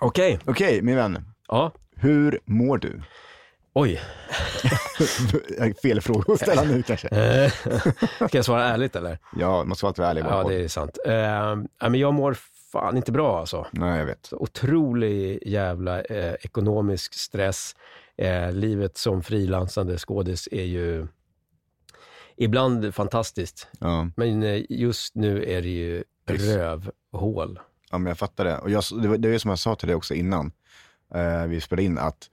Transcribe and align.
Okej, 0.00 0.38
Okej, 0.46 0.82
min 0.82 0.96
vän. 0.96 1.24
ja. 1.48 1.72
Hur 1.96 2.40
mår 2.44 2.78
du? 2.78 3.02
Oj, 3.72 4.00
Fel 5.82 6.00
fråga 6.00 6.32
att 6.32 6.40
ställa 6.40 6.62
nu 6.62 6.82
kanske. 6.82 7.08
Eh, 7.08 7.52
ska 8.28 8.38
jag 8.38 8.44
svara 8.44 8.64
ärligt 8.64 8.96
eller? 8.96 9.18
Ja, 9.36 9.56
man 9.56 9.68
måste 9.68 9.86
alltid 9.86 10.00
vara 10.02 10.10
ärlig. 10.10 10.24
Ja, 10.24 10.44
det 10.48 10.54
är 10.64 10.68
sant. 10.68 10.98
Ja, 11.80 11.88
men 11.88 12.00
jag 12.00 12.14
mår 12.14 12.36
fan 12.72 12.96
inte 12.96 13.12
bra 13.12 13.40
alltså. 13.40 13.66
Nej, 13.70 13.98
jag 13.98 14.06
vet. 14.06 14.26
Så 14.26 14.36
otrolig 14.36 15.38
jävla 15.46 16.00
eh, 16.02 16.34
ekonomisk 16.40 17.14
stress. 17.14 17.76
Eh, 18.16 18.52
livet 18.52 18.98
som 18.98 19.22
frilansande 19.22 19.98
skådis 19.98 20.48
är 20.52 20.64
ju 20.64 21.06
ibland 22.36 22.94
fantastiskt. 22.94 23.68
Ja. 23.80 24.08
Men 24.16 24.42
eh, 24.42 24.62
just 24.68 25.14
nu 25.14 25.44
är 25.44 25.62
det 25.62 25.68
ju 25.68 26.04
rövhål. 26.26 27.60
Ja, 27.90 27.98
men 27.98 28.06
jag 28.10 28.18
fattar 28.18 28.44
det. 28.44 28.58
Och 28.58 28.70
jag, 28.70 28.84
det, 29.02 29.08
var, 29.08 29.16
det 29.18 29.28
är 29.34 29.38
som 29.38 29.48
jag 29.48 29.58
sa 29.58 29.74
till 29.74 29.88
dig 29.88 29.96
också 29.96 30.14
innan 30.14 30.52
eh, 31.14 31.44
vi 31.46 31.60
spelade 31.60 31.82
in, 31.86 31.98
att 31.98 32.30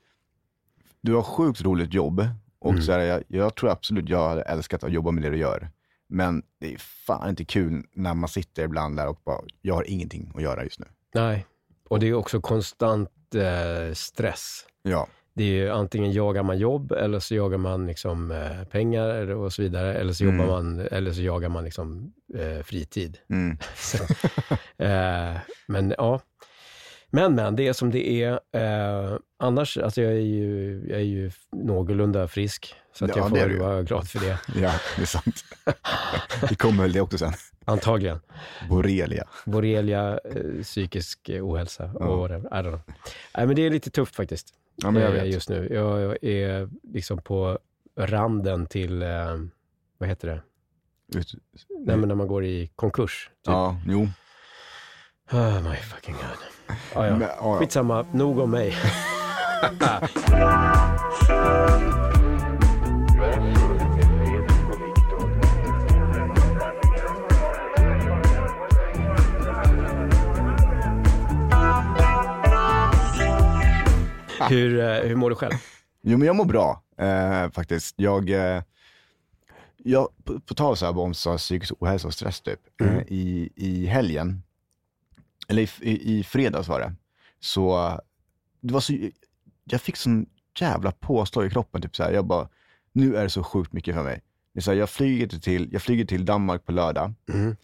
du 1.00 1.14
har 1.14 1.22
sjukt 1.22 1.60
roligt 1.62 1.94
jobb. 1.94 2.28
Och 2.60 2.70
Mm. 2.72 2.82
så 2.82 2.92
här, 2.92 2.98
jag, 3.00 3.22
jag 3.28 3.54
tror 3.54 3.70
absolut 3.70 4.08
jag 4.08 4.28
hade 4.28 4.42
älskat 4.42 4.84
att 4.84 4.92
jobba 4.92 5.10
med 5.10 5.22
det 5.22 5.30
du 5.30 5.36
gör. 5.36 5.70
Men 6.08 6.42
det 6.60 6.74
är 6.74 6.78
fan 6.78 7.28
inte 7.28 7.44
kul 7.44 7.86
när 7.92 8.14
man 8.14 8.28
sitter 8.28 8.64
ibland 8.64 8.96
där 8.96 9.08
och 9.08 9.20
bara, 9.24 9.40
jag 9.62 9.74
har 9.74 9.90
ingenting 9.90 10.32
att 10.34 10.42
göra 10.42 10.64
just 10.64 10.78
nu. 10.80 10.86
Nej, 11.14 11.46
och 11.88 12.00
det 12.00 12.06
är 12.08 12.14
också 12.14 12.40
konstant 12.40 13.10
eh, 13.34 13.94
stress. 13.94 14.66
Ja, 14.82 15.06
Det 15.38 15.44
är 15.44 15.48
ju 15.64 15.70
antingen 15.70 16.12
jagar 16.12 16.42
man 16.42 16.58
jobb 16.58 16.92
eller 16.92 17.20
så 17.20 17.34
jagar 17.34 17.58
man 17.58 17.86
liksom, 17.86 18.30
eh, 18.30 18.64
pengar 18.70 19.30
och 19.30 19.52
så 19.52 19.62
vidare. 19.62 19.94
Eller 19.94 20.12
så, 20.12 20.24
Mm. 20.24 20.36
jobbar 20.40 20.52
man, 20.52 20.80
eller 20.80 21.12
så 21.12 21.20
jagar 21.22 21.48
man 21.48 21.64
liksom, 21.64 22.12
eh, 22.34 22.62
fritid. 22.64 23.18
mm. 23.30 23.58
Så, 23.76 23.98
eh, 24.84 25.34
men 25.66 25.94
ja. 25.98 26.20
Men, 27.10 27.34
men, 27.34 27.56
det 27.56 27.68
är 27.68 27.72
som 27.72 27.90
det 27.90 28.22
är. 28.22 28.32
Eh, 28.52 29.18
annars, 29.38 29.78
alltså 29.78 30.02
jag 30.02 30.12
är 30.12 30.16
ju, 30.20 30.82
jag 30.88 30.98
är 31.00 31.04
ju 31.04 31.30
någorlunda 31.52 32.28
frisk. 32.28 32.74
Så 32.92 33.04
att 33.04 33.10
Ja, 33.10 33.16
jag 33.16 33.28
får 33.28 33.58
vara 33.58 33.82
glad 33.82 34.08
för 34.08 34.20
det. 34.20 34.38
ja 34.62 34.72
det 34.96 35.02
är 35.02 35.06
sant. 35.06 35.44
det 36.48 36.54
kommer 36.54 36.82
väl 36.82 36.92
det 36.92 37.00
också 37.00 37.18
sen. 37.18 37.32
Antagligen. 37.64 38.20
Borrelia. 38.68 39.24
Borrelia, 39.46 40.20
eh, 40.24 40.62
psykisk 40.62 41.30
ohälsa 41.40 41.90
Ja. 42.00 42.06
och 42.06 42.18
whatever. 42.18 42.48
I 42.48 42.62
don't 42.62 42.68
know. 42.68 42.80
Nej, 43.36 43.46
men 43.46 43.56
det 43.56 43.66
är 43.66 43.70
lite 43.70 43.90
tufft 43.90 44.16
faktiskt. 44.16 44.54
Ja, 44.82 44.90
men 44.90 45.02
jag 45.02 45.16
eh, 45.16 45.22
vet. 45.22 45.34
Just 45.34 45.48
nu. 45.48 45.68
Jag 45.70 46.24
är 46.24 46.68
liksom 46.92 47.18
på 47.22 47.58
randen 47.96 48.66
till, 48.66 49.02
eh, 49.02 49.36
vad 49.98 50.08
heter 50.08 50.28
det? 50.28 50.42
Ut- 51.18 51.34
Nej, 51.86 51.96
men 51.96 52.08
när 52.08 52.14
man 52.14 52.28
går 52.28 52.44
i 52.44 52.70
konkurs. 52.76 53.30
Typ. 53.30 53.52
Ja, 53.52 53.76
jo. 53.86 54.08
Oh 55.32 55.70
my 55.70 55.76
fucking 55.76 56.14
god. 56.14 56.38
Ah, 56.94 57.06
ja. 57.06 57.12
Men, 57.12 57.20
ja, 57.20 57.36
ja. 57.40 57.58
Skitsamma, 57.58 58.06
nog 58.12 58.38
om 58.38 58.50
mig. 58.50 58.74
hur, 74.50 74.80
eh, 74.80 75.08
hur 75.08 75.16
mår 75.16 75.30
du 75.30 75.36
själv? 75.36 75.52
Jo, 76.02 76.18
men 76.18 76.26
jag 76.26 76.36
mår 76.36 76.44
bra 76.44 76.82
eh, 76.98 77.50
faktiskt. 77.50 77.94
Jag, 77.98 78.30
eh, 78.30 78.62
jag 79.76 80.08
på, 80.24 80.40
på 80.40 80.54
tal 80.54 80.76
så 80.76 80.86
här 80.86 80.98
om 80.98 81.14
så 81.14 81.30
här 81.30 81.38
psykisk 81.38 81.72
ohälsa 81.78 82.08
och 82.08 82.14
stress 82.14 82.40
typ. 82.40 82.60
Mm. 82.80 82.94
Eh, 82.96 83.02
i, 83.08 83.52
I 83.56 83.86
helgen, 83.86 84.42
eller 85.48 85.62
i, 85.62 85.68
i, 85.90 86.18
i 86.18 86.24
fredags 86.24 86.68
var 86.68 86.80
det, 86.80 86.94
så 87.40 87.90
det 88.60 88.72
var 88.72 88.80
så, 88.80 88.92
jag 89.64 89.80
fick 89.80 89.96
sån 89.96 90.26
jävla 90.60 90.92
påslag 90.92 91.46
i 91.46 91.50
kroppen. 91.50 91.82
Typ 91.82 91.96
så 91.96 92.02
här, 92.02 92.12
jag 92.12 92.26
bara, 92.26 92.48
nu 92.92 93.16
är 93.16 93.22
det 93.22 93.30
så 93.30 93.42
sjukt 93.42 93.72
mycket 93.72 93.94
för 93.94 94.02
mig. 94.02 94.22
Det 94.54 94.60
är 94.60 94.62
så 94.62 94.70
här, 94.70 94.78
jag, 94.78 94.90
flyger 94.90 95.26
till, 95.26 95.68
jag 95.72 95.82
flyger 95.82 96.04
till 96.04 96.24
Danmark 96.24 96.64
på 96.64 96.72
lördag 96.72 97.14
Mm. 97.32 97.56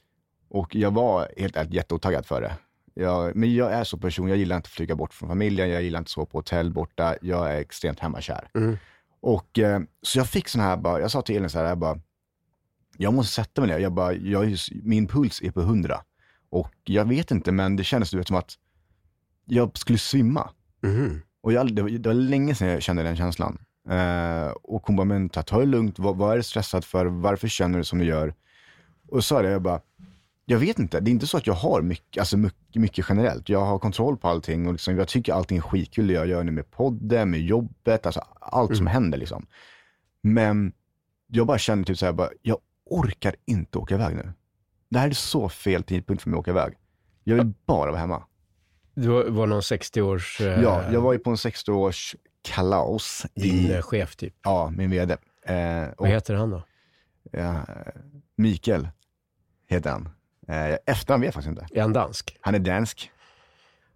och 0.49 0.75
jag 0.75 0.91
var 0.91 1.28
helt 1.37 1.56
ärligt 1.56 1.73
jätteotaggad 1.75 2.27
för 2.27 2.41
det. 2.41 2.55
Jag, 2.94 3.37
men 3.37 3.55
jag 3.55 3.72
är 3.72 3.84
så 3.84 3.99
person, 3.99 4.28
jag 4.28 4.38
gillar 4.38 4.56
inte 4.56 4.66
att 4.66 4.72
flyga 4.72 4.94
bort 4.94 5.15
från 5.15 5.28
familjen, 5.28 5.71
jag 5.71 5.82
gillar 5.82 5.99
inte 5.99 6.09
att 6.09 6.10
sova 6.10 6.27
på 6.27 6.38
hotell 6.38 6.72
borta, 6.72 7.16
jag 7.22 7.53
är 7.53 7.60
extremt 7.60 8.00
hemmakär. 8.00 8.49
Mm. 8.55 8.77
Och 9.21 9.59
eh, 9.59 9.81
så 10.03 10.19
jag 10.19 10.28
fick 10.28 10.49
sån 10.49 10.60
här, 10.60 10.77
bara, 10.77 11.00
jag 11.00 11.10
sa 11.10 11.22
till 11.22 11.37
Elin 11.37 11.50
så 11.50 11.59
här, 11.59 11.66
jag 11.66 11.78
bara, 11.78 12.00
jag 12.97 13.15
måste 13.15 13.34
sätta 13.34 13.60
mig 13.60 13.71
ner. 13.71 13.78
Jag 13.78 13.93
bara, 13.93 14.12
jag, 14.12 14.56
min 14.82 15.06
puls 15.06 15.43
är 15.43 15.50
på 15.50 15.60
100. 15.60 16.00
Och 16.50 16.75
jag 16.84 17.09
vet 17.09 17.31
inte, 17.31 17.53
men 17.53 17.77
det 17.77 17.84
kändes 17.84 18.10
du 18.10 18.16
vet, 18.16 18.27
som 18.27 18.37
att 18.37 18.55
jag 19.44 19.78
skulle 19.78 19.99
svimma. 19.99 20.50
Mhm. 20.82 21.21
Och 21.41 21.53
jag, 21.53 21.75
det, 21.75 21.82
var, 21.82 21.91
det 21.91 22.09
var 22.09 22.15
länge 22.15 22.55
sedan 22.55 22.69
jag 22.69 22.82
kände 22.82 23.03
den 23.03 23.16
känslan. 23.16 23.59
Eh, 23.88 24.49
och 24.62 24.87
hon 24.87 24.97
bara, 24.97 25.05
men 25.05 25.28
ta, 25.28 25.43
ta 25.43 25.61
det 25.61 25.66
lugnt, 25.66 25.99
vad, 25.99 26.16
vad 26.16 26.32
är 26.32 26.37
du 26.37 26.43
stressad 26.43 26.84
för, 26.84 27.06
varför 27.06 27.49
känner 27.49 27.78
du 27.78 27.84
som 27.84 27.99
du 27.99 28.05
gör? 28.05 28.34
Och 29.09 29.25
så 29.25 29.34
sa 29.34 29.43
det, 29.43 29.50
jag 29.50 29.62
bara, 29.62 29.81
jag 30.47 30.59
vet 30.59 30.78
inte, 30.78 31.00
det 31.00 31.10
är 31.10 31.12
inte 31.12 31.27
så 31.27 31.37
att 31.37 31.47
jag 31.47 31.55
har 31.55 31.82
mycket, 31.82 32.21
alltså 32.21 32.37
mycket, 32.37 32.75
mycket 32.82 33.06
generellt. 33.09 33.49
Jag 33.49 33.60
har 33.65 33.78
kontroll 33.78 34.16
på 34.16 34.28
allting 34.28 34.66
och 34.66 34.72
liksom, 34.72 34.97
jag 34.97 35.09
tycker 35.09 35.32
allting 35.32 35.56
är 35.56 35.62
skitkul 35.62 36.06
det 36.06 36.12
jag 36.12 36.27
gör 36.27 36.44
nu 36.44 36.50
med 36.53 36.71
podden, 36.71 37.31
med 37.31 37.41
jobbet, 37.41 38.06
alltså 38.06 38.21
allt 38.41 38.77
som 38.77 38.87
händer 38.87 39.19
liksom. 39.19 39.47
Men 40.22 40.72
jag 41.27 41.47
bara 41.47 41.59
känner 41.59 41.84
typ 41.84 41.99
så 41.99 42.06
här, 42.06 42.12
bara, 42.12 42.31
jag 42.43 42.59
orkar 42.84 43.37
inte 43.44 43.78
åka 43.78 43.94
iväg 43.94 44.16
nu. 44.16 44.32
Det 44.88 44.99
här 44.99 45.09
är 45.09 45.12
så 45.12 45.49
fel 45.49 45.82
tidpunkt 45.82 46.22
för 46.22 46.31
mig 46.31 46.37
att 46.37 46.41
åka 46.41 46.50
iväg. 46.50 46.75
Jag 47.25 47.37
vill 47.37 47.53
bara 47.66 47.91
vara 47.91 48.00
hemma. 48.00 48.25
Du 48.94 49.09
var, 49.09 49.25
var 49.25 49.47
någon 49.47 49.61
60-års... 49.61 50.41
eh, 50.41 50.62
Ja, 50.62 50.93
jag 50.93 51.00
var 51.00 51.12
ju 51.12 51.19
på 51.19 51.31
en 51.31 51.37
60-års 51.37 52.16
kalas 52.43 53.26
Din 53.34 53.55
i, 53.55 53.71
eh, 53.72 53.82
chef 53.82 54.16
typ. 54.16 54.34
ja, 54.43 54.71
min 54.76 54.91
vd. 54.91 55.16
Eh, 55.47 55.88
och, 55.88 55.94
Vad 55.99 56.09
heter 56.09 56.34
han 56.34 56.50
då? 56.50 56.62
ja, 57.32 57.66
Mikael 58.37 58.88
heter 59.69 59.91
han. 59.91 60.09
Eh, 60.49 60.77
efternamn 60.87 61.21
vet 61.21 61.27
jag 61.27 61.34
faktiskt 61.34 61.60
inte. 61.60 61.78
Är 61.78 61.82
han 61.82 61.93
dansk? 61.93 62.37
Han 62.41 62.55
är 62.55 62.59
dansk 62.59 63.10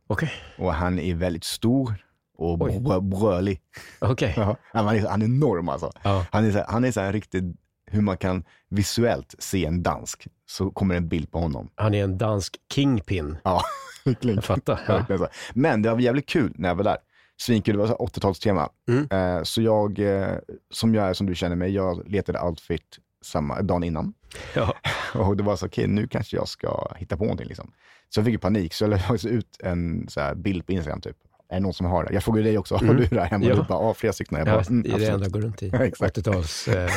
Okej. 0.06 0.30
och 0.58 0.74
han 0.74 0.98
är 0.98 1.14
väldigt 1.14 1.44
stor 1.44 1.94
och 2.38 2.60
Oj. 2.62 2.80
brölig. 3.02 3.60
Okej. 3.98 4.34
Ja, 4.36 4.56
han, 4.72 4.88
är, 4.88 5.08
han 5.08 5.22
är 5.22 5.26
enorm 5.26 5.68
alltså. 5.68 5.92
Ja. 6.02 6.26
Han 6.32 6.44
är 6.44 6.50
så 6.50 6.58
här, 6.58 6.66
han 6.68 6.84
är 6.84 6.90
så 6.92 7.00
här 7.00 7.12
riktigt, 7.12 7.44
hur 7.86 8.00
man 8.00 8.16
kan 8.16 8.44
visuellt 8.68 9.34
se 9.38 9.64
en 9.64 9.82
dansk, 9.82 10.26
så 10.46 10.70
kommer 10.70 10.94
en 10.94 11.08
bild 11.08 11.30
på 11.32 11.38
honom. 11.38 11.70
Han 11.74 11.94
är 11.94 12.04
en 12.04 12.18
dansk 12.18 12.56
kingpin. 12.74 13.36
Ja, 13.44 13.62
verkligen. 14.04 14.36
Jag 14.36 14.44
fattar. 14.44 14.80
Ja. 14.86 14.94
Verkligen 14.96 15.18
så. 15.18 15.28
Men 15.54 15.82
det 15.82 15.90
var 15.90 15.98
jävligt 15.98 16.28
kul 16.28 16.52
när 16.54 16.68
jag 16.68 16.76
var 16.76 16.84
där. 16.84 16.96
Svinkul, 17.40 17.74
det 17.74 17.78
var 17.78 17.86
så 17.86 17.92
här 17.98 18.06
80-talstema. 18.06 18.68
Mm. 18.88 19.08
Eh, 19.10 19.42
så 19.42 19.62
jag, 19.62 19.98
eh, 19.98 20.38
som 20.70 20.94
jag 20.94 21.08
är, 21.08 21.12
som 21.12 21.26
du 21.26 21.34
känner 21.34 21.56
mig, 21.56 21.74
jag 21.74 22.08
letade 22.08 22.40
outfit 22.40 22.98
samma, 23.24 23.62
dagen 23.62 23.84
innan. 23.84 24.14
Ja. 24.54 24.74
Och 25.14 25.36
det 25.36 25.42
var 25.42 25.56
så, 25.56 25.66
okej, 25.66 25.86
nu 25.86 26.06
kanske 26.08 26.36
jag 26.36 26.48
ska 26.48 26.92
hitta 26.96 27.16
på 27.16 27.24
någonting. 27.24 27.46
Liksom. 27.48 27.72
Så 28.08 28.20
jag 28.20 28.24
fick 28.24 28.32
ju 28.32 28.38
panik, 28.38 28.74
så 28.74 28.84
jag 28.84 28.90
la 28.90 29.30
ut 29.30 29.56
en 29.62 30.06
så 30.08 30.20
här, 30.20 30.34
bild 30.34 30.66
på 30.66 30.72
Instagram 30.72 31.00
typ. 31.00 31.16
Är 31.50 31.54
det 31.56 31.60
någon 31.60 31.74
som 31.74 31.86
har 31.86 32.04
det? 32.04 32.12
Jag 32.14 32.24
frågade 32.24 32.48
dig 32.48 32.58
också, 32.58 32.74
har 32.74 32.82
Mm. 32.82 32.96
du 32.96 33.06
det 33.06 33.20
här 33.20 33.26
hemma? 33.30 33.44
Ja. 33.44 33.54
Du 33.54 33.62
bara, 33.62 33.82
ja, 33.84 33.94
flera 33.94 34.12
stycken. 34.12 34.38
Jag 34.38 34.48
Ja, 34.48 34.52
bara, 34.52 34.62
mm, 34.64 34.82
det 34.82 34.90
är 34.90 34.98
det 34.98 35.06
enda 35.06 35.24
jag 35.24 35.32
går 35.32 35.40
runt 35.40 35.62
i. 35.62 35.68
Ja, 35.72 35.84
exakt. 35.84 36.16
80-tals 36.18 36.68
eh, 36.68 36.90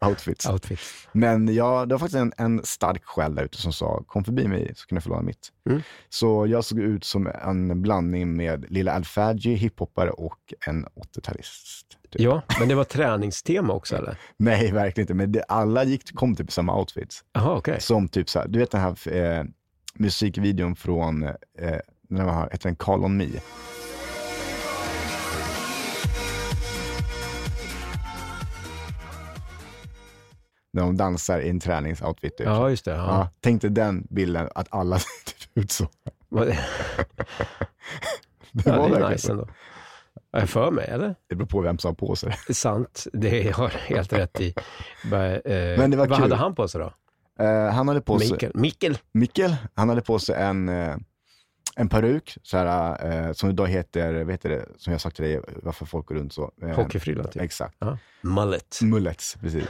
Outfits. 0.08 0.46
outfit. 0.48 0.80
Men 1.12 1.54
ja, 1.54 1.86
det 1.86 1.94
var 1.94 1.98
faktiskt 1.98 2.16
en, 2.16 2.32
en 2.36 2.60
stark 2.64 3.04
själ 3.04 3.34
där 3.34 3.42
ute 3.44 3.56
som 3.56 3.72
sa, 3.72 4.02
kom 4.06 4.24
förbi 4.24 4.48
mig 4.48 4.72
så 4.76 4.86
kan 4.86 4.96
du 4.96 5.02
få 5.02 5.08
låna 5.08 5.22
mitt. 5.22 5.48
Mm. 5.70 5.82
Så 6.08 6.46
jag 6.46 6.64
såg 6.64 6.78
ut 6.78 7.04
som 7.04 7.26
en 7.26 7.82
blandning 7.82 8.36
med 8.36 8.64
Lilla 8.70 8.92
Alfadji, 8.92 9.54
hiphoppare 9.54 10.10
och 10.10 10.54
en 10.66 10.86
80-talist. 10.86 11.97
Typ. 12.10 12.20
Ja, 12.22 12.42
men 12.58 12.68
det 12.68 12.74
var 12.74 12.84
träningstema 12.84 13.72
också 13.72 13.96
eller? 13.96 14.16
Nej, 14.36 14.72
verkligen 14.72 15.04
inte. 15.04 15.14
Men 15.14 15.32
det, 15.32 15.42
alla 15.42 15.84
gick, 15.84 16.14
kom 16.14 16.36
typ 16.36 16.48
i 16.48 16.52
samma 16.52 16.78
outfits. 16.78 17.24
Jaha, 17.32 17.56
okej. 17.56 17.80
Som 17.80 18.08
typ 18.08 18.28
så 18.30 18.38
här, 18.38 18.48
du 18.48 18.58
vet 18.58 18.70
den 18.70 18.80
här 18.80 19.12
eh, 19.12 19.44
musikvideon 19.94 20.76
från, 20.76 21.22
eh, 21.22 21.34
när 22.08 22.24
man 22.24 22.34
har, 22.34 22.42
heter 22.50 22.68
den 22.68 22.76
Call 22.76 23.04
on 23.04 23.16
Me? 23.16 23.26
När 30.72 30.82
de 30.82 30.96
dansar 30.96 31.40
i 31.40 31.48
en 31.50 31.60
träningsoutfit. 31.60 32.36
Typ. 32.36 32.46
Ja, 32.46 32.70
just 32.70 32.84
det. 32.84 32.90
Ja. 32.90 32.96
Ja. 32.96 33.28
tänk 33.40 33.62
dig 33.62 33.70
den 33.70 34.06
bilden, 34.10 34.48
att 34.54 34.66
alla 34.70 34.98
ser 34.98 35.10
ut 35.54 35.72
så. 35.72 35.88
Det 38.52 38.66
Ja, 38.66 38.76
var 38.78 38.90
det 38.90 38.96
är 39.06 39.10
nice 39.10 39.26
så. 39.26 39.32
ändå. 39.32 39.48
Är 40.36 40.40
jag 40.40 40.48
för 40.48 40.70
mig, 40.70 40.84
eller? 40.88 41.14
Det 41.28 41.34
beror 41.34 41.46
på 41.48 41.60
vem 41.60 41.78
som 41.78 41.88
har 41.88 41.94
på 41.94 42.16
sig. 42.16 42.32
Sant, 42.54 43.06
det 43.12 43.50
har 43.56 43.64
jag 43.64 43.96
helt 43.96 44.12
rätt 44.12 44.40
i. 44.40 44.54
Eh, 45.04 45.12
Men 45.78 45.90
det 45.90 45.96
var 45.96 46.06
vad 46.06 46.18
kul. 46.18 46.22
hade 46.22 46.36
han 46.36 46.54
på 46.54 46.68
sig 46.68 46.80
då? 46.80 46.92
Eh, 47.44 47.70
han 47.72 47.88
hade 47.88 48.00
på 48.00 48.18
sig, 48.18 48.30
Mikkel? 48.32 48.50
Mikkel? 48.54 48.98
Mikkel, 49.12 49.56
han 49.74 49.88
hade 49.88 50.00
på 50.02 50.18
sig 50.18 50.34
en, 50.42 50.68
eh, 50.68 50.96
En 51.78 51.88
peruk, 51.88 52.38
så 52.42 52.56
här, 52.58 53.06
eh, 53.26 53.32
som 53.32 53.50
idag 53.50 53.66
heter, 53.68 54.24
vet 54.24 54.42
du 54.42 54.48
det, 54.48 54.66
som 54.76 54.92
jag 54.92 55.00
sagt 55.00 55.16
till 55.16 55.24
dig, 55.24 55.40
varför 55.62 55.86
folk 55.86 56.06
går 56.06 56.14
runt 56.14 56.32
så. 56.32 56.52
Eh, 56.62 56.68
Hockeyfrilla 56.68 57.24
typ. 57.24 57.42
Exakt. 57.42 57.76
Ja. 57.78 57.98
Mullet. 58.20 58.78
Mullets, 58.82 59.36
precis. 59.40 59.64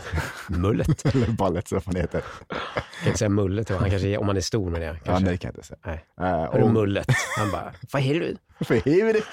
Mullet. 0.49 1.05
Eller 1.14 1.28
ballets, 1.28 1.72
vad 1.72 1.84
fan 1.84 1.94
det 1.94 2.00
heter. 2.00 2.22
Jag 2.49 2.58
kan 2.99 3.06
inte 3.06 3.19
säga 3.19 3.28
mullet, 3.28 3.69
han 3.69 3.90
kanske, 3.90 4.16
om 4.19 4.26
han 4.28 4.37
är 4.37 4.40
stor 4.40 4.70
med 4.70 4.81
det. 4.81 4.87
Ja, 4.87 4.96
Kanske. 5.05 5.25
nej, 5.25 5.32
det 5.32 5.38
kan 5.38 5.49
jag 5.49 5.56
inte 5.56 5.66
säga. 5.69 5.78
Nej. 5.87 6.05
Eh, 6.20 6.52
du 6.56 6.62
och- 6.62 6.70
mullet? 6.72 7.06
Han 7.38 7.50
bara, 7.50 7.72
vad 7.93 8.02
är 8.02 8.14
du? 8.14 8.37
För 8.64 8.75
helvete! 8.75 9.26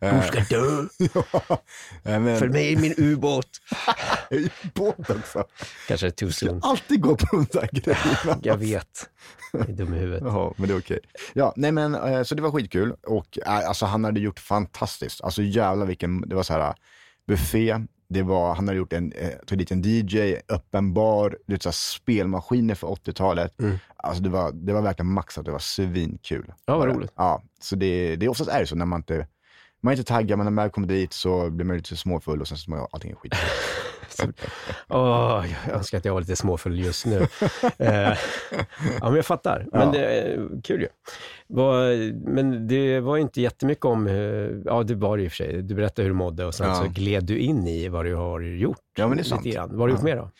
Du 0.00 0.22
ska 0.26 0.56
dö. 0.56 0.86
Eh, 2.04 2.20
men, 2.20 2.50
med 2.50 2.70
i 2.70 2.76
min 2.76 2.94
ubåt. 2.96 3.46
båt 4.74 5.10
också. 5.10 5.44
Kanske 5.88 6.06
är 6.06 6.10
too 6.10 6.32
soon. 6.32 6.60
Alltid 6.62 7.00
gå 7.00 7.16
på 7.16 7.26
de 7.36 7.46
där 7.52 7.68
grejerna. 7.72 8.40
Jag 8.42 8.56
vet. 8.56 9.10
Är 9.68 9.72
dum 9.72 9.94
i 9.94 9.98
huvudet. 9.98 10.22
Jaha, 10.24 10.52
men 10.56 10.68
det 10.68 10.74
är 10.74 10.78
okej. 10.78 11.00
Ja, 11.32 11.52
nej 11.56 11.72
men 11.72 11.94
eh, 11.94 12.22
så 12.22 12.34
det 12.34 12.42
var 12.42 12.50
skitkul 12.50 12.94
och 13.06 13.38
eh, 13.46 13.68
alltså 13.68 13.86
han 13.86 14.04
hade 14.04 14.20
gjort 14.20 14.38
fantastiskt. 14.38 15.20
Alltså 15.24 15.42
jävlar 15.42 15.86
vilken, 15.86 16.20
det 16.28 16.34
var 16.34 16.42
så 16.42 16.52
här 16.52 16.74
buffé, 17.26 17.78
det 18.08 18.22
var, 18.22 18.54
han 18.54 18.68
hade 18.68 18.78
gjort 18.78 18.92
en, 18.92 19.12
eh, 19.12 19.30
tagit 19.46 19.58
dit 19.58 19.70
en 19.70 19.82
DJ, 19.82 20.36
öppen 20.48 20.94
bar, 20.94 21.38
vet, 21.46 21.62
så 21.62 21.72
spelmaskiner 21.72 22.74
för 22.74 22.86
80-talet. 22.86 23.60
Mm. 23.60 23.78
Alltså 23.96 24.22
det 24.22 24.28
var, 24.28 24.52
det 24.52 24.72
var 24.72 24.82
verkligen 24.82 25.12
maxat, 25.12 25.44
det 25.44 25.50
var 25.50 25.58
svinkul. 25.58 26.52
Ja, 26.66 26.78
vad 26.78 26.88
roligt. 26.88 27.12
Ja, 27.16 27.42
så 27.60 27.76
det, 27.76 28.16
det 28.16 28.28
oftast 28.28 28.50
är 28.50 28.60
det 28.60 28.66
så 28.66 28.76
när 28.76 28.86
man 28.86 29.00
inte, 29.00 29.26
man 29.80 29.92
är 29.92 29.96
inte 29.98 30.08
taggad, 30.12 30.38
men 30.38 30.44
när 30.44 30.50
man 30.50 30.64
väl 30.64 30.70
kommer 30.70 30.88
dit 30.88 31.12
så 31.12 31.50
blir 31.50 31.66
man 31.66 31.76
lite 31.76 31.96
småfull 31.96 32.40
och 32.40 32.48
sen 32.48 32.58
så 32.58 32.72
är 32.74 32.86
allting 32.92 33.10
är 33.10 33.14
skit. 33.16 33.34
Åh, 34.88 35.44
jag 35.66 35.76
önskar 35.76 35.98
att 35.98 36.04
jag 36.04 36.12
var 36.12 36.20
lite 36.20 36.36
småfull 36.36 36.78
just 36.80 37.06
nu. 37.06 37.16
eh, 37.78 37.88
ja, 38.10 38.16
men 39.00 39.14
jag 39.14 39.26
fattar. 39.26 39.66
Men 39.72 39.80
Ja. 39.80 39.92
det 39.92 40.38
kul 40.64 40.80
ju. 40.80 40.88
Var, 41.46 42.12
men 42.30 42.68
det 42.68 43.00
var 43.00 43.16
inte 43.16 43.40
jättemycket 43.40 43.84
om, 43.84 44.06
eh, 44.06 44.14
ja 44.64 44.82
det 44.82 44.94
var 44.94 45.16
det 45.16 45.22
i 45.22 45.28
och 45.28 45.32
för 45.32 45.36
sig. 45.36 45.62
Du 45.62 45.74
berättade 45.74 46.02
hur 46.02 46.10
du 46.10 46.16
mådde 46.16 46.44
och 46.44 46.54
sen 46.54 46.68
Ja. 46.68 46.74
så 46.74 46.88
gled 46.88 47.24
du 47.24 47.38
in 47.38 47.66
i 47.66 47.88
vad 47.88 48.04
du 48.04 48.14
har 48.14 48.40
gjort. 48.40 48.78
Ja, 48.96 49.08
men 49.08 49.10
det 49.10 49.14
är 49.14 49.16
lite 49.24 49.28
sant. 49.28 49.44
grann. 49.44 49.68
Vad 49.70 49.78
har 49.80 49.86
du 49.86 49.92
gjort 49.92 50.00
Ja. 50.00 50.04
mer 50.04 50.16
då? 50.16 50.30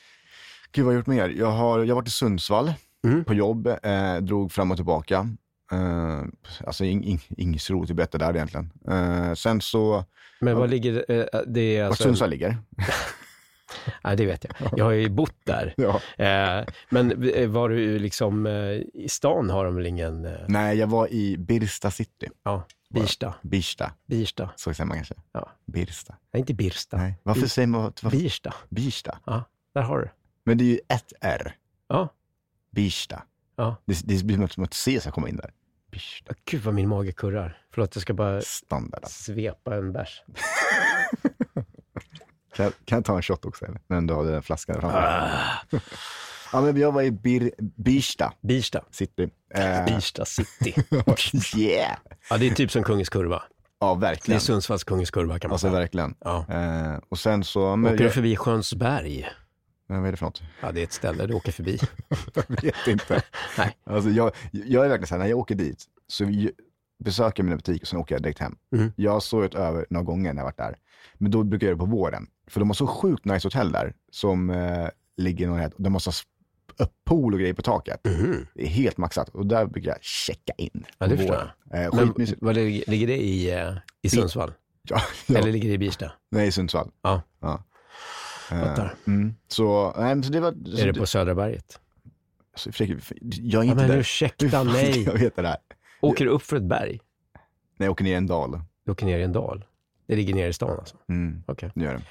Gud, 0.72 0.84
vad 0.84 0.94
har 0.94 0.94
jag 0.94 0.98
gjort 1.00 1.06
mer? 1.06 1.28
Jag 1.38 1.50
har, 1.50 1.78
jag 1.78 1.86
har 1.88 1.94
varit 1.94 2.08
i 2.08 2.10
Sundsvall 2.10 2.72
Mm. 3.04 3.24
på 3.24 3.34
jobb, 3.34 3.66
eh, 3.66 4.16
drog 4.20 4.52
fram 4.52 4.70
och 4.70 4.76
tillbaka. 4.76 5.28
Eh, 5.72 6.22
alltså 6.66 6.84
in, 6.84 7.04
in, 7.04 7.20
inget 7.28 7.70
roligt 7.70 7.90
att 7.90 7.96
berätta 7.96 8.18
där 8.18 8.34
egentligen. 8.34 8.70
Eh, 8.88 9.34
sen 9.34 9.60
så, 9.60 10.04
Men 10.40 10.56
vad 10.56 10.70
ligger 10.70 10.92
eh, 11.08 11.40
det? 11.46 11.76
Är 11.76 11.82
vart 11.82 11.90
alltså, 11.90 12.02
Sundsvall 12.02 12.30
ligger. 12.30 12.56
Nej, 14.04 14.16
det 14.16 14.26
vet 14.26 14.44
jag. 14.44 14.70
Jag 14.76 14.84
har 14.84 14.92
ju 14.92 15.08
bott 15.08 15.36
där. 15.44 15.74
Ja. 16.16 16.64
Men 16.88 17.08
var 17.52 17.68
du 17.68 17.98
liksom, 17.98 18.46
i 18.94 19.06
stan 19.10 19.50
har 19.50 19.64
de 19.64 19.76
väl 19.76 19.86
ingen, 19.86 20.28
Nej, 20.48 20.78
jag 20.78 20.86
var 20.86 21.12
i 21.12 21.36
Birsta 21.38 21.90
city. 21.90 22.28
ja, 22.42 22.66
Birsta. 22.90 23.34
Birsta, 23.42 23.92
Birsta. 24.06 24.50
så 24.56 24.74
säger 24.74 24.88
man 24.88 24.96
kanske. 24.96 25.14
Ja. 25.32 25.50
Birsta. 25.66 26.16
Nej, 26.32 26.40
inte 26.40 26.54
Birsta. 26.54 26.96
Nej. 26.96 27.14
Varför 27.22 27.46
säger 27.46 27.68
man 27.68 27.82
varför? 27.82 28.10
Birsta. 28.18 28.54
Birsta? 28.68 29.18
Ja, 29.26 29.44
där 29.74 29.82
har 29.82 29.98
du. 29.98 30.10
Men 30.44 30.58
det 30.58 30.64
är 30.64 30.66
ju 30.66 30.80
ett 30.88 31.12
R. 31.20 31.56
Ja. 31.88 32.08
Birsta. 32.70 33.22
Ja. 33.56 33.76
Det, 33.84 34.02
det 34.04 34.24
blir 34.24 34.46
som 34.46 34.64
att 34.64 34.74
C 34.74 35.00
ska 35.00 35.10
komma 35.10 35.28
in 35.28 35.36
där. 35.36 35.50
Gud 36.44 36.62
vad 36.62 36.74
min 36.74 36.88
mage 36.88 37.12
kurrar. 37.12 37.58
Förlåt, 37.74 37.96
jag 37.96 38.02
ska 38.02 38.14
bara 38.14 38.40
Standard. 38.40 39.04
svepa 39.06 39.74
en 39.76 39.92
bärs. 39.92 40.22
Kan, 42.56 42.64
jag- 42.64 42.72
kan 42.84 42.96
jag 42.98 43.04
ta 43.04 43.16
en 43.16 43.22
shot 43.22 43.44
också 43.44 43.64
eller? 43.64 43.80
När 43.86 44.00
du 44.00 44.14
har 44.14 44.24
den 44.24 44.42
flaskan 44.42 44.80
framför. 44.80 44.98
Ah, 44.98 45.78
Ja, 46.52 46.60
men 46.60 46.76
jag 46.76 46.92
var 46.92 47.02
i 47.02 47.10
Bir, 47.10 47.50
Birsta 47.58 48.32
Birsta. 48.40 48.84
city. 48.90 49.28
Eh, 49.54 49.84
Birsta 49.84 50.24
city. 50.24 50.74
yeah! 51.56 51.96
Ja, 52.30 52.38
det 52.38 52.46
är 52.48 52.54
typ 52.54 52.70
som 52.70 52.82
Kungens 52.82 53.08
Kurva. 53.08 53.42
Ja, 53.80 53.94
Det 53.94 54.06
är 54.06 54.10
verkligen. 54.10 54.40
Sundsvalls 54.40 54.84
Kungens 54.84 55.10
Kurva 55.10 55.38
kan 55.38 55.48
man 55.48 55.54
Alltså 55.54 55.66
säga. 55.68 55.78
verkligen. 55.80 56.14
Ja. 56.20 56.46
Eh, 56.48 56.98
och 57.08 57.18
sen 57.18 57.44
så, 57.44 57.76
men, 57.76 57.94
Åker 57.94 58.04
du 58.04 58.10
förbi 58.10 58.36
Sjönsberg? 59.90 60.00
vad 60.00 60.08
är 60.08 60.10
det 60.12 60.16
för 60.16 60.26
något? 60.26 60.42
Ja, 60.60 60.72
det 60.72 60.80
är 60.80 60.84
ett 60.84 60.92
ställe 60.92 61.26
du 61.26 61.34
åker 61.34 61.52
förbi. 61.52 61.78
Jag 62.34 62.62
vet 62.62 62.86
inte. 62.86 63.22
Nej. 63.58 63.76
Alltså, 63.84 64.10
jag, 64.10 64.32
jag 64.52 64.84
är 64.84 64.88
verkligen 64.88 65.06
så 65.08 65.14
här, 65.14 65.18
när 65.22 65.28
jag 65.28 65.38
åker 65.38 65.54
dit 65.54 65.84
så 66.06 66.24
vi- 66.24 66.52
besöker 67.04 67.42
jag 67.42 67.44
mina 67.44 67.56
butiker 67.56 67.84
och 67.84 67.88
sen 67.88 67.98
åker 67.98 68.14
jag 68.14 68.22
direkt 68.22 68.38
hem. 68.38 68.56
Mm. 68.76 68.92
Jag 68.96 69.12
har 69.12 69.20
sovit 69.20 69.54
över 69.54 69.86
några 69.90 70.04
gånger 70.04 70.32
när 70.32 70.40
jag 70.40 70.44
varit 70.46 70.56
där. 70.56 70.76
Men 71.14 71.30
då 71.30 71.42
brukar 71.42 71.66
jag 71.66 71.70
göra 71.70 71.76
det 71.86 71.90
på 71.90 71.96
våren. 71.96 72.26
För 72.46 72.60
de 72.60 72.68
har 72.68 72.74
så 72.74 72.86
sjukt 72.86 73.24
nice 73.24 73.46
hotell 73.46 73.72
där 73.72 73.94
som 74.12 74.50
eh, 74.50 74.88
ligger 75.16 75.44
i 75.46 75.48
närheten. 75.50 75.82
De 75.82 75.96
sp- 75.98 76.24
upp 76.76 76.92
pool 77.04 77.34
och 77.34 77.40
grejer 77.40 77.54
på 77.54 77.62
taket. 77.62 78.00
Mhm. 78.04 78.46
Det 78.54 78.62
är 78.62 78.68
helt 78.68 78.96
maxat. 78.96 79.28
Och 79.28 79.46
där 79.46 79.66
brukar 79.66 79.88
jag 79.90 79.98
checka 80.02 80.52
in. 80.58 80.84
Ja, 80.98 81.06
det 81.06 81.16
förstår 81.16 81.34
våren. 81.34 81.48
Eh, 81.84 81.94
Men 81.94 82.26
vad 82.40 82.54
ligger, 82.56 83.06
det 83.06 83.16
i, 83.16 83.50
eh, 83.52 83.72
i 84.02 84.08
Sundsvall? 84.10 84.52
Ja, 84.82 85.00
ja. 85.26 85.38
Eller 85.38 85.52
ligger 85.52 85.68
det 85.68 85.74
i 85.74 85.78
Birsta? 85.78 86.12
Nej, 86.30 86.48
i 86.48 86.52
Sundsvall. 86.52 86.90
Ja. 87.02 87.22
ja. 87.40 87.64
Eh, 88.52 88.60
Fattar. 88.60 88.94
mm. 89.06 89.34
Så, 89.48 89.94
nej, 89.98 90.22
så 90.22 90.32
det 90.32 90.40
var... 90.40 90.52
Så 90.76 90.82
Är 90.82 90.86
det 90.92 90.94
på 91.00 91.06
Södra 91.06 91.34
berget? 91.34 91.80
Så 92.54 92.68
jag, 92.68 92.74
försöker, 92.74 93.00
jag 93.20 93.34
är 93.34 93.40
Ja, 93.42 93.62
inte 93.64 93.74
men 93.76 93.88
där. 93.90 93.96
ursäkta, 93.98 94.62
nej. 94.62 95.02
Jag 95.02 95.12
vet 95.12 95.36
det 95.36 95.42
där. 95.42 95.56
Åker 96.00 96.24
du 96.24 96.30
upp 96.30 96.42
för 96.42 96.56
ett 96.56 96.62
berg? 96.62 97.00
När 97.76 97.86
jag 97.86 97.92
åker 97.92 98.04
ner 98.04 98.12
i 98.12 98.14
en 98.16 98.26
dal. 98.26 98.60
Du 98.84 98.92
åker 98.92 99.06
ner 99.06 99.18
i 99.18 99.22
en 99.22 99.32
dal? 99.32 99.64
Det 100.06 100.16
ligger 100.16 100.34
ner 100.34 100.48
i 100.48 100.52
stan 100.52 100.78
alltså? 100.78 100.96
Mm, 101.08 101.42
Okej. 101.46 101.70
det 101.74 101.84
gör 101.84 101.94
det. 101.94 102.02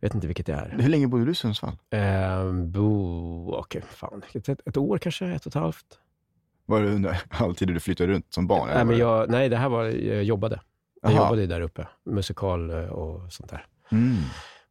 Vet 0.00 0.14
inte 0.14 0.26
vilket 0.26 0.46
det 0.46 0.52
är. 0.52 0.76
Hur 0.80 0.88
länge 0.88 1.06
bodde 1.06 1.24
du 1.24 1.30
i 1.32 1.34
Sundsvall? 1.34 1.76
Eh, 1.90 2.52
bo, 2.52 3.54
okej, 3.54 3.82
fan. 3.90 4.22
Ett, 4.34 4.48
ett 4.48 4.76
år 4.76 4.98
kanske, 4.98 5.26
ett 5.26 5.46
och 5.46 5.50
ett 5.50 5.54
halvt. 5.62 5.86
Var 6.66 6.82
det 6.82 6.88
under 6.90 7.22
all 7.28 7.54
tid 7.54 7.68
du 7.68 7.80
flyttade 7.80 8.12
runt 8.12 8.26
som 8.34 8.46
barn? 8.46 8.68
Nej, 8.74 8.84
men 8.84 8.98
jag, 8.98 9.30
nej, 9.30 9.48
det 9.48 9.56
här 9.56 9.68
var, 9.68 9.84
jag 9.84 10.24
jobbade. 10.24 10.60
Jag 11.02 11.12
Jaha. 11.12 11.18
jobbade 11.24 11.46
där 11.46 11.60
uppe. 11.60 11.88
Musikal 12.04 12.70
eh, 12.70 12.76
och 12.88 13.32
sånt 13.32 13.50
där. 13.50 13.66
Mm. 13.92 14.16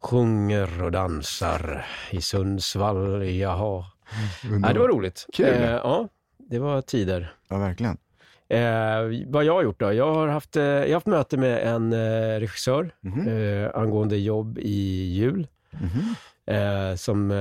Sjunger 0.01 0.83
och 0.83 0.91
dansar 0.91 1.85
i 2.11 2.21
Sundsvall, 2.21 3.25
jaha. 3.29 3.85
Underbart. 4.43 4.61
Nej, 4.61 4.73
det 4.73 4.79
var 4.79 4.87
roligt. 4.87 5.25
Kul. 5.33 5.45
Eh, 5.45 5.61
ja, 5.71 6.07
det 6.37 6.59
var 6.59 6.81
tider. 6.81 7.33
Ja, 7.49 7.57
verkligen. 7.57 7.97
Eh, 8.49 9.27
vad 9.27 9.43
jag 9.45 9.53
har 9.53 9.63
gjort 9.63 9.79
då? 9.79 9.93
Jag 9.93 10.13
har 10.13 10.27
haft, 10.27 10.55
eh, 10.55 10.63
jag 10.63 10.87
har 10.87 10.93
haft 10.93 11.05
möte 11.07 11.37
med 11.37 11.67
en 11.75 11.93
eh, 11.93 12.39
regissör 12.39 12.91
Mhm. 13.01 13.27
eh, 13.27 13.69
angående 13.75 14.17
jobb 14.17 14.57
i 14.61 15.03
jul. 15.13 15.47
Mhm. 15.71 16.15
Eh, 16.55 16.95
som, 16.95 17.31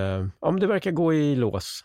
ja 0.41 0.51
men 0.51 0.61
det 0.61 0.67
verkar 0.67 0.91
gå 0.91 1.15
i 1.15 1.37
lås. 1.37 1.85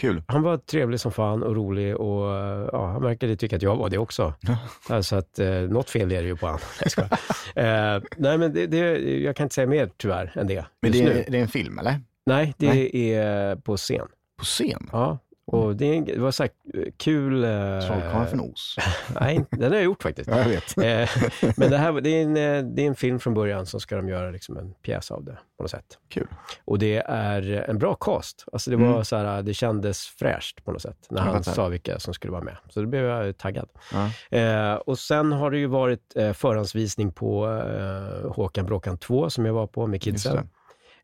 Kul. 0.00 0.22
Han 0.26 0.42
var 0.42 0.56
trevlig 0.56 1.00
som 1.00 1.12
fan 1.12 1.42
och 1.42 1.56
rolig 1.56 1.96
och 1.96 2.28
ja, 2.72 2.86
han 2.92 3.02
verkade 3.02 3.36
tycka 3.36 3.56
att 3.56 3.62
jag 3.62 3.76
var 3.76 3.90
det 3.90 3.98
också. 3.98 4.34
Ja. 4.40 4.58
Alltså 4.88 5.16
att 5.16 5.38
eh, 5.38 5.48
något 5.48 5.90
fel 5.90 6.12
är 6.12 6.22
det 6.22 6.28
ju 6.28 6.36
på 6.36 6.46
honom. 6.46 6.60
Eh, 7.54 8.02
nej 8.16 8.38
men 8.38 8.52
det, 8.52 8.66
det, 8.66 8.78
jag 9.20 9.36
kan 9.36 9.44
inte 9.44 9.54
säga 9.54 9.66
mer 9.66 9.90
tyvärr 9.96 10.32
än 10.34 10.46
det. 10.46 10.66
Men 10.82 10.92
det 10.92 11.02
är, 11.02 11.24
det 11.30 11.38
är 11.38 11.42
en 11.42 11.48
film, 11.48 11.78
eller? 11.78 12.00
Nej, 12.26 12.54
det 12.58 12.68
Nej. 12.68 13.12
är 13.14 13.56
på 13.56 13.76
scen. 13.76 14.06
På 14.38 14.44
scen? 14.44 14.88
Ja. 14.92 15.18
Och 15.52 15.76
det, 15.76 16.18
var 16.18 16.30
så 16.30 16.42
här 16.42 16.50
eh, 16.74 16.92
kul... 16.96 17.44
Eh, 17.44 17.50
Trollkarlen 17.50 18.26
från 18.26 18.40
Oz. 18.40 18.76
nej, 19.20 19.44
den 19.50 19.70
har 19.70 19.76
jag 19.76 19.84
gjort 19.84 20.02
faktiskt. 20.02 20.30
Ja, 20.32 20.38
jag 20.38 20.48
vet. 20.48 20.78
Eh, 20.78 21.10
men 21.56 21.70
det, 21.70 21.78
här, 21.78 22.00
det, 22.00 22.10
är 22.10 22.22
en, 22.22 22.34
det 22.74 22.82
är 22.82 22.86
en 22.86 22.94
film 22.94 23.18
från 23.20 23.34
början, 23.34 23.66
så 23.66 23.80
ska 23.80 23.96
de 23.96 24.08
göra 24.08 24.30
liksom 24.30 24.56
en 24.56 24.74
pjäs 24.74 25.10
av 25.10 25.24
det 25.24 25.38
på 25.56 25.62
något 25.62 25.70
sätt. 25.70 25.98
Kul. 26.08 26.26
Och 26.64 26.78
det 26.78 26.96
är 27.06 27.42
en 27.70 27.78
bra 27.78 27.94
cast. 27.94 28.44
Alltså 28.52 28.70
det, 28.70 28.76
var 28.76 28.86
Mm. 28.92 29.04
så 29.04 29.16
här, 29.16 29.42
det 29.42 29.54
kändes 29.54 30.06
fräscht 30.06 30.64
på 30.64 30.72
något 30.72 30.82
sätt, 30.82 31.06
när 31.10 31.20
han 31.20 31.44
sa 31.44 31.68
vilka 31.68 31.98
som 31.98 32.14
skulle 32.14 32.32
vara 32.32 32.44
med. 32.44 32.56
Så 32.68 32.80
då 32.80 32.86
blev 32.86 33.04
jag 33.04 33.38
taggad. 33.38 33.68
Ja. 33.92 34.38
Eh, 34.38 34.74
och 34.74 34.98
sen 34.98 35.32
har 35.32 35.50
det 35.50 35.58
ju 35.58 35.66
varit 35.66 36.16
eh, 36.16 36.32
förhandsvisning 36.32 37.12
på 37.12 37.46
eh, 37.48 38.32
Håkan 38.32 38.66
Bråkan 38.66 38.98
2, 38.98 39.30
som 39.30 39.46
jag 39.46 39.52
var 39.54 39.66
på 39.66 39.86
med 39.86 40.02
kidsen. 40.02 40.48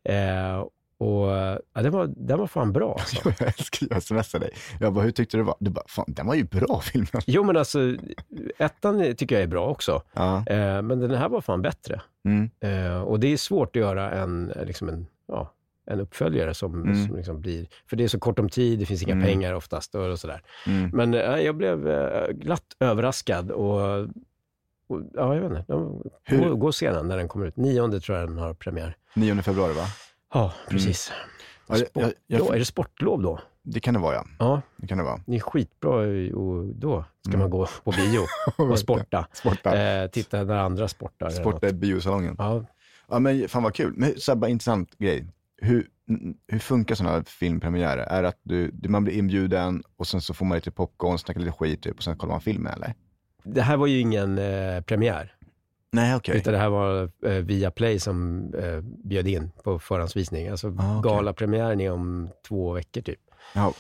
Eh, 0.05 0.65
och 0.99 1.27
ja, 1.73 1.83
den, 1.83 1.93
var, 1.93 2.11
den 2.17 2.39
var 2.39 2.47
fan 2.47 2.73
bra 2.73 2.93
alltså. 2.93 3.33
Jag 3.91 4.03
smsade 4.03 4.45
dig. 4.45 4.55
Jag 4.81 4.93
bara, 4.93 5.05
hur 5.05 5.11
tyckte 5.11 5.37
du 5.37 5.43
det 5.43 5.47
var? 5.47 5.57
Du 5.61 5.71
bara, 5.71 5.85
fan 5.89 6.05
den 6.09 6.27
var 6.27 6.35
ju 6.35 6.45
bra 6.45 6.81
filmen. 6.85 7.23
Jo 7.27 7.45
men 7.45 7.57
alltså, 7.57 7.79
ettan 8.59 9.15
tycker 9.17 9.35
jag 9.35 9.43
är 9.43 9.47
bra 9.49 9.67
också. 9.67 10.03
Ja. 10.13 10.47
Eh, 10.47 10.83
men 10.83 11.01
den 11.01 11.11
här 11.11 11.29
var 11.29 11.41
fan 11.41 11.63
bättre. 11.63 12.01
Mm. 12.25 12.51
Eh, 12.61 13.01
och 13.03 13.21
det 13.21 13.33
är 13.33 13.37
svårt 13.37 13.77
att 13.77 13.81
göra 13.83 14.11
en, 14.11 14.53
liksom 14.67 14.89
en, 14.89 15.07
ja, 15.29 15.53
en 15.87 16.01
uppföljare 16.01 16.55
som, 16.55 16.83
Mm. 16.83 17.07
som 17.07 17.17
liksom 17.17 17.41
blir... 17.41 17.67
För 17.87 17.97
det 17.97 18.05
är 18.05 18.09
så 18.09 18.19
kort 18.19 18.39
om 18.39 18.49
tid, 18.49 18.79
det 18.79 18.87
finns 18.87 19.03
inga 19.03 19.13
Mm. 19.13 19.25
pengar 19.27 19.55
oftast 19.55 19.95
och, 19.95 20.19
sådär. 20.19 20.43
Mm. 20.67 20.91
Men 20.95 21.15
eh, 21.15 21.21
jag 21.41 21.57
blev 21.57 21.89
eh, 21.89 22.29
glatt 22.31 22.65
överraskad 22.81 23.51
och, 23.51 23.81
ja, 25.15 25.35
jag 25.35 25.49
vet 25.49 25.59
inte. 25.59 25.73
Hur- 26.25 26.49
gå, 26.49 26.57
gå 26.57 26.73
se 26.73 26.91
den 26.91 27.09
när 27.09 27.17
den 27.17 27.29
kommer 27.29 27.47
ut. 27.47 27.57
Nionde 27.57 28.01
tror 28.01 28.19
jag 28.19 28.29
den 28.29 28.39
har 28.39 28.55
premiär. 28.55 28.97
9 29.15 29.43
februari 29.43 29.73
va? 29.73 29.85
Ja, 30.35 30.53
precis. 30.71 31.13
Ja, 31.67 31.77
jag- 31.77 31.89
jag- 31.93 32.13
jag- 32.27 32.39
Sportlov, 32.41 32.55
är 32.55 32.59
det 32.59 32.65
sportlov 32.65 33.23
då? 33.23 33.41
Det 33.63 33.81
kan 33.81 33.95
det 33.95 34.01
vara 34.01 34.15
ja. 34.15 34.25
Ja, 34.39 34.63
Det 34.77 34.87
kan 34.87 34.99
det 34.99 35.05
vara. 35.05 35.21
det 35.27 35.37
är 35.37 35.41
skitbra 35.41 35.91
och 36.41 36.65
då 36.75 37.05
ska 37.23 37.31
Mm. 37.31 37.41
man 37.41 37.51
gå 37.51 37.67
på 37.85 37.91
bio 37.91 38.21
och 38.73 38.79
sporta. 38.79 39.27
Sporta. 39.33 39.77
Eh, 39.79 40.11
titta 40.11 40.45
när 40.45 40.55
andra 40.57 40.89
sportar. 40.89 41.31
Sporta 41.31 41.69
i 41.69 41.73
biosalongen. 41.73 42.35
Ja, 42.39 42.65
Ja 43.09 43.19
men 43.19 43.49
fan 43.49 43.63
vad 43.63 43.75
kul. 43.75 43.93
Men 43.97 44.13
så 44.21 44.37
bara 44.37 44.51
intressant 44.51 44.99
grej. 44.99 45.27
Hur, 45.63 45.87
hur 46.49 46.59
funkar 46.59 46.95
sådana 46.95 47.17
här 47.17 47.23
filmpremiärer? 47.23 48.03
Är 48.03 48.23
det 48.23 48.29
att 48.29 48.41
du, 48.43 48.73
man 48.89 49.05
blir 49.05 49.15
inbjuden 49.15 49.83
och 49.97 50.07
sen 50.07 50.21
så 50.21 50.35
får 50.35 50.47
man 50.47 50.55
lite 50.57 50.71
popcorn, 50.71 51.19
snackar 51.19 51.41
lite 51.41 51.53
skit 51.53 51.83
typ, 51.83 51.97
och 51.97 52.03
sen 52.03 52.17
kollar 52.17 52.35
man 52.35 52.41
filmen 52.41 52.73
eller? 52.73 52.95
det 53.45 53.63
här 53.63 53.77
var 53.77 53.87
ju 53.87 53.99
ingen 54.01 54.39
eh, 54.39 54.81
premiär. 54.81 55.35
Nej, 55.93 56.17
okej. 56.17 56.37
Utan 56.37 56.53
det 56.53 56.59
här 56.59 56.69
var 56.69 57.11
eh, 57.27 57.33
via 57.33 57.71
Play 57.71 58.01
som 58.01 58.45
eh, 58.55 58.81
bjöd 58.81 59.29
in 59.29 59.51
på 59.65 59.79
förhandsvisning. 59.79 60.49
Alltså 60.49 60.69
Ah, 60.79 60.99
okej. 60.99 61.11
galapremiären 61.13 61.81
är 61.81 61.91
om 61.93 62.31
två 62.49 62.73
veckor 62.73 63.01
typ. 63.01 63.21
Ja. 63.55 63.73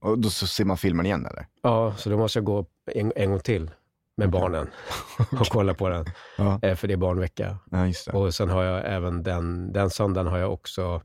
Och 0.00 0.18
då 0.18 0.30
så 0.30 0.46
ser 0.46 0.64
man 0.64 0.76
filmen 0.76 1.06
igen 1.06 1.26
eller? 1.26 1.46
Ja, 1.62 1.94
så 1.96 2.10
då 2.10 2.16
måste 2.18 2.38
jag 2.38 2.44
gå 2.44 2.66
en, 2.94 3.12
en 3.16 3.30
gång 3.30 3.40
till 3.40 3.70
med 4.16 4.30
barnen 4.30 4.70
och 5.40 5.46
kolla 5.46 5.74
på 5.74 5.88
den. 5.88 6.06
Ja. 6.38 6.58
Eh, 6.62 6.74
för 6.74 6.88
det 6.88 6.94
är 6.94 6.98
barnvecka. 6.98 7.58
Ja, 7.70 7.86
just 7.86 8.06
det. 8.06 8.12
Och 8.12 8.34
sen 8.34 8.48
har 8.50 8.62
jag 8.62 8.94
även 8.94 9.22
den, 9.22 9.72
den 9.72 9.90
söndagen 9.90 10.26
har 10.32 10.38
jag 10.38 10.52
också 10.52 11.02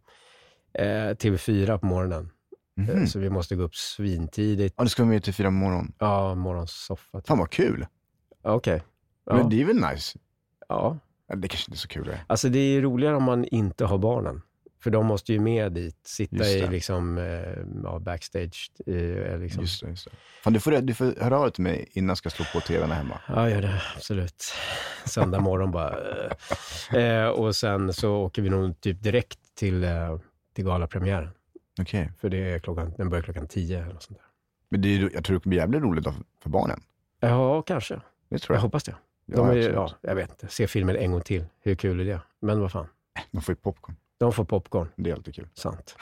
eh, 0.74 0.84
TV4 0.86 1.78
på 1.78 1.86
morgonen. 1.86 2.30
Mhm. 2.78 3.08
Så 3.08 3.20
vi 3.20 3.30
måste 3.30 3.56
gå 3.56 3.64
upp 3.64 3.76
svintidigt. 3.76 4.76
Ja, 4.78 4.84
du 4.84 4.90
ska 4.90 5.04
vara 5.04 5.10
med 5.14 5.24
till 5.24 5.34
fyra 5.34 5.48
på 5.48 5.52
morgonen. 5.52 5.94
Ja, 6.00 6.36
morgonsoffa. 6.36 7.18
Typ. 7.18 7.28
Fan 7.28 7.38
vad 7.40 7.50
kul. 7.50 7.88
Okej. 8.44 8.82
Ja. 9.26 9.36
Men 9.36 9.50
det 9.50 9.62
är 9.62 9.66
väl 9.66 9.76
nice? 9.92 10.20
ja, 10.70 10.98
Det 11.36 11.48
kanske 11.48 11.72
inte 11.72 11.76
är 11.76 11.80
så 11.80 11.88
kul 11.88 12.06
det. 12.08 12.20
alltså 12.28 12.50
det 12.50 12.60
är 12.60 12.82
roligare 12.82 13.16
om 13.16 13.24
man 13.24 13.46
inte 13.46 13.86
har 13.86 13.98
barnen. 13.98 14.42
För 14.84 14.92
de 14.92 15.06
måste 15.06 15.34
ju 15.34 15.40
med 15.40 15.72
dit, 15.72 16.00
sitta 16.08 16.48
i 16.48 16.68
liksom, 16.68 17.18
eh, 17.18 17.58
ja, 17.84 18.00
backstage. 18.00 18.72
Eh, 18.88 19.40
liksom. 19.40 19.62
Just 19.62 19.82
det, 19.82 19.90
just 19.90 20.06
det. 20.06 20.12
Fan, 20.44 20.54
du 20.54 20.60
får, 20.60 20.72
du 20.72 20.94
får 20.94 21.22
höra 21.22 21.38
av 21.38 21.44
dig 21.44 21.52
till 21.52 21.64
mig 21.64 21.90
innan 21.92 22.08
jag 22.08 22.18
ska 22.18 22.30
slå 22.30 22.46
på 22.54 22.60
tvn 22.60 22.92
hemma. 22.92 23.20
Ja, 23.28 23.50
gör 23.50 23.62
det. 23.62 23.82
Absolut. 23.96 24.44
Söndag 25.06 25.40
morgon 25.40 25.72
bara. 25.72 25.98
eh. 26.92 26.98
Eh, 27.04 27.28
och 27.30 27.56
sen 27.56 27.94
så 27.94 28.16
åker 28.16 28.42
vi 28.42 28.50
nog 28.50 28.82
typ 28.82 29.04
direkt 29.04 29.40
till, 29.56 29.86
till 30.54 30.66
galapremiären. 30.66 31.30
Okej. 31.82 32.12
För 32.20 32.30
det 32.30 32.38
är 32.54 32.60
klockan, 32.60 32.94
den 32.98 33.10
börjar 33.10 33.24
klockan 33.24 33.48
tio 33.48 33.82
eller 33.84 33.94
något 33.94 34.04
sånt 34.04 34.20
där. 34.20 34.26
Men 34.70 34.82
det 34.82 34.88
är, 34.96 35.10
jag 35.14 35.24
tror 35.24 35.36
det 35.38 35.42
kommer 35.44 35.50
bli 35.50 35.58
jävligt 35.58 35.82
roligt 35.82 36.08
för 36.44 36.50
barnen. 36.50 36.82
Ja, 37.20 37.62
kanske. 37.62 38.02
Det 38.30 38.40
tror 38.40 38.56
Jag 38.56 38.58
jag. 38.60 38.62
hoppas 38.62 38.84
det. 38.84 38.96
De 39.36 39.50
är, 39.50 39.56
ja, 39.56 39.92
jag 40.02 40.16
vet 40.16 40.30
inte. 40.30 40.48
Se 40.48 40.68
filmen 40.68 40.96
en 40.96 41.12
gång 41.12 41.22
till. 41.22 41.46
Hur 41.60 41.76
kul 41.76 42.00
är 42.00 42.06
det? 42.06 42.22
Men 42.40 42.62
vad 42.62 42.72
fan. 42.72 42.88
De 43.32 43.42
får 43.42 43.52
ju 43.52 43.56
popcorn. 43.56 43.96
De 44.18 44.34
får 44.34 44.46
popcorn. 44.46 44.88
Det 44.96 45.10
är 45.10 45.16
alltid 45.16 45.36
kul. 45.36 45.48
Sant. 45.54 45.96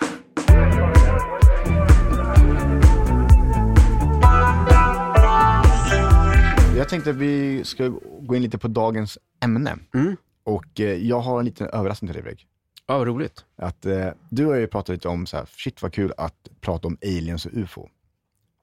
Jag 6.77 6.89
tänkte 6.89 7.09
att 7.09 7.15
vi 7.15 7.63
ska 7.63 7.87
gå 8.19 8.35
in 8.35 8.41
lite 8.41 8.57
på 8.57 8.67
dagens 8.67 9.17
ämne. 9.43 9.75
Mm. 9.93 10.15
Och 10.43 10.79
eh, 10.79 11.07
jag 11.07 11.19
har 11.19 11.39
en 11.39 11.45
liten 11.45 11.67
överraskning 11.67 12.07
till 12.07 12.13
dig 12.13 12.23
Fredrik. 12.23 12.47
Ja, 12.87 12.97
vad 12.97 13.07
roligt. 13.07 13.45
Att, 13.55 13.85
eh, 13.85 14.07
du 14.29 14.45
har 14.45 14.55
ju 14.55 14.67
pratat 14.67 14.93
lite 14.93 15.07
om 15.07 15.25
så 15.25 15.37
här, 15.37 15.45
shit 15.45 15.81
vad 15.81 15.93
kul 15.93 16.13
att 16.17 16.49
prata 16.61 16.87
om 16.87 16.97
aliens 17.01 17.45
och 17.45 17.51
ufo. 17.53 17.89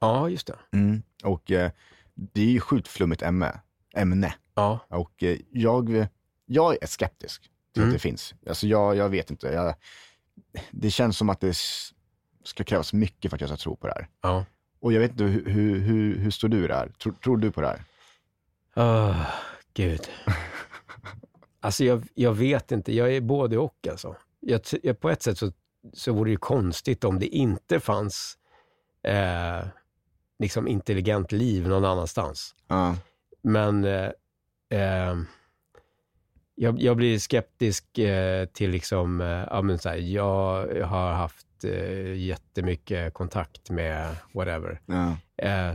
Ja, 0.00 0.28
just 0.28 0.46
det. 0.46 0.56
Och 1.24 1.50
eh, 1.50 1.70
det 2.14 2.40
är 2.40 2.50
ju 2.50 2.60
sjukt 2.60 2.88
flummigt 2.88 3.22
ämne. 3.22 3.60
Ämne. 3.96 4.34
Ja, 4.54 4.78
Och 4.88 5.22
eh, 5.22 5.38
jag, 5.50 6.06
jag 6.46 6.82
är 6.82 6.86
skeptisk 6.86 7.42
till 7.42 7.82
Mm. 7.82 7.88
att 7.88 7.94
det 7.94 7.98
finns. 7.98 8.34
Alltså 8.48 8.66
jag, 8.66 8.96
jag 8.96 9.08
vet 9.08 9.30
inte. 9.30 9.46
Jag, 9.46 9.74
det 10.70 10.90
känns 10.90 11.16
som 11.16 11.30
att 11.30 11.40
det 11.40 11.56
ska 12.44 12.64
krävas 12.64 12.92
mycket 12.92 13.30
för 13.30 13.36
att 13.36 13.40
jag 13.40 13.50
ska 13.50 13.56
tro 13.56 13.76
på 13.76 13.86
det 13.86 13.92
här. 13.92 14.08
ja. 14.22 14.44
Och 14.80 14.92
jag 14.92 15.00
vet 15.00 15.10
inte, 15.10 15.24
hur, 15.24 15.44
hur, 15.50 15.78
hur, 15.80 16.18
hur 16.18 16.30
står 16.30 16.48
du 16.48 16.64
i 16.64 16.68
det 16.68 16.74
här? 16.74 16.88
Tror, 16.88 17.12
tror 17.12 17.36
du 17.36 17.50
på 17.50 17.60
det 17.60 17.66
här? 17.66 17.82
Oh, 18.76 19.26
gud. 19.74 20.00
Alltså 21.60 21.84
jag, 21.84 22.02
jag 22.14 22.32
vet 22.34 22.72
inte. 22.72 22.94
Jag 22.94 23.12
är 23.14 23.20
både 23.20 23.58
och 23.58 23.86
alltså. 23.90 24.16
Jag, 24.40 24.60
jag, 24.82 25.00
på 25.00 25.10
ett 25.10 25.22
sätt 25.22 25.38
så, 25.38 25.52
så 25.92 26.12
vore 26.12 26.30
det 26.30 26.36
konstigt 26.36 27.04
om 27.04 27.18
det 27.18 27.26
inte 27.26 27.80
fanns 27.80 28.38
eh, 29.02 29.66
liksom 30.38 30.68
intelligent 30.68 31.32
liv 31.32 31.68
någon 31.68 31.84
annanstans. 31.84 32.54
Ja. 32.68 32.96
Men 33.46 33.84
eh, 33.84 34.10
eh, 34.70 35.14
jag, 36.54 36.80
jag 36.82 36.96
blir 36.96 37.18
skeptisk 37.18 37.98
eh, 37.98 38.46
till 38.46 38.70
liksom, 38.70 39.20
eh, 39.20 39.26
ja, 39.26 39.62
men 39.62 39.78
så 39.78 39.88
här, 39.88 39.96
jag 39.96 40.66
har 40.86 41.12
haft 41.12 41.64
eh, 41.64 42.12
jättemycket 42.14 43.14
kontakt 43.14 43.70
med 43.70 44.16
whatever. 44.34 44.80
Ja. 44.86 45.16
Eh, 45.46 45.74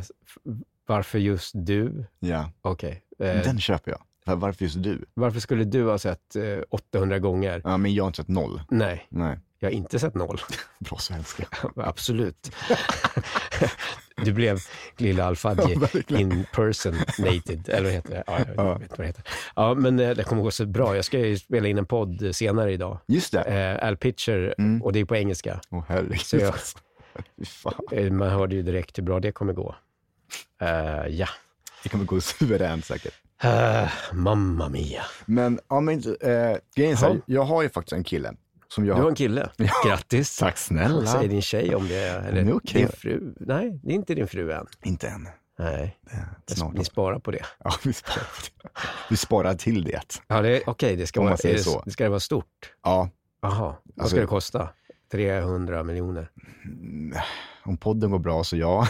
varför 0.85 1.19
just 1.19 1.51
du? 1.55 2.05
ja. 2.19 2.51
Okej. 2.61 3.03
Eh, 3.19 3.41
Den 3.43 3.59
köper 3.59 3.91
jag. 3.91 4.01
Var- 4.25 4.35
Varför 4.35 4.65
just 4.65 4.83
du? 4.83 5.05
varför 5.13 5.39
skulle 5.39 5.63
du 5.63 5.83
ha 5.89 5.97
sett 5.97 6.35
eh, 6.35 6.59
800 6.69 7.19
gånger? 7.19 7.61
Ja, 7.63 7.77
men 7.77 7.93
jag 7.93 8.03
har 8.03 8.07
inte 8.07 8.17
sett 8.17 8.27
noll. 8.27 8.61
Nej, 8.69 9.07
Nej. 9.09 9.39
Jag 9.63 9.69
har 9.69 9.73
inte 9.75 9.99
sett 9.99 10.15
noll. 10.15 10.41
Bra 10.79 10.97
svenska. 10.97 11.43
Absolut. 11.75 12.51
du 14.23 14.33
blev 14.33 14.59
lilla 14.97 15.25
Alfadji 15.25 15.77
impersonated, 16.07 17.69
eller 17.69 17.83
vad 17.83 17.91
heter 17.91 18.09
det? 18.09 18.23
Ja, 18.27 18.39
jag 18.39 18.65
Ja. 18.65 18.73
vet 18.77 18.89
vad 18.89 18.99
det 18.99 19.05
heter. 19.07 19.23
Ja, 19.55 19.73
men 19.73 19.99
eh, 19.99 20.09
det 20.15 20.23
kommer 20.23 20.43
gå 20.43 20.51
så 20.51 20.65
bra. 20.65 20.95
Jag 20.95 21.05
ska 21.05 21.19
ju 21.19 21.37
spela 21.37 21.67
in 21.67 21.77
en 21.77 21.85
podd 21.85 22.35
senare 22.35 22.71
idag. 22.73 22.99
Just 23.07 23.31
det. 23.31 23.41
Eh, 23.43 23.87
Al 23.87 23.97
Pitcher, 23.97 24.55
Mm. 24.57 24.81
och 24.81 24.93
det 24.93 24.99
är 24.99 25.05
på 25.05 25.15
engelska. 25.15 25.61
Åh 25.69 25.83
herregud. 25.87 26.21
Så 26.21 26.37
jag-. 26.37 26.55
Eh, 27.91 28.11
man 28.11 28.29
hörde 28.29 28.55
ju 28.55 28.61
direkt 28.61 28.97
hur 28.97 29.03
bra 29.03 29.19
det 29.19 29.31
kommer 29.31 29.53
gå. 29.53 29.75
Eh, 30.61 31.07
ja. 31.09 31.27
Det 31.83 31.89
kommer 31.89 32.05
gå 32.05 32.21
suveränt 32.21 32.85
säkert. 32.85 33.13
Uh, 33.45 33.89
mamma 34.13 34.69
mia. 34.69 35.03
Men, 35.25 35.59
ja 35.69 35.79
men, 35.79 35.97
äh, 35.97 36.57
grejen 36.75 36.91
är 36.91 36.95
så 36.95 37.05
här, 37.05 37.13
Ja. 37.13 37.21
jag 37.25 37.43
har 37.43 37.61
ju 37.63 37.69
faktiskt 37.69 37.93
en 37.93 38.03
kille 38.03 38.33
som 38.73 38.85
jag 38.85 38.97
Du 38.97 39.01
har 39.01 39.09
en 39.09 39.15
kille. 39.15 39.49
Grattis. 39.85 40.37
Tack 40.37 40.57
snälla. 40.57 40.95
Vad 40.95 41.09
säger 41.09 41.29
din 41.29 41.41
tjej 41.41 41.75
om 41.75 41.87
det? 41.87 41.95
Eller 42.09 42.41
är 42.45 42.53
okej. 42.53 42.81
din 42.81 42.91
fru? 42.91 43.33
Nej, 43.39 43.79
det 43.83 43.91
är 43.91 43.95
inte 43.95 44.15
din 44.15 44.27
fru 44.27 44.51
än. 44.51 44.67
Inte 44.83 45.07
än. 45.07 45.27
Nej, 45.59 45.97
Det 46.45 46.55
Snart. 46.55 46.73
ni 46.73 46.83
sparar 46.85 47.19
på 47.19 47.31
det. 47.31 47.45
Ja, 47.63 47.71
vi 47.83 47.93
sparar, 47.93 48.17
på 48.17 48.41
det. 48.63 48.69
vi 49.09 49.17
sparar 49.17 49.53
till 49.53 49.83
det. 49.83 50.01
Ja, 50.27 50.41
det, 50.41 50.61
okej, 50.65 50.95
det 50.95 51.07
ska 51.07 51.21
vara, 51.21 51.35
det, 51.35 51.63
så. 51.63 51.81
det 51.85 51.91
ska 51.91 52.03
det 52.03 52.09
vara 52.09 52.19
stort? 52.19 52.73
Ja, 52.83 53.09
Jaha, 53.41 53.53
vad 53.59 53.75
Alltså- 53.97 54.15
ska 54.15 54.21
det 54.21 54.27
kosta? 54.27 54.69
300 55.11 55.83
miljoner? 55.83 56.29
mm, 56.65 57.17
om 57.63 57.77
podden 57.77 58.11
går 58.11 58.19
bra 58.19 58.43
så 58.43 58.57
ja. 58.57 58.87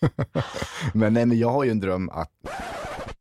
men 0.94 1.14
nej, 1.14 1.26
men 1.26 1.38
jag 1.38 1.50
har 1.50 1.64
ju 1.64 1.70
en 1.70 1.80
dröm 1.80 2.08
att, 2.10 2.30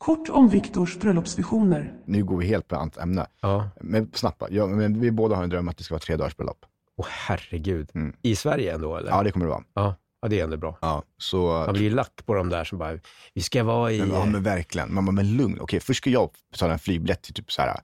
Kort 0.03 0.29
om 0.29 0.50
Viktors 0.50 0.98
bröllopsvisioner. 1.00 1.93
nu 2.05 2.24
går 2.24 2.38
vi 2.38 2.45
helt 2.48 2.67
på 2.67 2.75
annat 2.75 2.98
ämne, 2.98 3.27
Ja. 3.41 3.69
men 3.81 4.12
snabbt 4.13 4.43
ja, 4.50 4.67
men 4.67 5.00
vi 5.00 5.12
båda 5.12 5.36
har 5.36 5.43
en 5.43 5.50
dröm 5.50 5.67
att 5.69 5.77
det 5.77 5.83
ska 5.83 5.93
vara 5.93 6.00
tre 6.01 6.15
dagars 6.15 6.38
bröllop. 6.38 6.65
Åh 6.98 7.05
herregud. 7.10 7.89
Mm. 7.93 8.15
I 8.22 8.36
Sverige 8.36 8.74
ändå 8.74 8.98
eller? 8.98 9.10
Ja, 9.10 9.24
det 9.24 9.31
kommer 9.31 9.45
det 9.45 9.50
vara. 9.51 9.63
ja. 9.74 9.95
Ja, 10.22 10.27
det 10.29 10.39
är 10.39 10.43
ändå 10.43 10.57
bra. 10.57 10.77
Ja, 10.81 11.03
så, 11.17 11.48
Man 11.48 11.74
blir 11.74 11.83
ju 11.83 11.89
lack 11.89 12.25
på 12.25 12.33
de 12.33 12.50
där 12.50 12.63
som 12.63 12.77
bara, 12.77 13.00
vi 13.33 13.41
ska 13.41 13.63
vara 13.63 13.91
i... 13.91 14.00
men, 14.00 14.10
ja, 14.10 14.25
men 14.25 14.43
verkligen. 14.43 14.93
Man 14.93 15.05
bara, 15.05 15.12
men 15.12 15.38
lugn. 15.38 15.57
Okej, 15.62 15.79
först 15.79 15.98
ska 15.98 16.10
jag 16.10 16.29
betala 16.51 16.74
en 16.74 16.79
flygbiljett 16.79 17.22
till 17.22 17.33
typ 17.33 17.51
så 17.51 17.62
här, 17.62 17.79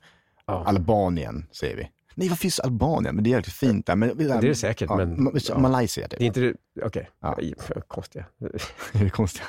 Ja. 0.47 0.63
Albanien, 0.65 1.45
säger 1.51 1.75
vi. 1.77 1.89
Nej, 2.15 2.29
vad 2.29 2.39
finns 2.39 2.59
Albanien? 2.59 3.15
Men 3.15 3.23
det 3.23 3.33
är 3.33 3.37
lite 3.37 3.51
fint 3.51 3.85
där. 3.85 3.95
Men, 3.95 4.17
det 4.17 4.23
är 4.23 4.41
det 4.41 4.55
säkert, 4.55 4.89
men- 4.89 5.31
ja. 5.49 5.57
Malaysia, 5.57 6.07
typ. 6.07 6.19
Det 6.19 6.25
är 6.25 6.27
inte 6.27 6.39
det, 6.39 6.53
okej. 6.85 7.09
Ja. 7.19 7.37
Ja. 7.75 7.81
Konstiga. 7.87 8.25
Det 8.93 9.05
är 9.05 9.09
konstigt. 9.09 9.43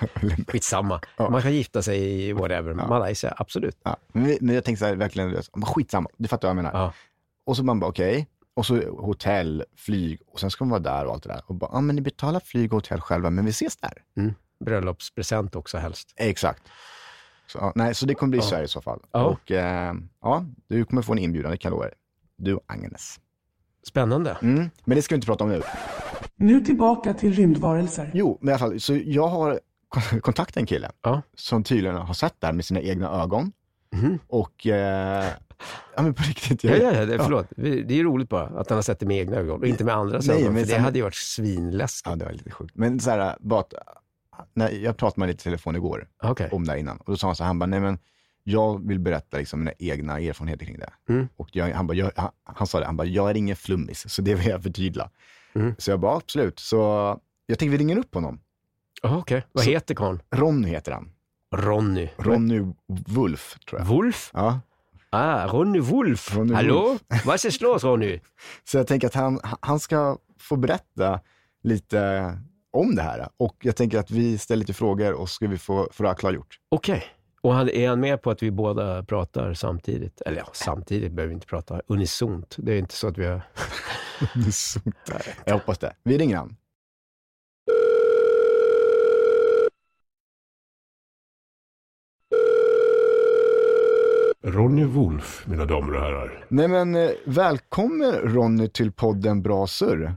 Skitsamma. 0.49 1.01
Ja. 1.17 1.31
Man 1.31 1.43
kan 1.43 1.53
gifta 1.53 1.83
sig 1.83 2.29
i 2.29 2.33
whatever. 2.33 2.75
Malaysia, 2.75 3.35
absolut. 3.37 3.79
Ja, 3.83 3.97
men, 4.13 4.37
men 4.41 4.55
jag 4.55 4.65
tänkte 4.65 4.79
så 4.81 4.87
här, 4.87 4.97
verkligen, 4.97 5.31
men 5.55 5.65
skitsamma, 5.67 6.09
du 6.17 6.29
fattar 6.29 6.49
vad 6.49 6.57
jag 6.57 6.63
menar. 6.65 6.79
Ja. 6.81 6.93
Och 7.47 7.57
så 7.57 7.65
man 7.65 7.81
bara, 7.81 7.87
okej. 7.91 8.27
Och 8.55 8.67
så 8.67 8.75
hotell, 8.99 9.65
flyg 9.77 10.21
och 10.33 10.41
sen 10.41 10.51
ska 10.51 10.65
man 10.65 10.71
vara 10.83 10.95
där 10.97 11.07
och 11.07 11.13
allt 11.13 11.23
det 11.23 11.29
där. 11.29 11.43
Och 11.47 11.55
bara, 11.55 11.71
ja 11.73 11.81
men 11.81 11.97
ni 11.97 12.03
betalar 12.03 12.41
flyg 12.41 12.73
och 12.73 12.77
hotell 12.77 13.01
själva, 13.01 13.31
men 13.31 13.45
vi 13.45 13.51
ses 13.51 13.77
där. 13.77 13.93
Bröllopspresent 14.65 15.57
också 15.57 15.79
helst. 15.79 16.13
Exakt. 16.17 16.63
Så, 17.47 17.59
ja, 17.59 17.73
nej, 17.75 17.95
så 17.95 18.07
det 18.07 18.15
kommer 18.15 18.31
bli 18.31 18.39
Ja. 18.39 18.43
Sverige 18.45 18.65
i 18.65 18.69
så 18.69 18.81
fall. 18.81 19.01
Ja. 19.13 19.25
Och 19.25 19.51
eh, 19.51 19.95
ja, 20.23 20.45
du 20.69 20.85
kommer 20.85 21.03
få 21.03 21.13
en 21.13 21.19
inbjudan, 21.19 21.51
det 21.51 21.57
kan 21.57 21.69
jag 21.69 21.77
lova 21.77 21.85
dig. 21.85 21.95
Du 22.41 22.55
och 22.55 22.63
Agnes. 22.67 23.21
Spännande. 23.87 24.37
Mm. 24.43 24.71
Men 24.85 24.97
det 24.97 25.03
ska 25.03 25.15
vi 25.15 25.17
inte 25.17 25.27
prata 25.27 25.45
om 25.45 25.51
nu. 25.51 25.63
Nu 26.37 26.61
tillbaka 26.61 27.15
till 27.15 27.33
rymdvarelser. 27.33 28.11
Jo, 28.15 28.39
men 28.41 28.49
i 28.49 28.53
alla 28.53 28.59
fall, 28.59 28.81
så 28.81 28.97
jag 29.05 29.29
har 29.29 29.61
kon- 29.89 30.21
kontaktat 30.21 30.57
en 30.57 30.67
kille 30.67 30.91
Ja. 31.03 31.23
som 31.35 31.65
tydligen 31.65 31.97
har 31.97 32.15
sett 32.15 32.35
det 32.39 32.47
här 32.47 32.55
med 32.55 32.65
sina 32.65 32.81
egna 32.81 33.11
ögon. 33.23 33.53
Mhm. 33.93 34.19
Och, 34.27 34.67
eh, 34.67 35.25
ja 35.97 36.03
men 36.03 36.15
på 36.15 36.23
riktigt. 36.23 36.65
Ja, 36.65 36.71
jag- 36.71 36.95
ja, 36.95 36.99
ja, 36.99 37.07
det, 37.07 37.19
förlåt. 37.19 37.47
Vi- 37.57 37.83
Det 37.83 37.95
är 37.95 37.97
ju 37.99 38.05
roligt 38.05 38.29
bara 38.29 38.47
att 38.47 38.69
han 38.69 38.77
har 38.79 38.83
sett 38.83 38.99
det 39.01 39.07
med 39.07 39.17
egna 39.17 39.37
ögon 39.37 39.61
och 39.61 39.67
inte 39.67 39.85
med 39.85 39.95
andras 39.95 40.27
Nej, 40.27 40.37
ögon. 40.43 40.53
men 40.55 40.63
För 40.63 40.69
det 40.69 40.75
sen- 40.75 40.85
hade 40.85 40.99
ju 40.99 41.03
varit 41.03 41.15
svinläskigt. 41.15 42.07
Ja, 42.11 42.17
det 42.17 42.25
var 42.25 42.33
lite 42.33 42.51
sjukt. 42.51 42.75
Men 42.77 43.01
så 43.01 43.11
här, 43.11 43.37
bara 43.41 43.61
att, 43.61 43.73
när 44.55 44.71
jag 44.71 44.97
pratade 44.97 45.21
med 45.21 45.23
honom 45.27 45.31
lite 45.33 45.41
i 45.43 45.45
telefon 45.45 45.77
igår 45.77 46.09
Okej. 46.23 46.49
om 46.53 46.65
det 46.67 46.73
här 46.73 46.79
innan. 46.79 46.97
Och 46.97 47.05
då 47.13 47.17
sa 47.17 47.27
han 47.27 47.37
så 47.37 47.43
här, 47.45 47.47
han 47.49 47.59
bara, 47.59 47.67
nej 47.67 47.81
men 47.81 47.99
jag 48.51 48.87
vill 48.89 48.99
berätta 48.99 49.37
liksom 49.39 49.59
mina 49.61 49.73
egna 49.79 50.21
erfarenheter 50.21 50.67
kring 50.67 50.79
det. 50.79 50.91
Mm. 51.09 51.29
Och 51.37 51.49
jag, 51.53 51.71
han, 51.75 51.87
bara, 51.87 51.95
jag, 51.95 52.11
han, 52.17 52.31
han 52.45 52.67
sa 52.67 52.81
det, 52.81 52.87
han 52.87 52.97
bara, 52.97 53.07
jag 53.07 53.31
är 53.31 53.37
ingen 53.37 53.57
flummis, 53.57 54.13
så 54.15 54.23
det 54.23 54.35
vill 54.35 54.47
jag 54.47 54.63
förtydliga. 54.63 55.11
Mm. 55.55 55.75
Så 55.79 55.91
jag 55.91 56.01
bara, 56.01 56.17
absolut. 56.17 56.59
Så 56.59 56.77
jag 57.47 57.59
tänkte 57.59 57.71
vi 57.73 57.79
ringer 57.79 57.97
upp 57.99 58.15
honom. 58.15 58.41
Okej. 59.03 59.45
Vad 59.53 59.65
Så- 59.65 59.71
heter 59.71 59.95
karln? 59.95 60.21
Ronny 60.35 60.69
heter 60.69 60.93
han. 60.93 61.13
Ronny. 61.55 62.09
Ronny 62.17 62.73
Wolf, 63.07 63.57
tror 63.69 63.81
jag. 63.81 63.87
Wolf? 63.89 64.31
Ja. 64.35 64.61
Ah, 65.11 65.47
Ronny 65.47 65.81
Wolf. 65.81 66.37
Ronny 66.37 66.55
Hallå? 66.55 66.99
Vad 67.25 67.41
ska 67.41 67.51
slås 67.51 67.85
Ronny? 67.85 68.21
Så 68.65 68.77
jag 68.77 68.87
tänker 68.87 69.07
att 69.07 69.15
han, 69.15 69.41
han 69.61 69.81
ska 69.81 70.19
få 70.39 70.57
berätta 70.57 71.21
lite 71.63 72.39
om 72.73 72.95
det 72.95 73.03
här. 73.03 73.29
Och 73.37 73.57
jag 73.61 73.77
tänker 73.77 73.99
att 73.99 74.11
vi 74.11 74.39
ställer 74.39 74.59
lite 74.61 74.73
frågor 74.75 75.13
och 75.13 75.29
ska 75.31 75.47
vi 75.47 75.59
få, 75.59 75.89
få 75.93 76.03
det 76.03 76.09
här 76.09 76.17
klargjort. 76.17 76.59
Okej. 76.69 77.05
Och 77.43 77.55
han, 77.55 77.69
är 77.69 77.89
han 77.89 78.01
med 78.01 78.23
på 78.23 78.31
att 78.31 78.43
vi 78.43 78.51
båda 78.51 79.03
pratar 79.03 79.55
samtidigt? 79.55 80.21
Eller 80.21 80.39
ja, 80.39 80.49
samtidigt 80.53 81.13
behöver 81.13 81.29
vi 81.29 81.35
inte 81.35 81.47
prata 81.47 81.83
unisont. 81.87 82.57
Det 82.59 82.73
är 82.73 82.79
inte 82.79 82.95
så 82.95 83.09
att 83.09 83.19
vi 83.19 83.27
har... 83.27 83.43
jag 85.45 85.55
hoppas 85.55 85.79
det. 85.79 85.95
Vi 86.03 86.19
ringer 86.19 86.37
han. 86.37 86.57
Ronny 94.43 94.85
Wolf, 94.85 95.47
mina 95.47 95.65
damer 95.65 95.95
och 95.95 96.01
herrar. 96.01 96.47
Nej 96.49 96.69
men 96.69 96.95
eh, 96.95 97.11
välkommen 97.25 98.13
Ronny 98.13 98.69
till 98.69 98.93
podden 98.93 99.43
Bra 99.43 99.67
Surr. 99.67 100.15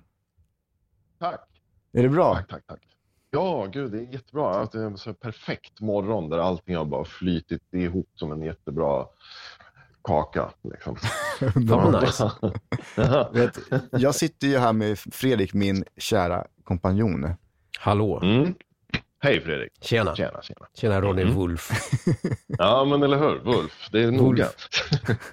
Tack. 1.19 1.49
Är 1.93 2.03
det 2.03 2.09
bra? 2.09 2.35
Tack, 2.35 2.49
tack, 2.49 2.63
tack. 2.67 2.92
Ja, 3.35 3.65
gud, 3.73 3.91
det 3.91 3.97
är 3.97 4.13
jättebra. 4.13 4.49
Att 4.59 4.71
Det 4.71 4.79
är 4.79 4.85
en 4.85 4.97
så 4.97 5.13
perfekt 5.13 5.81
morgon 5.81 6.29
där 6.29 6.37
allting 6.37 6.75
har 6.75 6.85
bara 6.85 7.05
flytit 7.05 7.73
ihop 7.73 8.09
som 8.15 8.31
en 8.31 8.41
jättebra 8.41 9.05
kaka. 10.03 10.49
Liksom. 10.63 10.97
Nice. 12.01 12.31
Vet, 13.33 13.59
jag 13.91 14.15
sitter 14.15 14.47
ju 14.47 14.57
här 14.57 14.73
med 14.73 14.99
Fredrik, 14.99 15.53
min 15.53 15.83
kära 15.97 16.45
kompanjon. 16.63 17.29
Hallå. 17.79 18.19
Mm. 18.23 18.53
Hej 19.19 19.41
Fredrik. 19.41 19.71
Tjena. 19.81 20.15
Tjena, 20.15 20.41
tjena. 20.41 20.65
Tjena 20.75 21.01
Ronny 21.01 21.21
Mm. 21.21 21.33
Wolf. 21.35 21.69
Ja, 22.47 22.85
men 22.85 23.03
eller 23.03 23.17
hur? 23.17 23.39
Wolf, 23.39 23.89
det 23.91 24.03
är 24.03 24.11
noga. 24.11 24.47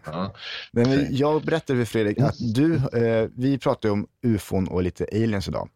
ja. 0.04 0.35
Men 0.73 1.07
jag 1.16 1.42
berättade 1.42 1.78
för 1.78 1.87
Fredrik 1.92 2.19
att 2.21 2.54
du, 2.54 2.75
eh, 2.76 3.28
vi 3.37 3.59
pratar 3.59 3.88
ju 3.88 3.92
om 3.92 4.07
ufon 4.23 4.69
och 4.69 4.83
lite 4.83 5.07
aliens 5.12 5.49
idag. 5.49 5.69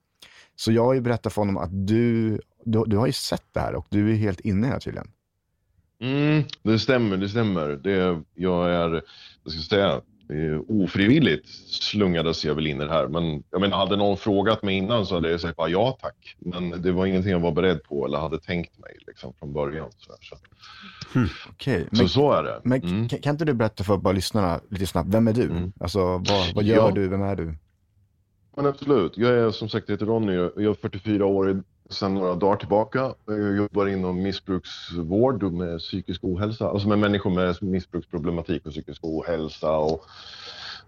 Så 0.56 0.72
jag 0.72 0.84
har 0.84 0.94
ju 0.94 1.00
berättat 1.00 1.32
för 1.32 1.40
honom 1.42 1.56
att 1.56 1.86
du, 1.86 2.30
du, 2.64 2.84
du 2.86 2.96
har 2.96 3.06
ju 3.06 3.12
sett 3.12 3.44
det 3.52 3.60
här 3.60 3.74
och 3.74 3.86
du 3.90 4.10
är 4.12 4.16
helt 4.16 4.40
inne 4.40 4.66
här 4.66 4.80
tydligen. 4.80 5.10
Mm, 6.00 6.42
det 6.62 6.78
stämmer, 6.78 7.16
det 7.16 7.28
stämmer. 7.28 7.68
Det, 7.68 8.22
jag 8.34 8.70
är, 8.70 8.90
vad 9.42 9.52
ska 9.52 9.56
jag 9.56 9.64
säga, 9.64 10.00
ofrivilligt 10.68 11.48
slungades 11.68 12.44
jag 12.44 12.54
väl 12.54 12.66
in 12.66 12.80
i 12.80 12.84
det 12.84 12.90
här. 12.92 13.08
Men 13.08 13.42
jag 13.50 13.60
menar, 13.60 13.76
hade 13.76 13.96
någon 13.96 14.16
frågat 14.16 14.62
mig 14.62 14.76
innan 14.76 15.06
så 15.06 15.14
hade 15.14 15.30
jag 15.30 15.40
sagt 15.40 15.56
bara 15.56 15.68
ja 15.68 15.98
tack. 16.00 16.36
Men 16.38 16.82
det 16.82 16.92
var 16.92 17.06
ingenting 17.06 17.30
jag 17.32 17.40
var 17.40 17.52
beredd 17.52 17.82
på 17.82 18.06
eller 18.06 18.18
hade 18.18 18.38
tänkt 18.40 18.78
mig 18.78 18.96
liksom, 19.06 19.34
från 19.38 19.52
början. 19.52 19.90
Så, 19.98 20.12
här, 20.12 20.18
så. 20.22 20.36
Okej, 21.50 21.86
så 21.92 21.96
men, 22.02 22.08
så 22.08 22.32
är 22.32 22.42
det. 22.42 22.60
men 22.64 22.82
Mm. 22.82 23.08
kan, 23.08 23.18
kan 23.18 23.34
inte 23.34 23.44
du 23.44 23.52
berätta 23.54 23.84
för 23.84 23.96
bara 23.96 24.12
lyssnarna 24.12 24.60
lite 24.70 24.86
snabbt, 24.86 25.08
vem 25.14 25.28
är 25.28 25.32
du? 25.32 25.42
Mm. 25.44 25.72
Alltså 25.80 26.00
vad, 26.04 26.54
vad 26.54 26.64
gör 26.64 26.76
Ja. 26.76 26.90
du, 26.94 27.08
vem 27.08 27.22
är 27.22 27.36
du? 27.36 27.54
Men 28.56 28.66
absolut. 28.66 29.18
Jag 29.18 29.30
är 29.30 29.50
som 29.50 29.68
sagt 29.68 29.90
heter 29.90 30.06
Ronny. 30.06 30.34
Jag 30.34 30.64
är 30.64 30.74
44 30.74 31.26
år 31.26 31.62
sedan 31.90 32.14
några 32.14 32.34
dagar 32.34 32.56
tillbaka. 32.56 33.14
Jag 33.26 33.56
jobbar 33.56 33.86
inom 33.86 34.22
missbruksvård 34.22 35.52
med 35.52 35.78
psykisk 35.78 36.24
ohälsa. 36.24 36.68
Alltså 36.68 36.88
med 36.88 36.98
människor 36.98 37.30
med 37.30 37.62
missbruksproblematik 37.62 38.66
och 38.66 38.72
psykisk 38.72 39.04
ohälsa 39.04 39.76
och 39.76 40.04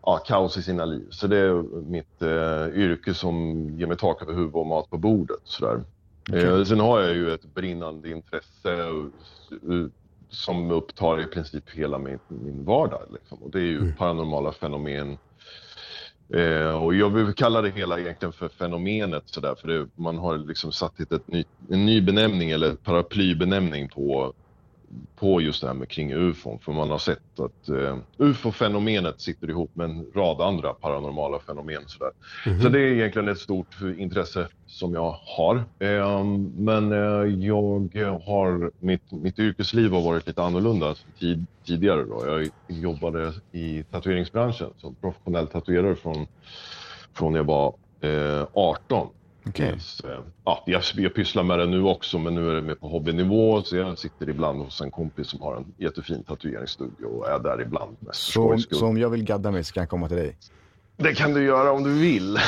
ja, 0.03 0.17
kaos 0.17 0.57
i 0.57 0.63
sina 0.63 0.85
liv. 0.85 1.07
Så 1.11 1.27
det 1.27 1.37
är 1.37 1.63
mitt 1.91 2.23
eh, 2.23 2.79
yrke 2.79 3.15
som 3.15 3.69
ger 3.79 3.87
mig 3.87 3.97
tak 3.97 4.23
över 4.23 4.33
huvudet 4.33 4.55
och 4.55 4.67
mat 4.67 4.91
på 4.91 4.99
bordet. 4.99 5.41
Sådär. 5.45 5.85
Eh, 6.33 6.65
sen 6.65 6.81
har 6.81 7.01
jag 7.01 7.15
ju 7.15 7.35
ett 7.35 7.55
brinnande 7.55 8.11
intresse 8.11 8.73
eh, 8.73 9.87
som 10.29 10.71
upptar 10.71 11.21
i 11.21 11.25
princip 11.27 11.71
hela 11.71 11.99
min, 11.99 12.19
min 12.29 12.65
vardag. 12.65 13.03
Liksom. 13.13 13.39
Och 13.43 13.51
det 13.51 13.59
är 13.59 13.63
ju 13.63 13.93
paranormala 13.93 14.53
fenomen, 14.53 15.19
Eh, 16.35 16.85
och 16.85 16.95
jag 16.95 17.11
vill 17.11 17.35
kalla 17.35 17.63
det 17.63 17.71
hela 17.71 17.99
egentligen 17.99 18.33
för 18.33 18.49
fenomenet 18.49 19.23
sådär, 19.27 19.55
för 19.61 19.69
det, 19.69 19.87
man 19.95 20.19
har 20.19 20.39
liksom 20.39 20.73
satt 20.73 21.01
hit 21.01 21.13
ett 21.13 21.29
ny, 21.29 21.45
en 21.71 21.87
ny 21.87 22.01
benämning 22.01 22.51
eller 22.51 22.75
paraplybenämning 22.75 23.89
på, 23.89 24.33
på 25.17 25.41
just 25.41 25.61
det 25.61 25.67
här 25.67 25.75
med 25.75 25.89
kring 25.89 26.13
ufon. 26.13 26.59
För 26.59 26.73
man 26.73 26.91
har 26.91 26.99
sett 26.99 27.41
att 27.41 27.69
eh, 27.69 27.99
ufo-fenomenet 28.19 29.21
sitter 29.21 29.51
ihop 29.51 29.77
med 29.77 29.91
en 29.91 30.07
rad 30.15 30.41
andra 30.41 30.75
paranormala 30.75 31.39
fenomen. 31.39 31.83
Sådär. 31.87 32.11
Så 32.63 32.69
det 32.69 32.81
är 32.81 32.93
egentligen 32.93 33.29
ett 33.29 33.39
stort 33.39 33.81
intresse 33.99 34.49
som 34.67 34.95
jag 34.95 35.17
har. 35.25 35.57
Eh, 35.79 36.25
men 36.57 36.93
eh, 36.93 37.47
jag 37.47 38.23
har, 38.27 38.71
mitt, 38.79 39.13
mitt 39.13 39.39
yrkesliv 39.39 39.93
har 39.93 40.03
varit 40.03 40.27
lite 40.27 40.43
annorlunda 40.43 40.95
tid, 41.19 41.47
tidigare. 41.65 42.05
Då. 42.05 42.23
Jag 42.27 42.51
jobbade 42.79 43.33
i 43.53 43.83
tatueringsbranschen 43.83 44.71
som 44.77 44.95
professionell 44.95 45.47
tatuerare 45.47 45.95
från, 45.95 46.27
från 47.15 47.35
jag 47.35 47.45
var 47.45 47.75
eh, 48.01 48.47
18. 48.53 49.09
Yes, 49.59 50.01
eh, 50.01 50.21
ja, 50.45 50.63
jag, 50.67 50.83
jag 50.95 51.15
pysslar 51.15 51.43
med 51.43 51.59
det 51.59 51.67
nu 51.67 51.83
också, 51.83 52.19
men 52.19 52.35
nu 52.35 52.51
är 52.51 52.55
det 52.55 52.63
mer 52.63 52.75
på 52.75 52.89
hobbynivå. 52.89 53.63
Så 53.63 53.77
jag 53.77 53.99
sitter 53.99 54.29
ibland 54.29 54.63
hos 54.63 54.81
en 54.81 54.91
kompis 54.91 55.29
som 55.29 55.41
har 55.41 55.57
en 55.57 55.75
jättefin 55.79 56.25
tatueringsstudio 56.25 57.07
och 57.07 57.29
är 57.29 57.39
där 57.39 57.63
ibland. 57.63 57.97
Så, 58.13 58.59
så 58.71 58.87
om 58.87 58.99
jag 58.99 59.11
vill 59.11 59.25
gadda 59.25 59.51
mig 59.51 59.65
så 59.65 59.73
kan 59.73 59.81
jag 59.81 59.91
komma 59.91 60.09
till 60.09 60.17
dig? 60.17 60.37
Det 60.99 61.15
kan 61.15 61.35
du 61.35 61.45
göra 61.45 61.73
om 61.73 61.83
du 61.83 61.93
vill. 61.93 62.39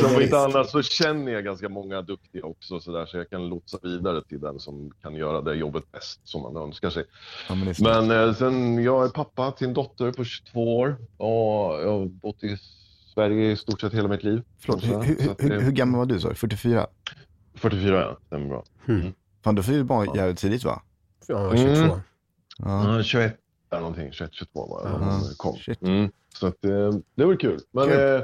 som 0.02 0.22
inte 0.22 0.38
annat 0.38 0.70
så 0.70 0.82
känner 0.82 1.32
jag 1.32 1.44
ganska 1.44 1.68
många 1.68 2.02
duktiga 2.02 2.44
också 2.44 2.80
så, 2.80 2.92
där, 2.92 3.06
så 3.06 3.16
jag 3.16 3.30
kan 3.30 3.48
lotsa 3.48 3.78
vidare 3.82 4.22
till 4.22 4.40
den 4.40 4.58
som 4.58 4.92
kan 5.02 5.14
göra 5.14 5.40
det 5.40 5.54
jobbet 5.54 5.92
bäst 5.92 6.20
som 6.24 6.42
man 6.42 6.56
önskar 6.56 6.90
sig. 6.90 7.04
Ja, 7.48 7.54
men. 7.54 7.74
Men 7.78 8.10
eh, 8.10 8.34
sen, 8.34 8.84
jag 8.84 9.04
är 9.04 9.08
pappa 9.08 9.52
till 9.52 9.66
en 9.66 9.74
dotter 9.74 10.12
på 10.12 10.24
22 10.24 10.78
år 10.78 10.96
och 11.16 11.82
jag 11.82 11.98
har 11.98 12.06
bott 12.06 12.44
i 12.44 12.56
Sverige 13.16 13.50
i 13.52 13.56
stort 13.56 13.80
sett 13.80 13.92
hela 13.94 14.08
mitt 14.08 14.24
liv. 14.24 14.42
Förlåt, 14.60 14.84
hur, 14.84 14.94
hur, 15.02 15.16
det- 15.16 15.42
hur, 15.54 15.60
hur 15.60 15.72
gammal 15.72 15.98
var 15.98 16.06
du 16.06 16.20
sa 16.20 16.28
du? 16.28 16.34
44? 16.34 16.86
44 17.54 18.00
ja, 18.00 18.16
stämmer 18.26 18.48
bra. 18.48 18.64
Fan, 19.44 19.54
då 19.54 19.62
fick 19.62 19.74
du 19.74 19.84
barn 19.84 20.08
jävligt 20.14 20.38
tidigt 20.38 20.64
va? 20.64 20.82
Ja, 21.26 21.36
han 21.38 21.46
var 21.46 21.56
22. 21.56 21.70
Mm. 21.84 21.98
Ja. 22.58 22.96
Ja, 22.96 23.02
21 23.02 23.36
eller 23.70 23.80
någonting, 23.80 24.12
21, 24.12 24.30
22 24.34 24.66
var 24.66 24.82
jag 24.90 25.00
Ja, 25.02 25.20
kom. 25.36 25.56
shit. 25.56 25.82
Mm. 25.82 26.10
Så 26.34 26.46
att, 26.46 26.64
eh, 26.64 26.90
det 27.14 27.24
var 27.24 27.36
kul. 27.36 27.60
Men 27.72 27.88
Kul. 27.88 28.14
eh, 28.14 28.20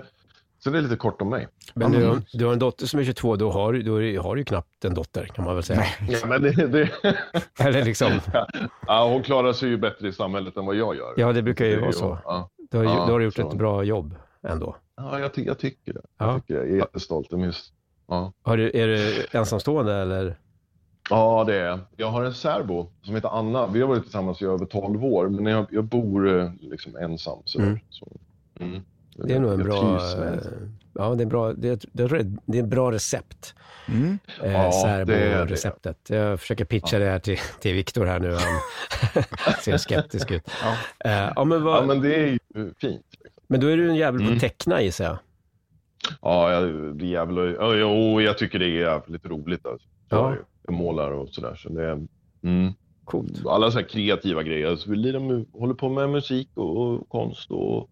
så 0.59 0.71
det 0.71 0.79
är 0.79 0.83
lite 0.83 0.97
kort 0.97 1.23
om 1.23 1.29
mig. 1.29 1.49
Men 1.75 1.93
Ja, 1.93 1.99
du, 1.99 2.07
men- 2.07 2.25
du 2.33 2.45
har 2.45 2.53
en 2.53 2.59
dotter 2.59 2.87
som 2.87 3.01
är 3.01 3.05
22, 3.05 3.37
då 3.37 3.51
har, 3.51 3.73
du- 3.73 3.83
då 3.83 3.93
har 4.23 4.35
du 4.35 4.41
ju 4.41 4.45
knappt 4.45 4.85
en 4.85 4.95
dotter 4.95 5.25
kan 5.27 5.45
man 5.45 5.55
väl 5.55 5.65
säga. 5.65 5.85
Ja, 6.09 6.19
men 6.27 6.43
det, 6.43 6.51
det, 6.67 6.91
Eller 7.61 7.85
liksom, 7.85 8.13
ja, 8.87 9.09
hon 9.13 9.23
klarar 9.23 9.53
sig 9.53 9.69
ju 9.69 9.77
bättre 9.77 10.09
i 10.09 10.13
samhället 10.13 10.57
än 10.57 10.67
vad 10.67 10.77
jag 10.77 10.97
gör. 10.97 11.15
ja 11.17 11.33
det 11.33 11.43
brukar 11.43 11.65
ju 11.65 11.81
vara 11.81 11.93
så. 11.93 12.19
Ja, 12.25 12.51
Du 12.71 12.77
har, 12.77 12.85
Ja, 12.85 12.91
då 13.07 13.13
har 13.13 13.19
du 13.19 13.25
gjort 13.25 13.35
så. 13.35 13.49
ett 13.49 13.59
bra 13.59 13.83
jobb 13.85 14.15
ändå. 14.43 14.77
Ja 14.97 15.19
jag, 15.21 15.35
ty 15.35 15.45
jag 15.45 15.59
tycker 15.59 15.93
det. 15.93 16.01
Ja. 16.19 16.27
Jag, 16.33 16.41
tycker 16.47 16.55
det. 16.55 16.61
jag 16.67 16.71
är 16.73 16.77
jättestolt. 16.77 17.27
Jag 17.31 17.41
minns, 17.41 17.73
ja. 18.07 18.33
Har 18.43 18.57
du, 18.57 18.71
är 18.75 18.87
du 18.89 19.27
ensamstående 19.33 19.95
eller? 19.95 20.37
ja, 21.11 21.45
det 21.47 21.55
är 21.61 21.79
jag. 21.97 22.07
Har 22.11 22.25
en 22.25 22.35
särbo 22.35 22.87
som 23.03 23.15
heter 23.15 23.29
Anna. 23.39 23.67
Vi 23.67 23.81
har 23.81 23.89
varit 23.89 24.03
tillsammans 24.03 24.43
i 24.43 24.45
över 24.45 24.67
12 24.67 25.05
år, 25.05 25.29
men 25.29 25.53
jag, 25.53 25.67
jag 25.71 25.85
bor 25.85 26.39
eh, 26.41 26.51
liksom 26.61 26.97
ensam. 26.97 27.39
Sådär. 27.45 27.67
Mm. 27.67 27.79
Så, 27.91 28.09
mm. 28.61 28.83
Det 29.17 29.35
är 29.35 29.41
nog 29.41 29.53
en 29.53 29.63
bra, 29.63 29.97
eh, 29.97 30.35
ja 30.95 31.15
det 31.15 31.23
är 31.25 31.27
bra, 31.27 31.53
det 31.53 31.69
är, 31.69 31.73
ett- 31.73 31.85
det 31.93 32.03
är, 32.03 32.15
ett- 32.15 32.43
det 32.47 32.59
är 32.59 32.63
bra 32.63 32.93
recept. 32.93 33.55
Mm. 33.89 34.19
Eh, 34.43 34.53
Ja. 34.53 34.73
Särbo-receptet. 34.73 36.11
Jag 36.11 36.41
försöker 36.41 36.65
pitcha 36.65 36.99
det 36.99 37.05
här 37.05 37.19
till, 37.19 37.39
till 37.61 37.75
Viktor 37.75 38.07
här 38.07 38.21
nu. 38.21 38.31
Han 39.31 39.55
ser 39.63 39.77
skeptisk 39.79 40.31
ut. 40.31 40.51
Ja. 40.63 40.77
Eh, 41.11 41.33
ja, 41.37 41.45
men, 41.45 41.63
vad, 41.63 41.77
Ja, 41.77 41.81
men... 41.81 41.89
men 41.89 42.01
det 42.11 42.15
är 42.17 42.27
ju 42.27 42.39
fint. 42.81 43.07
Liksom. 43.53 43.69
då 43.69 43.73
är 43.73 43.77
du 43.77 43.89
en 43.91 43.97
jävel 43.97 44.21
på 44.21 44.25
Mm. 44.25 44.35
att 44.35 44.41
teckna 44.41 44.83
gissar 44.83 45.05
jag. 45.05 45.19
Ja, 46.23 46.53
jag 46.53 46.95
blir 46.97 47.09
jävla... 47.09 47.43
Ja, 47.45 48.21
jag 48.21 48.39
tycker 48.39 48.59
det 48.59 48.65
är 48.67 48.81
jävligt 48.81 49.27
roligt. 49.27 49.67
Alltså. 49.67 49.89
Så 49.89 50.17
Ja. 50.17 50.35
Jag 50.63 50.75
målar 50.75 51.11
och 51.11 51.29
sådär. 51.29 51.55
Så 51.55 51.69
det 51.69 51.85
är, 51.85 52.07
mm. 52.45 52.73
Coolt. 53.05 53.47
Alla 53.47 53.71
så 53.71 53.83
kreativa 53.83 54.43
grejer. 54.43 54.67
Alltså, 54.67 54.91
vi 54.91 54.97
mu- 54.97 55.47
håller 55.59 55.75
på 55.75 55.89
med 55.89 56.11
musik 56.11 56.51
och, 56.55 56.77
och 56.77 57.09
konst 57.09 57.51
och 57.51 57.91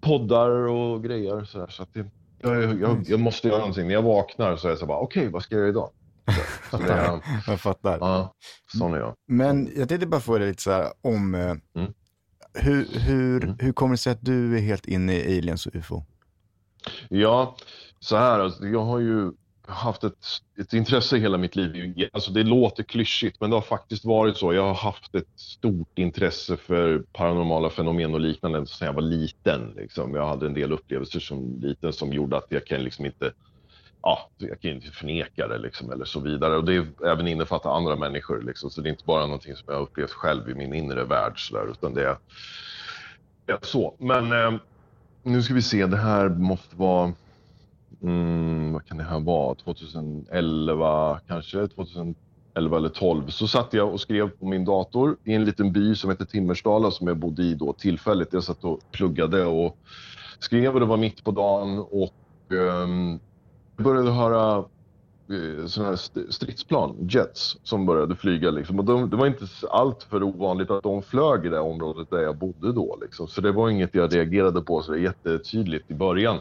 poddar 0.00 0.50
och 0.50 1.04
grejer. 1.04 1.44
Så, 1.44 1.58
där. 1.58 1.66
så 1.66 1.82
att 1.82 1.94
det, 1.94 2.06
jag, 2.38 2.62
jag, 2.62 2.80
jag, 2.80 3.02
jag 3.06 3.20
måste 3.20 3.48
göra 3.48 3.58
någonting. 3.58 3.86
När 3.86 3.94
jag 3.94 4.02
vaknar 4.02 4.56
så 4.56 4.66
är 4.68 4.70
jag 4.70 4.78
så 4.78 4.86
bara, 4.86 4.98
okej, 4.98 5.28
vad 5.28 5.42
ska 5.42 5.54
jag 5.54 5.60
göra 5.60 5.70
idag? 5.70 5.90
Så, 6.70 6.76
så 6.78 6.82
är, 6.84 7.20
Jag 7.46 7.60
fattar. 7.60 7.98
ja, 8.00 8.34
sån 8.78 8.94
är 8.94 8.98
jag. 8.98 9.14
Men 9.28 9.68
jag 9.76 9.88
tänkte 9.88 10.06
bara 10.06 10.20
få 10.20 10.38
det 10.38 10.46
lite 10.46 10.62
så 10.62 10.70
här 10.70 10.86
om 11.02 11.34
eh, 11.34 11.40
Mm. 11.74 11.92
Hur, 12.54 12.86
hur, 13.00 13.44
Mm. 13.44 13.56
hur 13.58 13.72
kommer 13.72 13.94
det 13.94 13.98
sig 13.98 14.12
att 14.12 14.22
du 14.24 14.56
är 14.58 14.60
helt 14.60 14.86
inne 14.88 15.14
i 15.14 15.38
aliens 15.38 15.66
och 15.66 15.74
ufo? 15.76 16.02
Ja, 17.08 17.56
så 18.00 18.16
här, 18.16 18.40
alltså, 18.40 18.66
jag 18.66 18.84
har 18.84 18.98
ju 18.98 19.32
haft 19.66 20.04
ett, 20.04 20.26
ett 20.60 20.72
intresse 20.72 21.16
hela 21.18 21.38
mitt 21.38 21.56
liv. 21.56 22.08
Alltså 22.12 22.32
det 22.32 22.42
låter 22.42 22.82
klyschigt, 22.82 23.40
men 23.40 23.50
det 23.50 23.56
har 23.56 23.60
faktiskt 23.62 24.04
varit 24.04 24.36
så. 24.36 24.54
Jag 24.54 24.62
har 24.62 24.74
haft 24.74 25.14
ett 25.14 25.28
stort 25.36 25.98
intresse 25.98 26.56
för 26.56 26.98
paranormala 27.12 27.70
fenomen 27.70 28.14
och 28.14 28.20
liknande 28.20 28.66
sedan 28.66 28.86
jag 28.86 28.92
var 28.92 29.02
liten. 29.02 29.72
Liksom. 29.76 30.14
Jag 30.14 30.26
hade 30.26 30.46
en 30.46 30.54
del 30.54 30.72
upplevelser 30.72 31.20
som 31.20 31.60
liten 31.60 31.92
som 31.92 32.12
gjorde 32.12 32.36
att 32.36 32.46
jag 32.48 32.66
kan 32.66 32.82
liksom 32.84 33.06
inte 33.06 33.32
Ja, 34.02 34.30
jag 34.38 34.60
kan 34.60 34.70
ju 34.70 34.76
inte 34.76 34.90
förneka 34.90 35.48
det 35.48 35.58
liksom, 35.58 35.92
eller 35.92 36.04
så 36.04 36.20
vidare. 36.20 36.56
Och 36.56 36.64
det 36.64 36.74
är 36.74 36.86
även 37.06 37.28
innefattar 37.28 37.76
andra 37.76 37.96
människor. 37.96 38.42
Liksom. 38.42 38.70
Så 38.70 38.80
det 38.80 38.88
är 38.88 38.90
inte 38.90 39.04
bara 39.04 39.26
någonting 39.26 39.56
som 39.56 39.64
jag 39.66 39.74
har 39.74 39.82
upplevt 39.82 40.10
själv 40.10 40.50
i 40.50 40.54
min 40.54 40.74
inre 40.74 41.04
värld. 41.04 41.48
Så 41.48 41.54
där, 41.54 41.70
utan 41.70 41.94
det 41.94 42.08
är 42.08 42.16
ja, 43.46 43.58
så. 43.62 43.94
Men 43.98 44.32
eh, 44.32 44.60
nu 45.22 45.42
ska 45.42 45.54
vi 45.54 45.62
se, 45.62 45.86
det 45.86 45.96
här 45.96 46.28
måste 46.28 46.76
vara 46.76 47.12
mm, 48.02 48.72
vad 48.72 48.86
kan 48.86 48.96
det 48.96 49.04
här 49.04 49.20
vara, 49.20 49.54
2011 49.54 51.20
kanske, 51.28 51.68
2011 51.68 52.14
eller 52.76 52.88
12, 52.88 53.28
så 53.28 53.48
satt 53.48 53.72
jag 53.72 53.92
och 53.92 54.00
skrev 54.00 54.28
på 54.28 54.46
min 54.46 54.64
dator 54.64 55.16
i 55.24 55.34
en 55.34 55.44
liten 55.44 55.72
by 55.72 55.94
som 55.94 56.10
heter 56.10 56.24
Timmersdala 56.24 56.90
som 56.90 57.06
jag 57.06 57.16
bodde 57.16 57.42
i 57.42 57.54
då 57.54 57.72
tillfälligt. 57.72 58.32
Jag 58.32 58.44
satt 58.44 58.64
och 58.64 58.80
pluggade 58.92 59.44
och 59.44 59.76
skrev 60.38 60.74
och 60.74 60.80
det 60.80 60.86
var 60.86 60.96
mitt 60.96 61.24
på 61.24 61.30
dagen 61.30 61.78
och 61.78 62.14
um, 62.48 63.20
började 63.80 64.10
höra 64.10 64.56
eh, 65.30 65.66
sådana 65.66 65.88
här 65.88 65.94
st- 65.94 66.32
stridsplan, 66.32 66.96
jets, 67.10 67.56
som 67.62 67.86
började 67.86 68.16
flyga. 68.16 68.50
Liksom. 68.50 68.78
Och 68.78 68.84
de, 68.84 69.10
det 69.10 69.16
var 69.16 69.26
inte 69.26 69.46
allt 69.70 70.02
för 70.10 70.22
ovanligt 70.22 70.70
att 70.70 70.82
de 70.82 71.02
flög 71.02 71.46
i 71.46 71.48
det 71.48 71.60
området 71.60 72.10
där 72.10 72.18
jag 72.20 72.36
bodde 72.36 72.72
då. 72.72 72.98
Liksom. 73.02 73.28
Så 73.28 73.40
det 73.40 73.52
var 73.52 73.70
inget 73.70 73.94
jag 73.94 74.14
reagerade 74.16 74.60
på 74.60 74.82
så 74.82 74.92
det 74.92 74.98
jättetydligt 75.00 75.90
i 75.90 75.94
början. 75.94 76.38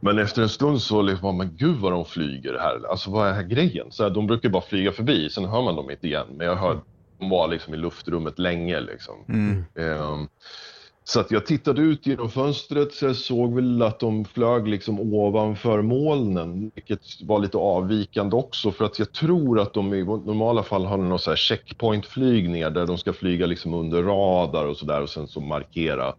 Men 0.00 0.18
efter 0.18 0.42
en 0.42 0.48
stund 0.48 0.82
så 0.82 1.02
liksom, 1.02 1.36
men 1.36 1.56
gud 1.56 1.76
vad 1.76 1.92
de 1.92 2.04
flyger 2.04 2.58
här. 2.58 2.90
Alltså 2.90 3.10
vad 3.10 3.28
är 3.28 3.32
här 3.32 3.42
grejen? 3.42 3.86
Så 3.90 4.02
här, 4.02 4.10
de 4.10 4.26
brukar 4.26 4.48
bara 4.48 4.62
flyga 4.62 4.92
förbi, 4.92 5.30
sen 5.30 5.44
hör 5.44 5.62
man 5.62 5.76
dem 5.76 5.90
inte 5.90 6.06
igen. 6.06 6.26
Men 6.30 6.46
jag 6.46 6.56
hör, 6.56 6.80
de 7.18 7.30
var 7.30 7.48
liksom 7.48 7.74
i 7.74 7.76
luftrummet 7.76 8.38
länge 8.38 8.80
liksom. 8.80 9.14
Mm. 9.28 9.64
Ehm, 9.74 10.28
så 11.08 11.20
att 11.20 11.30
jag 11.30 11.46
tittade 11.46 11.82
ut 11.82 12.06
genom 12.06 12.30
fönstret 12.30 12.94
så 12.94 13.06
jag 13.06 13.16
såg 13.16 13.54
väl 13.54 13.82
att 13.82 14.00
de 14.00 14.24
flög 14.24 14.68
liksom 14.68 15.00
ovanför 15.00 15.82
molnen, 15.82 16.70
vilket 16.74 17.00
var 17.22 17.38
lite 17.38 17.58
avvikande 17.58 18.36
också 18.36 18.70
för 18.70 18.84
att 18.84 18.98
jag 18.98 19.12
tror 19.12 19.60
att 19.60 19.74
de 19.74 19.94
i 19.94 20.04
normala 20.04 20.62
fall 20.62 20.84
har 20.84 20.96
någon 20.96 21.18
så 21.18 21.30
här 21.30 21.36
checkpointflygningar 21.36 22.70
där 22.70 22.86
de 22.86 22.98
ska 22.98 23.12
flyga 23.12 23.46
liksom 23.46 23.74
under 23.74 24.02
radar 24.02 24.64
och 24.64 24.76
sådär 24.76 25.02
och 25.02 25.08
sen 25.08 25.28
så 25.28 25.40
markera 25.40 26.14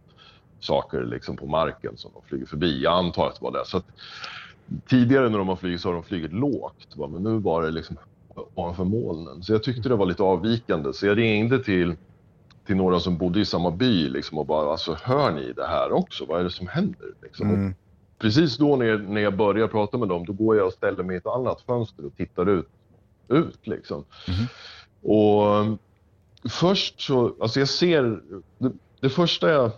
saker 0.60 1.04
liksom 1.04 1.36
på 1.36 1.46
marken 1.46 1.96
som 1.96 2.10
de 2.14 2.22
flyger 2.28 2.46
förbi. 2.46 2.82
Jag 2.82 2.92
antar 2.92 3.26
att 3.26 3.34
det 3.34 3.44
var 3.44 3.52
det. 3.52 3.64
Så 3.66 3.76
att, 3.76 3.86
tidigare 4.88 5.28
när 5.28 5.38
de 5.38 5.48
har 5.48 5.56
flugit 5.56 5.80
så 5.80 5.88
har 5.88 5.94
de 5.94 6.02
flugit 6.02 6.32
lågt, 6.32 6.96
va? 6.96 7.08
men 7.08 7.22
nu 7.22 7.38
var 7.38 7.62
det 7.62 7.70
liksom 7.70 7.96
ovanför 8.54 8.84
molnen. 8.84 9.42
Så 9.42 9.52
jag 9.52 9.62
tyckte 9.62 9.88
det 9.88 9.96
var 9.96 10.06
lite 10.06 10.22
avvikande. 10.22 10.92
Så 10.92 11.06
jag 11.06 11.18
ringde 11.18 11.64
till, 11.64 11.96
till 12.70 12.76
några 12.76 13.00
som 13.00 13.16
bodde 13.16 13.40
i 13.40 13.44
samma 13.44 13.70
by 13.70 14.08
liksom, 14.08 14.38
och 14.38 14.46
bara, 14.46 14.72
alltså 14.72 14.96
hör 15.02 15.32
ni 15.32 15.52
det 15.52 15.66
här 15.66 15.92
också? 15.92 16.24
Vad 16.24 16.40
är 16.40 16.44
det 16.44 16.50
som 16.50 16.66
händer? 16.66 17.14
Liksom? 17.22 17.50
Mm. 17.50 17.68
Och 17.68 17.74
Precis 18.18 18.56
då 18.56 18.76
när 18.76 18.98
när 18.98 19.20
jag 19.20 19.36
börjar 19.36 19.68
prata 19.68 19.98
med 19.98 20.08
dem, 20.08 20.24
då 20.26 20.32
går 20.32 20.56
jag 20.56 20.66
och 20.66 20.72
ställer 20.72 21.02
mig 21.02 21.14
i 21.14 21.18
ett 21.18 21.26
annat 21.26 21.60
fönster 21.60 22.06
och 22.06 22.16
tittar 22.16 22.48
ut. 22.48 22.68
ut 23.28 23.66
liksom. 23.66 24.04
Och 25.02 25.46
um, 25.46 25.78
först 26.50 27.00
så, 27.00 27.34
alltså 27.40 27.58
jag 27.58 27.68
ser, 27.68 28.20
det, 28.58 28.72
det 29.00 29.08
första 29.08 29.50
jag 29.50 29.64
mm, 29.64 29.76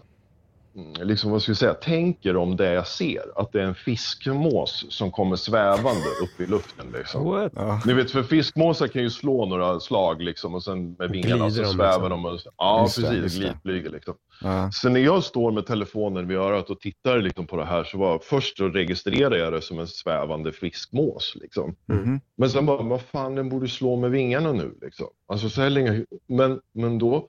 liksom 1.01 1.31
vad 1.31 1.43
ska 1.43 1.51
jag 1.51 1.57
säga, 1.57 1.75
tänker 1.75 2.37
om 2.37 2.57
det 2.57 2.73
jag 2.73 2.87
ser, 2.87 3.23
att 3.41 3.53
det 3.53 3.61
är 3.61 3.65
en 3.65 3.75
fiskmås 3.75 4.87
som 4.89 5.11
kommer 5.11 5.37
svävande 5.37 6.07
upp 6.23 6.41
i 6.41 6.47
luften. 6.47 6.87
Liksom. 6.93 7.25
What? 7.25 7.53
Ja. 7.55 7.83
Ni 7.87 7.93
vet, 7.93 8.11
för 8.11 8.23
fiskmåsar 8.23 8.87
kan 8.87 9.03
ju 9.03 9.11
slå 9.11 9.47
några 9.47 9.81
slag 9.81 10.23
liksom, 10.23 10.55
och 10.55 10.65
sen 10.65 10.93
med 10.99 11.11
vingarna 11.11 11.51
så 11.51 11.63
de 11.63 11.69
svävar 11.69 12.11
liksom. 12.11 12.11
de. 12.11 12.25
Och, 12.25 12.41
ja, 12.57 12.83
Just 12.83 12.97
precis. 12.97 13.39
Glidflyger 13.39 13.91
liksom. 13.91 14.15
Ja. 14.43 14.71
Så 14.73 14.89
när 14.89 15.01
jag 15.01 15.25
står 15.25 15.53
med 15.53 15.67
telefonen 15.67 16.29
vid 16.29 16.37
örat 16.37 16.71
och 16.71 16.81
tittar 16.81 17.19
liksom 17.19 17.47
på 17.47 17.57
det 17.57 17.65
här 17.65 17.85
så 17.85 17.99
var 17.99 18.19
först 18.19 18.57
så 18.57 18.69
registrerar 18.69 19.37
jag 19.37 19.53
det 19.53 19.63
som 19.63 19.79
en 19.79 19.89
svävande 19.89 20.53
fiskmås. 20.53 21.37
Liksom. 21.41 21.77
Mhm. 21.87 22.21
Men 22.37 22.51
sen 22.51 22.67
bara, 22.67 22.83
vad 22.83 23.03
fan, 23.03 23.35
den 23.35 23.49
borde 23.49 23.69
slå 23.69 23.97
med 23.97 24.11
vingarna 24.11 24.53
nu. 24.53 24.75
Liksom. 24.83 25.07
Alltså 25.27 25.51
så 25.51 25.63
här 25.63 25.71
länge. 25.71 26.05
Men, 26.27 26.61
men 26.73 26.99
då, 26.99 27.29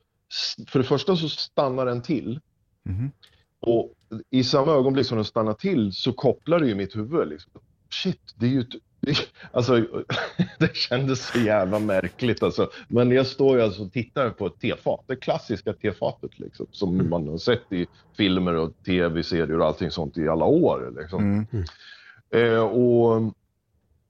för 0.68 0.80
det 0.80 0.86
första 0.86 1.16
så 1.16 1.30
stannar 1.30 1.86
den 1.86 2.02
till. 2.02 2.40
Mhm. 2.86 3.12
Och 3.66 3.94
i 4.30 4.44
samma 4.44 4.72
ögonblick 4.72 5.06
som 5.06 5.18
den 5.18 5.26
stannar 5.26 5.54
till 5.54 5.94
så 5.94 6.14
kopplar 6.14 6.60
det 6.60 6.68
ju 6.68 6.76
mitt 6.76 6.96
huvud. 6.96 7.28
Liksom. 7.30 7.52
Shit, 7.90 8.34
det 8.36 8.46
är 8.46 8.50
ju... 8.50 8.64
det- 8.64 8.82
Alltså, 9.52 9.74
det 10.60 10.76
kändes 10.76 11.28
så 11.28 11.40
jävla 11.40 11.80
märkligt 11.80 12.44
alltså. 12.44 12.70
Men 12.88 13.12
jag 13.12 13.28
står 13.28 13.58
ju 13.58 13.64
alltså 13.64 13.82
och 13.84 13.92
tittar 13.92 14.30
på 14.30 14.48
ett 14.48 14.60
tefat, 14.60 15.04
det 15.08 15.16
klassiska 15.16 15.74
tefatet 15.74 16.40
liksom. 16.40 16.66
Som 16.72 17.10
man 17.10 17.28
har 17.28 17.38
sett 17.38 17.72
i 17.72 17.86
filmer 18.18 18.54
och 18.56 18.72
tv-serier 18.86 19.60
och 19.60 19.66
allting 19.68 19.92
sånt 19.92 20.18
i 20.18 20.28
alla 20.28 20.46
år. 20.46 20.94
Liksom. 21.02 21.24
Mm. 21.52 21.66
Eh, 22.30 22.64
och 22.64 23.34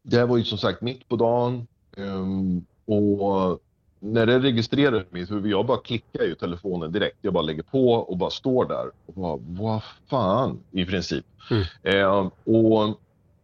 det 0.04 0.18
här 0.18 0.26
var 0.26 0.38
ju 0.38 0.44
som 0.44 0.58
sagt 0.58 0.82
mitt 0.82 1.08
på 1.10 1.16
dagen. 1.16 1.68
ehm, 1.98 2.66
och 2.86 3.60
när 4.04 4.26
det 4.26 4.40
registrerade 4.40 5.06
mitt 5.10 5.32
huvud, 5.32 5.52
jag 5.52 5.66
bara 5.66 5.78
klickar 5.78 6.24
ju 6.24 6.36
telefonen 6.36 6.92
direkt. 6.92 7.18
Jag 7.22 7.34
bara 7.34 7.44
lägger 7.44 7.64
på 7.64 7.94
och 7.94 8.18
bara 8.18 8.30
står 8.30 8.66
där 8.66 8.92
och 9.06 9.14
bara, 9.14 9.40
vad 9.48 9.82
fan, 10.10 10.60
i 10.72 10.86
princip. 10.86 11.26
Mm. 11.52 11.64
Eh, 11.84 12.32
och 12.56 13.00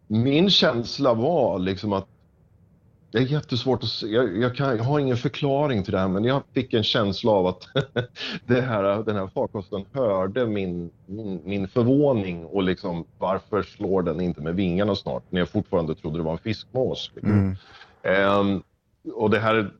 min 0.07 0.49
känsla 0.49 1.13
var 1.13 1.59
liksom 1.59 1.93
att 1.93 2.07
det 3.11 3.17
är 3.17 3.21
jättesvårt 3.21 3.83
att 3.83 3.89
se. 3.89 4.07
Jag, 4.07 4.37
jag, 4.37 4.55
kan, 4.55 4.77
jag 4.77 4.83
har 4.83 4.99
ingen 4.99 5.17
förklaring 5.17 5.83
till 5.83 5.91
det 5.91 5.99
här, 5.99 6.07
men 6.07 6.23
jag 6.23 6.43
fick 6.53 6.73
en 6.73 6.83
känsla 6.83 7.31
av 7.31 7.47
att 7.47 7.67
det 8.45 8.61
här, 8.61 9.03
den 9.03 9.15
här 9.15 9.27
farkosten 9.27 9.85
hörde 9.91 10.45
min, 10.45 10.91
min, 11.05 11.41
min 11.43 11.67
förvåning 11.67 12.45
och 12.45 12.63
liksom 12.63 13.05
varför 13.17 13.63
slår 13.63 14.01
den 14.01 14.21
inte 14.21 14.41
med 14.41 14.55
vingarna 14.55 14.95
snart 14.95 15.23
när 15.29 15.41
jag 15.41 15.49
fortfarande 15.49 15.95
trodde 15.95 16.17
det 16.17 16.23
var 16.23 16.31
en 16.31 16.37
fiskmås. 16.37 17.11
Liksom. 17.15 17.31
Mm. 17.31 17.55
Ehm, 18.03 18.63
och 19.13 19.29
det 19.29 19.39
här, 19.39 19.71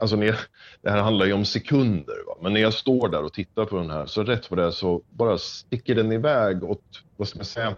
alltså 0.00 0.16
när 0.16 0.26
jag, 0.26 0.36
det 0.82 0.90
här 0.90 0.98
handlar 1.02 1.26
ju 1.26 1.32
om 1.32 1.44
sekunder. 1.44 2.16
Va? 2.26 2.36
Men 2.40 2.52
när 2.52 2.60
jag 2.60 2.74
står 2.74 3.08
där 3.08 3.24
och 3.24 3.32
tittar 3.32 3.64
på 3.64 3.76
den 3.76 3.90
här 3.90 4.06
så 4.06 4.22
rätt 4.24 4.46
för 4.46 4.56
det 4.56 4.72
så 4.72 5.02
bara 5.10 5.38
sticker 5.38 5.94
den 5.94 6.12
iväg 6.12 6.64
åt, 6.64 6.82
vad 7.16 7.28
ska 7.28 7.38
man 7.38 7.44
säga, 7.44 7.76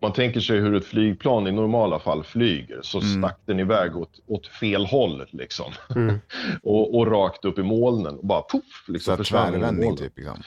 man 0.00 0.12
tänker 0.12 0.40
sig 0.40 0.58
hur 0.58 0.74
ett 0.74 0.84
flygplan 0.84 1.46
i 1.46 1.52
normala 1.52 1.98
fall 1.98 2.24
flyger 2.24 2.80
så 2.82 2.98
Mm. 3.00 3.22
stack 3.22 3.38
den 3.46 3.60
iväg 3.60 3.96
åt, 3.96 4.20
åt 4.26 4.46
fel 4.46 4.86
håll 4.86 5.26
liksom. 5.30 5.72
Mm. 5.96 6.18
och, 6.62 6.98
och 6.98 7.06
rakt 7.06 7.44
upp 7.44 7.58
i 7.58 7.62
molnen 7.62 8.18
och 8.18 8.26
bara 8.26 8.42
poff! 8.42 8.84
Så 8.86 8.92
Liksom, 8.92 9.10
här 9.12 9.16
försvann 9.16 9.52
tvärvändning 9.52 9.96
typ. 9.96 10.16
Liksom. 10.16 10.42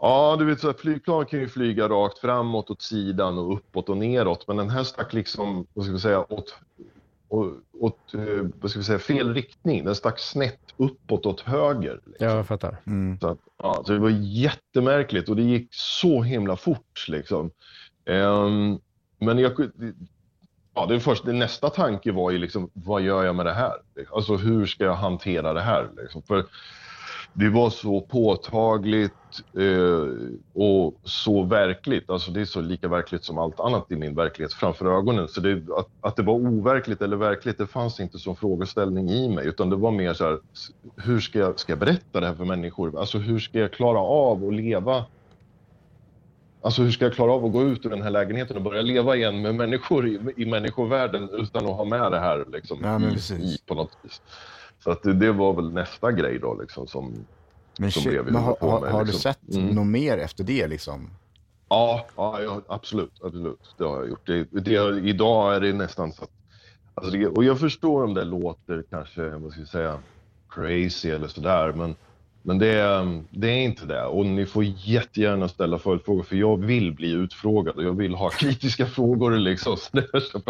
Ja, 0.00 0.36
du 0.38 0.44
vet 0.44 0.60
så 0.60 0.66
här, 0.66 0.74
flygplan 0.74 1.26
kan 1.26 1.38
ju 1.40 1.48
flyga 1.48 1.88
rakt 1.88 2.18
framåt, 2.18 2.70
åt 2.70 2.82
sidan 2.82 3.38
och 3.38 3.54
uppåt 3.54 3.88
och 3.88 3.96
neråt. 3.96 4.48
Men 4.48 4.56
den 4.56 4.70
här 4.70 4.84
stack 4.84 5.12
liksom, 5.12 5.66
vad 5.74 5.84
ska 5.84 5.92
vi 5.92 6.00
säga, 6.00 6.32
åt, 6.32 6.54
åt, 7.30 7.54
åt 7.72 8.14
eh, 8.14 8.46
vad 8.60 8.70
ska 8.70 8.80
vi 8.80 8.84
säga, 8.84 8.98
fel 8.98 9.34
riktning. 9.34 9.84
Den 9.84 9.94
stack 9.94 10.18
snett 10.18 10.60
uppåt 10.76 11.26
åt 11.26 11.40
höger. 11.40 12.00
Liksom. 12.06 12.26
Ja, 12.26 12.36
jag 12.36 12.46
fattar. 12.46 12.76
Mm. 12.86 13.18
Så, 13.20 13.28
att, 13.28 13.38
ja, 13.62 13.82
så 13.86 13.92
det 13.92 13.98
var 13.98 14.10
jättemärkligt 14.20 15.28
och 15.28 15.36
det 15.36 15.42
gick 15.42 15.68
så 15.70 16.22
himla 16.22 16.56
fort 16.56 17.08
liksom. 17.08 17.50
Ehm, 18.04 18.78
men 19.18 19.38
jag, 19.38 19.70
ja, 20.74 20.86
det 20.86 20.94
är 20.94 20.98
först, 20.98 21.24
det 21.24 21.32
nästa 21.32 21.70
tanke 21.70 22.12
var 22.12 22.30
ju 22.30 22.38
liksom, 22.38 22.70
vad 22.72 23.02
gör 23.02 23.24
jag 23.24 23.36
med 23.36 23.46
det 23.46 23.52
här? 23.52 23.74
Alltså 24.12 24.36
hur 24.36 24.66
ska 24.66 24.84
jag 24.84 24.94
hantera 24.94 25.52
det 25.52 25.60
här? 25.60 25.88
Liksom? 25.96 26.22
För 26.22 26.44
det 27.32 27.48
var 27.48 27.70
så 27.70 28.00
påtagligt 28.00 29.12
eh, 29.58 30.08
och 30.52 30.94
så 31.04 31.42
verkligt. 31.42 32.10
Alltså 32.10 32.30
det 32.30 32.40
är 32.40 32.44
så 32.44 32.60
lika 32.60 32.88
verkligt 32.88 33.24
som 33.24 33.38
allt 33.38 33.60
annat 33.60 33.92
i 33.92 33.96
min 33.96 34.14
verklighet 34.14 34.52
framför 34.52 34.98
ögonen. 34.98 35.28
Så 35.28 35.40
det, 35.40 35.52
att, 35.52 35.88
att 36.00 36.16
det 36.16 36.22
var 36.22 36.34
overkligt 36.34 37.02
eller 37.02 37.16
verkligt, 37.16 37.58
det 37.58 37.66
fanns 37.66 38.00
inte 38.00 38.18
som 38.18 38.36
frågeställning 38.36 39.10
i 39.10 39.28
mig. 39.28 39.46
Utan 39.46 39.70
det 39.70 39.76
var 39.76 39.90
mer 39.90 40.14
så 40.14 40.24
här, 40.24 40.38
hur 40.96 41.20
ska 41.20 41.38
jag, 41.38 41.58
ska 41.58 41.72
jag 41.72 41.78
berätta 41.78 42.20
det 42.20 42.26
här 42.26 42.34
för 42.34 42.44
människor? 42.44 43.00
Alltså 43.00 43.18
hur 43.18 43.38
ska 43.38 43.58
jag 43.58 43.72
klara 43.72 43.98
av 43.98 44.48
att 44.48 44.54
leva 44.54 45.04
Alltså 46.62 46.82
hur 46.82 46.90
ska 46.90 47.04
jag 47.04 47.14
klara 47.14 47.32
av 47.32 47.44
att 47.44 47.52
gå 47.52 47.62
ut 47.62 47.86
ur 47.86 47.90
den 47.90 48.02
här 48.02 48.10
lägenheten 48.10 48.56
och 48.56 48.62
börja 48.62 48.82
leva 48.82 49.16
igen 49.16 49.42
med 49.42 49.54
människor 49.54 50.08
i, 50.08 50.20
i 50.36 50.46
människovärlden 50.46 51.28
utan 51.32 51.66
att 51.66 51.76
ha 51.76 51.84
med 51.84 52.12
det 52.12 52.18
här 52.18 52.44
liksom, 52.52 52.78
Ja, 52.82 53.36
i 53.36 53.58
på 53.66 53.74
något 53.74 53.98
vis. 54.02 54.22
Så 54.84 54.90
att 54.90 55.02
det, 55.02 55.32
var 55.32 55.52
väl 55.52 55.72
nästa 55.72 56.12
grej 56.12 56.38
då 56.38 56.54
liksom 56.60 56.86
som, 56.86 57.24
Men, 57.78 57.90
Som 57.90 58.02
blev 58.02 58.24
vi 58.24 58.30
men 58.30 58.42
har, 58.42 58.54
på 58.54 58.80
med, 58.80 58.92
har 58.92 58.98
du 59.00 59.04
liksom. 59.04 59.20
sett 59.20 59.54
Mm. 59.56 59.74
något 59.74 59.86
mer 59.86 60.18
efter 60.18 60.44
det 60.44 60.66
liksom? 60.66 61.10
Ja, 61.68 62.06
ja, 62.16 62.42
ja 62.42 62.62
absolut, 62.68 63.12
absolut. 63.22 63.74
Det 63.78 63.84
har 63.84 63.96
jag 63.98 64.08
gjort. 64.08 64.26
Det, 64.26 64.44
det, 64.50 65.00
idag 65.08 65.54
är 65.56 65.60
det 65.60 65.72
nästan 65.72 66.12
så 66.12 66.24
att... 66.24 66.30
Alltså 66.94 67.12
det, 67.12 67.26
och 67.26 67.44
jag 67.44 67.60
förstår 67.60 68.04
om 68.04 68.14
det 68.14 68.24
låter 68.24 68.84
kanske, 68.90 69.28
vad 69.30 69.52
ska 69.52 69.60
jag 69.60 69.68
säga, 69.68 69.98
crazy 70.48 71.10
eller 71.10 71.28
sådär, 71.28 71.72
men, 71.72 71.94
men 72.42 72.58
det, 72.58 72.66
är, 72.66 73.22
det 73.30 73.48
är 73.48 73.60
inte 73.60 73.86
det. 73.86 74.04
Och 74.04 74.26
ni 74.26 74.46
får 74.46 74.64
jättegärna 74.64 75.48
ställa 75.48 75.78
följdfrågor, 75.78 76.22
för 76.22 76.36
jag 76.36 76.64
vill 76.64 76.92
bli 76.92 77.10
utfrågad 77.10 77.76
och 77.76 77.84
jag 77.84 77.96
vill 77.96 78.14
ha 78.14 78.30
kritiska 78.38 78.86
frågor. 78.86 79.30
Liksom. 79.38 79.76
För 79.92 79.98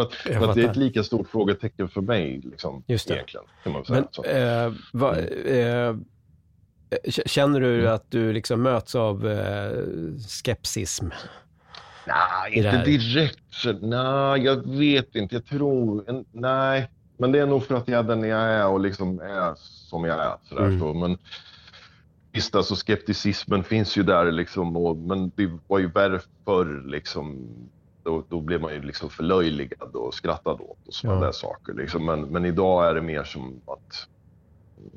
att, 0.02 0.12
för 0.14 0.48
att 0.48 0.54
det 0.54 0.62
är 0.62 0.70
ett 0.70 0.76
lika 0.76 1.02
stort 1.02 1.28
frågetecken 1.28 1.88
för 1.88 2.00
mig, 2.00 2.40
liksom, 2.44 2.82
Just 2.86 3.08
det. 3.08 3.14
egentligen. 3.14 3.46
Kan 3.64 3.72
man 3.72 3.84
säga. 3.84 4.04
Men 4.24 4.66
eh, 4.66 4.72
va, 4.92 5.18
eh, 5.18 5.94
k- 7.14 7.22
känner 7.26 7.60
du 7.60 7.80
Mm. 7.80 7.94
att 7.94 8.10
du 8.10 8.32
liksom 8.32 8.62
möts 8.62 8.94
av 8.94 9.28
eh, 9.28 9.78
skepsism? 10.28 11.06
Nej, 12.06 12.52
inte 12.58 12.82
direkt. 12.84 13.38
Nej, 13.80 14.40
jag 14.44 14.76
vet 14.78 15.14
inte. 15.14 15.34
Jag 15.34 15.44
tror... 15.46 16.04
En, 16.10 16.24
nej, 16.32 16.90
men 17.16 17.32
det 17.32 17.38
är 17.38 17.46
nog 17.46 17.64
för 17.64 17.74
att 17.74 17.88
jag 17.88 17.98
är 17.98 18.02
den 18.02 18.22
jag 18.28 18.40
är 18.40 18.66
och 18.66 18.80
liksom 18.80 19.20
är 19.20 19.54
som 19.56 20.04
jag 20.04 20.18
är. 20.18 20.34
Sådär, 20.48 20.62
Mm. 20.66 20.80
så. 20.80 20.94
Men 20.94 21.18
visst, 22.32 22.54
alltså 22.54 22.74
skepticismen 22.76 23.64
finns 23.64 23.96
ju 23.96 24.02
där 24.02 24.32
liksom. 24.32 24.76
Och, 24.76 24.96
men 24.96 25.32
det 25.36 25.58
var 25.66 25.78
ju 25.78 25.90
värre 25.90 26.20
förr 26.44 26.82
liksom. 26.86 27.48
då, 28.02 28.24
då 28.28 28.40
blev 28.40 28.60
man 28.60 28.72
ju 28.74 28.82
liksom 28.82 29.10
förlöjligad 29.10 29.96
och 29.96 30.14
skrattad 30.14 30.60
åt 30.60 30.78
och 30.88 30.94
sådana 30.94 31.18
Ja. 31.20 31.24
där 31.24 31.32
saker. 31.32 31.72
Liksom. 31.74 32.04
Men, 32.06 32.20
men 32.22 32.44
idag 32.44 32.86
är 32.90 32.94
det 32.94 33.02
mer 33.02 33.24
som 33.24 33.60
att 33.66 34.08
mm, 34.78 34.90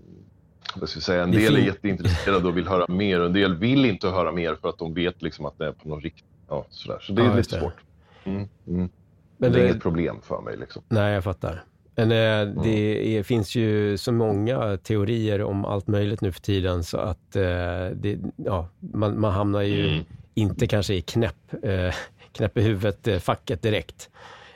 vad 0.76 0.90
ska 0.90 0.98
jag 0.98 1.04
säga, 1.04 1.24
en 1.24 1.32
del 1.32 1.56
är 1.56 1.60
jätteintresserade 1.60 2.48
och 2.48 2.58
vill 2.58 2.68
höra 2.68 2.86
mer 2.94 3.20
och 3.20 3.26
en 3.26 3.34
del 3.34 3.56
vill 3.56 3.86
inte 3.86 4.08
höra 4.10 4.32
mer 4.32 4.56
för 4.56 4.70
att 4.70 4.78
de 4.78 4.94
vet 4.94 5.22
liksom 5.22 5.46
att 5.46 5.58
det 5.58 5.66
är 5.68 5.72
på 5.72 5.90
något 5.90 6.04
riktigt. 6.04 6.26
Ja, 6.50 6.66
sådär. 6.70 7.00
Så 7.02 7.14
det 7.14 7.22
är 7.22 7.26
Ja, 7.26 7.36
lite 7.36 7.56
det. 7.56 7.62
svårt. 7.62 7.76
Mm, 8.24 8.38
mm. 8.38 8.50
Men 8.68 8.90
det 9.38 9.48
är 9.48 9.64
det- 9.64 9.70
inget 9.70 9.82
problem 9.82 10.22
för 10.22 10.42
mig. 10.42 10.58
Liksom. 10.58 10.84
Nej, 10.90 11.14
jag 11.14 11.24
fattar. 11.24 11.64
Men 11.96 12.12
eh, 12.12 12.64
det 12.64 13.18
är, 13.18 13.24
finns 13.24 13.56
ju 13.56 13.98
så 13.98 14.12
många 14.12 14.78
teorier 14.78 15.42
om 15.44 15.66
allt 15.66 15.88
möjligt 15.88 16.22
nu 16.22 16.32
för 16.32 16.42
tiden 16.42 16.84
så 16.84 16.98
att 16.98 17.36
eh, 17.36 17.42
det, 17.96 18.18
ja, 18.36 18.68
man, 18.80 19.20
man 19.20 19.32
hamnar 19.34 19.62
ju 19.62 19.88
Mm. 19.88 20.04
inte 20.34 20.68
kanske 20.68 20.94
i 20.94 21.02
knäpp, 21.02 21.54
eh, 21.64 21.94
knäpp 22.32 22.58
i 22.58 22.62
huvudet-facket 22.62 23.62
direkt. 23.62 24.10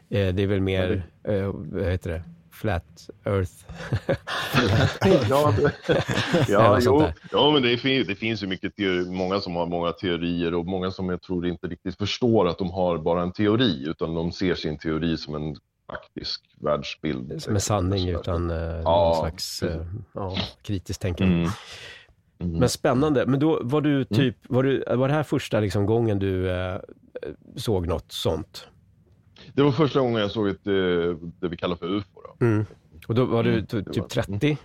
Eh, 0.10 0.28
det 0.34 0.44
är 0.44 0.48
väl 0.48 0.62
mer, 0.62 1.04
eh, 1.24 1.52
vad 1.54 1.84
heter 1.84 2.10
det, 2.12 2.22
flat 2.52 3.10
earth. 3.26 3.52
ja, 5.30 5.54
det, 5.58 5.94
Eller 6.34 6.46
ja, 6.50 6.82
sånt 6.82 7.14
jo, 7.16 7.28
ja, 7.32 7.52
men 7.52 7.62
det, 7.64 7.78
fin- 7.78 8.06
det 8.08 8.16
finns 8.16 8.44
ju 8.44 8.48
mycket 8.48 8.76
teori, 8.76 9.06
många 9.06 9.40
som 9.40 9.56
har 9.56 9.66
många 9.66 9.92
teorier 9.92 10.54
och 10.54 10.66
många 10.66 10.92
som 10.92 11.10
jag 11.10 11.22
tror 11.22 11.48
inte 11.48 11.68
riktigt 11.68 11.98
förstår 11.98 12.48
att 12.48 12.58
de 12.58 12.72
har 12.72 12.98
bara 12.98 13.22
en 13.22 13.32
teori 13.32 13.84
utan 13.88 14.16
de 14.16 14.32
ser 14.32 14.56
sin 14.56 14.78
teori 14.78 15.18
som 15.18 15.36
en 15.36 15.56
faktisk 15.92 16.42
världsbild. 16.62 17.42
Som 17.42 17.54
en 17.56 17.62
sanning 17.62 18.10
utan 18.10 18.50
eh, 18.52 18.58
Ja, 18.58 18.82
någon 18.84 19.16
slags 19.20 19.64
eh, 19.64 19.86
ja, 20.14 20.36
kritiskt 20.62 21.02
tänkande. 21.02 21.36
Mm. 21.36 21.50
Mm. 22.40 22.60
Men 22.60 22.70
spännande. 22.70 23.26
Men 23.26 23.40
då 23.40 23.60
var 23.64 23.82
du 23.82 24.06
typ, 24.06 24.36
var, 24.50 24.64
du, 24.64 24.84
var 24.88 25.08
det 25.08 25.14
här 25.14 25.24
första 25.24 25.60
liksom 25.60 25.86
gången 25.86 26.20
du 26.20 26.50
eh, 26.52 26.80
såg 27.56 27.88
något 27.88 28.12
sånt? 28.12 28.68
Det 29.54 29.62
var 29.64 29.72
första 29.72 30.00
gången 30.00 30.22
jag 30.22 30.32
såg 30.32 30.48
ett, 30.48 30.68
eh, 30.68 30.74
det 31.40 31.48
vi 31.48 31.58
kallar 31.58 31.76
för 31.76 31.86
UFO. 31.86 32.22
Då. 32.40 32.46
Mm. 32.46 32.66
Och 33.08 33.16
då 33.16 33.26
var 33.26 33.44
du 33.44 33.54
Mm, 33.54 33.66
ty- 33.66 33.82
det 33.82 33.94
typ 33.94 34.02
var- 34.02 34.10
30? 34.10 34.58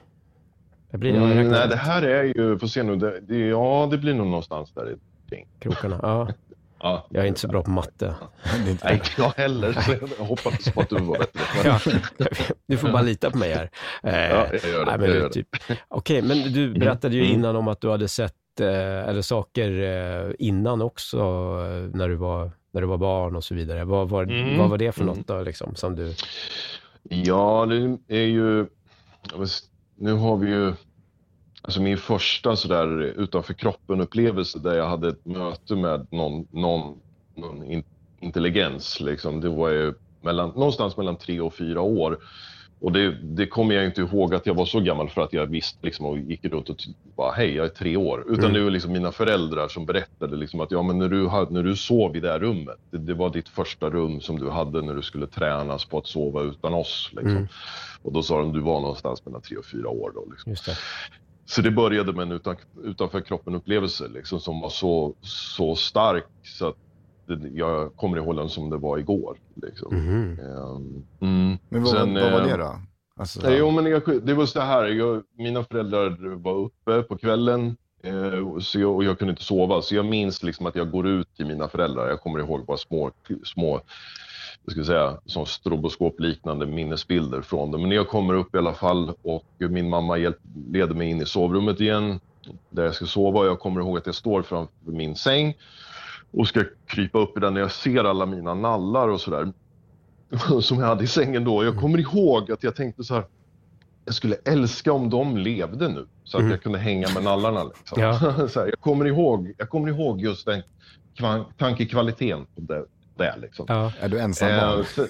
Jag 0.90 1.00
blir, 1.00 1.14
jag 1.14 1.30
Mm, 1.32 1.48
nej, 1.48 1.68
det 1.68 1.76
här 1.76 2.02
är 2.02 2.22
ju, 2.24 2.58
får 2.58 2.66
se 2.66 2.82
nu, 2.82 2.96
det, 2.96 3.20
det, 3.20 3.38
ja 3.38 3.88
det 3.90 3.98
blir 3.98 4.14
nog 4.14 4.26
någonstans 4.26 4.72
där 4.74 4.96
kring. 5.28 5.48
Krokarna. 5.58 5.98
Ja, 6.02 6.28
Ja. 6.82 7.06
jag 7.10 7.22
är 7.24 7.28
inte 7.28 7.40
så 7.40 7.48
bra 7.48 7.62
på 7.62 7.70
matte. 7.70 8.14
Det 8.44 8.66
är 8.66 8.70
inte 8.70 8.84
Nej, 8.84 8.94
inte 8.94 9.08
jag 9.16 9.28
heller. 9.36 9.72
Så 9.72 9.92
jag 10.18 10.24
hoppades 10.24 10.70
på 10.72 10.80
att 10.80 10.88
du 10.88 10.94
var 10.98 11.18
bättre. 11.18 11.40
Ja, 11.64 11.78
du 12.66 12.76
får 12.76 12.88
bara 12.88 13.02
lita 13.02 13.30
på 13.30 13.38
mig 13.38 13.52
här. 13.54 13.70
Eh, 14.02 14.12
Ja, 14.30 14.46
jag 14.52 14.70
gör 14.72 14.84
det, 14.84 14.90
nej, 14.90 14.98
men 14.98 15.00
jag 15.00 15.00
du, 15.00 15.14
gör 15.18 15.22
det. 15.28 15.32
typ. 15.32 15.48
Okej, 15.88 16.22
men 16.22 16.52
du 16.52 16.74
berättade 16.74 17.14
ju 17.16 17.22
Mm. 17.22 17.34
innan 17.34 17.56
om 17.56 17.68
att 17.68 17.80
du 17.80 17.90
hade 17.90 18.08
sett 18.08 18.34
eh, 18.60 18.68
eller 19.08 19.22
saker 19.22 19.82
eh, 19.82 20.32
innan 20.38 20.82
också 20.82 21.18
eh, 21.18 21.96
när, 21.98 22.08
du 22.08 22.14
var, 22.14 22.50
när 22.72 22.80
du 22.80 22.86
var 22.86 22.98
barn 22.98 23.36
och 23.36 23.44
så 23.44 23.54
vidare. 23.54 23.84
Vad 23.84 24.08
var, 24.08 24.22
Mm. 24.22 24.58
vad 24.58 24.70
var 24.70 24.78
det 24.78 24.92
för 24.92 25.02
Mm. 25.02 25.16
något 25.16 25.26
då, 25.26 25.42
liksom, 25.42 25.74
som 25.74 25.96
du... 25.96 26.14
Ja, 27.02 27.66
det 27.68 28.16
är 28.16 28.26
ju... 28.26 28.66
Nu 29.98 30.12
har 30.12 30.36
vi 30.36 30.50
ju... 30.50 30.72
Alltså 31.62 31.82
min 31.82 31.98
första 31.98 32.56
sådär 32.56 33.02
utanför 33.02 33.54
kroppen-upplevelse 33.54 34.58
där 34.58 34.74
jag 34.74 34.88
hade 34.88 35.08
ett 35.08 35.26
möte 35.26 35.76
med 35.76 36.06
någon, 36.10 36.46
någon, 36.50 36.98
någon 37.34 37.64
in, 37.64 37.84
intelligens, 38.20 39.00
liksom, 39.00 39.40
det 39.40 39.48
var 39.48 39.68
ju 39.68 39.94
mellan, 40.20 40.48
någonstans 40.48 40.96
mellan 40.96 41.16
tre 41.16 41.40
och 41.40 41.54
fyra 41.54 41.80
år. 41.80 42.18
Och 42.80 42.92
det, 42.92 43.10
det 43.22 43.46
kommer 43.46 43.74
jag 43.74 43.84
inte 43.84 44.00
ihåg 44.00 44.34
att 44.34 44.46
jag 44.46 44.54
var 44.54 44.64
så 44.66 44.80
gammal 44.80 45.08
för 45.08 45.22
att 45.22 45.32
jag 45.32 45.46
visste 45.46 45.78
liksom, 45.82 46.06
och 46.06 46.18
gick 46.18 46.44
runt 46.44 46.68
och 46.68 46.76
bara 47.16 47.32
hej, 47.32 47.54
jag 47.54 47.64
är 47.66 47.70
tre 47.70 47.96
år. 47.96 48.24
Utan 48.28 48.44
Mm. 48.44 48.52
det 48.52 48.60
var 48.64 48.70
liksom 48.70 48.92
mina 48.92 49.12
föräldrar 49.12 49.68
som 49.68 49.86
berättade 49.86 50.36
liksom 50.36 50.60
att 50.60 50.70
ja, 50.70 50.82
men 50.82 50.98
när, 50.98 51.08
du, 51.08 51.22
när 51.50 51.62
du 51.62 51.76
sov 51.76 52.16
i 52.16 52.20
det 52.20 52.28
här 52.32 52.38
rummet, 52.38 52.78
det, 52.90 52.98
det 52.98 53.14
var 53.14 53.30
ditt 53.30 53.48
första 53.48 53.90
rum 53.90 54.20
som 54.20 54.38
du 54.38 54.50
hade 54.50 54.82
när 54.82 54.94
du 54.94 55.02
skulle 55.02 55.26
tränas 55.26 55.84
på 55.84 55.98
att 55.98 56.06
sova 56.06 56.42
utan 56.42 56.74
oss. 56.74 57.10
Liksom. 57.12 57.30
Mm. 57.30 57.48
Och 58.02 58.12
då 58.12 58.22
sa 58.22 58.38
de 58.38 58.52
du 58.52 58.60
var 58.60 58.80
någonstans 58.80 59.26
mellan 59.26 59.40
tre 59.40 59.56
och 59.56 59.64
fyra 59.66 59.88
år. 59.88 60.12
Då, 60.14 60.26
liksom. 60.30 60.74
Så 61.54 61.62
det 61.62 61.70
började 61.70 62.12
med 62.12 62.22
en 62.22 62.32
utan, 62.32 62.56
utanför 62.84 63.20
kroppen-upplevelse 63.20 64.08
liksom, 64.08 64.40
som 64.40 64.60
var 64.60 64.68
så, 64.68 65.14
så 65.20 65.76
stark 65.76 66.26
så 66.42 66.68
att 66.68 66.76
det, 67.26 67.48
jag 67.48 67.96
kommer 67.96 68.16
ihåg 68.16 68.36
den 68.36 68.48
som 68.48 68.70
det 68.70 68.76
var 68.76 68.98
igår. 68.98 69.38
Liksom. 69.54 69.96
Ehm, 69.96 71.04
mm. 71.20 71.58
Men 71.68 71.82
vad, 71.82 71.92
Sen, 71.92 72.14
vad 72.14 72.32
var 72.32 72.40
eh, 72.40 72.46
det 72.46 72.56
då? 72.56 72.78
Alltså, 73.16 73.40
Nej, 73.42 73.58
jo, 73.58 73.70
men 73.70 73.86
jag, 73.86 74.02
det 74.22 74.34
var 74.34 74.46
så 74.46 74.60
här, 74.60 74.84
jag, 74.84 75.22
mina 75.38 75.64
föräldrar 75.64 76.34
var 76.34 76.54
uppe 76.54 77.02
på 77.02 77.16
kvällen 77.16 77.76
eh, 78.02 78.58
så 78.58 78.80
jag, 78.80 78.94
och 78.94 79.04
jag 79.04 79.18
kunde 79.18 79.30
inte 79.30 79.44
sova. 79.44 79.82
Så 79.82 79.94
jag 79.94 80.06
minns 80.06 80.42
liksom 80.42 80.66
att 80.66 80.76
jag 80.76 80.90
går 80.90 81.06
ut 81.08 81.36
till 81.36 81.46
mina 81.46 81.68
föräldrar. 81.68 82.08
Jag 82.08 82.20
kommer 82.20 82.38
ihåg 82.38 82.66
bara 82.66 82.76
små, 82.76 83.10
små 83.44 83.80
jag 84.64 84.72
ska 84.72 84.84
säga, 84.84 85.18
som 85.26 85.46
stroboskopliknande 85.46 86.66
minnesbilder 86.66 87.42
från 87.42 87.70
det. 87.70 87.78
Men 87.78 87.90
jag 87.90 88.08
kommer 88.08 88.34
upp 88.34 88.54
i 88.54 88.58
alla 88.58 88.74
fall 88.74 89.12
och 89.22 89.44
min 89.58 89.88
mamma 89.88 90.18
hjälp, 90.18 90.38
leder 90.70 90.94
mig 90.94 91.10
in 91.10 91.20
i 91.20 91.26
sovrummet 91.26 91.80
igen 91.80 92.20
där 92.70 92.84
jag 92.84 92.94
ska 92.94 93.04
sova. 93.06 93.40
Och 93.40 93.46
jag 93.46 93.60
kommer 93.60 93.80
ihåg 93.80 93.98
att 93.98 94.06
jag 94.06 94.14
står 94.14 94.42
framför 94.42 94.72
min 94.84 95.16
säng 95.16 95.54
och 96.30 96.48
ska 96.48 96.64
krypa 96.86 97.18
upp 97.18 97.36
i 97.36 97.40
den 97.40 97.54
när 97.54 97.60
jag 97.60 97.72
ser 97.72 98.04
alla 98.04 98.26
mina 98.26 98.54
nallar 98.54 99.08
och 99.08 99.20
sådär 99.20 99.52
som 100.60 100.78
jag 100.78 100.86
hade 100.86 101.04
i 101.04 101.06
sängen 101.06 101.44
då. 101.44 101.64
Jag 101.64 101.76
kommer 101.76 101.98
ihåg 101.98 102.52
att 102.52 102.62
jag 102.62 102.76
tänkte 102.76 103.04
så 103.04 103.14
här. 103.14 103.24
Jag 104.04 104.14
skulle 104.14 104.36
älska 104.44 104.92
om 104.92 105.10
de 105.10 105.36
levde 105.36 105.88
nu 105.88 106.06
så 106.24 106.36
att 106.36 106.40
Mm. 106.40 106.50
jag 106.50 106.62
kunde 106.62 106.78
hänga 106.78 107.08
med 107.14 107.24
nallarna. 107.24 107.64
Liksom. 107.64 108.00
Ja. 108.00 108.18
så 108.48 108.60
här, 108.60 108.66
jag, 108.66 108.80
kommer 108.80 109.04
ihåg, 109.04 109.52
jag 109.58 109.68
kommer 109.70 109.88
ihåg 109.88 110.20
just 110.20 110.46
den 110.46 110.62
tankekvaliteten 111.58 112.46
på 112.54 112.60
det. 112.60 112.84
Det 113.16 113.34
liksom. 113.40 113.66
Ja. 113.68 113.92
Är 114.00 114.08
du 114.08 114.18
ensam 114.20 114.48
Eh, 114.48 114.60
barn? 114.60 114.84
så, 114.84 115.02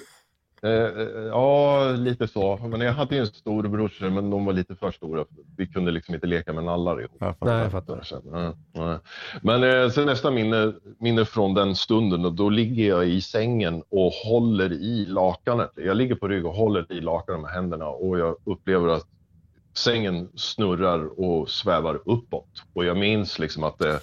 eh, 0.67 0.71
eh, 0.71 1.23
ja, 1.27 1.91
lite 1.91 2.27
så. 2.27 2.57
Men 2.57 2.81
jag 2.81 2.93
hade 2.93 3.15
ju 3.15 3.21
en 3.21 3.27
storebrorsa, 3.27 4.09
men 4.09 4.29
de 4.29 4.45
var 4.45 4.53
lite 4.53 4.75
för 4.75 4.91
stora. 4.91 5.25
Vi 5.57 5.67
kunde 5.67 5.91
liksom 5.91 6.15
inte 6.15 6.27
leka 6.27 6.53
med 6.53 6.63
nallar 6.63 6.99
ihop. 7.01 7.11
Jag 7.19 7.37
fattar. 7.37 7.53
Nej, 7.53 7.61
jag 7.63 7.71
fattar. 7.71 8.53
Men 9.41 9.63
eh, 9.63 9.89
sen 9.89 10.05
nästa 10.05 10.31
minne, 10.31 10.73
minne 10.99 11.25
från 11.25 11.53
den 11.53 11.75
stunden, 11.75 12.25
och 12.25 12.33
då 12.33 12.49
ligger 12.49 12.87
jag 12.89 13.07
i 13.07 13.21
sängen 13.21 13.83
och 13.89 14.11
håller 14.11 14.73
i 14.73 15.05
lakanet. 15.05 15.71
Jag 15.75 15.97
ligger 15.97 16.15
på 16.15 16.27
rygg 16.27 16.45
och 16.45 16.53
håller 16.55 16.91
i 16.91 17.01
lakanet 17.01 17.41
med 17.41 17.51
händerna 17.51 17.87
och 17.87 18.19
jag 18.19 18.35
upplever 18.45 18.87
att 18.87 19.07
sängen 19.75 20.29
snurrar 20.35 21.19
och 21.19 21.49
svävar 21.49 22.01
uppåt. 22.05 22.63
Och 22.73 22.85
jag 22.85 22.97
minns 22.97 23.39
liksom 23.39 23.63
att 23.63 23.77
det, 23.79 23.99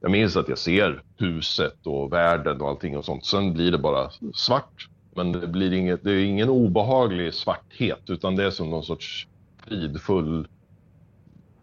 jag 0.00 0.10
minns 0.10 0.36
att 0.36 0.48
jag 0.48 0.58
ser 0.58 1.02
huset 1.16 1.86
och 1.86 2.12
världen 2.12 2.60
och 2.60 2.68
allting 2.68 2.96
och 2.96 3.04
sånt. 3.04 3.24
Sen 3.26 3.54
blir 3.54 3.72
det 3.72 3.78
bara 3.78 4.10
svart. 4.34 4.88
Men 5.14 5.32
det, 5.32 5.46
blir 5.46 5.72
inget, 5.72 6.04
det 6.04 6.10
är 6.12 6.24
ingen 6.24 6.48
obehaglig 6.48 7.34
svarthet 7.34 8.00
utan 8.10 8.36
det 8.36 8.44
är 8.44 8.50
som 8.50 8.70
någon 8.70 8.84
sorts 8.84 9.26
fridfull 9.66 10.48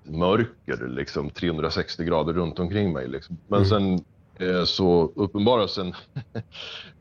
mörker, 0.04 0.88
liksom 0.88 1.30
360 1.30 2.04
grader 2.04 2.34
runt 2.34 2.60
omkring 2.60 2.94
mig. 2.94 3.08
Liksom. 3.08 3.38
Men 3.48 3.64
Mm. 3.66 3.70
sen 3.70 4.06
eh, 4.50 4.64
så 4.64 5.12
uppenbaras 5.16 5.78
en, 5.78 5.88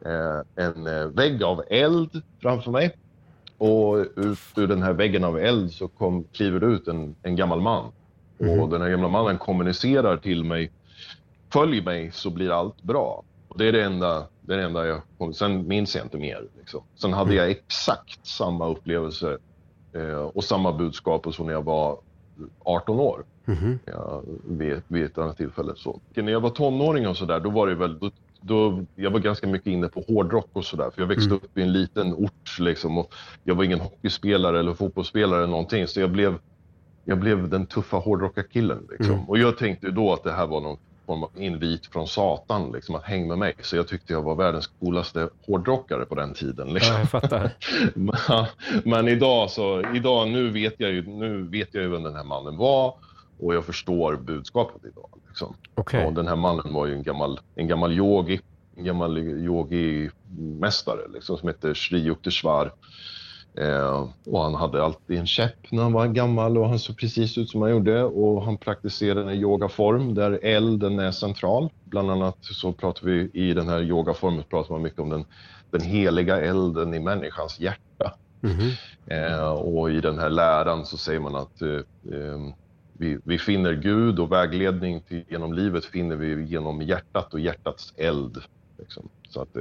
eh, 0.07 0.65
en 0.65 0.87
eh, 0.87 1.07
vägg 1.07 1.43
av 1.43 1.63
eld 1.71 2.23
framför 2.43 2.71
mig. 2.71 2.97
Och 3.59 3.97
ut 4.17 4.39
ur 4.57 4.67
den 4.67 4.83
här 4.83 4.93
väggen 4.93 5.25
av 5.25 5.39
eld 5.39 5.73
så 5.73 5.89
kom, 5.89 6.25
kliver 6.33 6.65
ut 6.65 6.89
en, 6.89 7.15
en 7.23 7.37
gammal 7.37 7.61
man. 7.61 7.93
Och 8.39 8.69
den 8.69 8.83
här 8.83 8.91
gamla 8.91 9.09
mannen 9.09 9.39
kommunicerar 9.39 10.17
till 10.17 10.45
mig. 10.45 10.71
Följ 11.55 11.83
mig 11.83 12.11
så 12.13 12.31
blir 12.31 12.51
allt 12.51 12.83
bra. 12.83 13.23
Och 13.49 13.59
det 13.59 13.69
är 13.69 13.73
det 13.73 13.85
enda, 13.85 14.27
det 14.41 14.53
är 14.55 14.59
det 14.59 14.65
enda 14.65 14.87
jag 14.87 15.01
kom, 15.19 15.33
Sen 15.35 15.69
minns 15.69 15.97
jag 15.97 16.05
inte 16.05 16.19
mer. 16.19 16.45
Liksom. 16.59 16.81
Sen 16.95 17.13
hade 17.13 17.35
jag 17.35 17.51
exakt 17.51 18.27
samma 18.27 18.69
upplevelse 18.69 19.39
eh, 19.93 20.15
och 20.35 20.45
samma 20.45 20.73
budskap 20.73 21.35
som 21.35 21.47
när 21.47 21.53
jag 21.53 21.65
var 21.65 21.99
18 22.65 23.01
år 23.01 23.25
Mhm. 23.47 23.79
ja, 23.85 24.23
vid, 24.45 24.83
vid 24.89 25.05
ett 25.05 25.19
annat 25.19 25.37
tillfälle. 25.37 25.73
Så. 25.77 26.01
När 26.15 26.33
jag 26.33 26.41
var 26.41 26.51
tonåring 26.51 27.09
och 27.09 27.17
sådär, 27.17 27.41
då 27.41 27.51
var 27.51 27.67
det 27.67 27.75
väl... 27.75 27.99
Då, 27.99 28.11
då, 28.41 28.85
jag 28.95 29.11
var 29.11 29.19
ganska 29.21 29.47
mycket 29.47 29.67
inne 29.67 29.89
på 29.89 30.01
hårdrock 30.09 30.49
och 30.53 30.65
sådär. 30.65 30.91
För 30.95 31.03
jag 31.03 31.07
växte 31.07 31.27
Mm. 31.31 31.37
upp 31.37 31.59
i 31.59 31.63
en 31.63 31.73
liten 31.73 32.15
ort 32.15 32.59
liksom, 32.59 32.99
och 32.99 33.15
jag 33.45 33.55
var 33.55 33.65
ingen 33.65 33.81
hockeyspelare 33.81 34.59
eller 34.61 34.75
fotbollsspelare 34.75 35.39
eller 35.39 35.51
någonting. 35.51 35.87
Så 35.87 36.01
jag 36.01 36.11
blev, 36.11 36.39
jag 37.05 37.19
blev 37.19 37.49
den 37.49 37.67
tuffa 37.67 37.97
hårdrockarkillen. 37.97 38.87
Liksom. 38.91 39.15
Mm. 39.15 39.29
Och 39.29 39.39
jag 39.39 39.59
tänkte 39.59 39.91
då 39.91 40.13
att 40.13 40.23
det 40.25 40.33
här 40.33 40.47
var 40.47 40.61
någon 40.61 40.77
form 41.07 41.23
av 41.23 41.31
invit 41.37 41.87
från 41.87 42.09
Satan, 42.09 42.73
liksom, 42.73 42.95
att 42.95 43.05
hänga 43.05 43.27
med 43.27 43.39
mig. 43.39 43.55
Så 43.63 43.77
jag 43.77 43.89
tyckte 43.89 44.13
jag 44.13 44.23
var 44.23 44.35
världens 44.35 44.67
coolaste 44.67 45.29
hårdrockare 45.47 46.05
på 46.05 46.15
den 46.15 46.35
tiden. 46.35 46.75
Liksom. 46.75 46.95
ja, 46.95 47.01
jag 47.01 47.11
fattar. 47.11 47.51
Men, 47.95 48.47
men 48.85 49.09
idag 49.09 49.51
så, 49.51 49.83
idag, 49.95 50.29
nu 50.29 50.51
vet 50.51 50.75
jag 50.79 50.91
ju, 50.91 51.07
nu 51.07 51.43
vet 51.43 51.69
jag 51.75 51.83
ju 51.83 51.89
vem 51.89 52.03
den 52.03 52.17
här 52.17 52.25
mannen 52.25 52.57
var 52.57 52.95
och 53.39 53.55
jag 53.55 53.65
förstår 53.65 54.17
budskapet 54.17 54.85
idag. 54.85 55.09
Liksom. 55.29 55.57
Okej. 55.75 56.07
Och 56.07 56.13
den 56.13 56.29
här 56.29 56.37
mannen 56.37 56.75
var 56.75 56.87
ju 56.87 56.95
en 56.95 57.03
gammal, 57.03 57.41
en 57.55 57.69
gammal 57.69 57.93
yogi, 57.93 58.41
en 58.77 58.85
gammal 58.85 59.19
yogi-mästare 59.19 61.13
liksom, 61.13 61.39
som 61.39 61.49
heter 61.49 61.75
Sri 61.75 61.99
Yukteswar. 61.99 62.73
Eh, 63.57 64.09
och 64.27 64.43
han 64.43 64.55
hade 64.55 64.85
alltid 64.85 65.19
en 65.19 65.27
käpp 65.27 65.73
när 65.73 65.83
han 65.83 65.93
var 65.93 66.07
gammal 66.07 66.59
och 66.59 66.69
han 66.69 66.79
såg 66.79 66.99
precis 66.99 67.39
ut 67.39 67.51
som 67.51 67.63
han 67.63 67.71
gjorde 67.71 68.03
och 68.03 68.45
han 68.45 68.57
praktiserade 68.57 69.33
en 69.33 69.39
yogaform 69.39 70.15
där 70.15 70.39
elden 70.43 70.99
är 70.99 71.11
central. 71.11 71.71
Bland 71.85 72.11
annat 72.11 72.37
så 72.41 72.73
pratar 72.73 73.07
vi 73.07 73.31
i 73.33 73.55
den 73.55 73.69
här 73.69 73.83
yogaformen 73.83 74.45
pratar 74.51 74.75
man 74.75 74.83
mycket 74.83 74.99
om 74.99 75.11
den, 75.11 75.25
den 75.71 75.81
heliga 75.81 76.41
elden 76.41 76.95
i 76.95 77.01
människans 77.01 77.61
hjärta. 77.61 78.15
Eh, 79.07 79.49
och 79.49 79.91
i 79.91 80.01
den 80.01 80.19
här 80.19 80.31
läran 80.31 80.87
så 80.87 80.97
säger 80.97 81.21
man 81.21 81.35
att 81.35 81.63
eh, 81.63 81.71
eh, 82.13 82.55
vi, 82.93 83.19
vi 83.25 83.39
finner 83.39 83.73
Gud 83.73 84.19
och 84.19 84.33
vägledning 84.33 85.01
till, 85.01 85.25
genom 85.29 85.53
livet 85.53 85.85
finner 85.85 86.17
vi 86.17 86.45
genom 86.45 86.83
hjärtat 86.83 87.35
och 87.35 87.41
hjärtats 87.41 87.95
eld. 87.97 88.43
Liksom. 88.79 89.09
Så 89.29 89.43
att 89.43 89.57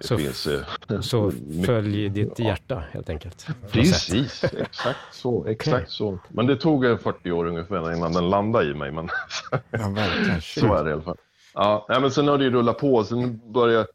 det, 0.00 0.06
Så- 0.06 0.18
finns... 0.18 0.46
eh, 0.46 1.00
Så 1.00 1.32
följ 1.66 2.08
ditt 2.08 2.38
hjärta 2.38 2.82
helt 2.92 3.10
enkelt. 3.10 3.46
Precis, 3.70 4.44
exakt 4.44 4.98
så. 5.12 5.46
Exakt 5.46 5.90
så. 5.90 6.18
Men 6.28 6.46
det 6.46 6.56
tog 6.56 6.84
eh, 6.84 6.98
40 6.98 7.32
år 7.32 7.44
ungefär 7.46 7.96
innan 7.96 8.12
den 8.12 8.30
landade 8.30 8.70
i 8.70 8.74
mig. 8.74 8.92
Men 8.92 9.08
Ja, 9.70 9.94
så 10.40 10.74
är 10.74 10.84
det 10.84 10.90
i 10.90 10.92
alla 10.92 11.02
fall. 11.02 11.16
Ja, 11.54 11.86
men 11.88 12.10
sen 12.10 12.28
har 12.28 12.38
det 12.38 12.44
ju 12.44 12.50
rullat 12.50 12.78
på. 12.78 13.04
Sen 13.04 13.40
började 13.52 13.86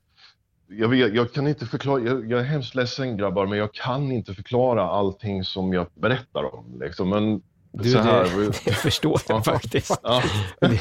jag, 0.67 0.87
vet, 0.87 1.13
jag 1.13 1.33
kan 1.33 1.47
inte 1.47 1.65
förklara, 1.65 2.01
jag, 2.01 2.31
jag 2.31 2.39
är 2.39 2.43
hemskt 2.43 2.75
ledsen 2.75 3.17
grabbar, 3.17 3.45
men 3.47 3.57
jag 3.57 3.73
kan 3.73 4.11
inte 4.11 4.33
förklara 4.33 4.83
allting 4.89 5.43
som 5.43 5.73
jag 5.73 5.87
berättar 5.93 6.55
om. 6.55 6.79
Liksom. 6.81 7.09
Men 7.09 7.41
Du, 7.83 7.89
så 7.91 7.97
här, 7.99 8.23
det, 8.23 8.65
jag 8.65 8.75
förstår 8.75 9.21
det 9.27 9.33
Ja. 9.33 9.41
faktiskt. 9.43 9.99
Ja. 10.03 10.21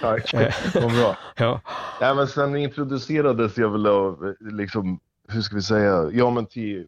tack. 0.00 0.34
Vad 0.74 0.92
bra. 0.92 1.16
Ja. 1.36 1.60
Ja, 2.00 2.14
men 2.14 2.26
sen 2.26 2.56
introducerades 2.56 3.56
jag 3.58 3.70
väl 3.72 3.86
av, 3.86 4.34
liksom, 4.40 5.00
hur 5.28 5.40
ska 5.42 5.56
vi 5.56 5.62
säga, 5.62 6.10
ja 6.12 6.30
men 6.30 6.46
till 6.46 6.86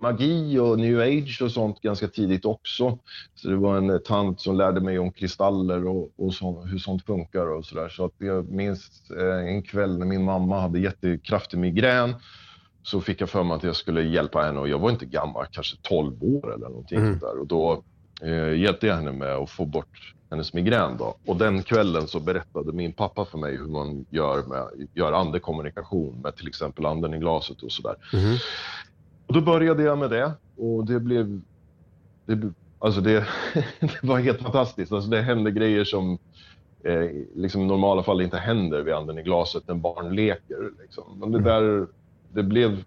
magi 0.00 0.58
och 0.58 0.78
new 0.78 1.00
age 1.00 1.42
och 1.42 1.50
sånt 1.50 1.80
ganska 1.80 2.08
tidigt 2.08 2.44
också. 2.44 2.98
Så 3.34 3.48
det 3.48 3.56
var 3.56 3.76
en 3.76 4.02
tant 4.02 4.40
som 4.40 4.56
lärde 4.56 4.80
mig 4.80 4.98
om 4.98 5.12
kristaller 5.12 5.86
och, 5.86 6.10
och 6.16 6.34
så, 6.34 6.62
hur 6.62 6.78
sånt 6.78 7.06
funkar 7.06 7.46
och 7.46 7.64
sådär. 7.64 7.88
Så 7.88 8.04
att 8.04 8.12
jag 8.18 8.50
minns 8.50 9.10
eh, 9.10 9.48
en 9.54 9.62
kväll 9.62 9.98
när 9.98 10.06
min 10.06 10.24
mamma 10.24 10.60
hade 10.60 10.78
jättekraftig 10.78 11.58
migrän 11.58 12.14
så 12.82 13.00
fick 13.00 13.20
jag 13.20 13.30
för 13.30 13.42
mig 13.42 13.56
att 13.56 13.62
jag 13.62 13.76
skulle 13.76 14.02
hjälpa 14.02 14.42
henne 14.42 14.60
och 14.60 14.68
jag 14.68 14.78
var 14.78 14.90
inte 14.90 15.06
gammal, 15.06 15.46
kanske 15.50 15.76
12 15.82 16.22
år 16.24 16.54
eller 16.54 16.68
någonting 16.68 16.98
Mm. 16.98 17.18
där. 17.18 17.40
Och 17.40 17.46
då 17.46 17.82
eh, 18.22 18.54
hjälpte 18.60 18.86
jag 18.86 18.96
henne 18.96 19.12
med 19.12 19.34
att 19.34 19.50
få 19.50 19.64
bort 19.64 20.14
hennes 20.32 20.52
migrän. 20.52 20.96
Då. 20.96 21.14
Och 21.26 21.36
den 21.36 21.62
kvällen 21.62 22.08
så 22.08 22.20
berättade 22.20 22.72
min 22.72 22.92
pappa 22.92 23.24
för 23.24 23.38
mig 23.38 23.56
hur 23.56 23.66
man 23.66 24.06
gör, 24.10 24.42
med, 24.42 24.88
gör 24.94 25.12
andekommunikation 25.12 26.20
med 26.22 26.36
till 26.36 26.48
exempel 26.48 26.86
anden 26.86 27.14
i 27.14 27.18
glaset 27.18 27.62
och 27.62 27.72
sådär. 27.72 27.94
Mhm. 28.12 28.36
Och 29.26 29.34
då 29.34 29.40
började 29.40 29.82
jag 29.82 29.98
med 29.98 30.10
det 30.10 30.32
och 30.56 30.86
det 30.86 31.00
blev... 31.00 31.40
Det, 32.26 32.52
alltså 32.78 33.00
det, 33.00 33.26
det 33.80 34.02
var 34.02 34.18
helt 34.18 34.40
fantastiskt. 34.40 34.92
Alltså 34.92 35.10
det 35.10 35.22
hände 35.22 35.50
grejer 35.50 35.84
som 35.84 36.18
eh, 36.84 37.10
liksom 37.34 37.62
i 37.62 37.64
normala 37.64 38.02
fall 38.02 38.20
inte 38.20 38.38
händer 38.38 38.82
vid 38.82 38.94
anden 38.94 39.18
i 39.18 39.22
glaset 39.22 39.68
när 39.68 39.74
barn 39.74 40.14
leker. 40.14 40.70
Liksom. 40.82 41.04
Men 41.18 41.32
det 41.32 41.40
där, 41.40 41.86
det 42.32 42.42
blev, 42.42 42.84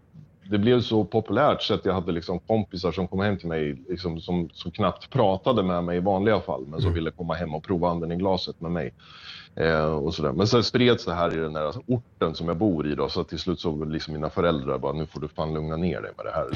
det 0.49 0.57
blev 0.57 0.81
så 0.81 1.03
populärt 1.03 1.61
så 1.61 1.73
att 1.73 1.85
jag 1.85 1.93
hade 1.93 2.11
liksom 2.11 2.39
kompisar 2.39 2.91
som 2.91 3.07
kom 3.07 3.19
hem 3.19 3.37
till 3.37 3.47
mig 3.47 3.83
liksom, 3.89 4.21
som, 4.21 4.49
som 4.53 4.71
knappt 4.71 5.09
pratade 5.09 5.63
med 5.63 5.83
mig 5.83 5.97
i 5.97 5.99
vanliga 5.99 6.39
fall 6.39 6.65
men 6.67 6.81
som 6.81 6.93
ville 6.93 7.11
komma 7.11 7.33
hem 7.33 7.55
och 7.55 7.63
prova 7.63 7.89
anden 7.89 8.11
i 8.11 8.15
glaset 8.15 8.61
med 8.61 8.71
mig. 8.71 8.93
Eh, 9.57 9.85
och 9.85 10.13
sådär. 10.13 10.31
Men 10.31 10.47
sen 10.47 10.63
spreds 10.63 11.05
det 11.05 11.13
här 11.13 11.33
i 11.33 11.37
den 11.39 11.55
här 11.55 11.73
orten 11.87 12.35
som 12.35 12.47
jag 12.47 12.57
bor 12.57 12.87
i 12.87 12.95
då, 12.95 13.09
så 13.09 13.23
till 13.23 13.39
slut 13.39 13.59
så 13.59 13.85
liksom 13.85 14.13
mina 14.13 14.29
föräldrar 14.29 14.77
bara, 14.77 14.93
nu 14.93 15.05
får 15.05 15.19
du 15.19 15.27
fan 15.27 15.53
lugna 15.53 15.77
ner 15.77 16.01
dig 16.01 16.11
med 16.17 16.25
det 16.25 16.31
här. 16.31 16.47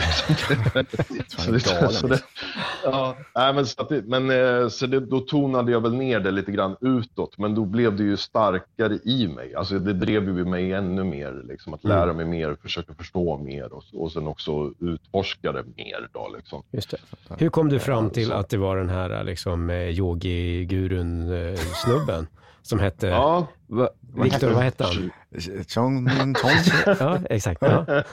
Så 1.38 1.52
det, 1.52 1.66
galen, 1.66 1.92
så 1.92 2.08
det, 2.08 2.22
ja, 2.84 3.16
nej, 3.36 3.54
men 3.54 3.66
så, 3.66 3.82
att 3.82 3.90
det, 3.90 4.02
men, 4.02 4.30
eh, 4.30 4.68
så 4.68 4.88
det, 4.88 5.00
då 5.00 5.20
tonade 5.20 5.72
jag 5.72 5.82
väl 5.82 5.94
ner 5.94 6.20
det 6.20 6.32
lite 6.32 6.52
grann 6.52 6.76
utåt, 6.82 7.38
men 7.38 7.56
då 7.56 7.66
blev 7.66 7.96
det 7.96 8.04
ju 8.04 8.18
starkare 8.18 9.00
i 9.04 9.28
mig. 9.28 9.56
Alltså 9.56 9.80
det 9.80 9.94
drev 9.94 10.24
ju 10.24 10.46
mig 10.46 10.74
ännu 10.74 11.04
mer, 11.04 11.42
liksom, 11.48 11.74
att 11.74 11.84
lära 11.84 12.14
mig 12.14 12.26
mer, 12.26 12.58
försöka 12.62 12.94
förstå 12.94 13.38
mer 13.38 13.74
och, 13.74 13.84
och 13.94 14.12
sen 14.12 14.28
också 14.28 14.74
utforska 14.80 15.52
det 15.52 15.64
mer. 15.78 16.10
Då, 16.14 16.30
liksom. 16.38 16.64
Just 16.72 16.92
det. 16.92 16.98
Hur 17.38 17.50
kom 17.50 17.70
du 17.70 17.80
fram 17.80 18.10
till 18.10 18.32
att 18.32 18.50
det 18.50 18.58
var 18.58 18.78
den 18.78 18.90
här 18.90 19.24
liksom, 19.24 19.70
eh, 19.70 19.90
yogi-gurun-snubben 19.90 22.28
som 22.62 22.80
hette... 22.80 23.08
Ja, 23.08 23.48
Va, 23.68 23.90
Viktor, 24.24 24.50
vad 24.52 24.64
hette 24.64 24.84
han? 24.84 25.12
Chong. 25.68 26.08
Ja, 27.00 27.20
exakt. 27.30 27.62
Ja. 27.62 27.86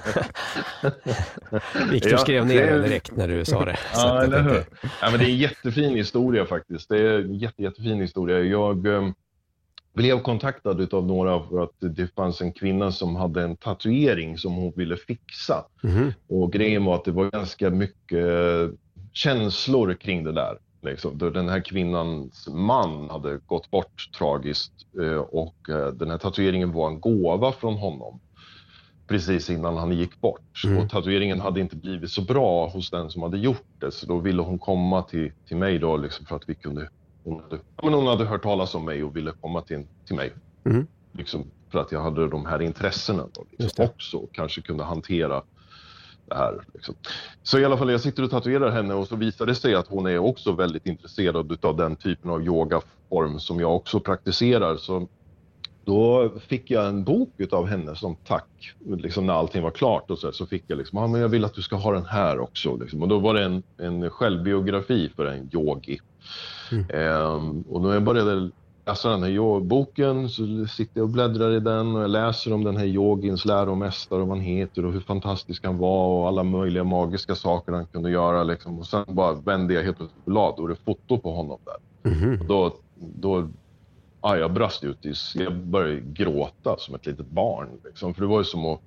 Viktor 1.91 2.13
Ja, 2.13 2.19
skrev 2.19 2.47
ner 2.47 2.67
det- 2.73 2.83
direkt 2.83 3.17
när 3.17 3.29
du 3.29 3.45
sa 3.45 3.65
det. 3.65 3.79
Ja, 3.95 4.23
eller 4.23 4.43
hur? 4.43 4.65
Ja, 5.03 5.11
men 5.11 5.19
det 5.19 5.25
är 5.25 5.29
en 5.31 5.37
jättefin 5.37 5.97
historia 5.97 6.47
faktiskt. 6.47 6.89
Det 6.89 6.99
är 6.99 7.19
en 7.21 7.35
jätte, 7.35 7.63
jättefin 7.63 8.01
historia. 8.01 8.39
Jag 8.41 8.87
eh, 8.87 9.09
blev 9.95 10.19
kontaktad 10.23 10.95
av 10.95 11.07
några 11.07 11.43
för 11.49 11.63
att 11.63 11.75
det 11.97 12.15
fanns 12.15 12.41
en 12.41 12.53
kvinna 12.53 12.93
som 12.93 13.17
hade 13.17 13.43
en 13.43 13.57
tatuering 13.57 14.39
som 14.39 14.55
hon 14.55 14.73
ville 14.77 14.97
fixa. 14.97 15.65
Mhm. 15.83 16.13
Och 16.29 16.53
grejen 16.53 16.85
var 16.85 16.95
att 16.95 17.05
det 17.05 17.13
var 17.13 17.31
ganska 17.31 17.71
mycket 17.71 18.19
eh, 18.27 18.69
känslor 19.13 19.95
kring 19.95 20.25
det 20.25 20.33
där. 20.33 20.59
Liksom. 20.81 21.19
Då 21.19 21.31
Den 21.31 21.49
här 21.49 21.61
kvinnans 21.61 22.49
man 22.49 23.11
hade 23.11 23.41
gått 23.47 23.71
bort 23.71 24.11
tragiskt 24.19 24.73
eh, 25.01 25.19
och 25.19 25.71
eh, 25.71 25.89
den 25.89 26.11
här 26.11 26.19
tatueringen 26.19 26.73
var 26.73 26.89
en 26.89 27.01
gåva 27.01 27.53
från 27.53 27.75
honom 27.75 28.21
precis 29.07 29.51
innan 29.51 29.77
han 29.77 29.93
gick 29.93 30.21
bort. 30.21 30.65
Mm. 30.65 30.79
Och 30.79 30.91
tatueringen 30.91 31.41
hade 31.41 31.61
inte 31.61 31.77
blivit 31.77 32.11
så 32.11 32.23
bra 32.23 32.69
hos 32.69 32.91
den 32.91 33.11
som 33.11 33.23
hade 33.23 33.39
gjort 33.39 33.67
det 33.79 33.93
så 33.93 34.07
då 34.07 34.19
ville 34.19 34.43
hon 34.43 34.59
komma 34.59 35.03
till, 35.03 35.33
till 35.49 35.57
mig 35.57 35.79
då 35.79 35.97
liksom 35.97 36.27
för 36.27 36.37
att 36.37 36.49
vi 36.49 36.55
kunde 36.55 36.89
hon 37.25 37.43
hade, 37.43 37.57
ja, 37.57 37.85
men 37.85 37.95
hon 37.95 38.07
hade 38.07 38.25
hört 38.25 38.43
talas 38.43 38.75
om 38.75 38.85
mig 38.85 39.05
och 39.05 39.17
ville 39.17 39.33
komma 39.41 39.63
till, 39.63 39.87
till 40.07 40.17
mig. 40.17 40.33
Mm. 40.65 40.87
Liksom 41.13 41.45
för 41.71 41.79
att 41.79 41.93
jag 41.93 42.03
hade 42.03 42.29
de 42.29 42.47
här 42.47 42.63
intressena 42.63 43.29
då, 43.33 43.45
liksom, 43.59 43.85
också 43.85 44.17
och 44.17 44.35
kanske 44.35 44.61
kunde 44.63 44.85
hantera 44.85 45.43
det 46.27 46.35
här. 46.35 46.65
Liksom. 46.75 46.95
Så 47.43 47.59
i 47.59 47.65
alla 47.65 47.77
fall, 47.77 47.91
jag 47.91 48.01
sitter 48.01 48.23
och 48.23 48.31
tatuerar 48.31 48.71
henne 48.71 48.95
och 48.95 49.09
så 49.09 49.17
visar 49.17 49.47
det 49.47 49.55
sig 49.55 49.75
att 49.75 49.89
hon 49.89 50.07
är 50.07 50.19
också 50.19 50.53
väldigt 50.53 50.87
intresserad 50.87 51.65
av 51.65 51.77
den 51.77 51.97
typen 51.97 52.31
av 52.31 52.43
yogaform 52.43 53.41
som 53.41 53.61
jag 53.61 53.77
också 53.77 54.01
praktiserar. 54.01 54.77
Så 54.77 55.09
då 55.85 56.33
fick 56.47 56.71
jag 56.71 56.87
en 56.87 57.05
bok 57.05 57.31
av 57.51 57.67
henne 57.67 57.97
som 57.97 58.17
tack, 58.17 58.75
liksom 58.97 59.27
när 59.27 59.35
allting 59.35 59.63
var 59.63 59.71
klart 59.71 60.11
och 60.11 60.19
så, 60.19 60.33
så 60.33 60.47
fick 60.47 60.65
jag 60.67 60.79
liksom, 60.79 60.99
ah, 60.99 61.07
men 61.07 61.21
jag 61.21 61.29
vill 61.29 61.45
att 61.45 61.55
du 61.55 61.63
ska 61.63 61.77
ha 61.77 61.93
den 61.93 62.07
här 62.07 62.39
också. 62.39 62.77
Liksom. 62.77 63.03
Och 63.03 63.09
då 63.09 63.19
var 63.19 63.35
det 63.35 63.45
en, 63.45 63.63
en 63.77 64.11
självbiografi 64.11 65.13
för 65.17 65.27
en 65.27 65.51
yogi. 65.53 66.01
Ehm, 66.93 67.63
och 67.63 67.81
när 67.81 67.93
jag 67.93 68.03
började 68.03 68.51
läsa 68.87 69.11
den 69.11 69.23
här 69.23 69.61
boken 69.61 70.29
så 70.29 70.67
sitter 70.67 71.01
jag 71.01 71.05
och 71.05 71.11
bläddrar 71.11 71.51
i 71.51 71.61
den 71.61 71.97
och 71.97 72.03
jag 72.03 72.11
läser 72.11 72.53
om 72.53 72.65
den 72.65 72.77
här 72.77 72.85
yogins 72.85 73.45
läromästare 73.45 74.21
och 74.21 74.29
vad 74.29 74.37
han 74.37 74.47
heter 74.47 74.85
och 74.85 74.93
hur 74.93 75.01
fantastisk 75.01 75.65
han 75.65 75.79
var 75.79 76.07
och 76.07 76.29
alla 76.29 76.43
möjliga 76.43 76.85
magiska 76.85 77.35
saker 77.35 77.73
han 77.73 77.87
kunde 77.87 78.11
göra. 78.11 78.45
Liksom. 78.45 78.79
Och 78.79 78.87
sen 78.87 79.05
bara 79.09 79.33
vände 79.33 79.75
jag 79.75 79.83
helt 79.83 79.97
plötsligt 79.97 80.25
blad 80.25 80.55
och 80.59 80.69
det 80.69 80.75
är 80.75 80.85
foto 80.85 81.19
på 81.19 81.33
honom 81.33 81.59
där. 81.65 82.11
Mhm. 82.11 82.41
Och 82.41 82.47
då, 82.47 82.77
då 82.95 83.49
ja, 84.23 84.37
jag 84.37 84.53
brast 84.53 84.85
ut 84.85 85.07
i, 85.07 85.13
jag 85.35 85.57
började 85.57 86.01
gråta 86.01 86.77
som 86.79 86.95
ett 86.95 87.07
litet 87.07 87.29
barn. 87.29 87.69
Liksom. 87.85 88.15
För 88.15 88.23
det 88.23 88.29
var 88.29 88.39
ju 88.39 88.45
som 88.45 88.67
att, 88.67 88.81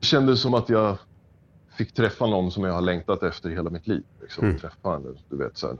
det 0.00 0.06
kändes 0.06 0.40
som 0.40 0.54
att 0.54 0.68
jag 0.68 0.98
fick 1.76 1.94
träffa 1.94 2.26
någon 2.26 2.50
som 2.50 2.64
jag 2.64 2.72
har 2.72 2.80
längtat 2.80 3.22
efter 3.22 3.50
hela 3.50 3.70
mitt 3.70 3.86
liv. 3.86 4.04
Liksom. 4.20 4.44
Mm. 4.44 4.58
Träffa 4.58 5.00
du 5.28 5.36
vet 5.36 5.58
så 5.58 5.66
här. 5.66 5.76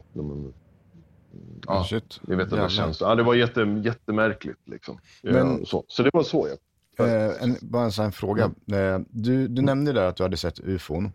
Ja, 1.67 1.85
Shit. 1.85 2.21
ni 2.23 2.35
vet 2.35 2.51
den 2.51 2.59
där 2.59 2.65
Jävlar. 2.69 2.69
känslan. 2.85 3.11
Ja, 3.11 3.17
det 3.17 3.23
var 3.23 3.35
jätte, 3.35 3.61
jättemärkligt 3.85 4.59
liksom. 4.69 4.99
Ja, 5.23 5.33
Men- 5.33 5.67
så. 5.67 5.85
så 5.89 6.03
det 6.03 6.11
var 6.13 6.23
så 6.23 6.49
jag. 6.49 6.59
Eh, 7.09 7.43
en, 7.43 7.57
bara 7.61 7.85
en 7.85 7.93
sån 7.93 8.13
fråga. 8.13 8.45
Eh, 8.73 8.99
du, 9.11 9.49
du 9.49 9.63
nämnde 9.63 9.93
där 9.93 10.07
att 10.07 10.17
du 10.17 10.23
hade 10.23 10.37
sett 10.37 10.61
ufon. 10.61 11.13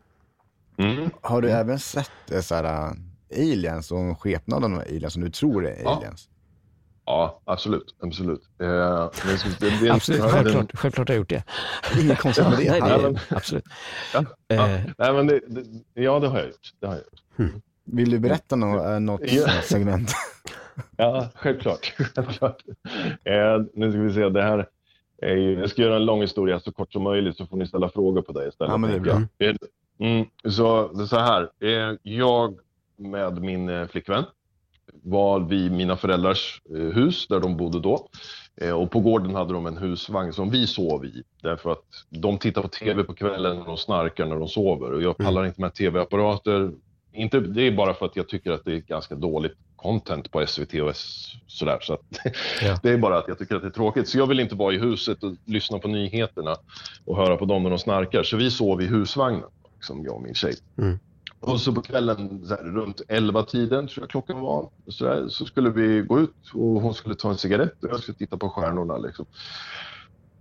Mm. 0.77 1.09
Har 1.21 1.41
du 1.41 1.49
även 1.51 1.79
sett 1.79 2.11
eh, 2.31 2.41
så 2.41 2.55
här, 2.55 2.63
eh, 2.63 2.91
aliens 3.51 3.91
och 3.91 3.99
en 3.99 4.15
skepnad 4.15 4.63
av 4.65 4.71
aliens 4.73 5.13
som 5.13 5.21
du 5.23 5.29
tror 5.29 5.65
är 5.67 5.83
Ja. 5.83 5.95
aliens? 5.97 6.29
Ja, 7.05 7.41
absolut. 7.45 7.95
absolut. 7.99 8.41
Eh, 8.61 9.09
det, 9.59 9.79
det, 9.81 9.89
Absolut, 9.89 10.21
den- 10.21 10.29
självklart, 10.29 10.71
självklart 10.73 11.07
har 11.07 11.15
jag 11.15 11.19
gjort 11.19 11.29
det. 11.29 11.43
Inget 12.01 12.19
konstigt 12.19 12.45
med 12.49 12.57
det. 12.57 12.71
Nej, 12.71 12.81
det 12.81 12.87
är, 12.87 13.21
absolut. 13.29 13.63
Ja, 14.13 14.25
ja. 14.47 14.67
Eh, 14.69 14.81
Nej, 14.97 15.13
men 15.13 15.27
det, 15.27 15.39
det, 15.47 15.63
ja, 16.01 16.19
det 16.19 16.27
har 16.27 16.37
jag 16.37 16.47
gjort. 16.47 16.73
Det 16.79 16.87
har 16.87 16.93
jag 16.93 17.03
gjort. 17.03 17.63
Vill 17.93 18.09
du 18.09 18.19
berätta 18.19 18.55
eh, 18.55 18.99
något 18.99 19.21
Ja. 19.31 19.47
segment? 19.63 20.11
Ja, 20.97 21.29
självklart. 21.35 21.93
självklart. 22.15 22.63
Eh, 23.23 23.61
nu 23.73 23.91
ska 23.91 23.99
vi 24.01 24.13
se, 24.13 24.29
det 24.29 24.41
här 24.43 24.67
är 25.21 25.35
ju, 25.35 25.59
jag 25.59 25.69
ska 25.69 25.81
göra 25.81 25.95
en 25.95 26.05
lång 26.05 26.21
historia 26.21 26.59
så 26.59 26.71
kort 26.71 26.93
som 26.93 27.03
möjligt 27.03 27.37
så 27.37 27.45
får 27.45 27.57
ni 27.57 27.67
ställa 27.67 27.89
frågor 27.89 28.21
på 28.21 28.31
det 28.31 28.47
istället. 28.47 28.71
Ja, 28.71 28.77
men 28.77 29.03
det 29.03 29.09
är 29.09 29.17
jag. 29.39 29.57
Mm, 29.99 30.25
så, 30.49 31.05
så 31.07 31.17
här, 31.17 31.49
eh, 31.59 31.95
jag 32.03 32.59
med 32.97 33.41
min 33.41 33.69
eh, 33.69 33.87
flickvän 33.87 34.23
var 35.03 35.39
vid 35.39 35.71
mina 35.71 35.97
föräldrars 35.97 36.61
eh, 36.75 36.81
hus 36.81 37.27
där 37.27 37.39
de 37.39 37.57
bodde 37.57 37.79
då. 37.79 38.07
Eh, 38.61 38.71
och 38.71 38.91
på 38.91 38.99
gården 38.99 39.35
hade 39.35 39.53
de 39.53 39.65
en 39.65 39.77
husvagn 39.77 40.33
som 40.33 40.49
vi 40.49 40.67
sov 40.67 41.05
i. 41.05 41.23
Därför 41.41 41.71
att 41.71 41.85
de 42.09 42.37
tittar 42.37 42.61
på 42.61 42.67
TV 42.67 43.03
på 43.03 43.13
kvällen 43.13 43.61
och 43.61 43.79
snarkar 43.79 44.25
när 44.25 44.35
de 44.35 44.47
sover. 44.47 44.91
Och 44.91 45.01
jag 45.01 45.17
pallar 45.17 45.45
inte 45.45 45.61
med 45.61 45.73
TV-apparater. 45.73 46.71
Inte, 47.17 47.39
det 47.39 47.61
är 47.61 47.71
bara 47.71 47.93
för 47.93 48.05
att 48.05 48.15
jag 48.15 48.29
tycker 48.29 48.51
att 48.51 48.65
det 48.65 48.73
är 48.73 48.77
ganska 48.79 49.15
dåligt 49.15 49.57
content 49.75 50.31
på 50.31 50.47
SVT 50.47 50.73
och 50.73 50.95
sådär. 51.47 51.77
Så 51.81 51.97
Ja. 52.61 52.79
det 52.83 52.89
är 52.89 52.97
bara 52.97 53.17
att 53.17 53.27
jag 53.27 53.39
tycker 53.39 53.55
att 53.55 53.61
det 53.61 53.67
är 53.67 53.71
tråkigt. 53.71 54.07
Så 54.09 54.17
jag 54.17 54.27
vill 54.27 54.39
inte 54.39 54.55
vara 54.55 54.73
i 54.73 54.77
huset 54.77 55.23
och 55.23 55.35
lyssna 55.45 55.79
på 55.79 55.87
nyheterna 55.87 56.55
och 57.05 57.17
höra 57.17 57.37
på 57.37 57.45
dem 57.45 57.63
när 57.63 57.69
de 57.69 57.79
snarkar. 57.79 58.23
Så 58.23 58.37
vi 58.37 58.51
sov 58.51 58.81
i 58.81 58.85
husvagnen, 58.85 59.49
liksom 59.75 60.03
jag 60.03 60.15
och 60.15 60.21
min 60.21 60.33
tjej. 60.33 60.53
Mm. 60.77 60.99
Och 61.39 61.61
så 61.61 61.73
på 61.73 61.81
kvällen 61.81 62.45
så 62.45 62.55
här, 62.55 62.63
runt 62.63 63.01
11-tiden 63.07 63.87
tror 63.87 64.03
jag 64.03 64.09
klockan 64.09 64.39
var, 64.39 64.69
så, 64.87 65.05
där, 65.05 65.27
så 65.27 65.45
skulle 65.45 65.69
vi 65.69 66.01
gå 66.01 66.19
ut 66.19 66.53
och 66.53 66.81
hon 66.81 66.93
skulle 66.93 67.15
ta 67.15 67.29
en 67.29 67.37
cigarett 67.37 67.83
och 67.83 67.89
jag 67.89 67.99
skulle 67.99 68.17
titta 68.17 68.37
på 68.37 68.49
stjärnorna. 68.49 68.97
Liksom. 68.97 69.25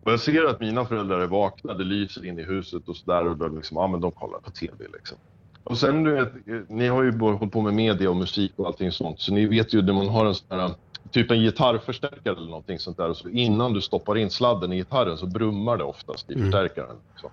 Och 0.03 0.13
jag 0.13 0.21
ser 0.21 0.45
att 0.45 0.61
mina 0.61 0.85
föräldrar 0.85 1.21
är 1.21 1.27
vakna, 1.27 1.75
det 1.75 1.85
lyser 1.85 2.25
in 2.25 2.39
i 2.39 2.43
huset 2.43 2.89
och 2.89 2.97
sådär 2.97 3.27
och 3.27 3.37
då 3.37 3.49
liksom, 3.49 3.77
ja 3.77 3.87
men 3.87 4.01
de 4.01 4.13
kollar 4.13 4.39
på 4.39 4.51
TV 4.51 4.85
liksom. 4.93 5.19
Och 5.67 5.79
sen 5.79 6.05
du 6.05 6.11
vet, 6.11 6.33
ni 6.69 6.89
har 6.89 7.03
ju 7.03 7.13
både 7.13 7.37
hållit 7.37 7.53
på 7.53 7.61
med 7.61 7.75
media 7.75 8.11
och 8.11 8.17
musik 8.17 8.53
och 8.57 8.67
allting 8.67 8.93
sånt, 8.93 9.21
så 9.21 9.33
ni 9.33 9.47
vet 9.47 9.75
ju 9.75 9.83
när 9.83 9.93
man 9.93 10.09
har 10.09 10.27
en 10.27 10.35
sån 10.35 10.61
här 10.61 10.71
typ 11.11 11.31
en 11.31 11.41
gitarrförstärkare 11.43 12.37
eller 12.37 12.47
någonting 12.49 12.79
sånt 12.79 12.97
där 12.97 13.09
och 13.11 13.17
så 13.17 13.29
innan 13.29 13.73
du 13.73 13.81
stoppar 13.81 14.19
in 14.19 14.31
sladden 14.31 14.73
i 14.73 14.77
gitarren 14.77 15.17
så 15.19 15.27
brummar 15.27 15.77
det 15.77 15.85
oftast 15.85 16.31
i 16.31 16.35
Mm. 16.35 16.45
förstärkaren. 16.45 16.97
Så. 17.17 17.31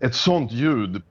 Ett 0.00 0.14
sånt 0.14 0.52
ljud 0.52 1.02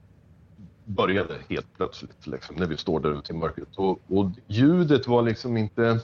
började 0.86 1.34
helt 1.50 1.78
plötsligt 1.78 2.28
liksom, 2.28 2.56
när 2.56 2.66
vi 2.66 2.78
står 2.78 3.00
där 3.00 3.20
ute 3.20 3.34
i 3.34 3.36
mörkret. 3.36 3.76
Och, 3.76 4.00
och 4.10 4.30
ljudet 4.48 5.08
var 5.08 5.22
liksom 5.22 5.58
inte... 5.58 6.00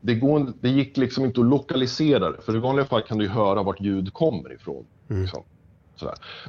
Det, 0.00 0.14
går, 0.14 0.52
det 0.60 0.68
gick 0.68 0.96
liksom 0.96 1.24
inte 1.24 1.40
att 1.40 1.46
lokalisera 1.46 2.30
det. 2.30 2.42
För 2.42 2.56
i 2.56 2.58
vanliga 2.58 2.86
fall 2.86 3.02
kan 3.02 3.18
du 3.18 3.24
ju 3.24 3.30
höra 3.30 3.62
vart 3.62 3.80
ljud 3.80 4.12
kommer 4.12 4.52
ifrån. 4.52 4.84
Mm. 5.08 5.22
Liksom. 5.22 5.42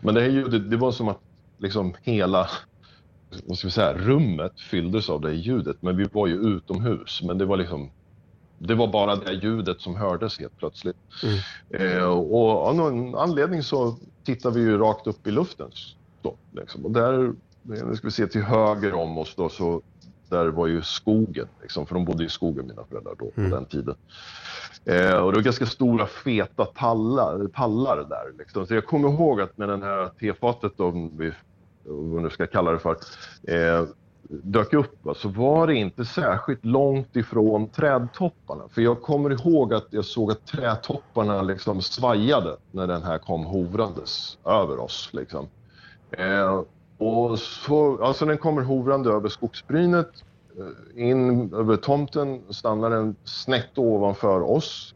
Men 0.02 0.16
det 0.16 0.22
här 0.22 0.30
ljudet, 0.30 0.72
det 0.72 0.78
var 0.78 0.92
som 0.92 1.08
att 1.08 1.20
liksom 1.58 1.94
hela 2.02 2.50
vad 3.46 3.58
ska 3.58 3.68
vi 3.68 3.72
säga, 3.72 3.94
rummet 3.94 4.60
fylldes 4.60 5.10
av 5.10 5.22
det 5.22 5.34
ljudet. 5.34 5.78
Men 5.80 5.98
vi 5.98 6.04
var 6.04 6.28
ju 6.28 6.36
utomhus. 6.36 7.22
Men 7.24 7.38
det 7.38 7.46
var 7.46 7.58
liksom... 7.58 7.90
Det 8.58 8.76
var 8.76 8.88
bara 8.88 9.16
det 9.16 9.34
ljudet 9.34 9.82
som 9.82 9.96
hördes 9.96 10.40
helt 10.40 10.58
plötsligt. 10.58 10.96
Eh, 11.70 12.04
och 12.04 12.68
av 12.68 12.76
någon 12.76 13.16
anledning 13.16 13.64
så 13.64 13.98
tittar 14.24 14.52
vi 14.52 14.62
ju 14.62 14.78
rakt 14.78 15.08
upp 15.08 15.28
i 15.28 15.32
luften. 15.32 15.72
Då, 16.22 16.36
liksom. 16.52 16.86
Och 16.86 16.92
där, 16.92 17.24
eh, 17.24 17.32
nu 17.64 17.96
ska 17.96 18.08
vi 18.08 18.12
se 18.12 18.28
till 18.28 18.42
höger 18.42 18.94
om 18.94 19.18
oss 19.18 19.36
då, 19.36 19.50
så 19.50 19.82
där 20.30 20.48
var 20.48 20.68
ju 20.68 20.82
skogen. 20.82 21.48
Liksom, 21.62 21.86
för 21.86 21.96
de 21.96 22.06
bodde 22.06 22.26
i 22.26 22.30
skogen 22.30 22.68
mina 22.68 22.84
föräldrar 22.90 23.16
då 23.20 23.26
på 23.26 23.42
den 23.42 23.66
tiden. 23.66 23.96
Eh, 24.86 25.16
och 25.16 25.32
det 25.32 25.38
var 25.38 25.42
ganska 25.42 25.66
stora 25.66 26.08
feta 26.08 26.66
tallar, 26.66 27.48
pallar 27.48 27.98
där. 28.10 28.38
Liksom. 28.38 28.68
Så 28.68 28.74
jag 28.74 28.86
kommer 28.86 29.10
ihåg 29.10 29.42
att 29.42 29.58
när 29.58 29.68
den 29.68 29.82
här 29.82 30.10
tefatet, 30.20 30.80
om 30.80 31.18
vi 31.18 31.32
vad 31.86 32.06
man 32.06 32.24
nu 32.24 32.30
ska 32.30 32.48
kalla 32.48 32.72
det 32.72 32.80
för, 32.80 32.98
eh, 33.48 33.86
dök 34.30 34.74
upp 34.74 35.06
va, 35.06 35.14
så 35.14 35.30
var 35.30 35.68
det 35.68 35.76
inte 35.76 36.06
särskilt 36.06 36.66
långt 36.66 37.16
ifrån 37.16 37.70
trädtopparna. 37.70 38.64
För 38.70 38.82
jag 38.82 39.02
kommer 39.02 39.30
ihåg 39.30 39.74
att 39.74 39.88
jag 39.90 40.06
såg 40.06 40.32
att 40.32 40.46
trädtopparna 40.46 41.42
liksom 41.42 41.82
svajade 41.82 42.58
när 42.72 42.88
den 42.88 43.04
här 43.04 43.18
kom 43.18 43.46
hovrandes 43.46 44.38
över 44.46 44.80
oss. 44.80 45.10
Liksom. 45.14 45.48
Eh, 46.12 46.62
och 46.98 47.40
så, 47.40 48.04
alltså 48.04 48.26
den 48.26 48.38
kommer 48.38 48.62
hovrande 48.62 49.10
över 49.10 49.30
skogsbrynet, 49.30 50.10
eh, 50.58 51.08
in 51.08 51.54
över 51.54 51.76
tomten, 51.76 52.42
stannar 52.50 52.90
den 52.90 53.16
snett 53.24 53.78
ovanför 53.78 54.42
oss 54.42 54.96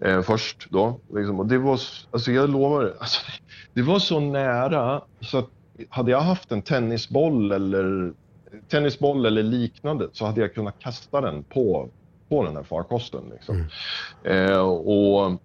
eh, 0.00 0.22
först 0.22 0.66
då. 0.70 1.00
Liksom. 1.14 1.40
Och 1.40 1.46
det 1.46 1.58
var, 1.58 1.80
alltså 2.10 2.32
jag 2.32 2.50
lovar, 2.50 2.94
alltså, 3.00 3.20
det 3.74 3.82
var 3.82 3.98
så 3.98 4.20
nära 4.20 5.02
så 5.20 5.38
att 5.38 5.50
hade 5.88 6.10
jag 6.10 6.20
haft 6.20 6.52
en 6.52 6.62
tennisboll 6.62 7.52
eller, 7.52 8.12
tennisboll 8.68 9.26
eller 9.26 9.42
liknande 9.42 10.08
så 10.12 10.26
hade 10.26 10.40
jag 10.40 10.54
kunnat 10.54 10.78
kasta 10.78 11.20
den 11.20 11.42
på, 11.42 11.88
på 12.28 12.44
den 12.44 12.56
här 12.56 12.62
farkosten. 12.62 13.22
Liksom. 13.32 13.64
Eh, 14.24 14.60
och 14.68 15.40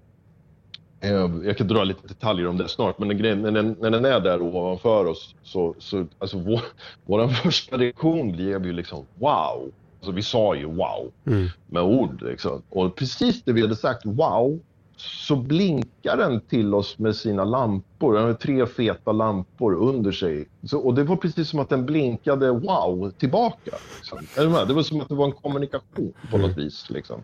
Eh, 1.01 1.31
Jag 1.43 1.57
kan 1.57 1.67
dra 1.67 1.83
lite 1.83 2.07
detaljer 2.07 2.47
om 2.47 2.57
det 2.57 2.67
snart, 2.67 2.99
men 2.99 3.17
grejen, 3.17 3.41
när, 3.41 3.51
den, 3.51 3.75
när 3.79 3.89
den 3.91 4.05
är 4.05 4.19
där 4.19 4.41
ovanför 4.41 5.05
oss 5.05 5.35
så, 5.43 5.75
så 5.79 6.05
alltså 6.19 6.37
vår, 6.37 6.61
vår 7.05 7.27
första 7.43 7.77
reaktion 7.77 8.31
blev 8.31 8.65
ju 8.65 8.73
liksom 8.73 9.05
wow. 9.15 9.71
Alltså 9.99 10.11
vi 10.11 10.23
sa 10.23 10.55
ju 10.55 10.65
wow 10.65 11.11
Mm. 11.27 11.47
med 11.67 11.83
ord 11.83 12.21
liksom. 12.21 12.61
Och 12.69 12.95
precis 12.95 13.43
det 13.43 13.53
vi 13.53 13.61
hade 13.61 13.75
sagt 13.75 14.05
wow 14.05 14.59
så 14.97 15.35
blinkar 15.35 16.17
den 16.17 16.41
till 16.41 16.73
oss 16.73 16.99
med 16.99 17.15
sina 17.15 17.43
lampor. 17.43 18.13
Den 18.13 18.23
har 18.23 18.33
tre 18.33 18.65
feta 18.65 19.11
lampor 19.11 19.73
under 19.73 20.11
sig. 20.11 20.47
Så, 20.63 20.79
och 20.79 20.93
det 20.93 21.03
var 21.03 21.15
precis 21.15 21.49
som 21.49 21.59
att 21.59 21.69
den 21.69 21.85
blinkade 21.85 22.51
wow 22.51 23.11
tillbaka. 23.17 23.71
Liksom. 23.97 24.45
Det 24.67 24.73
var 24.73 24.83
som 24.83 25.01
att 25.01 25.09
det 25.09 25.15
var 25.15 25.25
en 25.25 25.31
kommunikation 25.31 26.13
på 26.31 26.37
något 26.37 26.57
vis. 26.57 26.89
Liksom. 26.89 27.23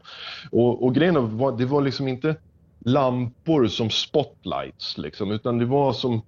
Och, 0.52 0.84
och 0.84 0.96
grejen 0.96 1.38
var, 1.38 1.52
det 1.52 1.66
var 1.66 1.82
liksom 1.82 2.08
inte 2.08 2.36
lampor 2.80 3.68
som 3.68 3.90
spotlights 3.90 4.98
liksom, 4.98 5.32
utan 5.32 5.58
det 5.58 5.66
var 5.66 5.94
som 5.94 6.22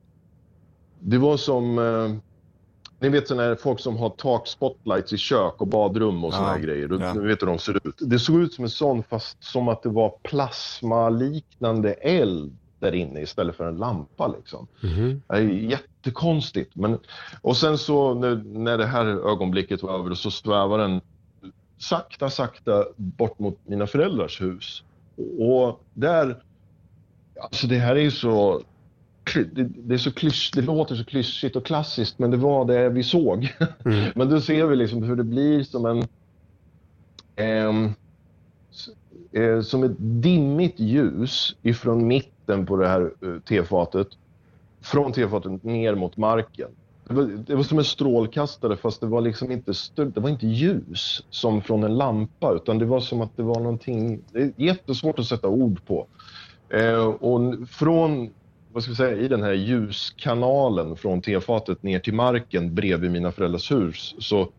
det 1.00 1.18
var 1.18 1.38
som 1.38 1.80
eh, 1.80 2.16
ni 3.06 3.12
vet 3.12 3.28
sådana 3.28 3.56
folk 3.56 3.80
som 3.80 3.98
har 3.98 4.10
takspotlights 4.10 5.14
i 5.14 5.18
kök 5.18 5.62
och 5.62 5.68
badrum 5.68 6.26
och 6.26 6.34
såna 6.34 6.52
Ja, 6.52 6.58
grejer. 6.58 6.92
Och 6.92 7.02
ja. 7.02 7.14
Ni 7.14 7.28
vet 7.28 7.42
hur 7.42 7.48
de 7.48 7.60
ser 7.60 7.88
ut. 7.88 7.96
Det 8.00 8.20
såg 8.20 8.42
ut 8.42 8.54
som 8.54 8.64
en 8.64 8.70
sån 8.70 9.04
fast 9.04 9.44
som 9.44 9.68
att 9.68 9.84
det 9.84 9.90
var 9.90 10.10
plasmaliknande 10.24 11.94
eld 11.94 12.58
där 12.80 12.96
inne 12.96 13.22
istället 13.22 13.56
för 13.56 13.68
en 13.68 13.78
lampa 13.78 14.28
liksom. 14.28 14.68
Mhm. 14.82 15.22
Det 15.28 15.36
är 15.36 15.42
jättekonstigt. 15.42 16.76
Men, 16.76 17.00
och 17.42 17.58
sen 17.58 17.78
så 17.78 18.14
när, 18.14 18.36
när 18.46 18.78
det 18.78 18.86
här 18.86 19.06
ögonblicket 19.06 19.84
var 19.84 20.00
över 20.00 20.14
så 20.14 20.32
svävar 20.32 20.78
den 20.78 21.02
sakta, 21.78 22.30
sakta 22.30 22.86
bort 22.96 23.40
mot 23.40 23.60
mina 23.66 23.88
föräldrars 23.88 24.42
hus. 24.42 24.84
Och 25.40 25.84
där, 25.94 26.44
alltså 27.42 27.68
det 27.68 27.78
här 27.78 27.96
är 27.96 28.02
ju 28.02 28.12
så, 28.12 28.62
det, 29.34 29.94
är 29.94 29.98
så 29.98 30.12
klysch, 30.12 30.52
det 30.56 30.62
låter 30.62 30.96
så 30.96 31.06
klyschigt 31.06 31.56
och 31.56 31.66
klassiskt 31.66 32.20
men 32.20 32.32
det 32.32 32.38
var 32.38 32.66
det 32.66 32.90
vi 32.90 33.04
såg. 33.04 33.54
Mm. 33.86 34.12
men 34.16 34.30
då 34.30 34.42
ser 34.42 34.66
vi 34.66 34.76
liksom 34.76 35.04
hur 35.04 35.16
det 35.16 35.24
blir 35.24 35.64
som 35.64 35.86
en, 35.86 36.08
ehm, 37.36 37.94
eh, 39.32 39.62
som 39.62 39.84
ett 39.84 39.96
dimmigt 39.98 40.80
ljus 40.80 41.56
ifrån 41.62 42.08
mitten 42.08 42.66
på 42.66 42.78
det 42.78 42.88
här 42.88 43.12
eh, 43.22 43.40
tefatet 43.40 44.08
från 44.82 45.12
tefatet 45.12 45.64
ner 45.64 45.96
mot 45.96 46.18
marken. 46.18 46.70
Det 47.08 47.14
var, 47.14 47.24
det 47.24 47.56
var 47.56 47.64
som 47.64 47.78
en 47.78 47.84
strålkastare 47.84 48.78
fast 48.78 49.02
det 49.02 49.08
var 49.08 49.22
liksom 49.22 49.52
inte 49.52 49.74
det 49.96 50.20
var 50.20 50.30
inte 50.30 50.48
ljus 50.48 51.24
som 51.30 51.62
från 51.62 51.84
en 51.84 51.98
lampa 51.98 52.54
utan 52.54 52.80
det 52.80 52.86
var 52.86 53.00
som 53.00 53.22
att 53.22 53.38
det 53.38 53.44
var 53.44 53.60
någonting, 53.60 54.22
det 54.32 54.40
är 54.40 54.52
jättesvårt 54.58 55.20
att 55.20 55.26
sätta 55.26 55.48
ord 55.48 55.86
på. 55.86 56.08
Eh, 56.70 57.06
och 57.06 57.70
från, 57.70 58.30
vad 58.76 58.84
ska 58.84 58.92
vi 58.92 58.96
säga, 58.96 59.18
i 59.18 59.28
den 59.28 59.44
här 59.44 59.54
ljuskanalen 59.54 60.96
från 60.96 61.22
tefatet 61.22 61.84
ner 61.84 62.00
till 62.00 62.14
marken 62.14 62.76
bredvid 62.76 63.12
mina 63.12 63.32
föräldrars 63.32 63.72
hus 63.72 64.16
så 64.20 64.50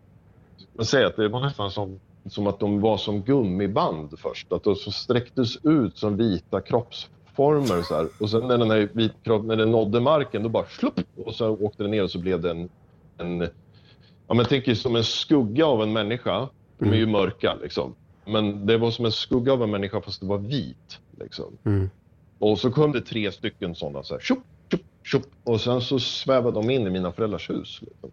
man 0.72 0.86
säger 0.86 1.06
att 1.06 1.16
det 1.16 1.28
var 1.28 1.40
nästan 1.40 1.70
som, 1.70 2.00
som 2.26 2.46
att 2.46 2.60
de 2.60 2.80
var 2.80 2.96
som 2.96 3.22
gummiband 3.22 4.18
först. 4.18 4.52
Att 4.52 4.64
de 4.64 4.76
så 4.76 4.92
sträcktes 4.92 5.64
ut 5.64 5.98
som 5.98 6.16
vita 6.16 6.60
kroppsformer 6.60 7.82
så 7.82 7.94
här. 7.94 8.08
Och 8.20 8.30
sen 8.30 8.48
när 8.48 8.58
den 8.58 8.70
här 8.70 8.88
vit 8.92 9.12
kropp, 9.22 9.44
när 9.44 9.56
den 9.56 9.70
nådde 9.70 10.00
marken 10.00 10.42
då 10.42 10.48
bara 10.48 10.66
slupp 10.66 11.00
och 11.24 11.34
så 11.34 11.48
åkte 11.48 11.82
den 11.82 11.90
ner 11.90 12.02
och 12.02 12.10
så 12.10 12.18
blev 12.18 12.40
det 12.40 12.50
en, 13.18 13.48
ja 14.28 14.34
men 14.34 14.46
tänk 14.48 14.76
som 14.76 14.96
en 14.96 15.04
skugga 15.04 15.66
av 15.66 15.82
en 15.82 15.92
människa. 15.92 16.48
De 16.78 16.90
är 16.90 16.96
ju 16.96 17.06
mörka 17.06 17.54
liksom. 17.62 17.94
Men 18.24 18.66
det 18.66 18.78
var 18.78 18.90
som 18.90 19.04
en 19.04 19.12
skugga 19.12 19.52
av 19.52 19.62
en 19.62 19.70
människa 19.70 20.00
fast 20.00 20.20
det 20.20 20.26
var 20.26 20.38
vit. 20.38 21.00
Liksom. 21.20 21.58
Mm. 21.64 21.90
Och 22.38 22.58
så 22.58 22.70
kom 22.70 22.92
det 22.92 23.00
tre 23.00 23.32
stycken 23.32 23.74
sådana 23.74 24.02
så 24.02 24.14
här, 24.14 24.20
tjup, 24.20 24.38
tjup, 24.70 24.82
tjup, 25.04 25.26
och 25.44 25.60
sen 25.60 25.80
så 25.80 25.98
svävade 25.98 26.60
de 26.60 26.70
in 26.70 26.86
i 26.86 26.90
mina 26.90 27.12
föräldrars 27.12 27.50
hus. 27.50 27.78
Liksom. 27.82 28.10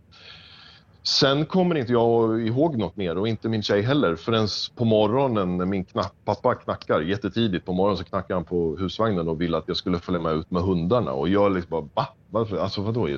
Sen 1.04 1.46
kommer 1.46 1.76
inte 1.76 1.92
jag 1.92 2.42
ihåg 2.48 2.78
något 2.78 2.96
mer 2.96 3.18
och 3.18 3.28
inte 3.28 3.50
min 3.50 3.64
tjej 3.64 3.82
heller 3.82 4.16
förrän 4.16 4.48
på 4.76 4.86
morgonen 4.86 5.58
när 5.58 5.66
min 5.66 5.86
knapp, 5.86 6.14
pappa 6.26 6.56
knackar 6.56 7.02
jättetidigt 7.02 7.66
på 7.66 7.74
morgonen 7.74 7.98
så 7.98 8.04
knackar 8.04 8.36
han 8.36 8.44
på 8.44 8.76
husvagnen 8.76 9.28
och 9.28 9.42
vill 9.42 9.56
att 9.56 9.68
jag 9.68 9.78
skulle 9.78 10.00
följa 10.00 10.22
med 10.22 10.36
ut 10.36 10.52
med 10.52 10.64
hundarna 10.64 11.12
och 11.12 11.30
jag 11.30 11.54
liksom 11.54 11.70
bara 11.70 11.90
va? 11.94 12.08
Varför? 12.30 12.58
Alltså 12.58 12.82
vadå? 12.82 13.10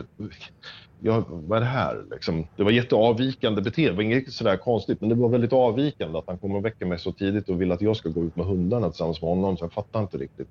Jag, 1.06 1.24
vad 1.30 1.58
är 1.58 1.62
det 1.62 1.68
här 1.68 2.04
liksom? 2.12 2.48
Det 2.56 2.64
var 2.64 2.72
jätteavvikande 2.72 3.62
beteende, 3.62 3.92
det 3.92 3.96
var 3.96 4.04
inget 4.04 4.34
sådär 4.34 4.58
konstigt 4.58 5.02
men 5.02 5.10
det 5.10 5.16
var 5.16 5.30
väldigt 5.30 5.54
avvikande 5.54 6.20
att 6.20 6.24
han 6.28 6.38
kommer 6.38 6.56
och 6.58 6.66
väcker 6.66 6.86
mig 6.86 7.00
så 7.00 7.12
tidigt 7.12 7.50
och 7.50 7.62
vill 7.62 7.72
att 7.72 7.82
jag 7.82 7.96
ska 7.98 8.10
gå 8.10 8.24
ut 8.24 8.36
med 8.36 8.46
hundarna 8.46 8.90
tillsammans 8.90 9.22
med 9.22 9.30
honom 9.30 9.58
så 9.58 9.64
jag 9.66 9.74
fattar 9.74 10.02
inte 10.02 10.18
riktigt. 10.18 10.48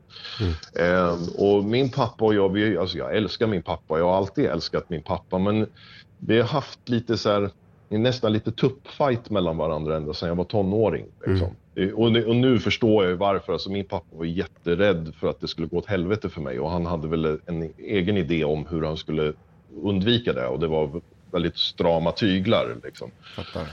Eh, 0.81 1.17
och 1.39 1.65
min 1.65 1.91
pappa 1.91 2.25
och 2.25 2.35
jag, 2.35 2.49
vi, 2.49 2.79
alltså 2.79 2.99
jag 2.99 3.17
älskar 3.17 3.47
min 3.47 3.63
pappa, 3.63 3.99
jag 3.99 4.05
har 4.07 4.17
alltid 4.17 4.45
älskat 4.47 4.91
min 4.91 5.03
pappa 5.03 5.39
men 5.39 5.67
vi 6.19 6.41
har 6.41 6.49
haft 6.49 6.89
lite 6.89 7.17
så 7.17 7.31
här, 7.31 7.51
nästan 7.89 8.33
lite 8.33 8.53
tuppfight 8.53 9.31
mellan 9.31 9.57
varandra 9.57 9.97
ända 9.97 10.15
sedan 10.15 10.29
jag 10.29 10.37
var 10.37 10.45
tonåring. 10.45 11.05
Liksom. 11.27 11.49
Eh, 11.75 11.89
Och, 11.91 12.13
nu- 12.13 12.27
och 12.27 12.37
nu 12.37 12.59
förstår 12.59 13.05
jag 13.05 13.11
ju 13.11 13.17
varför. 13.17 13.53
Alltså, 13.53 13.71
min 13.71 13.85
pappa 13.85 14.17
var 14.17 14.25
jätterädd 14.25 15.13
för 15.21 15.29
att 15.29 15.41
det 15.41 15.49
skulle 15.49 15.67
gå 15.69 15.77
åt 15.79 15.87
helvete 15.87 16.29
för 16.29 16.41
mig 16.41 16.61
och 16.61 16.71
han 16.71 16.87
hade 16.87 17.09
väl 17.09 17.39
en 17.47 17.73
egen 17.79 18.17
idé 18.17 18.45
om 18.45 18.67
hur 18.71 18.83
han 18.83 18.97
skulle 18.97 19.33
undvika 19.83 20.33
det 20.33 20.47
och 20.47 20.61
det 20.61 20.67
var 20.67 21.01
väldigt 21.31 21.59
strama 21.59 22.13
tyglar. 22.13 22.77
Liksom. 22.85 23.11
Fattar. 23.37 23.67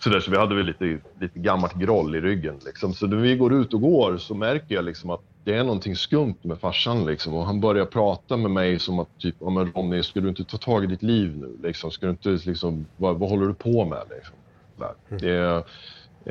Så, 0.00 0.10
där, 0.10 0.20
så 0.20 0.30
vi 0.30 0.36
hade 0.36 0.54
väl 0.54 0.66
lite, 0.66 0.98
lite 1.20 1.38
gammalt 1.38 1.74
groll 1.74 2.16
i 2.16 2.20
ryggen. 2.20 2.60
Liksom. 2.64 2.94
Så 2.94 3.06
när 3.06 3.16
vi 3.16 3.36
går 3.36 3.54
ut 3.54 3.74
och 3.74 3.80
går 3.80 4.16
så 4.16 4.34
märker 4.34 4.74
jag 4.74 4.84
liksom 4.84 5.10
att 5.10 5.20
det 5.44 5.54
är 5.54 5.64
någonting 5.64 5.96
skumt 5.96 6.36
med 6.42 6.58
farsan. 6.58 7.06
Liksom. 7.06 7.34
Och 7.34 7.46
han 7.46 7.60
börjar 7.60 7.84
prata 7.84 8.36
med 8.36 8.50
mig 8.50 8.78
som 8.78 8.98
att 8.98 9.08
typ, 9.18 9.34
ja, 9.40 9.50
men 9.50 9.72
Ronny, 9.72 10.02
ska 10.02 10.20
du 10.20 10.28
inte 10.28 10.44
ta 10.44 10.56
tag 10.56 10.84
i 10.84 10.86
ditt 10.86 11.02
liv 11.02 11.36
nu? 11.36 11.68
Liksom? 11.68 11.90
Ska 11.90 12.06
du 12.06 12.10
inte, 12.10 12.28
liksom, 12.28 12.86
vad, 12.96 13.18
vad 13.18 13.30
håller 13.30 13.46
du 13.46 13.54
på 13.54 13.84
med? 13.84 14.02
Liksom? 14.10 14.34
Där. 14.76 15.18
Det 15.18 15.30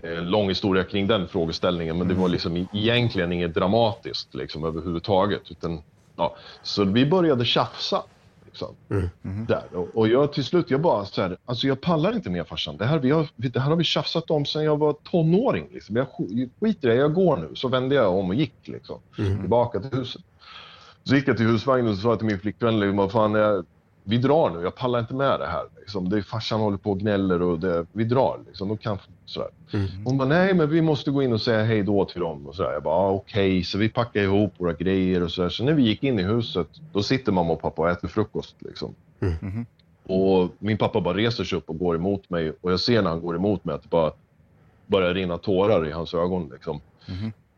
är 0.03 0.17
en 0.17 0.29
lång 0.29 0.49
historia 0.49 0.83
kring 0.83 1.07
den 1.07 1.27
frågeställningen, 1.27 1.97
men 1.97 2.07
det 2.07 2.13
var 2.13 2.29
liksom 2.29 2.57
e- 2.57 2.67
egentligen 2.73 3.31
inget 3.31 3.53
dramatiskt 3.53 4.35
liksom, 4.35 4.63
överhuvudtaget. 4.63 5.51
Utan, 5.51 5.81
ja. 6.15 6.35
Så 6.63 6.83
vi 6.83 7.05
började 7.05 7.45
tjafsa. 7.45 8.03
Liksom, 8.61 8.75
där. 9.47 9.63
Och, 9.73 9.87
och 9.93 10.07
jag 10.07 10.33
till 10.33 10.43
slut, 10.43 10.71
jag 10.71 10.81
bara 10.81 11.05
så 11.05 11.21
här, 11.21 11.37
alltså 11.45 11.67
jag 11.67 11.81
pallar 11.81 12.15
inte 12.15 12.29
mer 12.29 12.43
farsan. 12.43 12.77
Det 12.77 12.85
här, 12.85 12.99
vi 12.99 13.11
har, 13.11 13.27
det 13.35 13.59
här 13.59 13.69
har 13.69 13.75
vi 13.75 13.83
tjafsat 13.83 14.31
om 14.31 14.45
sedan 14.45 14.63
jag 14.63 14.77
var 14.77 14.93
tonåring. 14.93 15.67
Liksom. 15.73 15.95
Jag 15.95 16.07
sk- 16.07 16.49
skiter 16.59 16.89
i 16.89 16.91
det, 16.91 16.97
jag 16.97 17.13
går 17.13 17.37
nu. 17.37 17.49
Så 17.55 17.67
vände 17.67 17.95
jag 17.95 18.15
om 18.15 18.29
och 18.29 18.35
gick 18.35 18.53
liksom, 18.63 18.99
tillbaka 19.15 19.79
till 19.79 19.99
huset. 19.99 20.21
Så 21.03 21.15
gick 21.15 21.27
jag 21.27 21.37
till 21.37 21.45
husvagnen 21.45 21.91
och 21.91 21.97
sa 21.97 22.15
till 22.15 22.25
min 22.25 22.39
flickvän, 22.39 22.79
liksom, 22.79 22.97
vad 22.97 23.11
fan, 23.11 23.33
jag, 23.33 23.65
vi 24.09 24.17
drar 24.17 24.49
nu, 24.49 24.61
jag 24.63 24.75
pallar 24.75 24.99
inte 24.99 25.13
med 25.13 25.39
det 25.39 25.47
här. 25.47 25.63
Liksom. 25.79 26.09
Det 26.09 26.17
är 26.17 26.21
farsan 26.21 26.59
håller 26.59 26.77
på 26.77 26.91
och 26.91 26.99
gnäller 26.99 27.41
och 27.41 27.59
det, 27.59 27.85
vi 27.91 28.03
drar. 28.03 28.39
Liksom. 28.47 28.67
De 28.67 28.77
kan, 28.77 28.97
sådär. 29.25 29.49
Hon 30.05 30.17
bara, 30.17 30.27
nej 30.27 30.53
men 30.53 30.69
vi 30.69 30.81
måste 30.81 31.11
gå 31.11 31.23
in 31.23 31.33
och 31.33 31.41
säga 31.41 31.63
hej 31.63 31.83
då 31.83 32.05
till 32.05 32.21
dem. 32.21 32.47
Och 32.47 32.55
sådär. 32.55 32.73
Jag 32.73 32.83
bara, 32.83 32.95
ah, 32.95 33.11
okej. 33.11 33.63
Så 33.63 33.77
vi 33.77 33.89
packade 33.89 34.25
ihop 34.25 34.53
våra 34.57 34.73
grejer 34.73 35.23
och 35.23 35.31
sådär. 35.31 35.49
Så 35.49 35.63
när 35.63 35.73
vi 35.73 35.83
gick 35.83 36.03
in 36.03 36.19
i 36.19 36.23
huset, 36.23 36.67
då 36.93 37.03
sitter 37.03 37.31
mamma 37.31 37.53
och 37.53 37.61
pappa 37.61 37.81
och 37.81 37.89
äter 37.89 38.07
frukost. 38.07 38.55
Liksom. 38.59 38.95
Och 40.03 40.49
min 40.59 40.77
pappa 40.77 41.01
bara 41.01 41.17
reser 41.17 41.43
sig 41.43 41.57
upp 41.57 41.69
och 41.69 41.79
går 41.79 41.95
emot 41.95 42.29
mig. 42.29 42.53
Och 42.61 42.71
jag 42.71 42.79
ser 42.79 43.01
när 43.01 43.09
han 43.09 43.21
går 43.21 43.35
emot 43.35 43.65
mig 43.65 43.75
att 43.75 43.83
det 43.83 43.89
bara 43.89 44.11
börjar 44.85 45.13
rinna 45.13 45.37
tårar 45.37 45.87
i 45.87 45.91
hans 45.91 46.13
ögon. 46.13 46.49
Liksom. 46.53 46.81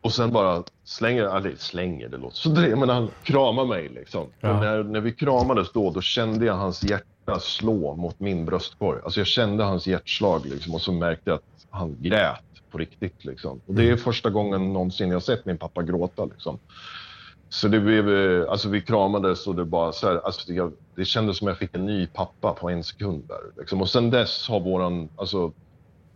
Och 0.01 0.13
sen 0.13 0.31
bara 0.31 0.63
slänger, 0.83 1.37
eller 1.37 1.55
slänger, 1.55 2.09
det 2.09 2.17
låter 2.17 2.37
så 2.37 2.49
det, 2.49 2.75
men 2.75 2.89
han 2.89 3.09
kramar 3.23 3.65
mig 3.65 3.89
liksom. 3.89 4.27
Ja. 4.39 4.49
Och 4.49 4.59
när, 4.59 4.83
när 4.83 4.99
vi 4.99 5.11
kramades 5.11 5.71
då, 5.71 5.91
då 5.91 6.01
kände 6.01 6.45
jag 6.45 6.53
hans 6.53 6.83
hjärta 6.83 7.39
slå 7.39 7.95
mot 7.95 8.19
min 8.19 8.45
bröstkorg. 8.45 8.99
Alltså 9.03 9.19
jag 9.19 9.27
kände 9.27 9.63
hans 9.63 9.87
hjärtslag 9.87 10.45
liksom 10.45 10.73
och 10.73 10.81
så 10.81 10.91
märkte 10.91 11.29
jag 11.29 11.35
att 11.35 11.65
han 11.69 11.95
grät 11.99 12.43
på 12.71 12.77
riktigt 12.77 13.25
liksom. 13.25 13.61
Och 13.65 13.73
det 13.73 13.89
är 13.89 13.97
första 13.97 14.29
gången 14.29 14.73
någonsin 14.73 15.11
jag 15.11 15.23
sett 15.23 15.45
min 15.45 15.57
pappa 15.57 15.83
gråta 15.83 16.25
liksom. 16.25 16.59
Så 17.49 17.67
det 17.67 17.79
blev, 17.79 18.09
eh, 18.09 18.51
alltså 18.51 18.69
vi 18.69 18.81
kramades 18.81 19.47
och 19.47 19.55
det 19.55 19.65
bara 19.65 19.91
så 19.91 20.07
här, 20.07 20.21
alltså 20.25 20.53
jag, 20.53 20.71
det 20.95 21.05
kändes 21.05 21.37
som 21.37 21.47
jag 21.47 21.57
fick 21.57 21.75
en 21.75 21.85
ny 21.85 22.07
pappa 22.07 22.53
på 22.53 22.69
en 22.69 22.83
sekund 22.83 23.23
där. 23.27 23.61
Liksom. 23.61 23.81
Och 23.81 23.89
sen 23.89 24.09
dess 24.09 24.47
har 24.47 24.59
våran, 24.59 25.09
alltså 25.15 25.51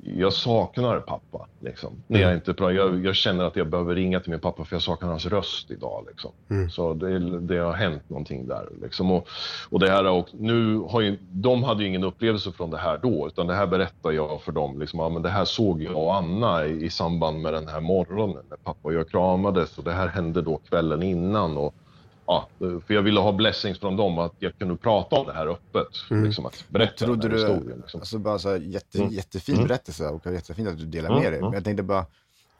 jag 0.05 0.33
saknar 0.33 0.99
pappa. 0.99 1.47
Liksom. 1.59 2.03
När 2.07 2.19
jag, 2.19 2.33
inte, 2.33 2.51
pra- 2.51 2.71
jag, 2.71 3.05
jag 3.05 3.15
känner 3.15 3.43
att 3.43 3.55
jag 3.55 3.67
behöver 3.67 3.95
ringa 3.95 4.19
till 4.19 4.31
min 4.31 4.39
pappa 4.39 4.63
för 4.63 4.75
jag 4.75 4.83
saknar 4.83 5.09
hans 5.09 5.25
röst 5.25 5.71
idag. 5.71 6.05
Liksom. 6.07 6.31
Så 6.71 6.93
det, 6.93 7.39
det 7.39 7.57
har 7.57 7.73
hänt 7.73 8.09
någonting 8.09 8.47
där. 8.47 8.69
Liksom. 8.81 9.11
Och, 9.11 9.27
och 9.69 9.79
det 9.79 9.89
här, 9.89 10.07
och 10.07 10.27
nu 10.33 10.77
har 10.77 11.01
ju, 11.01 11.17
de 11.31 11.63
hade 11.63 11.83
ju 11.83 11.89
ingen 11.89 12.03
upplevelse 12.03 12.51
från 12.51 12.69
det 12.69 12.77
här 12.77 12.99
då, 13.03 13.27
utan 13.27 13.47
det 13.47 13.53
här 13.53 13.67
berättar 13.67 14.11
jag 14.11 14.41
för 14.41 14.51
dem. 14.51 14.79
Liksom, 14.79 14.99
ja, 14.99 15.09
men 15.09 15.21
det 15.21 15.29
här 15.29 15.45
såg 15.45 15.83
jag 15.83 15.97
och 15.97 16.15
Anna 16.15 16.65
i, 16.65 16.85
i 16.85 16.89
samband 16.89 17.41
med 17.41 17.53
den 17.53 17.67
här 17.67 17.81
morgonen 17.81 18.43
när 18.49 18.57
pappa 18.57 18.79
och 18.81 18.93
jag 18.93 19.09
kramades. 19.09 19.77
Och 19.77 19.83
det 19.83 19.93
här 19.93 20.07
hände 20.07 20.41
då 20.41 20.57
kvällen 20.57 21.03
innan. 21.03 21.57
Och, 21.57 21.75
ja, 22.27 22.47
för 22.59 22.93
jag 22.93 23.01
ville 23.01 23.19
ha 23.19 23.31
blessings 23.31 23.79
från 23.79 23.97
dem, 23.97 24.19
att 24.19 24.33
jag 24.39 24.57
kunde 24.57 24.75
prata 24.75 25.15
om 25.15 25.27
det 25.27 25.33
här 25.33 25.47
öppet. 25.47 25.87
Liksom, 26.09 26.45
att 26.45 26.65
berätta 26.69 27.05
Trodde 27.05 27.27
den 27.29 27.39
här 27.39 27.47
du, 27.47 27.53
historien. 27.53 27.79
Liksom. 27.81 27.99
alltså 27.99 28.17
bara 28.17 28.39
så 28.39 28.49
här, 28.49 28.57
jätte, 28.57 28.97
Mm. 28.97 29.11
jättefin 29.13 29.55
Mm. 29.55 29.67
berättelse 29.67 30.07
och 30.07 30.33
jättefint 30.33 30.67
att 30.69 30.77
du 30.77 30.85
delar 30.85 31.09
Mm, 31.09 31.23
med 31.23 31.31
dig. 31.31 31.39
mm. 31.39 31.49
Men 31.49 31.53
jag 31.57 31.63
tänkte 31.63 31.83
bara, 31.83 32.05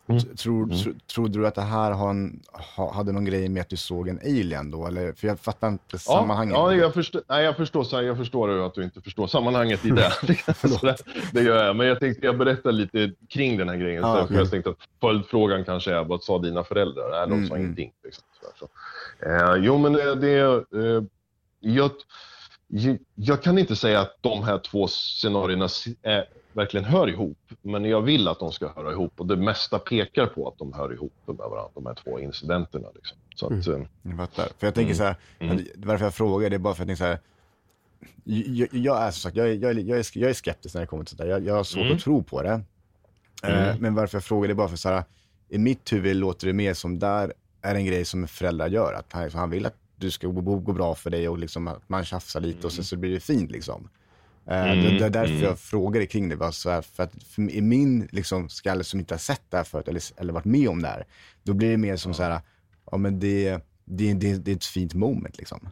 Mm. 0.07 0.21
tror, 0.37 0.83
tro, 0.83 0.93
trodde 1.13 1.39
du 1.39 1.47
att 1.47 1.55
det 1.55 1.61
här 1.61 1.91
har 1.91 2.09
en, 2.09 2.39
ha, 2.75 2.93
hade 2.93 3.11
någon 3.11 3.25
grej 3.25 3.49
med 3.49 3.61
att 3.61 3.69
du 3.69 3.77
såg 3.77 4.07
en 4.07 4.19
alien 4.23 4.71
då? 4.71 4.87
Eller, 4.87 5.13
för 5.13 5.27
jag 5.27 5.39
fattar 5.39 5.67
inte 5.67 5.99
sammanhanget. 5.99 6.53
Ja, 6.53 6.73
jag 6.75 6.93
förstår, 6.93 7.21
nej, 7.29 7.43
jag 7.45 7.57
förstår, 7.57 7.83
så 7.83 7.95
här, 7.95 8.03
jag 8.03 8.17
förstår 8.17 8.65
att 8.65 8.73
du 8.73 8.83
inte 8.83 9.01
förstår 9.01 9.27
sammanhanget 9.27 9.85
i 9.85 9.89
det. 9.89 10.11
Så 10.55 10.67
det, 10.85 10.95
det 11.33 11.41
gör 11.43 11.65
jag. 11.65 11.75
Men 11.75 11.87
jag 11.87 11.99
tänkte 11.99 12.25
jag 12.25 12.37
berättar 12.37 12.71
lite 12.71 13.11
kring 13.29 13.57
den 13.57 13.69
här 13.69 13.75
grejen. 13.75 14.01
Ja, 14.01 14.15
så 14.17 14.23
okej. 14.23 14.37
Jag 14.37 14.51
tänkte 14.51 14.69
att 14.69 14.77
följdfrågan 15.01 15.65
kanske 15.65 15.91
är, 15.93 16.03
vad 16.03 16.23
sa 16.23 16.39
dina 16.39 16.63
föräldrar? 16.63 17.09
Nej, 17.11 17.27
de 17.27 17.33
Mm, 17.33 17.47
sa 17.47 17.53
mm. 17.55 17.65
ingenting. 17.65 17.91
Liksom, 18.03 18.23
så 18.41 18.45
här, 18.45 18.53
så. 18.59 18.67
Eh, 19.25 19.55
jo, 19.59 19.77
men 19.77 19.93
det... 19.93 20.15
det 20.15 20.39
eh, 20.39 21.03
jag, 21.65 21.91
jag, 23.15 23.43
kan 23.43 23.57
inte 23.57 23.75
säga 23.75 23.99
att 23.99 24.17
de 24.21 24.43
här 24.43 24.59
två 24.59 24.87
scenarierna 24.87 25.67
är, 26.01 26.25
verkligen 26.53 26.83
hör 26.85 27.09
ihop, 27.09 27.37
men 27.61 27.85
jag 27.85 28.01
vill 28.01 28.27
att 28.27 28.39
de 28.39 28.51
ska 28.51 28.73
höra 28.75 28.91
ihop 28.91 29.13
och 29.19 29.27
det 29.27 29.35
mesta 29.35 29.79
pekar 29.79 30.25
på 30.25 30.47
att 30.47 30.57
de 30.57 30.73
hör 30.73 30.93
ihop 30.93 31.13
med 31.25 31.35
varandra, 31.35 31.69
de 31.73 31.85
här 31.85 31.93
två 31.93 32.19
incidenterna. 32.19 32.87
Liksom. 32.95 33.17
Så 33.35 33.45
att, 33.45 33.67
eh, 33.67 33.79
Jag 34.01 34.17
fattar. 34.17 34.47
För 34.57 34.67
jag 34.67 34.75
tänker 34.75 34.93
så 34.93 35.03
här, 35.03 35.15
Mm. 35.39 35.65
varför 35.75 36.05
jag 36.05 36.13
frågar 36.13 36.49
det 36.49 36.55
är 36.55 36.59
bara 36.59 36.73
för 36.73 36.83
att 36.83 36.89
jag 36.89 36.97
tänker 36.97 37.03
så 37.03 37.09
här, 37.09 37.19
jag, 38.23 38.67
jag 38.71 39.01
är 39.01 39.11
som 39.11 39.19
sagt, 39.21 39.35
jag 39.35 39.47
jag, 39.55 39.55
jag, 39.79 39.99
är, 39.99 40.17
jag 40.17 40.29
är 40.29 40.33
skeptisk 40.33 40.75
när 40.75 40.81
det 40.81 40.87
kommer 40.87 41.03
till 41.03 41.17
sånt 41.17 41.27
där. 41.27 41.27
Jag, 41.35 41.45
jag 41.45 41.53
har 41.55 41.63
svårt 41.63 41.81
Mm. 41.83 41.95
att 41.95 42.01
tro 42.01 42.23
på 42.23 42.41
det. 42.41 42.61
Eh, 43.43 43.75
men 43.79 43.95
varför 43.95 44.15
jag 44.17 44.23
frågar 44.23 44.47
det 44.47 44.53
är 44.53 44.55
bara 44.55 44.69
för 44.69 44.77
så 44.77 44.89
här, 44.89 45.03
i 45.49 45.57
mitt 45.57 45.93
huvud 45.93 46.15
låter 46.15 46.47
det 46.47 46.53
mer 46.53 46.73
som 46.73 46.99
där 46.99 47.33
är 47.63 47.75
en 47.75 47.85
grej 47.85 48.05
som 48.05 48.27
föräldrar 48.27 48.67
gör. 48.67 48.93
Att 48.93 49.13
han, 49.13 49.29
han 49.31 49.49
vill 49.49 49.65
att 49.65 49.77
du 49.95 50.11
ska 50.11 50.27
gå, 50.27 50.59
gå, 50.59 50.73
bra 50.73 50.95
för 50.95 51.09
dig 51.09 51.29
och 51.29 51.37
liksom 51.37 51.67
att 51.67 51.89
man 51.89 52.05
tjafsar 52.05 52.39
lite 52.39 52.67
och 52.67 52.73
sen 52.73 52.83
så 52.83 52.97
blir 52.97 53.13
det 53.13 53.19
fint 53.19 53.51
liksom. 53.51 53.89
Eh, 54.45 54.65
det, 54.65 54.97
det 54.99 55.05
är 55.05 55.09
därför 55.09 55.45
jag 55.45 55.59
frågade 55.59 56.05
kring 56.05 56.29
det. 56.29 56.35
Bara 56.35 56.51
så 56.51 56.69
här, 56.69 56.81
för 56.81 57.03
att 57.03 57.23
för, 57.23 57.51
i 57.51 57.61
min 57.61 58.07
liksom, 58.11 58.49
skalle 58.49 58.83
som 58.83 58.99
inte 58.99 59.13
har 59.13 59.19
sett 59.19 59.41
det 59.49 59.57
här 59.57 59.63
förut 59.63 59.87
eller, 59.87 60.03
eller 60.17 60.33
varit 60.33 60.45
med 60.45 60.69
om 60.69 60.81
det 60.81 60.87
här, 60.87 61.05
då 61.43 61.53
blir 61.53 61.71
det 61.71 61.77
mer 61.77 61.95
som 61.95 62.13
så 62.13 62.23
här, 62.23 62.41
ja 62.91 62.97
men 62.97 63.19
det, 63.19 63.59
det, 63.85 64.13
det, 64.13 64.37
det 64.37 64.51
är 64.51 64.55
ett 64.55 64.65
fint 64.65 64.93
moment 64.93 65.37
liksom. 65.37 65.69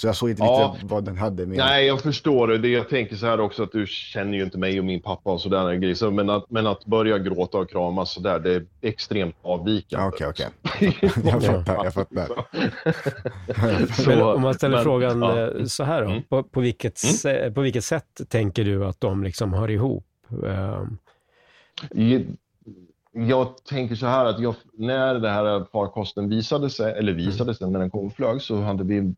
Så 0.00 0.06
jag 0.06 0.16
såg 0.16 0.30
inte 0.30 0.42
Ja. 0.42 0.70
riktigt 0.74 0.90
vad 0.90 1.04
den 1.04 1.16
hade 1.16 1.46
med. 1.46 1.58
Nej, 1.58 1.86
jag 1.86 2.00
förstår 2.00 2.48
det. 2.48 2.58
det. 2.58 2.68
Jag 2.68 2.88
tänker 2.88 3.16
så 3.16 3.26
här 3.26 3.40
också 3.40 3.62
att 3.62 3.72
du 3.72 3.86
känner 3.86 4.38
ju 4.38 4.44
inte 4.44 4.58
mig 4.58 4.78
och 4.78 4.84
min 4.84 5.02
pappa 5.02 5.32
och 5.32 5.40
sådär 5.40 5.74
grejer. 5.74 5.94
Så, 5.94 6.10
men, 6.10 6.30
att, 6.30 6.50
men 6.50 6.66
att 6.66 6.84
börja 6.84 7.18
gråta 7.18 7.58
och 7.58 7.70
kramas 7.70 8.12
sådär, 8.12 8.38
det 8.38 8.54
är 8.54 8.66
extremt 8.80 9.36
avvikande. 9.42 10.04
Ja, 10.04 10.08
Okej, 10.08 10.26
okej. 10.28 10.98
Jag 11.24 11.42
fattar, 11.44 11.84
jag 11.84 11.94
fattar. 11.94 12.26
Så, 14.02 14.10
Men 14.10 14.22
om 14.22 14.42
man 14.42 14.54
ställer 14.54 14.76
men- 14.76 14.84
frågan 14.84 15.22
ja. 15.22 15.40
eh, 15.58 15.64
så 15.64 15.84
här 15.84 16.02
då, 16.02 16.10
Mm. 16.10 16.22
på, 16.22 16.42
på, 16.42 16.60
vilket, 16.60 16.98
se- 16.98 17.50
på 17.50 17.60
vilket 17.60 17.84
sätt 17.84 18.20
tänker 18.28 18.64
du 18.64 18.84
att 18.84 19.00
de 19.00 19.24
liksom 19.24 19.52
hör 19.52 19.70
ihop? 19.70 20.06
Eh, 20.46 20.82
Jag, 21.90 22.22
jag 23.12 23.64
tänker 23.64 23.94
så 23.94 24.06
här 24.06 24.24
att 24.26 24.40
jag, 24.40 24.54
när 24.74 25.14
det 25.14 25.30
här 25.30 25.64
farkosten 25.72 26.28
visade 26.28 26.70
sig, 26.70 26.92
eller 26.98 27.12
visade 27.12 27.54
sig 27.54 27.70
när 27.70 27.78
den 27.80 27.90
kom 27.90 28.06
och 28.06 28.12
flög, 28.12 28.42
så 28.42 28.60
hade 28.60 28.84
vi 28.84 29.14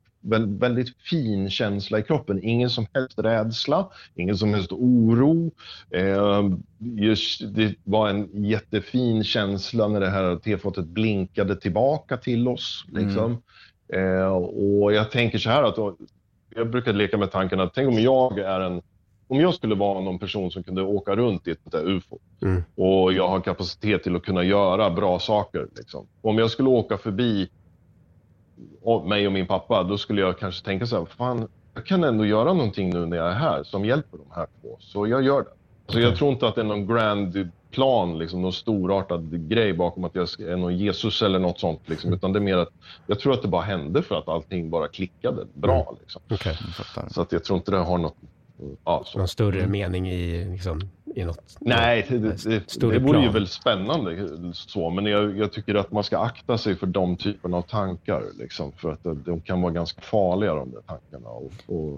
väldigt 0.59 0.97
fin 0.97 1.51
känsla 1.51 1.99
i 1.99 2.03
kroppen. 2.03 2.41
Ingen 2.43 2.71
som 2.71 2.87
helst 2.93 3.19
rädsla, 3.19 3.89
ingen 4.15 4.37
som 4.37 4.55
helst 4.55 4.73
oro. 4.73 5.51
Eh, 5.91 6.43
just, 6.79 7.55
det 7.55 7.75
var 7.85 8.09
en 8.09 8.45
jättefin 8.45 9.25
känsla 9.25 9.89
när 9.89 10.01
det 10.01 10.11
här 10.11 10.37
tefatet 10.37 10.85
blinkade 10.85 11.57
tillbaka 11.57 12.17
till 12.17 12.49
oss. 12.49 12.85
Liksom. 12.93 13.43
Eh, 13.93 14.33
och 14.37 14.93
jag 14.93 15.11
tänker 15.11 15.39
så 15.39 15.51
här 15.51 15.63
att 15.63 15.97
jag 16.57 16.71
brukar 16.71 16.93
leka 16.93 17.19
med 17.19 17.31
tanken 17.31 17.61
att 17.61 17.75
tänk 17.75 17.89
om 17.89 17.99
jag 17.99 18.39
är 18.39 18.61
en 18.61 18.83
om 19.29 19.41
jag 19.41 19.55
skulle 19.55 19.75
vara 19.75 20.01
någon 20.01 20.19
person 20.19 20.51
som 20.51 20.63
kunde 20.63 20.83
åka 20.83 21.17
runt 21.17 21.49
i 21.49 21.51
ett 21.51 21.59
där 21.65 21.89
ufo 21.89 22.19
Mm. 22.43 22.63
och 22.75 23.13
jag 23.13 23.29
har 23.29 23.41
kapacitet 23.41 24.03
till 24.03 24.17
att 24.17 24.23
kunna 24.23 24.45
göra 24.45 24.91
bra 24.91 25.19
saker. 25.19 25.67
Liksom. 25.77 26.07
Om 26.21 26.39
jag 26.39 26.51
skulle 26.51 26.69
åka 26.69 26.99
förbi 26.99 27.49
mig 29.05 29.27
och 29.27 29.33
min 29.33 29.47
pappa, 29.47 29.83
då 29.83 29.99
skulle 29.99 30.21
jag 30.21 30.39
kanske 30.39 30.65
tänka 30.65 30.87
så 30.87 30.99
här, 30.99 31.05
fan, 31.05 31.49
jag 31.75 31.87
kan 31.87 32.05
ändå 32.05 32.27
göra 32.27 32.53
någonting 32.53 32.91
nu 32.91 33.07
när 33.07 33.17
jag 33.17 33.29
är 33.29 33.35
här 33.35 33.63
som 33.63 33.85
hjälper 33.85 34.19
de 34.19 34.27
här 34.35 34.47
två. 34.61 34.77
Så 34.81 35.07
jag 35.07 35.23
gör 35.23 35.43
det. 35.43 35.93
Så 35.93 36.01
jag 36.01 36.17
tror 36.17 36.31
inte 36.31 36.49
att 36.49 36.55
det 36.55 36.61
är 36.61 36.65
någon 36.65 36.87
grand 36.87 37.51
plan, 37.71 38.19
liksom, 38.19 38.43
någon 38.43 38.53
storartad 38.53 39.49
grej 39.49 39.73
bakom 39.73 40.05
att 40.05 40.15
jag 40.15 40.41
är 40.41 40.57
någon 40.57 40.77
Jesus 40.77 41.23
eller 41.23 41.39
något 41.39 41.61
sånt. 41.61 41.89
Liksom, 41.89 42.13
utan 42.13 42.33
det 42.33 42.39
är 42.39 42.41
mer 42.41 42.57
att 42.57 42.73
jag 43.07 43.21
tror 43.21 43.33
att 43.33 43.43
det 43.43 43.49
bara 43.49 43.63
hände 43.63 44.03
för 44.03 44.19
att 44.19 44.29
allting 44.29 44.71
bara 44.71 44.89
klickade 44.89 45.47
bra. 45.55 45.97
Liksom. 46.01 46.23
Okej, 46.31 46.59
Jag 46.61 46.75
fattar. 46.75 47.09
Så 47.09 47.23
att 47.23 47.33
jag 47.33 47.45
tror 47.45 47.57
inte 47.57 47.71
det 47.71 47.77
har 47.77 47.99
något... 47.99 48.17
Ja, 48.85 49.03
så. 49.07 49.19
någon 49.19 49.29
större 49.29 49.67
mening 49.67 50.11
i, 50.11 50.45
liksom, 50.45 50.81
i 51.15 51.25
något? 51.25 51.57
Nej, 51.61 52.07
det, 52.09 52.19
det, 52.19 52.45
det, 52.45 52.81
det 52.91 52.99
vore 52.99 53.23
ju 53.23 53.29
väl 53.29 53.49
spännande 53.49 54.29
så, 54.55 54.91
men 54.91 55.07
jag, 55.07 55.39
jag 55.39 55.53
tycker 55.53 55.75
att 55.75 55.93
man 55.93 56.05
ska 56.05 56.19
akta 56.19 56.59
sig 56.59 56.77
för 56.77 56.87
de 56.87 57.17
typerna 57.17 57.57
av 57.57 57.63
tankar. 57.63 58.23
Liksom, 58.39 58.73
för 58.73 58.93
att 58.93 59.25
de, 59.25 59.41
kan 59.41 59.63
vara 59.63 59.73
ganska 59.73 60.01
farliga 60.01 60.55
de 60.55 60.71
där 60.71 60.81
tankarna 60.81 61.29
och, 61.29 61.53
och, 61.67 61.93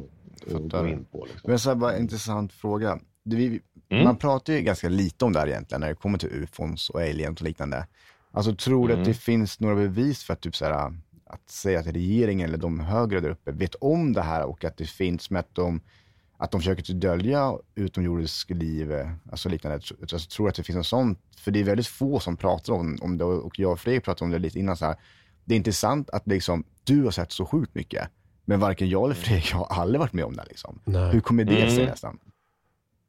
och 0.54 0.70
gå 0.70 0.86
in 0.86 1.04
på. 1.12 1.24
Liksom. 1.24 1.50
Men 1.50 1.58
så 1.58 1.70
här, 1.70 1.76
bara 1.76 1.92
en 1.92 2.02
intressant 2.02 2.52
fråga. 2.52 2.98
vi, 3.24 3.60
Mm. 3.88 4.04
man 4.04 4.16
pratar 4.16 4.52
ju 4.52 4.60
ganska 4.60 4.88
lite 4.88 5.24
om 5.24 5.32
det 5.32 5.38
här 5.38 5.46
egentligen 5.48 5.80
när 5.80 5.88
det 5.88 5.94
kommer 5.94 6.18
till 6.18 6.28
ufons 6.32 6.90
och 6.90 7.00
aliens 7.00 7.40
och 7.40 7.46
liknande. 7.46 7.86
Alltså 8.32 8.54
tror 8.54 8.88
du 8.88 8.94
Mm. 8.94 9.02
att 9.02 9.08
det 9.08 9.14
finns 9.14 9.60
några 9.60 9.74
bevis 9.74 10.24
för 10.24 10.32
att 10.32 10.40
typ 10.40 10.56
så 10.56 10.64
här, 10.64 10.92
att 11.26 11.50
säga 11.50 11.80
att 11.80 11.86
regeringen 11.86 12.48
eller 12.48 12.58
de 12.58 12.80
högre 12.80 13.20
där 13.20 13.30
uppe 13.30 13.52
vet 13.52 13.74
om 13.74 14.12
det 14.12 14.22
här 14.22 14.44
och 14.44 14.64
att 14.64 14.76
det 14.76 14.86
finns 14.86 15.30
med 15.30 15.40
att 15.40 15.54
de, 15.54 15.80
att 16.37 16.51
de 16.51 16.61
försöker 16.61 16.82
typ 16.82 17.01
dölja 17.01 17.53
utomjordiskt 17.74 18.51
liv, 18.51 18.93
eh, 18.93 19.11
alltså 19.30 19.49
liknande. 19.49 19.74
Alltså, 20.01 20.18
tror 20.18 20.49
att 20.49 20.55
det 20.55 20.62
finns 20.62 20.76
något 20.76 20.87
sånt? 20.87 21.18
För 21.39 21.51
det 21.51 21.61
är 21.61 21.64
väldigt 21.64 21.87
få 21.87 22.20
som 22.20 22.37
pratar 22.37 22.72
om, 22.72 22.99
om 23.03 23.18
det 23.18 23.24
och 23.24 23.59
jag 23.59 23.72
och 23.72 23.80
Fredrik 23.80 24.05
pratade 24.05 24.24
om 24.24 24.30
det 24.30 24.39
lite 24.39 24.59
innan 24.59 24.76
så 24.76 24.85
här. 24.85 24.97
Det 25.45 25.55
är 25.55 25.57
intressant 25.57 26.11
att 26.11 26.26
liksom, 26.26 26.64
du 26.85 27.03
har 27.05 27.11
sett 27.11 27.32
så 27.32 27.47
sjukt 27.47 27.74
mycket, 27.74 28.09
men 28.45 28.61
varken 28.61 28.89
jag 28.89 29.05
eller 29.05 29.14
Fredrik 29.14 29.53
har 29.53 29.66
aldrig 29.66 30.01
varit 30.01 30.12
med 30.12 30.24
om 30.24 30.37
det 30.37 30.45
liksom. 30.49 30.80
Nej. 30.85 31.12
Hur 31.12 31.20
kommer 31.20 31.45
det 31.45 31.70
sig 31.70 31.78
Mm. 31.78 31.87
nästan? 31.91 32.18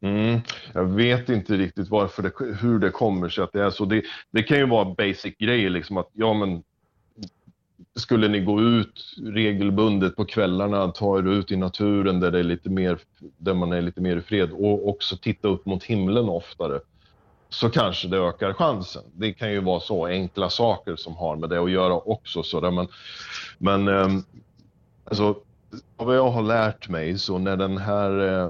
Mm, 0.02 0.40
jag 0.74 0.84
vet 0.86 1.30
inte 1.30 1.58
riktigt 1.58 1.90
varför 1.90 2.24
det, 2.24 2.32
hur 2.62 2.80
det 2.80 2.90
kommer 2.90 3.30
sig 3.30 3.44
att 3.44 3.54
det 3.54 3.64
är 3.64 3.70
så. 3.70 3.86
Det, 3.86 4.02
det 4.32 4.44
kan 4.44 4.58
ju 4.58 4.66
vara 4.68 4.86
basic 4.96 5.38
grejer, 5.40 5.70
liksom 5.70 5.98
att 5.98 6.10
ja 6.14 6.34
men 6.34 6.64
skulle 7.96 8.28
ni 8.28 8.40
gå 8.40 8.62
ut 8.62 9.16
regelbundet 9.24 10.16
på 10.16 10.26
kvällarna, 10.26 10.88
ta 10.88 11.18
er 11.18 11.28
ut 11.28 11.52
i 11.52 11.56
naturen 11.56 12.20
där, 12.20 12.32
det 12.32 12.40
är 12.40 12.44
lite 12.44 12.70
mer, 12.70 12.98
där 13.38 13.54
man 13.54 13.74
är 13.74 13.82
lite 13.82 14.02
mer 14.02 14.18
i 14.18 14.22
fred 14.22 14.52
och 14.52 14.90
också 14.90 15.18
titta 15.18 15.48
upp 15.48 15.66
mot 15.66 15.84
himlen 15.84 16.30
oftare, 16.30 16.80
så 17.50 17.70
kanske 17.70 18.08
det 18.08 18.18
ökar 18.18 18.54
chansen. 18.54 19.04
Det 19.14 19.34
kan 19.34 19.52
ju 19.52 19.60
vara 19.60 19.80
så 19.80 20.06
enkla 20.06 20.50
saker 20.50 20.96
som 20.96 21.16
har 21.16 21.36
med 21.36 21.50
det 21.50 21.62
att 21.64 21.72
göra 21.72 21.94
också. 21.94 22.44
Så 22.44 22.72
men 22.72 22.88
men 23.58 23.88
ehm, 23.88 24.24
alltså, 25.04 25.36
vad 25.98 26.16
jag 26.16 26.32
har 26.32 26.42
lärt 26.42 26.90
mig 26.90 27.18
så 27.18 27.38
när 27.38 27.58
den 27.58 27.78
här 27.78 28.42
eh, 28.44 28.50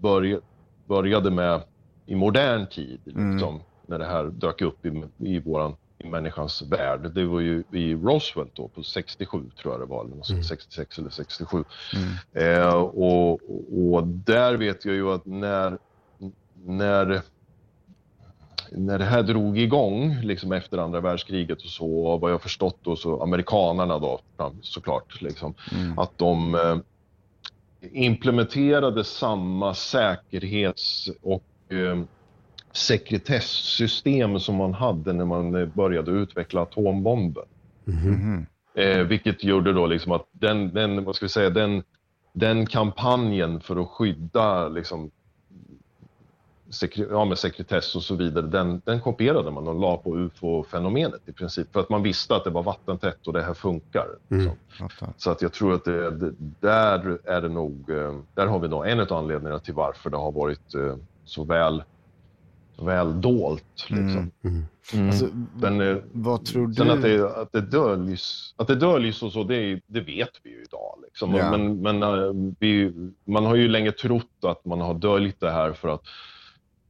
börj 0.00 0.38
började 0.86 1.30
med 1.30 1.60
i 2.06 2.14
modern 2.14 2.66
tid, 2.66 3.00
Mm. 3.06 3.32
liksom, 3.32 3.60
när 3.86 3.98
det 3.98 4.04
här 4.06 4.24
dök 4.24 4.62
upp 4.62 4.86
i, 4.86 5.04
i 5.18 5.40
våran 5.40 5.74
i 5.98 6.06
människans 6.06 6.62
värld. 6.62 7.10
Det 7.14 7.24
var 7.24 7.40
ju 7.40 7.64
i 7.72 7.94
Roswell 7.94 8.48
då 8.52 8.68
på 8.68 8.82
67 8.82 9.42
tror 9.62 9.74
jag 9.74 9.80
det 9.80 9.86
var, 9.86 10.04
eller 10.04 10.22
sånt, 10.22 10.46
66 10.46 10.98
eller 10.98 11.10
67. 11.10 11.64
Eh, 12.32 12.74
och, 12.74 13.40
och 13.94 14.06
där 14.06 14.54
vet 14.54 14.84
jag 14.84 14.94
ju 14.94 15.12
att 15.12 15.26
när, 15.26 15.78
när, 16.64 17.22
när 18.70 18.98
det 18.98 19.04
här 19.04 19.22
drog 19.22 19.58
igång, 19.58 20.20
liksom 20.22 20.52
efter 20.52 20.78
andra 20.78 21.00
världskriget 21.00 21.58
och 21.58 21.70
så, 21.70 22.06
och 22.06 22.20
vad 22.20 22.32
jag 22.32 22.42
förstått 22.42 22.78
då, 22.82 22.96
så 22.96 23.22
amerikanarna 23.22 23.98
då, 23.98 24.20
såklart, 24.62 25.22
liksom, 25.22 25.54
att 25.96 26.18
de 26.18 26.54
eh, 26.54 26.76
implementerade 27.92 29.04
samma 29.04 29.74
säkerhets 29.74 31.10
och 31.22 31.72
eh, 31.72 32.02
sekretesssystem 32.72 34.40
som 34.40 34.54
man 34.54 34.74
hade 34.74 35.12
när 35.12 35.24
man 35.24 35.54
eh, 35.54 35.66
började 35.66 36.10
utveckla 36.10 36.62
atombomben. 36.62 37.44
Mhm. 37.84 38.46
Eh, 38.74 38.98
vilket 38.98 39.44
gjorde 39.44 39.72
då 39.72 39.86
liksom 39.86 40.12
att 40.12 40.28
den, 40.32 40.74
den, 40.74 41.04
vad 41.04 41.16
ska 41.16 41.24
vi 41.24 41.30
säga, 41.30 41.50
den, 41.50 41.82
den 42.32 42.66
kampanjen 42.66 43.60
för 43.60 43.76
att 43.76 43.88
skydda 43.88 44.68
liksom, 44.68 45.10
sekre, 46.70 47.06
ja, 47.10 47.24
med 47.24 47.38
sekretess 47.38 47.96
och 47.96 48.02
så 48.02 48.14
vidare, 48.14 48.46
den, 48.46 48.82
den 48.84 49.00
kopierade 49.00 49.50
man 49.50 49.68
och 49.68 49.80
la 49.80 49.96
på 49.96 50.16
ufo-fenomenet 50.16 51.20
i 51.26 51.32
princip. 51.32 51.72
För 51.72 51.80
att 51.80 51.88
man 51.88 52.02
visste 52.02 52.36
att 52.36 52.44
det 52.44 52.50
var 52.50 52.62
vattentätt 52.62 53.26
och 53.26 53.32
det 53.32 53.42
här 53.42 53.54
funkar. 53.54 54.06
Liksom. 54.28 54.52
Fattar. 54.68 55.14
Så 55.16 55.30
att 55.30 55.42
jag 55.42 55.52
tror 55.52 55.74
att 55.74 55.84
det, 55.84 56.10
det, 56.10 56.32
där 56.60 57.18
är 57.24 57.40
det 57.40 57.48
nog, 57.48 57.90
eh, 57.90 58.18
där 58.34 58.46
har 58.46 58.58
vi 58.58 58.68
nog 58.68 58.88
en 58.88 59.00
av 59.00 59.12
anledningarna 59.12 59.58
till 59.58 59.74
varför 59.74 60.10
det 60.10 60.16
har 60.16 60.32
varit 60.32 60.74
eh, 60.74 60.96
så 61.24 61.44
väl, 61.44 61.82
väl 62.78 63.20
dolt. 63.20 63.86
Liksom. 63.88 64.30
Mm. 64.44 65.06
Alltså, 65.08 65.28
Men, 65.60 65.80
eh, 65.80 65.96
vad 66.12 66.44
tror 66.44 66.66
du? 66.66 66.74
Sen 66.74 66.90
att 66.90 67.02
det, 67.02 67.36
att 67.36 67.52
det 67.52 67.60
döljs, 67.60 68.54
att 68.56 68.66
det 68.66 68.74
döljs 68.74 69.22
och 69.22 69.32
så, 69.32 69.44
det, 69.44 69.80
det 69.86 70.00
vet 70.00 70.30
vi 70.42 70.50
ju 70.50 70.62
idag. 70.62 70.98
Liksom. 71.04 71.34
Ja. 71.34 71.50
Men, 71.50 71.82
men 71.82 72.02
eh, 72.02 72.54
vi, 72.58 72.92
man 73.24 73.46
har 73.46 73.54
ju 73.54 73.68
länge 73.68 73.92
trott 73.92 74.44
att 74.44 74.64
man 74.64 74.80
har 74.80 74.94
döljt 74.94 75.40
det 75.40 75.50
här 75.50 75.72
för 75.72 75.88
att 75.88 76.02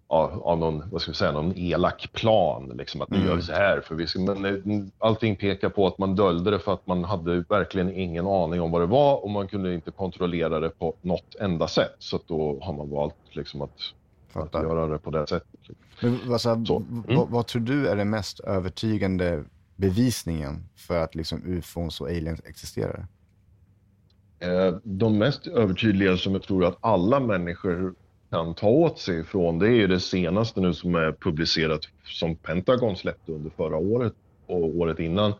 av 0.08 0.58
någon, 0.58 0.90
vad 0.90 1.02
ska 1.02 1.10
vi 1.10 1.16
säga, 1.16 1.32
någon 1.32 1.52
elak 1.56 2.12
plan. 2.12 2.72
Liksom, 2.78 3.02
att 3.02 3.10
nu 3.10 3.16
Mm. 3.16 3.28
gör 3.28 3.36
vi 3.36 3.42
så 3.42 3.52
här. 3.52 3.80
För 3.80 3.94
vi 3.94 4.06
ska, 4.06 4.18
men 4.20 4.44
eh, 4.44 4.84
allting 4.98 5.36
pekar 5.36 5.68
på 5.68 5.86
att 5.86 5.98
man 5.98 6.16
döljde 6.16 6.50
det 6.50 6.58
för 6.58 6.72
att 6.72 6.86
man 6.86 7.04
hade 7.04 7.44
verkligen 7.48 7.96
ingen 7.96 8.26
aning 8.26 8.60
om 8.60 8.70
vad 8.70 8.80
det 8.80 8.86
var 8.86 9.24
och 9.24 9.30
man 9.30 9.48
kunde 9.48 9.74
inte 9.74 9.90
kontrollera 9.90 10.60
det 10.60 10.70
på 10.70 10.94
något 11.02 11.34
enda 11.40 11.68
sätt. 11.68 11.96
Så 11.98 12.16
att 12.16 12.28
då 12.28 12.58
har 12.62 12.72
man 12.72 12.90
valt 12.90 13.14
liksom, 13.30 13.62
att, 13.62 13.80
att 14.28 14.32
Fattar. 14.32 14.62
göra 14.62 14.86
det 14.86 14.98
på 14.98 15.10
det 15.10 15.26
sättet. 15.26 15.60
Men, 16.02 16.18
alltså, 16.32 16.48
Mm. 16.50 17.02
vad, 17.08 17.28
vad 17.28 17.46
tror 17.46 17.62
du 17.62 17.88
är 17.88 17.96
den 17.96 18.10
mest 18.10 18.40
övertygande 18.40 19.44
bevisningen 19.76 20.68
för 20.76 20.98
att 21.04 21.14
liksom 21.14 21.42
ufons 21.46 22.00
och 22.00 22.08
aliens 22.08 22.40
existerar? 22.44 23.06
Eh, 24.38 24.74
De 24.82 25.18
mest 25.18 25.46
övertydliga 25.46 26.16
som 26.16 26.32
jag 26.32 26.42
tror 26.42 26.64
att 26.64 26.76
alla 26.80 27.20
människor 27.20 27.94
kan 28.30 28.54
ta 28.54 28.68
åt 28.68 28.98
sig 28.98 29.20
ifrån, 29.20 29.58
det 29.58 29.66
är 29.66 29.70
ju 29.72 29.86
det 29.86 30.00
senaste 30.00 30.60
nu 30.60 30.74
som 30.74 30.94
är 30.94 31.12
publicerat 31.12 31.80
som 32.04 32.36
Pentagon 32.36 32.96
släppte 32.96 33.32
under 33.32 33.50
förra 33.50 33.76
året 33.76 34.12
och 34.46 34.64
året 34.64 34.98
innan 34.98 35.32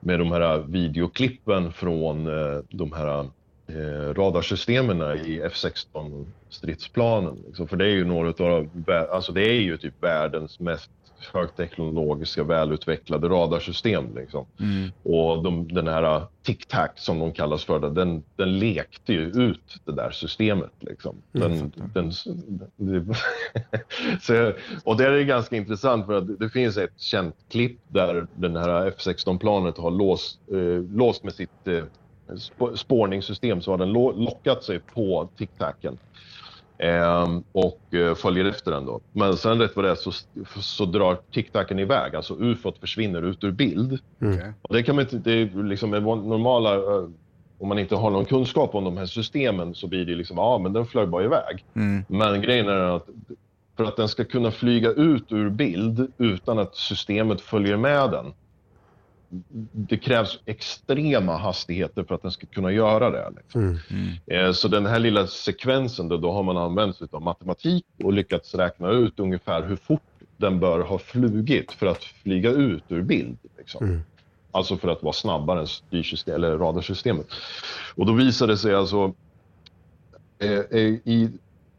med 0.00 0.18
de 0.18 0.30
här 0.32 0.58
videoklippen 0.58 1.72
från 1.72 2.26
eh, 2.26 2.58
de 2.70 2.92
här 2.92 3.28
eh, 3.76 4.14
radarsystemen 4.14 5.00
i 5.26 5.40
F16 5.40 6.26
stridsplanen. 6.48 7.42
Liksom. 7.46 7.68
För 7.68 7.76
det 7.76 7.84
är 7.84 7.90
ju 7.90 8.04
några 8.04 8.44
av, 8.44 8.68
alltså 9.12 9.32
det 9.32 9.48
är 9.48 9.60
ju 9.60 9.76
typ 9.76 10.02
världens 10.02 10.60
mest 10.60 10.90
högteknologiska 11.32 12.44
välutvecklade 12.44 13.28
radarsystem. 13.28 14.14
Liksom. 14.14 14.46
Och 15.02 15.42
de, 15.42 15.68
den 15.68 15.88
här 15.88 16.26
tic-tac 16.42 16.88
som 16.96 17.18
de 17.18 17.32
kallas 17.32 17.64
för, 17.64 17.90
den, 17.90 18.22
den 18.36 18.58
lekte 18.58 19.12
ju 19.12 19.26
ut 19.26 19.76
det 19.84 19.92
där 19.92 20.10
systemet. 20.10 20.72
Liksom. 20.80 21.16
Den, 21.32 21.72
den, 21.94 22.12
det, 22.76 23.14
så, 24.20 24.52
och 24.84 24.96
det 24.96 25.06
är 25.06 25.22
ganska 25.22 25.56
intressant 25.56 26.06
för 26.06 26.14
att 26.14 26.38
det 26.38 26.50
finns 26.50 26.76
ett 26.76 27.00
känt 27.00 27.36
klipp 27.50 27.78
där 27.88 28.26
den 28.34 28.56
här 28.56 28.90
F16-planet 28.90 29.78
har 29.78 29.90
låst, 29.90 30.40
eh, 30.52 30.96
låst 30.96 31.24
med 31.24 31.34
sitt 31.34 31.66
eh, 31.66 31.84
spårningssystem 32.74 33.60
så 33.60 33.70
har 33.70 33.78
den 33.78 33.92
lo- 33.92 34.12
lockat 34.12 34.64
sig 34.64 34.80
på 34.80 35.28
tic-tacen. 35.38 35.98
Ehm, 36.78 37.42
och 37.52 37.94
eh, 37.94 38.14
följer 38.14 38.44
efter 38.44 38.70
den 38.70 38.86
då. 38.86 39.00
Men 39.12 39.36
sen 39.36 39.58
rätt 39.58 39.76
vad 39.76 39.84
det 39.84 39.90
är 39.90 39.94
så, 39.94 40.12
så 40.60 40.84
drar 40.84 41.18
tic-tacen 41.32 41.80
iväg, 41.80 42.16
alltså 42.16 42.34
ufot 42.34 42.78
försvinner 42.78 43.22
ut 43.22 43.44
ur 43.44 43.50
bild. 43.50 43.98
Okej. 44.18 44.52
Och 44.62 44.74
det 44.74 44.82
kan 44.82 44.94
man 44.94 45.04
inte, 45.04 45.16
det 45.16 45.32
är 45.32 45.62
liksom 45.62 45.90
normala, 45.90 46.74
eh, 46.74 47.08
om 47.58 47.68
man 47.68 47.78
inte 47.78 47.96
har 47.96 48.10
någon 48.10 48.24
kunskap 48.24 48.74
om 48.74 48.84
de 48.84 48.96
här 48.96 49.06
systemen 49.06 49.74
så 49.74 49.86
blir 49.86 50.04
det 50.04 50.14
liksom, 50.14 50.36
ja 50.36 50.58
men 50.58 50.72
den 50.72 50.86
flög 50.86 51.08
bara 51.08 51.24
iväg. 51.24 51.64
Mm. 51.74 52.04
Men 52.08 52.42
grejen 52.42 52.68
är 52.68 52.96
att 52.96 53.08
för 53.76 53.84
att 53.84 53.96
den 53.96 54.08
ska 54.08 54.24
kunna 54.24 54.50
flyga 54.50 54.90
ut 54.90 55.32
ur 55.32 55.50
bild 55.50 56.12
utan 56.18 56.58
att 56.58 56.76
systemet 56.76 57.40
följer 57.40 57.76
med 57.76 58.10
den. 58.10 58.32
Det 59.72 59.96
krävs 59.96 60.38
extrema 60.46 61.36
hastigheter 61.36 62.04
för 62.04 62.14
att 62.14 62.22
den 62.22 62.30
ska 62.30 62.46
kunna 62.46 62.72
göra 62.72 63.10
det. 63.10 63.30
Liksom. 63.36 63.78
Eh, 64.26 64.52
Så 64.52 64.68
den 64.68 64.86
här 64.86 64.98
lilla 64.98 65.26
sekvensen, 65.26 66.08
då, 66.08 66.16
då 66.16 66.32
har 66.32 66.42
man 66.42 66.56
använt 66.56 66.96
sig 66.96 67.08
av 67.10 67.22
matematik 67.22 67.84
och 68.04 68.12
lyckats 68.12 68.54
räkna 68.54 68.90
ut 68.90 69.20
ungefär 69.20 69.62
hur 69.62 69.76
fort 69.76 70.02
den 70.36 70.60
bör 70.60 70.80
ha 70.80 70.98
flugit 70.98 71.72
för 71.72 71.86
att 71.86 72.04
flyga 72.04 72.50
ut 72.50 72.84
ur 72.88 73.02
bild. 73.02 73.38
Liksom. 73.58 74.02
Alltså 74.52 74.76
för 74.76 74.88
att 74.88 75.02
vara 75.02 75.12
snabbare 75.12 75.60
än 75.60 75.66
styrsystem, 75.66 76.34
eller 76.34 76.58
radarsystemet. 76.58 77.26
Och 77.94 78.06
då 78.06 78.12
visade 78.12 78.52
det 78.52 78.56
sig 78.58 78.74
alltså 78.74 79.14
eh, 80.38 80.50
eh, 80.50 80.78
i 81.04 81.30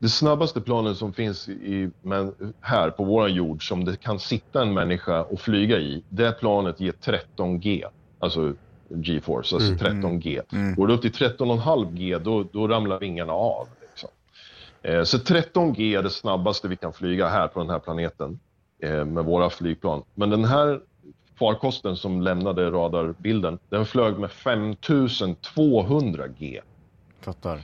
det 0.02 0.10
snabbaste 0.10 0.62
planen 0.62 0.95
som 0.95 1.14
finns 1.14 1.49
i, 1.49 1.89
men 2.02 2.34
här 2.62 2.89
på 2.89 3.04
vår 3.04 3.30
jord 3.30 3.68
som 3.68 3.86
det 3.86 3.97
kan 3.97 4.20
sitta 4.20 4.62
en 4.62 4.74
människa 4.74 5.24
och 5.24 5.39
flyga 5.39 5.80
i, 5.80 6.04
det 6.10 6.32
planet 6.39 6.80
ger 6.80 6.91
13G. 6.91 7.86
Alltså 8.20 8.54
G-force, 8.89 9.56
alltså 9.56 9.86
13G. 9.86 10.41
Går 10.76 10.88
det 10.88 10.93
upp 10.93 11.02
till 11.02 11.12
13,5G 11.12 12.20
då, 12.20 12.43
då 12.43 12.68
ramlar 12.68 12.99
vingarna 12.99 13.34
av. 13.34 13.68
Liksom. 13.82 14.10
Eh, 14.82 15.04
så 15.04 15.18
13G 15.18 15.97
är 15.97 16.04
det 16.04 16.10
snabbaste 16.10 16.68
vi 16.68 16.76
kan 16.76 16.93
flyga 16.93 17.28
här 17.30 17.47
på 17.47 17.60
den 17.60 17.70
här 17.70 17.80
planeten 17.80 18.39
eh, 18.80 19.06
med 19.06 19.26
våra 19.26 19.49
flygplan. 19.49 20.04
Men 20.16 20.30
den 20.30 20.45
här 20.45 20.82
farkosten 21.39 21.95
som 21.95 22.22
lämnade 22.22 22.72
radarbilden, 22.72 23.60
den 23.70 23.86
flög 23.86 24.18
med 24.20 24.32
5200 24.32 26.28
G. 26.28 26.62
Fattar. 27.20 27.62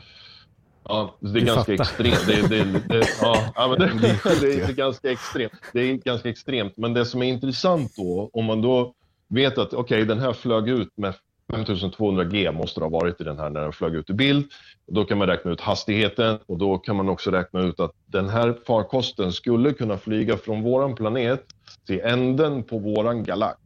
Ja, 0.90 1.16
det 1.20 1.30
är 1.30 1.34
Du 1.34 1.46
ganska 1.46 1.74
extremt. 1.74 2.28
Det, 2.28 2.48
det, 2.50 2.64
det, 2.90 3.08
ja, 3.22 3.68
men 3.68 3.80
det, 3.80 4.20
det, 4.42 4.62
är 4.62 4.74
ganska 4.74 5.12
extremt. 5.12 5.54
Det 5.74 5.80
är 5.80 5.94
ganska 5.94 6.30
extremt. 6.30 6.78
Men 6.78 6.94
det 6.94 7.06
som 7.06 7.22
är 7.22 7.28
intressant 7.28 7.96
då, 7.96 8.30
om 8.34 8.46
man 8.46 8.62
då 8.62 8.94
vet 9.28 9.58
att 9.58 9.74
okej, 9.74 10.06
den 10.06 10.20
här 10.20 10.34
flög 10.34 10.70
ut 10.70 10.98
med 10.98 11.14
5200G 11.54 12.52
måste 12.52 12.80
det 12.80 12.84
ha 12.84 12.90
varit 12.90 13.22
i 13.22 13.24
den 13.24 13.40
här 13.40 13.50
när 13.50 13.62
den 13.62 13.74
flög 13.74 13.96
ut 13.96 14.10
i 14.10 14.14
bild. 14.14 14.46
Då 14.88 15.06
kan 15.06 15.18
man 15.18 15.28
räkna 15.28 15.52
ut 15.52 15.62
hastigheten 15.62 16.40
och 16.46 16.58
då 16.58 16.78
kan 16.78 16.96
man 16.96 17.10
också 17.10 17.32
räkna 17.32 17.62
ut 17.62 17.80
att 17.80 17.92
den 18.06 18.30
här 18.30 18.58
farkosten 18.68 19.32
skulle 19.34 19.74
kunna 19.74 19.98
flyga 19.98 20.38
från 20.38 20.62
våran 20.62 20.96
planet 20.96 21.46
till 21.88 22.02
änden 22.02 22.64
på 22.64 22.80
våran 22.80 23.24
galax 23.24 23.60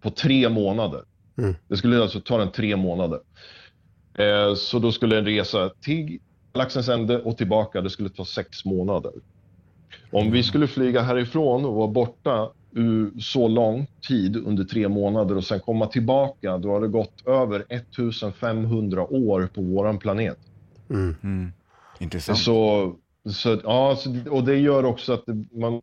på 0.00 0.10
tre 0.10 0.48
månader. 0.48 1.02
Mm. 1.38 1.54
Det 1.68 1.76
skulle 1.76 2.02
alltså 2.02 2.20
ta 2.20 2.38
den 2.38 2.50
tre 2.50 2.76
månader. 2.76 3.20
Eh, 4.18 4.54
så 4.54 4.78
då 4.78 4.92
skulle 4.92 5.18
en 5.18 5.24
resa 5.24 5.70
till 5.80 6.18
galaxens 6.54 6.88
ände 6.88 7.22
och 7.22 7.36
tillbaka, 7.36 7.80
det 7.80 7.90
skulle 7.90 8.08
ta 8.08 8.24
sex 8.24 8.64
månader. 8.64 9.12
Om 10.10 10.30
vi 10.30 10.42
skulle 10.42 10.66
flyga 10.66 11.02
härifrån 11.02 11.64
och 11.64 11.74
vara 11.74 11.88
borta 11.88 12.50
ur 12.72 13.20
så 13.20 13.48
lång 13.48 13.86
tid 14.08 14.36
under 14.36 14.64
tre 14.64 14.88
månader 14.88 15.36
och 15.36 15.44
sen 15.44 15.60
komma 15.60 15.86
tillbaka, 15.86 16.58
då 16.58 16.70
har 16.70 16.80
det 16.80 16.88
gått 16.88 17.26
över 17.26 17.64
1500 17.68 19.02
år 19.02 19.48
på 19.54 19.62
våran 19.62 19.98
planet. 19.98 20.38
Mm. 20.90 21.52
Intressant. 21.98 22.38
Så, 22.38 22.92
så, 23.30 23.60
ja, 23.64 23.96
och 24.30 24.44
det 24.44 24.56
gör 24.56 24.84
också 24.84 25.12
att 25.12 25.24
man, 25.52 25.80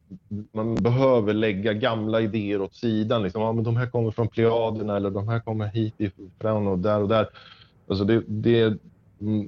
man 0.52 0.76
behöver 0.76 1.34
lägga 1.34 1.74
gamla 1.74 2.22
idéer 2.22 2.62
åt 2.62 2.76
sidan. 2.76 3.24
Liksom, 3.24 3.42
ja, 3.42 3.54
men 3.54 3.64
de 3.64 3.78
här 3.78 3.88
kommer 3.88 4.12
från 4.12 4.28
Plejaderna 4.28 4.98
eller 4.98 5.10
de 5.10 5.28
här 5.28 5.40
kommer 5.40 5.68
hit 5.68 5.96
ifrån 5.98 6.68
och 6.68 6.80
där 6.80 7.02
och 7.02 7.08
där. 7.08 7.28
Alltså 7.88 8.06
det, 8.06 8.24
det, 8.28 8.78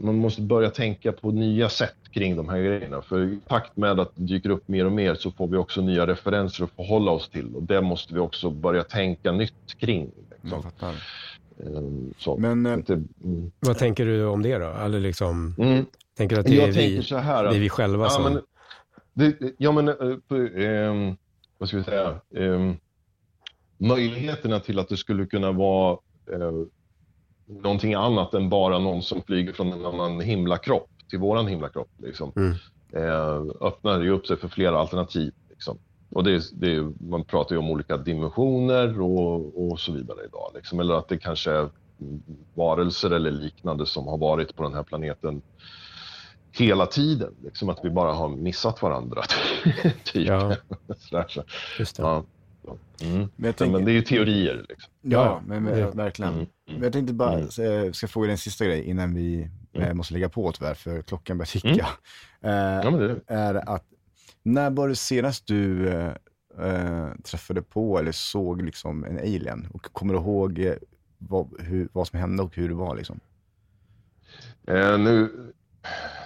man 0.01 0.15
måste 0.15 0.41
börja 0.41 0.69
tänka 0.69 1.11
på 1.11 1.32
nya 1.32 1.69
sätt 1.69 1.95
kring 2.11 2.36
de 2.36 2.49
här 2.49 2.57
grejerna. 2.59 3.01
För 3.01 3.24
i 3.24 3.39
takt 3.47 3.78
med 3.78 3.99
att 3.99 4.11
det 4.15 4.24
dyker 4.24 4.49
upp 4.49 4.67
mer 4.67 4.86
och 4.86 4.91
mer 4.91 5.15
så 5.15 5.32
får 5.32 5.47
vi 5.47 5.57
också 5.57 5.82
nya 5.82 6.07
referenser 6.07 6.63
att 6.63 6.71
förhålla 6.71 7.11
oss 7.11 7.30
till. 7.30 7.55
Och 7.55 7.63
det 7.63 7.82
måste 7.82 8.13
vi 8.13 8.19
också 8.19 8.49
börja 8.49 8.84
tänka 8.84 9.32
nytt 9.32 9.74
kring. 9.80 10.11
Liksom. 10.30 10.49
Jag 10.51 10.63
fattar. 10.63 10.95
Ehm, 11.65 12.13
Så. 12.17 12.38
Men 12.38 12.65
eh, 12.65 12.74
Inte- 12.74 12.93
mm. 13.24 13.51
Vad 13.59 13.78
tänker 13.78 14.05
du 14.05 14.26
om 14.26 14.41
det 14.41 14.57
då? 14.57 14.65
Eller 14.86 14.99
liksom, 14.99 15.55
Mm. 15.57 15.86
tänker 16.17 16.36
du 16.36 16.39
att 16.39 16.45
det 16.47 16.55
Jag 16.55 16.69
är 16.69 16.74
tänker 16.74 16.97
vi, 16.97 17.03
så 17.03 17.17
här. 17.17 17.43
det 17.43 17.55
är 17.55 17.59
vi 17.59 17.69
själva 17.69 18.03
Ja, 18.05 18.09
som... 18.09 18.24
men, 18.24 18.41
det, 19.13 19.36
ja, 19.57 19.71
men 19.71 19.88
eh, 19.88 19.95
på, 20.28 20.36
ehm, 20.36 21.15
vad 21.57 21.69
ska 21.69 21.78
vi 21.78 21.84
säga? 21.84 22.19
Ehm, 22.36 22.76
möjligheterna 23.78 24.59
till 24.59 24.80
att 24.80 24.89
det 24.89 24.97
skulle 24.97 25.26
kunna 25.26 25.51
vara 25.51 25.91
eh, 26.32 26.51
någonting 27.61 27.93
annat 27.93 28.33
än 28.33 28.49
bara 28.49 28.79
någon 28.79 29.01
som 29.01 29.21
flyger 29.21 29.53
från 29.53 29.73
en 29.73 29.85
annan 29.85 30.19
himlakropp 30.19 30.89
till 31.09 31.19
våran 31.19 31.47
himlakropp. 31.47 31.89
Liksom. 31.97 32.31
Mm. 32.35 32.53
Eh, 32.93 33.41
öppnar 33.61 34.01
ju 34.01 34.09
upp 34.09 34.27
sig 34.27 34.37
för 34.37 34.47
flera 34.47 34.79
alternativ. 34.79 35.33
Liksom. 35.49 35.77
Och 36.09 36.23
det, 36.23 36.43
det, 36.53 36.91
man 36.99 37.23
pratar 37.23 37.55
ju 37.55 37.59
om 37.59 37.71
olika 37.71 37.97
dimensioner 37.97 39.01
och, 39.01 39.71
och 39.71 39.79
så 39.79 39.91
vidare 39.91 40.17
idag. 40.25 40.51
Liksom. 40.55 40.79
Eller 40.79 40.93
att 40.93 41.07
det 41.07 41.17
kanske 41.17 41.51
är 41.51 41.69
varelser 42.53 43.11
eller 43.11 43.31
liknande 43.31 43.85
som 43.85 44.07
har 44.07 44.17
varit 44.17 44.55
på 44.55 44.63
den 44.63 44.73
här 44.73 44.83
planeten 44.83 45.41
hela 46.51 46.85
tiden. 46.85 47.35
Liksom 47.43 47.69
att 47.69 47.79
vi 47.83 47.89
bara 47.89 48.13
har 48.13 48.29
missat 48.29 48.81
varandra. 48.81 49.21
typ. 50.03 50.27
Ja. 50.27 50.55
Så. 51.29 51.43
Just 51.79 51.95
det. 51.97 52.03
Ja. 52.03 52.23
Mm. 53.01 53.30
Men 53.36 53.53
jag 53.57 53.72
Men, 53.72 53.86
det 53.86 53.91
är 53.91 53.93
ju 53.93 54.01
teorier. 54.01 54.66
Liksom. 54.70 54.93
ja, 55.01 55.41
men, 55.47 55.64
men, 55.64 55.74
det- 55.74 55.91
verkligen. 55.91 56.34
Mm. 56.34 56.45
Men 56.66 56.82
jag 56.84 56.93
tänkte 56.93 57.14
bara, 57.14 57.34
Mm. 57.39 57.86
eh, 57.86 57.91
ska 57.91 58.07
fråga 58.07 58.26
dig 58.28 58.32
en 58.32 58.38
sista 58.38 58.66
grej 58.66 58.84
innan 58.84 59.14
vi 59.14 59.49
eh, 59.74 59.84
Mm. 59.84 59.97
måste 59.97 60.14
lägga 60.14 60.30
på 60.30 60.51
tyvärr, 60.51 60.74
för 60.74 61.01
klockan 61.01 61.38
börjar 61.38 61.47
ticka. 61.47 61.88
Mm. 62.41 62.80
Eh, 62.80 62.86
Ja, 62.86 62.91
men 62.91 62.99
det, 62.99 63.20
är 63.28 63.70
att, 63.70 63.84
när 64.43 64.70
var 64.72 64.88
det 64.89 64.95
senast 64.95 65.47
du 65.47 65.89
eh, 65.89 67.07
träffade 67.24 67.61
på 67.61 67.99
eller 67.99 68.11
såg 68.11 68.61
liksom 68.61 69.03
en 69.05 69.18
alien? 69.20 69.68
Och 69.74 69.82
kommer 69.84 70.14
du 70.14 70.20
ihåg 70.20 70.74
vad, 71.18 71.61
hur, 71.61 71.89
vad 71.93 72.07
som 72.07 72.20
hände 72.20 72.43
och 72.43 72.55
hur 72.55 72.70
det 72.70 72.76
var 72.76 72.95
liksom? 72.95 73.20
Eh, 74.68 74.97
nu, 74.99 75.32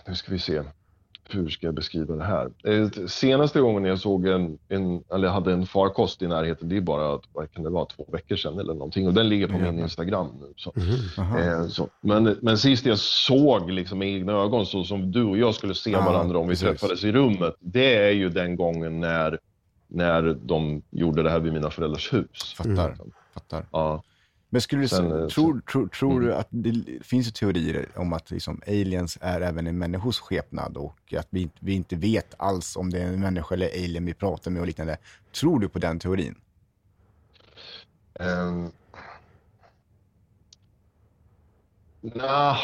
nu 0.07 0.15
ska 0.15 0.31
vi 0.31 0.39
se. 0.39 0.61
Hur 1.29 1.49
ska 1.49 1.67
jag 1.67 1.73
beskriva 1.73 2.15
det 2.15 2.23
här? 2.23 2.49
Eh, 2.63 2.89
senaste 3.07 3.59
gången 3.59 3.85
jag 3.85 3.99
såg 3.99 4.27
en, 4.27 4.57
en, 4.69 5.03
eller 5.13 5.27
hade 5.27 5.53
en 5.53 5.65
farkost 5.65 6.21
i 6.21 6.27
närheten, 6.27 6.69
det 6.69 6.77
är 6.77 6.81
bara, 6.81 7.19
vad 7.33 7.51
kan 7.51 7.63
det 7.63 7.69
vara, 7.69 7.85
två 7.85 8.05
veckor 8.11 8.35
sedan 8.35 8.59
eller 8.59 8.73
någonting. 8.73 9.07
Och 9.07 9.13
den 9.13 9.29
ligger 9.29 9.47
på 9.47 9.57
min. 9.57 9.79
Instagram 9.79 10.27
nu. 10.41 10.53
Så. 10.57 10.73
Aha. 11.17 11.39
Eh, 11.39 11.67
så. 11.67 11.89
Men, 12.01 12.37
men 12.41 12.57
sist 12.57 12.85
jag 12.85 12.97
såg 12.99 13.71
liksom, 13.71 13.99
med 13.99 14.07
egna 14.09 14.31
ögon, 14.33 14.65
så 14.65 14.83
som 14.83 15.11
du 15.11 15.23
och 15.23 15.37
jag 15.37 15.55
skulle 15.55 15.75
se 15.75 15.91
Ja, 15.91 16.05
varandra 16.05 16.37
om 16.39 16.47
vi 16.47 16.51
precis. 16.51 16.67
träffades 16.67 17.03
i 17.03 17.11
rummet, 17.11 17.55
det 17.59 17.95
är 17.95 18.11
ju 18.11 18.29
den 18.29 18.55
gången 18.55 18.99
när, 18.99 19.39
när 19.87 20.37
de 20.45 20.81
gjorde 20.91 21.23
det 21.23 21.29
här 21.29 21.39
vid 21.39 21.53
mina 21.53 21.69
föräldrars 21.69 22.13
hus. 22.13 22.53
Fattar, 22.57 22.71
Mm. 22.89 23.11
fattar. 23.33 23.65
Ja. 23.71 24.03
Men 24.49 24.61
skulle 24.61 24.81
du, 24.81 24.87
Sen, 24.87 25.21
eh, 25.21 25.27
tror, 25.27 25.59
tror, 25.61 25.87
tror 25.87 26.11
Mm. 26.11 26.25
du 26.25 26.33
att 26.33 26.47
det 26.49 27.03
finns 27.05 27.33
teorier 27.33 27.89
om 27.95 28.13
att 28.13 28.31
liksom 28.31 28.61
aliens 28.67 29.17
är 29.21 29.41
även 29.41 29.67
en 29.67 29.77
människos 29.77 30.19
skepnad 30.19 30.77
och 30.77 31.13
att 31.17 31.27
vi, 31.29 31.49
vi 31.59 31.73
inte 31.73 31.95
vet 31.95 32.33
alls 32.37 32.75
om 32.75 32.89
det 32.89 32.99
är 32.99 33.07
en 33.07 33.19
människa 33.19 33.55
eller 33.55 33.67
alien 33.67 34.05
vi 34.05 34.13
pratar 34.13 34.51
med 34.51 34.61
och 34.61 34.67
liknande. 34.67 34.97
Tror 35.31 35.59
du 35.59 35.69
på 35.69 35.79
den 35.79 35.99
teorin? 35.99 36.35
Um, 38.19 38.71
Nja, 42.01 42.57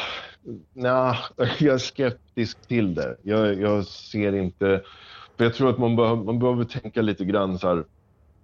nja, 0.74 1.18
jag 1.60 1.74
är 1.74 1.78
skeptisk 1.78 2.68
till 2.68 2.96
det. 2.96 3.18
Jag, 3.22 3.62
jag 3.62 3.86
ser 3.86 4.36
inte... 4.36 4.84
För 5.38 5.44
jag 5.44 5.54
tror 5.54 5.70
att 5.70 5.78
man, 5.80 5.96
behöver, 5.96 6.24
man 6.24 6.40
behöver 6.40 6.64
tänka 6.66 7.02
lite 7.02 7.26
grann 7.26 7.60
så 7.60 7.68
här, 7.68 7.86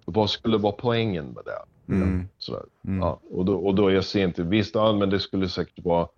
vad 0.04 0.30
skulle 0.30 0.58
vara 0.58 0.72
poängen 0.72 1.26
med 1.26 1.44
det? 1.44 1.58
Mm. 1.96 2.28
Sådär. 2.38 2.62
Mm. 2.84 2.98
Ja, 2.98 3.20
och, 3.30 3.44
då, 3.44 3.66
och 3.66 3.74
då 3.74 3.90
jag 3.90 4.04
ser 4.04 4.24
inte, 4.24 4.42
visst, 4.42 4.74
ja, 4.74 4.92
men 4.92 5.10
det 5.10 5.20
skulle 5.20 5.48
säkert 5.48 5.84
vara... 5.84 6.08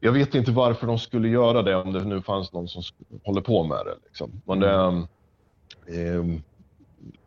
Jag 0.00 0.12
vet 0.12 0.34
inte 0.34 0.50
varför 0.50 0.86
de 0.86 0.98
skulle 0.98 1.28
göra 1.28 1.62
det 1.62 1.76
om 1.76 1.92
det 1.92 2.04
nu 2.04 2.22
fanns 2.22 2.52
någon 2.52 2.68
som 2.68 2.82
håller 3.24 3.40
på 3.40 3.64
med 3.64 3.78
det. 3.86 3.94
Liksom. 4.04 4.42
Men, 4.44 4.60
det, 4.60 4.70
ehm, 5.88 6.42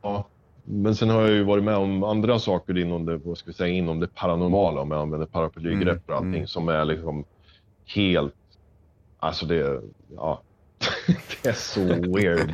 ja. 0.02 0.28
men 0.64 0.96
sen 0.96 1.10
har 1.10 1.22
jag 1.22 1.32
ju 1.32 1.44
varit 1.44 1.64
med 1.64 1.76
om 1.76 2.04
andra 2.04 2.40
saker 2.40 2.78
inom 2.78 3.06
det, 3.06 3.18
vad 3.18 3.38
ska 3.38 3.48
vi 3.48 3.54
säga, 3.54 3.74
inom 3.74 4.00
det 4.00 4.08
paranormala, 4.08 4.82
om 4.82 4.92
jag 4.92 5.02
använder 5.02 5.28
paraplygrepp 5.28 6.04
och 6.06 6.10
Mm, 6.10 6.18
allting, 6.18 6.40
mm. 6.40 6.48
som 6.48 6.70
är 6.70 6.86
liksom 6.86 7.24
helt... 7.86 8.34
Alltså 9.20 9.46
det, 9.46 9.82
ja, 10.16 10.42
det 11.44 11.50
är 11.50 11.54
så 11.54 11.86
weird. 11.86 12.54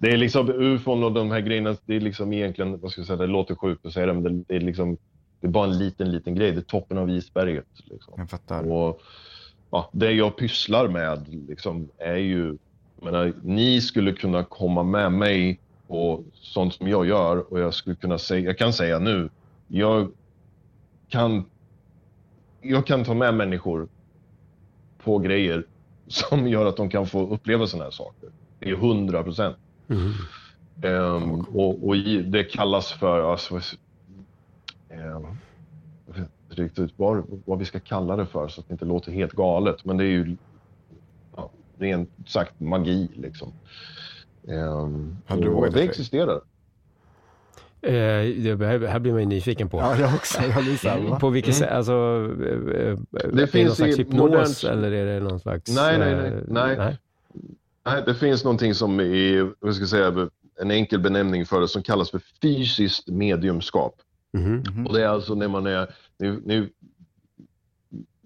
Det, 0.00 0.10
är 0.10 0.16
liksom 0.16 0.50
ufon 0.50 1.04
och 1.04 1.12
de 1.12 1.30
här 1.30 1.40
grejerna, 1.40 1.76
det 1.86 1.96
är 1.96 2.00
liksom 2.00 2.32
egentligen, 2.32 2.80
vad 2.80 2.90
ska 2.90 3.00
jag 3.00 3.06
säga, 3.06 3.16
det 3.16 3.26
låter 3.26 3.54
sjukt 3.54 3.86
att 3.86 3.92
säga 3.92 4.06
det, 4.06 4.12
men 4.12 4.44
det, 4.48 4.56
är 4.56 4.60
liksom, 4.60 4.96
det 5.40 5.46
är 5.46 5.50
bara 5.50 5.64
en 5.64 5.78
liten, 5.78 6.12
liten 6.12 6.34
grej. 6.34 6.52
Det 6.52 6.58
är 6.58 6.62
toppen 6.62 6.98
av 6.98 7.10
isberget. 7.10 7.66
Liksom. 7.84 8.14
Jag 8.16 8.30
fattar. 8.30 8.72
Och 8.72 9.00
ja, 9.70 9.90
det 9.92 10.12
jag 10.12 10.36
pysslar 10.36 10.88
med 10.88 11.28
liksom, 11.48 11.88
är 11.98 12.16
ju, 12.16 12.56
menar, 13.02 13.32
ni 13.42 13.80
skulle 13.80 14.12
kunna 14.12 14.44
komma 14.44 14.82
med 14.82 15.12
mig 15.12 15.60
på 15.88 16.24
sånt 16.32 16.74
som 16.74 16.88
jag 16.88 17.06
gör 17.06 17.52
och 17.52 17.60
jag 17.60 17.74
skulle 17.74 17.96
kunna 17.96 18.18
säga, 18.18 18.44
jag 18.44 18.58
kan 18.58 18.72
säga 18.72 18.98
nu, 18.98 19.30
jag 19.68 20.12
kan, 21.08 21.44
jag 22.60 22.86
kan 22.86 23.04
ta 23.04 23.14
med 23.14 23.34
människor 23.34 23.88
på 25.04 25.18
grejer 25.18 25.64
som 26.12 26.48
gör 26.48 26.66
att 26.66 26.76
de 26.76 26.88
kan 26.90 27.06
få 27.06 27.28
uppleva 27.34 27.66
sådana 27.66 27.84
här 27.84 27.90
saker. 27.90 28.28
Det 28.58 28.70
är 28.70 28.76
hundra 28.76 29.22
procent. 29.22 29.56
Mhm. 29.86 30.12
Ehm, 30.82 31.40
och, 31.40 31.86
och 31.88 31.96
i- 31.96 32.22
det 32.22 32.44
kallas 32.44 32.92
för, 32.92 33.30
alltså, 33.32 33.60
inte 34.90 36.62
riktigt 36.62 36.92
vad, 36.96 37.24
vad 37.44 37.58
vi 37.58 37.64
ska 37.64 37.80
kalla 37.80 38.16
det 38.16 38.26
för 38.26 38.48
så 38.48 38.60
att 38.60 38.68
det 38.68 38.72
inte 38.72 38.84
låter 38.84 39.12
helt 39.12 39.32
galet. 39.32 39.84
Men 39.84 39.96
det 39.96 40.04
är 40.04 40.08
ju 40.08 40.36
ja, 41.36 41.50
rent 41.78 42.10
sagt 42.26 42.60
magi 42.60 43.08
liksom. 43.14 43.52
Ehm, 44.48 45.16
Hade 45.26 45.42
du 45.42 45.48
vågat 45.48 45.72
det? 45.74 45.82
existerar. 45.82 46.40
Eh, 47.84 47.92
det 48.56 48.66
här, 48.66 48.86
här 48.86 48.98
blir 48.98 49.12
man 49.12 49.20
ju 49.20 49.26
nyfiken 49.26 49.68
på. 49.68 49.78
Ja, 49.78 49.96
jag 49.98 50.14
också. 50.14 50.42
Jag 50.42 50.64
blir? 50.64 51.18
På 51.18 51.28
vilket 51.30 51.56
Mm. 51.56 51.68
sätt, 51.68 51.76
alltså, 51.76 51.92
eh, 52.42 52.80
eh, 52.80 52.98
är 53.24 53.32
det 53.32 53.46
finns 53.46 53.66
någon 53.68 53.76
slags 53.76 53.94
i 53.94 53.98
hypnos 53.98 54.20
modernt- 54.30 54.64
eller 54.72 54.92
är 54.92 55.06
det 55.06 55.20
någon 55.20 55.40
slags... 55.40 55.76
Nej, 55.76 55.98
nej, 55.98 56.14
nej, 56.14 56.32
nej. 56.48 56.76
nej. 56.76 56.98
Nej, 57.86 58.02
det 58.06 58.14
finns 58.14 58.44
någonting 58.44 58.74
som 58.74 59.00
är, 59.00 59.52
vad 59.60 59.74
ska 59.74 59.82
jag 59.82 59.88
säga, 59.88 60.28
en 60.60 60.70
enkel 60.70 61.00
benämning 61.00 61.46
för 61.46 61.60
det 61.60 61.68
som 61.68 61.82
kallas 61.82 62.10
för 62.10 62.20
fysiskt 62.42 63.08
mediumskap. 63.08 63.94
Mhm. 64.32 64.62
Mhm. 64.74 64.86
Och 64.86 64.94
det 64.94 65.02
är 65.02 65.08
alltså 65.08 65.34
när 65.34 65.48
man 65.48 65.66
är... 65.66 65.86
Nu, 66.18 66.40
nu, 66.44 66.68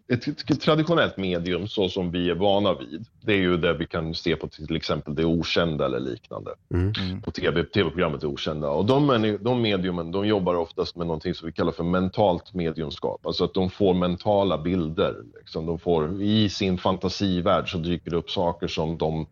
ett, 0.09 0.51
ett 0.51 0.61
traditionellt 0.61 1.17
medium 1.17 1.69
så 1.69 1.89
som 1.89 2.11
vi 2.11 2.31
är 2.31 2.35
vana 2.35 2.75
vid, 2.75 3.07
det 3.21 3.33
är 3.33 3.37
ju 3.37 3.57
det 3.57 3.75
vi 3.75 3.87
kan 3.87 4.15
se 4.15 4.37
på 4.37 4.49
till 4.49 4.77
exempel 4.77 5.15
det 5.15 5.25
okända 5.25 5.85
eller 5.85 6.01
liknande. 6.01 6.51
Mm. 6.75 6.93
Mm. 7.01 7.23
På 7.23 7.31
TV, 7.31 7.65
tv-programmet 7.65 8.21
Det 8.21 8.27
okända. 8.27 8.71
Och 8.71 8.85
de, 8.85 9.39
de 9.41 9.63
mediumen, 9.63 10.13
de 10.13 10.27
jobbar 10.27 10.55
oftast 10.55 10.97
med 10.97 11.07
någonting 11.07 11.35
som 11.35 11.47
vi 11.47 11.53
kallar 11.53 11.73
för 11.73 11.85
mentalt 11.85 12.55
mediumskap. 12.55 13.27
Alltså 13.27 13.45
att 13.45 13.55
de 13.55 13.71
får 13.71 13.95
mentala 13.95 14.59
bilder. 14.59 15.15
Liksom. 15.39 15.67
De 15.67 15.79
får, 15.79 16.23
I 16.23 16.49
sin 16.49 16.79
fantasivärld 16.79 17.73
så 17.73 17.79
dyker 17.79 18.11
det 18.11 18.17
upp 18.17 18.31
saker 18.31 18.69
som 18.69 18.99
de 18.99 19.27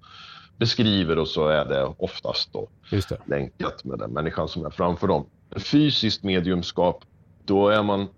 beskriver 0.57 1.19
och 1.19 1.29
så 1.29 1.49
är 1.49 1.65
det 1.65 1.85
oftast 1.99 2.53
då 2.53 2.69
Just 2.91 3.09
det. 3.09 3.19
länkat 3.27 3.85
med 3.85 3.99
den 3.99 4.13
människan 4.13 4.49
som 4.49 4.67
är 4.67 4.71
framför 4.71 5.07
dem. 5.07 5.27
Fysiskt 5.57 6.23
mediumskap, 6.23 7.05
då 7.45 7.69
är 7.69 7.83
man 7.83 8.09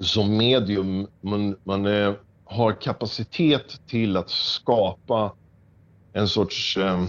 som 0.00 0.36
medium, 0.36 1.06
man, 1.20 1.56
man 1.64 1.86
eh, 1.86 2.12
har 2.44 2.72
kapacitet 2.72 3.80
till 3.86 4.16
att 4.16 4.30
skapa 4.30 5.32
en 6.12 6.28
sorts, 6.28 6.76
eh, 6.76 7.04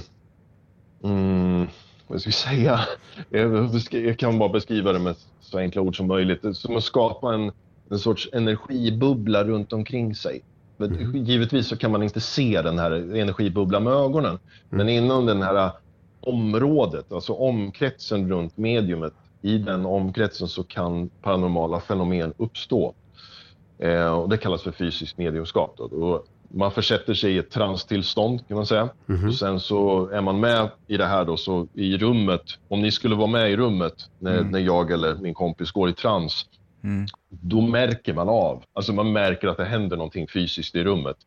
mm, 1.03 1.67
vad 2.07 2.21
ska 2.21 2.27
vi 2.27 2.33
säga, 2.33 2.79
jag, 3.91 4.19
kan 4.19 4.39
bara 4.39 4.49
beskriva 4.49 4.93
det 4.93 4.99
med 4.99 5.15
så 5.41 5.57
enkla 5.57 5.81
ord 5.81 5.97
som 5.97 6.07
möjligt, 6.07 6.57
som 6.57 6.77
att 6.77 6.83
skapa 6.83 7.33
en, 7.33 7.51
en 7.89 7.99
sorts 7.99 8.29
energibubbla 8.33 9.43
runt 9.43 9.73
omkring 9.73 10.15
sig. 10.15 10.41
Men 10.77 11.25
Givetvis 11.25 11.67
så 11.67 11.77
kan 11.77 11.91
man 11.91 12.03
inte 12.03 12.21
se 12.21 12.61
den 12.61 12.79
här 12.79 12.91
energibubblan 12.91 13.83
med 13.83 13.93
ögonen, 13.93 14.39
men 14.69 14.89
inom 14.89 15.25
den 15.25 15.41
här 15.41 15.71
området, 16.19 17.11
alltså 17.11 17.33
omkretsen 17.33 18.29
runt 18.29 18.57
mediumet, 18.57 19.13
i 19.41 19.57
den 19.57 19.85
omkretsen 19.85 20.47
så 20.47 20.63
kan 20.63 21.09
paranormala 21.09 21.79
fenomen 21.79 22.33
uppstå. 22.37 22.93
Eh, 23.79 24.07
och 24.07 24.29
det 24.29 24.37
kallas 24.37 24.61
för 24.61 24.71
fysiskt 24.71 25.17
mediumskap. 25.17 25.75
Då. 25.77 25.83
Och 25.83 26.25
man 26.49 26.71
försätter 26.71 27.13
sig 27.13 27.33
i 27.33 27.37
ett 27.37 27.49
transtillstånd 27.51 28.47
kan 28.47 28.57
man 28.57 28.65
säga. 28.65 28.89
Och 29.27 29.35
sen 29.35 29.59
så 29.59 30.09
är 30.09 30.21
man 30.21 30.39
med 30.39 30.69
i 30.87 30.97
det 30.97 31.05
här 31.05 31.25
då, 31.25 31.37
så 31.37 31.67
i 31.73 31.97
rummet, 31.97 32.41
om 32.67 32.81
ni 32.81 32.91
skulle 32.91 33.15
vara 33.15 33.27
med 33.27 33.51
i 33.51 33.57
rummet 33.57 34.09
när, 34.19 34.43
när 34.43 34.59
jag 34.59 34.91
eller 34.91 35.15
min 35.15 35.33
kompis 35.33 35.71
går 35.71 35.89
i 35.89 35.93
trans, 35.93 36.45
då 37.29 37.61
märker 37.61 38.13
man 38.13 38.29
av, 38.29 38.63
alltså 38.73 38.93
man 38.93 39.11
märker 39.11 39.47
att 39.47 39.57
det 39.57 39.65
händer 39.65 39.97
någonting 39.97 40.27
fysiskt 40.27 40.75
i 40.75 40.83
rummet. 40.83 41.17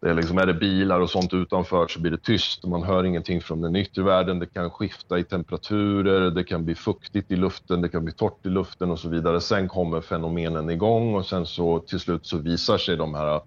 Det 0.00 0.08
är, 0.10 0.14
liksom, 0.14 0.38
är 0.38 0.46
det 0.46 0.54
bilar 0.54 1.00
och 1.00 1.10
sånt 1.10 1.34
utanför 1.34 1.88
så 1.88 2.00
blir 2.00 2.10
det 2.10 2.22
tyst. 2.22 2.66
Man 2.66 2.82
hör 2.82 3.04
ingenting 3.04 3.40
från 3.40 3.60
den 3.60 3.76
yttre 3.76 4.02
världen. 4.02 4.38
Det 4.38 4.46
kan 4.46 4.70
skifta 4.70 5.18
i 5.18 5.24
temperaturer, 5.24 6.30
det 6.30 6.44
kan 6.44 6.64
bli 6.64 6.74
fuktigt 6.74 7.30
i 7.30 7.36
luften, 7.36 7.82
det 7.82 7.88
kan 7.88 8.04
bli 8.04 8.14
torrt 8.14 8.46
i 8.46 8.48
luften 8.48 8.90
och 8.90 8.98
så 8.98 9.08
vidare. 9.08 9.40
Sen 9.40 9.68
kommer 9.68 10.00
fenomenen 10.00 10.70
igång 10.70 11.14
och 11.14 11.26
sen 11.26 11.46
så 11.46 11.78
till 11.78 12.00
slut 12.00 12.26
så 12.26 12.38
visar 12.38 12.78
sig 12.78 12.96
de 12.96 13.14
här 13.14 13.40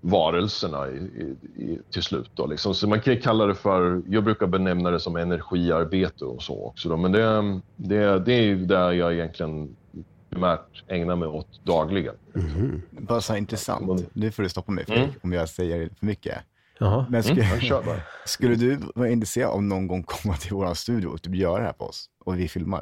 varelserna 0.00 0.88
i, 0.88 0.96
i, 0.96 1.62
i, 1.62 1.78
till 1.90 2.02
slut. 2.02 2.30
Då, 2.34 2.46
liksom. 2.46 2.74
Så 2.74 2.88
man 2.88 3.00
kan 3.00 3.16
kalla 3.16 3.46
det 3.46 3.54
för, 3.54 4.02
jag 4.08 4.24
brukar 4.24 4.46
benämna 4.46 4.90
det 4.90 5.00
som 5.00 5.16
energiarbete 5.16 6.24
och 6.24 6.42
så 6.42 6.66
också. 6.66 6.88
Då. 6.88 6.96
Men 6.96 7.12
det, 7.12 7.60
det, 7.76 8.18
det 8.18 8.32
är 8.32 8.42
ju 8.42 8.66
där 8.66 8.92
jag 8.92 9.14
egentligen 9.14 9.76
primärt 10.32 10.84
ägnar 10.88 11.16
mig 11.16 11.28
åt 11.28 11.64
dagligen. 11.64 12.14
Bara 12.90 13.20
så 13.20 13.32
här 13.32 13.38
intressant. 13.40 14.08
Nu 14.12 14.30
får 14.30 14.42
du 14.42 14.48
stoppa 14.48 14.72
mig 14.72 14.84
Mm. 14.88 15.08
Om 15.22 15.32
jag 15.32 15.48
säger 15.48 15.90
för 15.98 16.06
mycket. 16.06 16.38
Jaha. 16.78 17.06
Men 17.10 17.22
skulle, 17.22 17.42
Jag 17.42 17.62
kör 17.62 17.82
bara. 17.82 18.00
skulle 18.26 18.54
du 18.54 18.78
vara 18.94 19.08
intresserad 19.08 19.50
av 19.50 19.62
någon 19.62 19.86
gång 19.86 20.02
komma 20.02 20.34
till 20.36 20.52
vår 20.54 20.74
studio 20.74 21.08
och 21.08 21.22
typ 21.22 21.34
göra 21.34 21.58
det 21.58 21.64
här 21.64 21.72
på 21.72 21.84
oss? 21.84 22.06
Och 22.24 22.38
vi 22.38 22.48
filmar? 22.48 22.80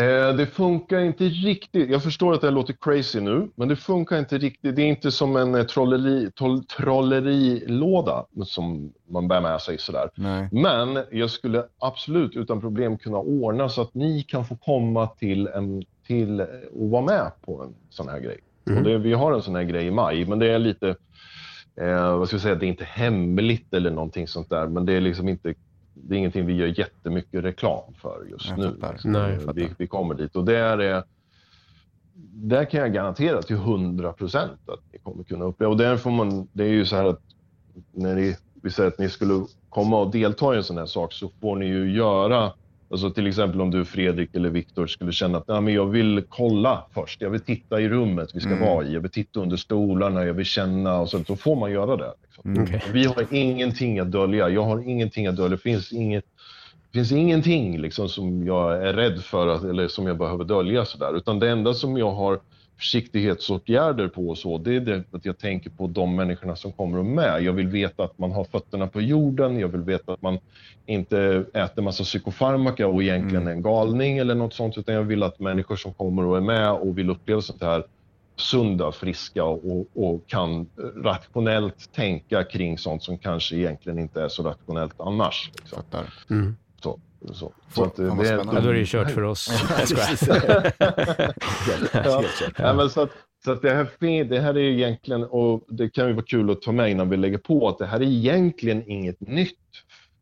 Eh, 0.00 0.36
det 0.36 0.46
funkar 0.46 1.00
inte 1.00 1.24
riktigt. 1.24 1.90
Jag 1.90 2.02
förstår 2.02 2.34
att 2.34 2.40
det 2.40 2.46
här 2.46 2.52
låter 2.54 2.74
crazy 2.80 3.20
nu, 3.20 3.48
men 3.54 3.68
det 3.68 3.76
funkar 3.76 4.18
inte 4.18 4.38
riktigt. 4.38 4.76
Det 4.76 4.82
är 4.82 4.86
inte 4.86 5.10
som 5.12 5.36
en 5.36 5.54
eh, 5.54 5.64
trolleri, 5.64 6.30
troll, 6.30 6.64
trollerilåda 6.64 8.24
som 8.46 8.92
man 9.08 9.28
bär 9.28 9.40
med 9.40 9.60
sig 9.60 9.78
sådär. 9.78 10.10
Nej. 10.14 10.48
Men 10.52 11.04
jag 11.10 11.30
skulle 11.30 11.64
absolut 11.78 12.36
utan 12.36 12.60
problem 12.60 12.98
kunna 12.98 13.18
ordna 13.18 13.68
så 13.68 13.82
att 13.82 13.94
ni 13.94 14.22
kan 14.22 14.44
få 14.44 14.56
komma 14.56 15.06
till, 15.06 15.46
en, 15.46 15.84
till 16.06 16.40
och 16.74 16.90
vara 16.90 17.02
med 17.02 17.30
på 17.40 17.62
en 17.62 17.74
sån 17.90 18.08
här 18.08 18.20
grej. 18.20 18.38
Och 18.64 18.82
det, 18.82 18.98
vi 18.98 19.12
har 19.12 19.32
en 19.32 19.42
sån 19.42 19.54
här 19.54 19.62
grej 19.62 19.86
i 19.86 19.90
maj, 19.90 20.26
men 20.26 20.38
det 20.38 20.50
är 20.50 20.58
lite, 20.58 20.88
eh, 21.76 22.18
vad 22.18 22.28
ska 22.28 22.34
jag 22.34 22.42
säga, 22.42 22.54
det 22.54 22.66
är 22.66 22.68
inte 22.68 22.84
hemligt 22.84 23.74
eller 23.74 23.90
någonting 23.90 24.28
sånt 24.28 24.50
där, 24.50 24.68
men 24.68 24.86
det 24.86 24.92
är 24.92 25.00
liksom 25.00 25.28
inte 25.28 25.54
det 25.94 26.14
är 26.14 26.18
ingenting 26.18 26.46
vi 26.46 26.52
gör 26.52 26.78
jättemycket 26.78 27.44
reklam 27.44 27.94
för 27.94 28.26
just 28.30 28.48
Jag 28.48 28.58
nu. 28.58 28.76
Nej, 29.04 29.38
vi, 29.54 29.68
vi 29.78 29.86
kommer 29.86 30.14
dit 30.14 30.36
och 30.36 30.44
där 30.44 30.78
är 30.78 31.04
där 32.32 32.64
kan 32.64 32.80
jag 32.80 32.92
garantera 32.92 33.42
till 33.42 33.56
100 33.56 34.12
procent 34.12 34.68
att 34.68 34.80
ni 34.92 34.98
kommer 34.98 35.24
kunna 35.24 35.44
uppleva. 35.44 35.70
Och 35.70 35.76
där 35.76 35.96
får 35.96 36.10
man, 36.10 36.48
det 36.52 36.64
är 36.64 36.68
ju 36.68 36.86
så 36.86 36.96
här 36.96 37.04
att 37.04 37.22
när 37.92 38.14
ni, 38.14 38.36
vi 38.62 38.70
säger 38.70 38.88
att 38.88 38.98
ni 38.98 39.08
skulle 39.08 39.46
komma 39.68 40.00
och 40.00 40.10
delta 40.10 40.54
i 40.54 40.56
en 40.56 40.64
sån 40.64 40.78
här 40.78 40.86
sak 40.86 41.12
så 41.12 41.30
får 41.40 41.56
ni 41.56 41.66
ju 41.66 41.96
göra, 41.96 42.52
alltså 42.90 43.10
till 43.10 43.26
exempel 43.26 43.60
om 43.60 43.70
du 43.70 43.84
Fredrik 43.84 44.34
eller 44.34 44.50
Viktor 44.50 44.86
skulle 44.86 45.12
känna 45.12 45.38
att 45.38 45.48
Nej, 45.48 45.60
men 45.60 45.74
jag 45.74 45.86
vill 45.86 46.24
kolla 46.28 46.84
först, 46.94 47.20
jag 47.20 47.30
vill 47.30 47.40
titta 47.40 47.80
i 47.80 47.88
rummet 47.88 48.30
vi 48.34 48.40
ska 48.40 48.56
vara 48.56 48.84
i, 48.84 48.92
jag 48.92 49.00
vill 49.00 49.10
titta 49.10 49.40
under 49.40 49.56
stolarna, 49.56 50.24
jag 50.24 50.34
vill 50.34 50.46
känna 50.46 51.00
och 51.00 51.08
så, 51.08 51.18
då 51.18 51.36
får 51.36 51.56
man 51.56 51.72
göra 51.72 51.96
det. 51.96 52.12
Liksom. 52.22 52.62
Okej. 52.62 52.82
Vi 52.92 53.04
har 53.04 53.26
ingenting 53.30 53.98
att 53.98 54.10
dölja. 54.10 54.48
Jag 54.48 54.62
har 54.62 54.88
ingenting 54.88 55.26
att 55.26 55.36
dölja. 55.36 55.48
Det 55.48 55.62
finns, 55.62 55.92
inget, 55.92 56.24
det 56.90 56.98
finns 56.98 57.12
ingenting 57.12 57.78
liksom 57.80 58.08
som 58.08 58.46
jag 58.46 58.88
är 58.88 58.92
rädd 58.92 59.20
för 59.20 59.48
att, 59.48 59.64
eller 59.64 59.88
som 59.88 60.06
jag 60.06 60.18
behöver 60.18 60.44
dölja. 60.44 60.84
Sådär. 60.84 61.16
Utan 61.16 61.38
det 61.38 61.50
enda 61.50 61.74
som 61.74 61.96
jag 61.96 62.10
har 62.10 62.40
försiktighetsåtgärder 62.84 64.08
på 64.08 64.28
och 64.28 64.38
så, 64.38 64.58
det 64.58 64.76
är 64.76 64.80
det 64.80 65.04
att 65.10 65.24
jag 65.24 65.38
tänker 65.38 65.70
på 65.70 65.86
de 65.86 66.16
människorna 66.16 66.56
som 66.56 66.72
kommer 66.72 66.98
och 66.98 67.04
med. 67.04 67.42
Jag 67.42 67.52
vill 67.52 67.68
veta 67.68 68.04
att 68.04 68.18
man 68.18 68.32
har 68.32 68.44
fötterna 68.44 68.86
på 68.86 69.00
jorden. 69.00 69.58
Jag 69.58 69.68
vill 69.68 69.80
veta 69.80 70.12
att 70.12 70.22
man 70.22 70.38
inte 70.86 71.44
äter 71.54 71.82
massa 71.82 72.04
psykofarmaka 72.04 72.86
och 72.86 73.02
egentligen 73.02 73.46
är 73.46 73.50
en 73.50 73.62
galning 73.62 74.18
eller 74.18 74.34
något 74.34 74.54
sånt. 74.54 74.78
Utan 74.78 74.94
jag 74.94 75.02
vill 75.02 75.22
att 75.22 75.40
människor 75.40 75.76
som 75.76 75.92
kommer 75.94 76.24
och 76.24 76.36
är 76.36 76.40
med 76.40 76.72
och 76.72 76.98
vill 76.98 77.10
uppleva 77.10 77.40
sånt 77.40 77.62
här 77.62 77.84
sunda, 78.36 78.92
friska 78.92 79.44
och, 79.44 79.86
och 79.94 80.26
kan 80.26 80.66
rationellt 80.96 81.92
tänka 81.92 82.44
kring 82.44 82.78
sånt 82.78 83.02
som 83.02 83.18
kanske 83.18 83.56
egentligen 83.56 83.98
inte 83.98 84.22
är 84.22 84.28
så 84.28 84.42
rationellt 84.42 84.94
annars. 84.98 85.50
Liksom. 85.54 85.82
Mm. 86.30 86.56
Så, 87.32 87.52
så. 87.74 87.84
Att, 87.84 87.98
eh, 87.98 88.16
det-. 88.16 88.28
Ja, 88.28 88.60
då 88.60 88.68
är 88.68 88.72
det 88.72 88.78
ju 88.78 88.86
kört 88.86 89.10
för 89.10 89.22
oss. 89.22 89.64
Jag 89.78 90.18
skojar. 90.18 90.72
Ja, 92.62 92.74
men 92.74 92.90
så 92.90 93.00
att, 93.00 93.10
så 93.44 93.52
att 93.52 93.62
det, 93.62 93.70
här, 93.70 94.24
det 94.24 94.40
här 94.40 94.54
är 94.54 94.58
egentligen, 94.58 95.24
och 95.24 95.64
det 95.68 95.90
kan 95.90 96.06
ju 96.06 96.12
vara 96.12 96.24
kul 96.24 96.50
att 96.50 96.62
ta 96.62 96.72
med 96.72 96.90
innan 96.90 97.08
vi 97.08 97.16
lägger 97.16 97.38
på, 97.38 97.68
att 97.68 97.78
det 97.78 97.86
här 97.86 98.00
är 98.00 98.04
egentligen 98.04 98.90
inget 98.90 99.20
nytt 99.20 99.58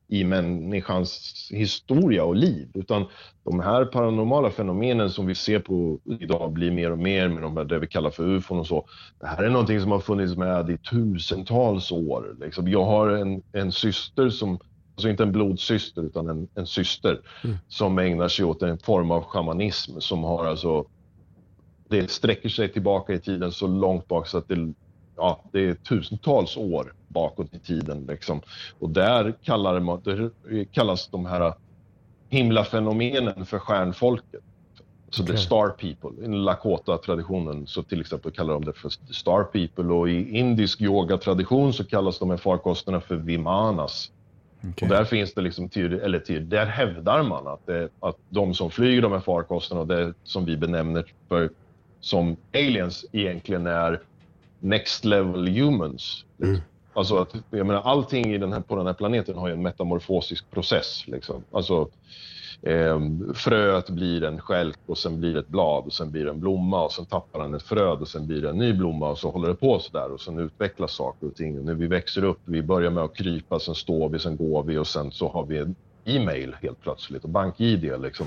i 0.09 0.25
människans 0.25 1.49
historia 1.53 2.25
och 2.25 2.37
liv, 2.37 2.69
utan 2.75 3.07
de 3.45 3.61
här 3.61 3.85
paranormala 3.85 4.51
fenomenen 4.51 5.11
som 5.11 5.27
vi 5.27 5.35
ser 5.35 5.59
på 5.59 5.99
idag 6.21 6.53
blir 6.53 6.71
mer 6.71 6.91
och 6.91 6.99
mer 6.99 7.29
med 7.29 7.43
de 7.43 7.57
här, 7.57 7.65
det 7.65 7.79
vi 7.79 7.87
kallar 7.87 8.11
för 8.11 8.25
ufon 8.29 8.59
och 8.59 8.67
så. 8.67 8.87
Det 9.21 9.27
här 9.27 9.43
är 9.43 9.51
någonting 9.51 9.81
som 9.81 9.91
har 9.91 10.01
funnits 10.01 10.37
med 10.37 10.71
i 10.71 10.79
tusentals 10.79 11.93
år. 11.93 12.37
Liksom. 12.41 12.69
Jag 12.69 12.85
har 12.85 13.09
en, 13.09 13.43
en 13.53 13.73
syster 13.73 14.29
som, 14.29 14.59
alltså 14.95 15.09
inte 15.09 15.23
en 15.23 15.33
blodsyster 15.33 16.03
utan 16.03 16.29
en, 16.29 16.49
en 16.55 16.67
syster 16.67 17.21
som 17.69 17.99
ägnar 17.99 18.29
sig 18.29 18.45
åt 18.45 18.63
en 18.63 18.79
form 18.79 19.11
av 19.11 19.25
shamanism 19.25 20.01
som 20.01 20.25
har 20.25 20.47
alltså 20.47 20.87
det 21.89 22.11
sträcker 22.11 22.49
sig 22.49 22.73
tillbaka 22.73 23.13
i 23.13 23.21
tiden 23.21 23.53
så 23.53 23.67
långt 23.67 24.09
bak 24.09 24.27
så 24.27 24.39
att 24.39 24.49
det, 24.49 24.73
ja, 25.17 25.45
det 25.53 25.61
är 25.69 25.75
tusentals 25.75 26.57
år 26.57 26.95
bakåt 27.09 27.55
i 27.55 27.59
tiden. 27.59 28.07
Liksom. 28.09 28.41
Och 28.79 28.91
där 28.91 29.35
kallar 29.43 29.81
man, 29.81 30.01
där 30.05 30.31
kallas 30.73 31.09
de 31.09 31.27
här 31.27 31.55
himlafenomenen 32.29 33.47
för 33.47 33.59
stjärnfolket. 33.59 34.41
Så 35.11 35.23
det 35.23 35.33
är. 35.33 35.37
Star 35.37 35.69
People. 35.69 36.25
I 36.25 36.29
Lakota-traditionen 36.29 37.67
så 37.67 37.83
till 37.83 38.01
exempel 38.01 38.33
kallar 38.33 38.55
de 38.55 38.65
det 38.65 38.73
för 38.73 38.89
Star 39.13 39.45
People 39.45 39.95
och 39.95 40.11
i 40.11 40.39
indisk 40.39 40.81
yoga-tradition 40.81 41.73
så 41.73 41.85
kallas 41.85 42.19
de 42.19 42.31
här 42.31 42.37
farkosterna 42.37 43.01
för 43.01 43.17
Vimanas. 43.17 44.11
Okej. 44.71 44.89
Och 44.89 44.95
där 44.95 45.05
finns 45.05 45.35
det 45.35 45.41
liksom, 45.41 45.69
tydlig- 45.69 46.01
eller 46.01 46.19
tydlig, 46.21 46.49
där 46.49 46.67
hävdar 46.67 47.23
man 47.23 47.47
att, 47.47 47.67
det, 47.67 47.89
att 48.01 48.17
de 48.29 48.55
som 48.55 48.71
flyger 48.71 49.03
de 49.03 49.13
här 49.13 49.21
farkosterna 49.21 49.81
och 49.81 49.87
det 49.87 50.15
som 50.25 50.45
vi 50.45 50.57
benämner 50.57 51.05
för, 51.29 51.51
som 52.01 52.37
aliens 52.55 53.05
egentligen 53.13 53.67
är 53.67 54.01
next 54.61 55.05
level 55.05 55.49
humans. 55.49 56.25
Alltså 56.95 57.17
att, 57.17 57.35
jag 57.51 57.67
menar, 57.67 57.83
allting 57.83 58.35
i 58.35 58.39
den 58.39 58.53
här, 58.53 58.61
på 58.61 58.77
den 58.77 58.87
här 58.87 58.95
planeten 58.95 59.37
har 59.37 59.49
ju 59.49 59.55
en 59.55 59.63
metamorfosisk 59.63 60.51
process. 60.51 61.05
Liksom. 61.07 61.45
Alltså, 61.53 61.89
fröet 63.35 63.91
blir 63.91 64.25
en 64.25 64.41
skälk 64.41 64.79
och 64.87 64.99
sen 64.99 65.21
blir 65.21 65.35
det 65.35 65.41
ett 65.41 65.49
blad 65.49 65.85
och 65.85 65.93
sen 65.93 66.11
blir 66.11 66.25
det 66.25 66.31
en 66.31 66.41
blomma 66.41 66.85
och 66.85 66.93
sen 66.93 67.07
tappar 67.07 67.43
den 67.43 67.55
ett 67.55 67.63
fröd 67.63 68.01
och 68.01 68.09
sen 68.09 68.27
blir 68.27 68.43
det 68.43 68.51
en 68.51 68.59
ny 68.59 68.73
blomma 68.73 69.11
och 69.11 69.19
så 69.19 69.31
håller 69.31 69.49
det 69.49 69.55
på 69.55 69.79
sådär 69.79 70.13
och 70.13 70.21
sen 70.21 70.39
utvecklas 70.39 70.93
saker 70.93 71.27
och 71.27 71.35
ting. 71.35 71.59
Och 71.59 71.65
när 71.65 71.75
vi 71.75 71.87
växer 71.87 72.25
upp, 72.25 72.39
vi 72.45 72.63
börjar 72.63 72.91
med 72.91 73.05
att 73.05 73.17
krypa, 73.17 73.59
sen 73.59 73.75
står 73.75 74.09
vi, 74.09 74.19
sen 74.19 74.37
går 74.37 74.63
vi 74.63 74.79
och 74.79 74.87
sen 74.87 75.11
så 75.11 75.29
har 75.29 75.47
vi 75.47 75.75
e-mail 76.05 76.57
helt 76.63 76.81
plötsligt 76.81 77.25
och 77.25 77.31
bank-id 77.31 77.95
liksom. 78.01 78.27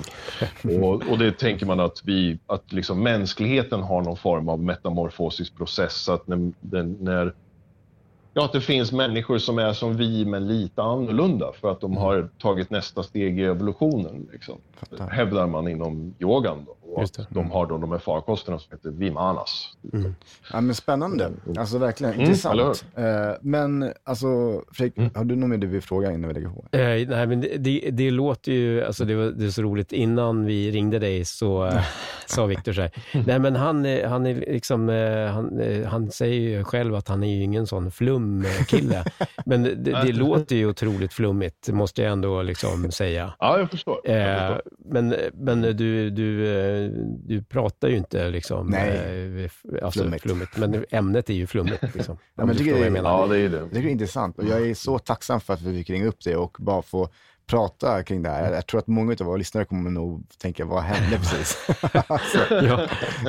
Och, 0.81 0.93
och 1.11 1.17
det 1.17 1.31
tänker 1.31 1.65
man 1.65 1.79
att 1.79 2.01
vi, 2.03 2.39
att 2.47 2.73
liksom 2.73 3.03
mänskligheten 3.03 3.83
har 3.83 4.01
någon 4.01 4.17
form 4.17 4.49
av 4.49 4.59
metamorfosisk 4.59 5.57
process 5.57 5.93
så 5.93 6.13
att 6.13 6.27
när, 6.27 6.51
den, 6.59 6.97
när 6.99 7.33
Ja, 8.38 8.45
att 8.45 8.51
det 8.53 8.61
finns 8.61 8.91
människor 8.91 9.38
som 9.38 9.59
är 9.59 9.73
som 9.73 9.97
vi 9.97 10.25
men 10.25 10.47
lite 10.47 10.81
annorlunda 10.81 11.51
för 11.61 11.71
att 11.71 11.81
de 11.81 11.97
har 11.97 12.29
tagit 12.41 12.69
nästa 12.69 13.03
steg 13.03 13.39
i 13.39 13.43
evolutionen. 13.43 14.27
Liksom. 14.31 14.55
Hävdar 15.09 15.47
man 15.47 15.67
inom 15.67 16.13
yogan. 16.19 16.65
Då, 16.65 16.75
och 16.93 17.03
att 17.03 17.19
de 17.29 17.51
har 17.51 17.65
då 17.67 17.77
de 17.77 17.91
här 17.91 17.97
farkosterna 17.99 18.59
som 18.59 18.71
heter 18.71 18.89
vimanas. 18.89 19.69
Ja, 20.53 20.61
men 20.61 20.75
spännande. 20.75 21.31
Alltså 21.57 21.77
verkligen 21.77 22.13
Mm, 22.13 22.25
intressant. 22.25 22.86
Eh, 22.95 23.03
men 23.41 23.93
alltså, 24.03 24.27
Fredrik, 24.71 24.97
Mm. 24.97 25.09
har 25.15 25.23
du 25.23 25.36
något 25.36 25.49
mer 25.49 25.57
du 25.57 25.67
vill 25.67 25.81
fråga 25.81 26.11
innan 26.11 26.27
vi 26.27 26.33
lägger 26.33 26.49
på? 26.49 26.77
Eh, 26.77 27.07
nej, 27.09 27.27
men 27.27 27.41
det, 27.41 27.57
det, 27.57 27.89
det 27.91 28.11
låter 28.11 28.51
ju, 28.51 28.83
alltså 28.83 29.05
det, 29.05 29.15
var, 29.15 29.25
det 29.25 29.45
är 29.45 29.49
så 29.49 29.61
roligt, 29.61 29.91
innan 29.93 30.45
vi 30.45 30.71
ringde 30.71 30.99
dig 30.99 31.25
så 31.25 31.65
eh, 31.65 31.81
sa 32.27 32.45
Viktor 32.45 32.73
så 32.73 32.81
här, 32.81 32.91
nej 33.25 33.39
men 33.39 33.55
han, 33.55 33.86
eh, 33.86 34.09
han 34.09 34.25
är 34.25 34.36
liksom, 34.36 34.89
han, 35.33 35.61
han 35.86 36.11
säger 36.11 36.39
ju 36.57 36.63
själv 36.63 36.95
att 36.95 37.07
han 37.07 37.23
är 37.23 37.36
ju 37.36 37.43
ingen 37.43 37.67
sån 37.67 37.91
flumkille. 38.43 39.03
men 39.45 39.63
det, 39.63 39.73
det 39.76 40.11
låter 40.13 40.55
ju 40.55 40.65
otroligt 40.69 41.13
flummigt, 41.13 41.69
måste 41.69 42.01
jag 42.01 42.11
ändå 42.11 42.41
liksom 42.41 42.91
säga. 42.91 43.34
Ja, 43.39 43.59
jag 43.59 43.71
förstår. 43.71 43.99
Jag 44.03 44.15
Eh, 44.15 44.38
förstår. 44.55 44.61
men 44.86 45.15
men 45.34 45.61
du, 45.61 46.09
du, 46.09 46.47
eh, 46.57 46.89
du 47.26 47.43
pratar 47.43 47.88
ju 47.88 47.97
inte 47.97 48.30
liksom, 48.30 48.67
Nej. 48.67 48.89
eh, 49.45 49.86
alltså, 49.86 49.99
Flummigt. 50.01 50.23
flummigt. 50.23 50.57
men 50.57 50.86
ämnet 50.89 51.30
är 51.30 51.34
ju 51.34 51.47
flummigt. 51.47 51.84
Liksom, 51.95 52.17
men 52.36 52.43
om 52.43 52.49
jag 52.49 52.57
tycker 52.57 52.71
jag 52.71 52.82
det- 52.82 52.89
menar. 52.89 53.09
Ja, 53.21 53.28
det 53.28 53.38
är 53.39 53.49
det. 53.49 53.57
Jag 53.57 53.69
tycker 53.69 53.82
det 53.82 53.89
är 53.89 53.91
intressant 53.91 54.38
och 54.39 54.45
jag 54.45 54.67
är 54.69 54.73
så 54.73 54.99
tacksam 54.99 55.39
för 55.41 55.53
att 55.53 55.61
vi 55.61 55.78
fick 55.78 55.89
ringa 55.89 56.05
upp 56.07 56.23
dig 56.23 56.36
och 56.36 56.57
bara 56.59 56.82
få 56.82 57.09
prata 57.47 58.03
kring 58.03 58.23
det 58.23 58.29
här. 58.29 58.43
Jag, 58.45 58.53
jag 58.57 58.67
tror 58.67 58.79
att 58.79 58.87
många 58.87 59.11
av 59.19 59.25
våra 59.25 59.37
lyssnare 59.37 59.65
kommer 59.65 59.89
nog 59.89 60.23
tänka, 60.37 60.65
vad 60.65 60.83
hände 60.83 61.17
precis? 61.17 61.67
Ja, 62.49 62.81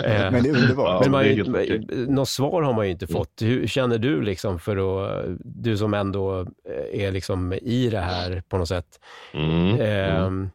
eh, 0.04 0.30
men 0.32 0.42
det 0.42 0.48
är 0.48 0.56
underbart. 0.62 0.88
Ja, 0.88 1.00
Men 1.02 1.10
man, 1.10 1.22
det 1.24 1.30
är 1.30 1.34
ju- 1.64 1.84
men, 1.88 2.14
något 2.14 2.28
svar 2.28 2.62
har 2.62 2.72
man 2.74 2.84
ju 2.86 2.92
inte 2.92 3.06
fått. 3.06 3.42
Hur 3.42 3.66
känner 3.66 3.98
du 3.98 4.22
liksom 4.22 4.58
för 4.58 4.76
att, 4.76 5.24
du 5.44 5.76
som 5.76 5.94
ändå 5.94 6.40
eh, 6.40 7.04
är 7.06 7.12
liksom 7.12 7.52
i 7.52 7.88
det 7.90 8.00
här 8.00 8.42
på 8.48 8.58
något 8.58 8.68
sätt. 8.68 9.00
Mm. 9.34 9.80
Eh, 9.80 10.48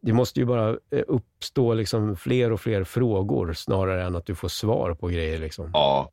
Det 0.00 0.12
måste 0.12 0.40
ju 0.40 0.46
bara 0.46 0.68
eh, 0.70 1.02
uppstå 1.08 1.74
liksom 1.74 2.16
fler 2.16 2.52
och 2.52 2.60
fler 2.60 2.84
frågor 2.84 3.52
snarare 3.52 4.04
än 4.04 4.16
att 4.16 4.26
du 4.26 4.34
får 4.34 4.48
svar 4.48 4.94
på 4.94 5.06
grejer. 5.08 5.38
Liksom. 5.38 5.70
Ja, 5.72 6.10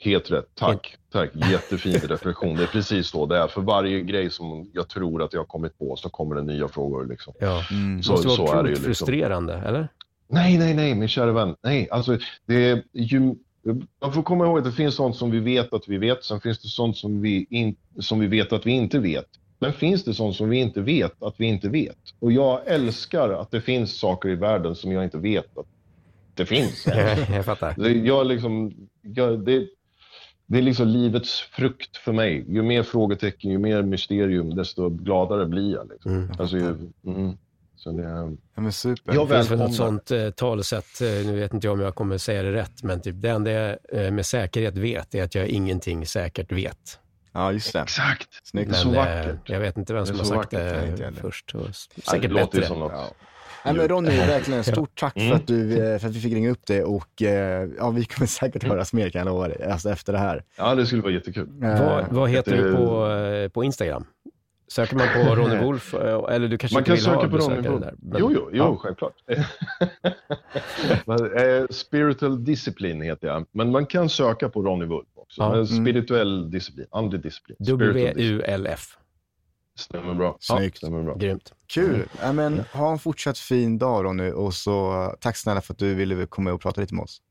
helt 0.00 0.30
rätt. 0.30 0.48
Tack. 0.54 0.96
Tack. 1.12 1.30
Jättefin 1.50 1.92
reflektion. 1.94 2.56
Det 2.56 2.62
är 2.62 2.66
precis 2.66 3.08
så 3.08 3.26
det 3.26 3.36
är. 3.38 3.46
För 3.48 3.60
varje 3.60 4.00
grej 4.00 4.30
som 4.30 4.70
jag 4.72 4.88
tror 4.88 5.22
att 5.22 5.32
jag 5.32 5.40
har 5.40 5.46
kommit 5.46 5.78
på 5.78 5.96
så 5.96 6.08
kommer 6.08 6.34
det 6.36 6.42
nya 6.42 6.68
frågor. 6.68 7.06
Liksom. 7.06 7.34
Ja. 7.40 7.62
Mm. 7.70 7.96
Det 7.96 8.02
Så, 8.02 8.12
måste 8.12 8.28
vara 8.28 8.36
så 8.36 8.42
är 8.42 8.62
det 8.62 8.68
ju. 8.68 8.74
otroligt 8.74 8.88
Liksom. 8.88 9.06
frustrerande, 9.06 9.54
eller? 9.54 9.88
Nej, 10.28 10.58
nej, 10.58 10.74
nej, 10.74 10.94
min 10.94 11.08
kära 11.08 11.32
vän. 11.32 11.56
Nej, 11.62 11.88
alltså 11.90 12.18
det 12.46 12.70
är 12.70 12.82
ju... 12.92 13.34
Man 14.00 14.12
får 14.12 14.22
komma 14.22 14.44
ihåg 14.46 14.58
att 14.58 14.64
det 14.64 14.72
finns 14.72 14.94
sånt 14.94 15.16
som 15.16 15.30
vi 15.30 15.38
vet 15.40 15.72
att 15.72 15.88
vi 15.88 15.98
vet. 15.98 16.24
Sen 16.24 16.40
finns 16.40 16.58
det 16.62 16.68
sånt 16.68 16.96
som 16.96 17.20
vi, 17.20 17.46
in, 17.50 17.76
som 18.00 18.20
vi 18.20 18.26
vet 18.26 18.52
att 18.52 18.66
vi 18.66 18.70
inte 18.70 18.98
vet. 18.98 19.26
Men 19.58 19.72
finns 19.72 20.04
det 20.04 20.14
sånt 20.14 20.36
som 20.36 20.48
vi 20.48 20.56
inte 20.58 20.80
vet 20.80 21.22
att 21.22 21.34
vi 21.36 21.46
inte 21.46 21.68
vet? 21.68 21.98
Och 22.18 22.32
jag 22.32 22.60
älskar 22.66 23.28
att 23.30 23.50
det 23.50 23.60
finns 23.60 23.98
saker 23.98 24.28
i 24.28 24.34
världen 24.34 24.74
som 24.74 24.92
jag 24.92 25.04
inte 25.04 25.18
vet 25.18 25.58
att 25.58 25.66
det 26.34 26.46
finns. 26.46 26.86
jag 27.34 27.44
fattar. 27.44 27.74
Det, 27.78 27.92
jag 27.92 28.26
liksom, 28.26 28.72
jag, 29.02 29.44
det, 29.44 29.66
det 30.50 30.58
är 30.58 30.62
liksom 30.62 30.88
livets 30.88 31.40
frukt 31.40 31.96
för 31.96 32.12
mig. 32.12 32.44
Ju 32.48 32.62
mer 32.62 32.82
frågetecken, 32.82 33.50
ju 33.50 33.58
mer 33.58 33.82
mysterium, 33.82 34.54
desto 34.54 34.88
gladare 34.88 35.46
blir 35.46 35.72
jag. 35.74 35.88
Liksom. 35.88 36.12
Mm. 36.12 36.30
Alltså, 36.38 36.56
ju, 36.56 36.76
mm, 37.06 37.36
så 37.76 37.90
det, 37.92 38.02
är- 38.04 38.36
Ja, 38.54 38.60
men 38.62 38.72
super. 38.72 39.14
Jag 39.14 39.28
Det 39.28 39.34
finns 39.34 39.50
väl 39.50 39.58
välkomnar. 39.58 39.66
något 39.66 40.06
sånt 40.06 40.10
eh, 40.10 40.30
talesätt, 40.30 41.00
eh, 41.00 41.08
nu 41.26 41.36
vet 41.40 41.54
inte 41.54 41.66
jag 41.66 41.74
om 41.74 41.80
jag 41.80 41.94
kommer 41.94 42.18
säga 42.18 42.42
det 42.42 42.52
rätt, 42.52 42.82
men 42.82 43.00
typ 43.00 43.14
det 43.18 43.30
enda 43.30 43.50
jag 43.50 43.76
eh, 43.92 44.10
med 44.10 44.26
säkerhet 44.26 44.76
vet 44.76 45.14
är 45.14 45.24
att 45.24 45.34
jag 45.34 45.48
ingenting 45.48 46.06
säkert 46.06 46.52
vet. 46.52 46.98
Ja, 47.32 47.52
just 47.52 47.72
det. 47.72 47.80
Exakt. 47.80 48.28
Snyggt. 48.46 48.70
Det 48.70 48.76
är 48.78 48.84
Men, 48.84 48.94
så 48.94 49.00
eh, 49.00 49.16
vackert. 49.26 49.48
Jag 49.50 49.60
vet 49.60 49.76
inte 49.76 49.94
vem 49.94 50.06
som 50.06 50.16
har 50.18 50.24
sagt 50.24 50.52
vackert, 50.52 50.96
det 50.98 51.12
först. 51.20 51.54
Och 51.54 51.66
säkert 51.74 52.22
det 52.22 52.28
låter 52.28 52.46
bättre. 52.46 52.66
som 52.66 52.78
något. 52.78 52.92
Ja. 52.94 53.08
Nej, 53.64 53.74
men 53.74 53.88
Ronny, 53.88 54.08
verkligen 54.10 54.64
stort 54.64 54.98
tack 55.00 55.12
för, 55.12 55.20
Mm. 55.20 55.36
att 55.36 55.46
du, 55.46 55.72
eh, 55.92 55.98
för 55.98 56.08
att 56.08 56.14
vi 56.16 56.20
fick 56.20 56.32
ringa 56.34 56.50
upp 56.50 56.66
dig 56.66 56.84
och 56.84 57.22
eh, 57.22 57.68
ja, 57.78 57.90
vi 57.90 58.04
kommer 58.04 58.26
säkert 58.26 58.64
höras 58.64 58.92
mer 58.92 59.10
kan 59.10 59.18
jag 59.18 59.26
lova 59.26 59.48
dig, 59.48 59.62
alltså 59.64 59.90
efter 59.90 60.12
det 60.12 60.18
här. 60.18 60.44
Ja, 60.58 60.74
det 60.74 60.86
skulle 60.86 61.02
vara 61.02 61.12
jättekul. 61.12 61.48
Eh, 61.62 61.80
Vad, 61.84 62.04
vad 62.10 62.30
heter 62.30 62.56
du 62.56 62.72
på, 62.76 63.50
på 63.54 63.64
Instagram? 63.64 64.04
Söker 64.68 64.96
man 64.96 65.06
på 65.26 65.34
Ronny 65.34 65.56
Wolf, 65.64 65.94
eller 65.94 66.48
du 66.48 66.58
kanske 66.58 66.76
Man 66.76 66.84
kan 66.84 66.94
vill 66.94 67.06
ha 67.06 67.14
söka 67.14 67.28
på 67.30 67.36
Ronny 67.36 67.68
Wolf. 67.68 67.80
där? 67.84 67.94
men- 68.02 68.20
Jo, 68.20 68.30
jo, 68.34 68.48
jo 68.52 68.56
Ja. 68.64 68.76
självklart. 68.76 69.14
Spiritual 71.70 72.44
Discipline 72.44 73.02
heter 73.02 73.28
jag, 73.28 73.46
men 73.52 73.70
man 73.70 73.86
kan 73.86 74.08
söka 74.08 74.48
på 74.48 74.62
Ronny 74.62 74.84
Wolf 74.84 75.08
också. 75.14 75.42
Ja. 75.42 75.50
Men 75.54 75.66
Spirituell 75.66 76.50
disciplin, 76.50 76.86
andlig 76.90 77.20
disciplin. 77.22 77.56
W-U-L-F. 77.60 78.96
Stämmer 79.80 80.14
bra. 80.14 80.36
Snyggt. 80.40 80.76
Stämmer 80.76 81.02
bra. 81.02 81.14
Grymt. 81.14 81.52
Kul. 81.66 82.08
Ja, 82.22 82.32
men, 82.32 82.64
ha 82.72 82.92
en 82.92 82.98
fortsatt 82.98 83.38
fin 83.38 83.78
dag 83.78 84.04
Ronny 84.04 84.30
och 84.30 84.54
så 84.54 85.02
eh, 85.04 85.10
tack 85.20 85.36
snälla 85.36 85.60
för 85.60 85.74
att 85.74 85.78
du 85.78 85.94
ville 85.94 86.26
komma 86.26 86.52
och 86.52 86.60
prata 86.60 86.80
lite 86.80 86.94
med 86.94 87.02
oss. 87.02 87.22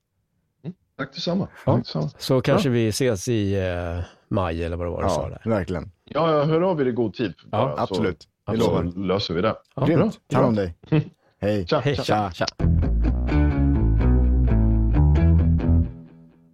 Tack 0.97 1.13
detsamma. 1.13 1.47
Ja. 1.65 1.71
Tack 1.73 1.83
detsamma. 1.83 2.09
Så 2.17 2.41
kanske 2.41 2.69
vi 2.69 2.87
ses 2.87 3.27
i 3.27 3.53
eh, 3.55 4.03
maj 4.29 4.63
eller 4.63 4.77
vad 4.77 4.87
det 4.87 4.91
var 4.91 5.03
du 5.03 5.09
sa 5.09 5.23
Ja, 5.23 5.29
där. 5.43 5.49
verkligen. 5.49 5.91
Ja, 6.05 6.31
jag 6.37 6.45
hör 6.45 6.61
av 6.61 6.81
er 6.81 6.85
i 6.85 6.91
god 6.91 7.13
tid. 7.13 7.33
bara, 7.45 7.75
så- 7.75 7.81
Absolut. 7.83 8.27
Vi 8.47 8.53
Absolut. 8.53 8.67
lovar. 8.83 8.91
Så 8.91 8.99
löser 8.99 9.33
vi 9.33 9.41
det. 9.41 9.55
Ja, 9.75 9.85
Grymt. 9.85 10.01
bra. 10.01 10.11
Ta 10.29 10.35
hand 10.37 10.47
om 10.47 10.55
dig. 10.55 10.75
Hej. 11.41 11.67
Tja, 11.67 11.79
Hej, 11.79 11.95
tja. 11.95 12.03
tja, 12.03 12.31
tja. 12.31 12.45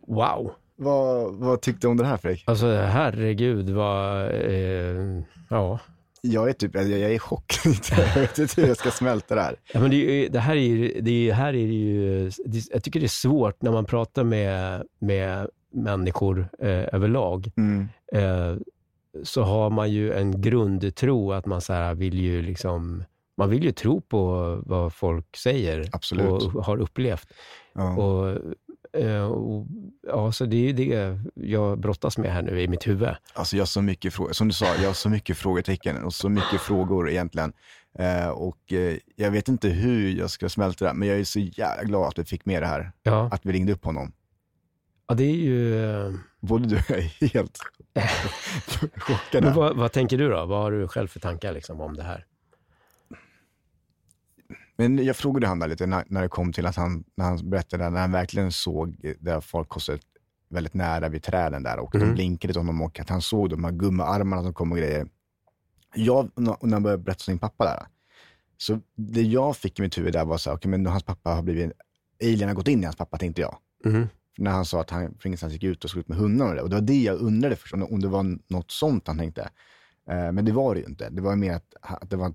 Wow. 0.07 0.51
Vad, 0.75 1.33
vad 1.33 1.61
tyckte 1.61 1.87
du 1.87 1.91
om 1.91 1.97
det 1.97 2.05
här 2.05 2.17
Fredrik? 2.17 2.43
Alltså 2.47 2.67
herregud 2.67 3.69
vad, 3.69 4.25
eh, 4.31 5.21
ja. 5.49 5.79
Jag 6.21 6.49
är 6.49 6.53
typ, 6.53 6.75
jag, 6.75 6.89
jag 6.89 6.99
är 6.99 7.09
i 7.09 7.19
chock. 7.19 7.53
jag 7.91 8.21
vet 8.21 8.37
inte 8.39 8.61
hur 8.61 8.67
jag 8.67 8.77
ska 8.77 8.91
smälta 8.91 9.35
det 9.35 9.41
här. 9.41 9.55
ja 9.73 9.79
men 9.79 9.91
det, 9.91 10.27
det 10.27 10.39
här 10.39 10.55
är 10.55 10.59
ju, 10.59 11.01
det 11.01 11.29
är, 11.29 11.33
här 11.33 11.53
är 11.53 11.67
ju, 11.67 12.29
det, 12.45 12.63
jag 12.71 12.83
tycker 12.83 12.99
det 12.99 13.05
är 13.05 13.07
svårt 13.07 13.61
när 13.61 13.71
man 13.71 13.85
pratar 13.85 14.23
med, 14.23 14.83
med 14.99 15.47
människor 15.73 16.49
eh, 16.59 16.95
överlag. 16.95 17.51
Mm. 17.57 17.87
Eh, 18.13 18.57
så 19.23 19.43
har 19.43 19.69
man 19.69 19.91
ju 19.91 20.13
en 20.13 20.41
grundtro 20.41 21.31
att 21.31 21.45
man 21.45 21.61
så 21.61 21.73
här 21.73 21.95
vill 21.95 22.19
ju 22.19 22.41
liksom, 22.41 23.03
man 23.37 23.49
vill 23.49 23.63
ju 23.63 23.71
tro 23.71 24.01
på 24.01 24.61
vad 24.65 24.93
folk 24.93 25.37
säger 25.37 25.89
Absolut. 25.91 26.55
och 26.55 26.65
har 26.65 26.77
upplevt. 26.77 27.27
Ja. 27.73 27.95
Och, 27.95 28.37
och, 29.31 29.67
ja, 30.07 30.31
så 30.31 30.45
det 30.45 30.55
är 30.55 30.61
ju 30.61 30.73
det 30.73 31.19
jag 31.33 31.79
brottas 31.79 32.17
med 32.17 32.31
här 32.33 32.41
nu 32.41 32.61
i 32.61 32.67
mitt 32.67 32.87
huvud. 32.87 33.09
Alltså 33.33 33.55
jag 33.55 33.61
har 33.61 33.67
så 33.67 33.81
mycket 33.81 34.13
frågor, 34.13 34.33
som 34.33 34.47
du 34.47 34.53
sa, 34.53 34.65
jag 34.81 34.89
har 34.89 34.93
så 34.93 35.09
mycket 35.09 35.37
frågetecken 35.37 36.03
och 36.03 36.13
så 36.13 36.29
mycket 36.29 36.61
frågor 36.61 37.09
egentligen. 37.09 37.53
Eh, 37.99 38.27
och 38.29 38.73
eh, 38.73 38.97
jag 39.15 39.31
vet 39.31 39.47
inte 39.47 39.69
hur 39.69 40.09
jag 40.09 40.29
ska 40.29 40.49
smälta 40.49 40.85
det, 40.85 40.93
men 40.93 41.07
jag 41.07 41.19
är 41.19 41.23
så 41.23 41.39
jävla 41.39 41.83
glad 41.83 42.07
att 42.07 42.19
vi 42.19 42.23
fick 42.25 42.45
med 42.45 42.61
det 42.61 42.67
här. 42.67 42.91
Ja, 43.03 43.29
Att 43.31 43.45
vi 43.45 43.51
ringde 43.51 43.73
upp 43.73 43.85
honom. 43.85 44.11
ja 45.07 45.15
det 45.15 45.23
är 45.23 45.35
ju... 45.35 45.85
eh, 45.85 46.11
Både 46.39 46.67
du 46.67 46.75
och 46.75 46.81
jag 46.89 46.97
är 46.99 47.33
helt 47.33 47.59
chockade. 48.97 49.51
Vad, 49.51 49.77
vad 49.77 49.91
tänker 49.91 50.17
du 50.17 50.29
då? 50.29 50.45
Vad 50.45 50.61
har 50.61 50.71
du 50.71 50.87
själv 50.87 51.07
för 51.07 51.19
tankar 51.19 51.53
liksom 51.53 51.81
om 51.81 51.95
det 51.95 52.03
här? 52.03 52.25
Men 54.77 55.05
jag 55.05 55.15
frågade 55.15 55.47
han 55.47 55.59
där 55.59 55.67
lite 55.67 55.85
när, 55.85 56.03
när 56.07 56.21
det 56.21 56.27
kom 56.29 56.53
till 56.53 56.65
att 56.65 56.75
han, 56.75 57.03
när 57.15 57.25
han 57.25 57.49
berättade, 57.49 57.89
när 57.89 58.01
han 58.01 58.11
verkligen 58.11 58.51
såg 58.51 58.95
det 59.19 59.41
farkosten 59.41 59.99
väldigt 60.49 60.73
nära 60.73 61.09
vid 61.09 61.23
träden 61.23 61.63
där 61.63 61.79
och 61.79 61.89
de 61.91 62.01
Mm. 62.01 62.13
blinkade 62.13 62.53
till 62.53 62.59
honom 62.59 62.81
och 62.81 62.99
att 62.99 63.09
han 63.09 63.21
såg 63.21 63.49
de 63.49 63.63
här 63.63 63.71
gummiarmarna 63.71 64.43
som 64.43 64.53
kom 64.53 64.71
och 64.71 64.77
grejer. 64.77 65.07
Jag, 65.95 66.31
när 66.35 66.71
han 66.73 66.83
började 66.83 67.03
berätta 67.03 67.17
om 67.17 67.23
sin 67.25 67.39
pappa 67.39 67.65
där, 67.65 67.87
så 68.57 68.79
det 68.95 69.21
jag 69.21 69.57
fick 69.57 69.79
i 69.79 69.81
mitt 69.81 69.97
huvud 69.97 70.13
där 70.13 70.25
var 70.25 70.37
så 70.37 70.49
här, 70.49 70.57
okej 70.57 70.71
men 70.71 70.85
hans 70.85 71.03
pappa 71.03 71.29
har 71.29 71.41
blivit, 71.43 71.71
alien 72.23 72.49
har 72.49 72.55
gått 72.55 72.67
in 72.67 72.81
i 72.81 72.83
hans 72.85 72.95
pappa 72.95 73.17
tänkte 73.17 73.41
jag. 73.41 73.57
Mhm. 73.85 74.07
När 74.37 74.51
han 74.51 74.65
sa 74.65 74.81
att 74.81 74.89
han 74.89 75.17
för 75.19 75.27
ingenstans 75.27 75.53
gick 75.53 75.63
ut 75.63 75.83
och 75.83 75.89
skulle 75.89 76.01
ut 76.01 76.07
med 76.07 76.17
hundarna 76.17 76.49
och 76.49 76.55
det. 76.55 76.61
Och 76.61 76.69
det 76.69 76.75
var 76.75 76.81
det 76.81 77.01
jag 77.01 77.19
undrade 77.21 77.55
först, 77.55 77.73
om 77.73 77.79
det- 77.79 77.85
om 77.85 78.01
det 78.01 78.07
var 78.07 78.37
något 78.47 78.71
sånt 78.71 79.07
han 79.07 79.17
tänkte. 79.17 79.41
Eh, 80.09 80.31
men 80.31 80.45
det 80.45 80.51
var 80.51 80.73
det 80.75 80.79
ju 80.81 80.85
inte. 80.87 81.09
Det 81.09 81.21
var 81.21 81.35
mer 81.35 81.53
att, 81.53 81.73
att 81.81 82.09
det 82.09 82.15
var 82.15 82.33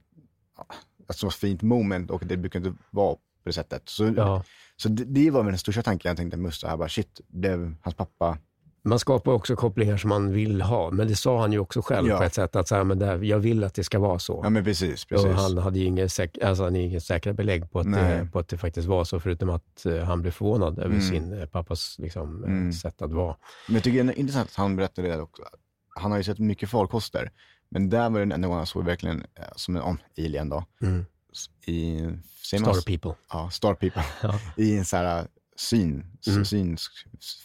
ett 1.11 1.17
så 1.17 1.31
fint 1.31 1.63
moment 1.63 2.11
och 2.11 2.23
det 2.27 2.37
brukar 2.37 2.59
inte 2.59 2.73
vara 2.91 3.15
på 3.15 3.21
det 3.45 3.53
sättet. 3.53 3.83
Så, 3.89 4.13
Ja. 4.17 4.45
så 4.77 4.89
det, 4.89 5.05
det 5.05 5.31
var 5.31 5.45
den 5.45 5.59
största 5.59 5.83
tanken 5.83 6.09
jag 6.09 6.17
tänkte 6.17 6.37
Musta 6.37 6.69
här, 6.69 6.77
bara 6.77 6.89
shit, 6.89 7.21
det 7.29 7.73
hans 7.83 7.95
pappa. 7.97 8.39
Man 8.83 8.99
skapar 8.99 9.33
också 9.33 9.57
kopplingar 9.57 9.97
som 9.97 10.09
man 10.09 10.33
vill 10.33 10.61
ha, 10.63 10.91
men 10.91 11.09
det 11.09 11.17
sa 11.17 11.41
han 11.41 11.53
ju 11.53 11.59
också 11.59 11.83
själv 11.83 12.09
Ja. 12.09 12.19
på 12.19 12.25
ett 12.25 12.35
sätt 12.35 12.57
att 12.57 12.69
så 12.69 12.75
här, 12.75 12.85
men 12.85 12.99
där, 12.99 13.19
jag 13.23 13.39
vill 13.39 13.65
att 13.65 13.75
det 13.75 13.85
ska 13.85 13.99
vara 13.99 14.19
så. 14.19 14.41
Ja 14.45 14.51
men 14.51 14.65
precis, 14.65 15.05
precis. 15.05 15.27
Och 15.27 15.35
han 15.35 15.59
hade 15.59 15.79
ju 15.79 15.85
inget, 15.85 16.09
säk- 16.11 16.45
alltså, 16.45 16.65
han 16.65 16.77
inget 16.77 17.03
säkra 17.05 17.33
belägg 17.33 17.71
på 17.73 17.81
att, 17.81 17.93
det, 17.93 18.29
på 18.33 18.39
att 18.39 18.49
det 18.49 18.59
faktiskt 18.59 18.89
var 18.89 19.05
så, 19.05 19.21
förutom 19.21 19.51
att 19.51 19.87
eh, 19.87 19.99
han 19.99 20.23
blev 20.23 20.31
förvånad 20.33 20.79
över 20.79 20.95
Mm. 20.95 21.01
sin 21.01 21.33
eh, 21.41 21.47
pappas 21.47 21.97
liksom, 21.99 22.45
eh, 22.45 22.51
Mm. 22.51 22.73
sätt 22.73 23.03
att 23.03 23.13
vara. 23.13 23.37
Men 23.69 23.75
jag 23.75 23.85
tycker 23.85 24.05
det 24.05 24.13
är 24.13 24.19
intressant 24.19 24.49
att 24.49 24.55
han 24.57 24.77
berättade 24.77 25.09
det 25.09 25.21
också. 25.23 25.43
Han 26.01 26.11
har 26.11 26.19
ju 26.19 26.25
sett 26.25 26.39
mycket 26.39 26.71
farkoster, 26.71 27.31
men 27.71 27.91
där 27.91 28.11
var 28.11 28.21
den 28.21 28.33
enda 28.33 28.49
gången 28.49 28.59
han 28.59 28.67
såg 28.67 28.85
verkligen 28.85 29.25
eh, 29.35 29.45
som 29.57 29.77
en 29.77 29.83
om, 29.83 29.99
alien 30.19 30.49
då. 30.49 30.65
Mm. 30.83 31.07
I, 31.67 32.03
man 32.03 32.23
Star 32.43 32.71
s- 32.79 32.85
people. 32.85 33.15
Ja, 33.33 33.51
Star 33.51 33.75
People. 33.75 34.05
Ja. 34.23 34.41
I 34.57 34.79
en 34.79 34.85
så 34.85 34.97
här 34.97 35.27
syn, 35.57 36.07
Mm. 36.29 36.45
synsk 36.45 36.93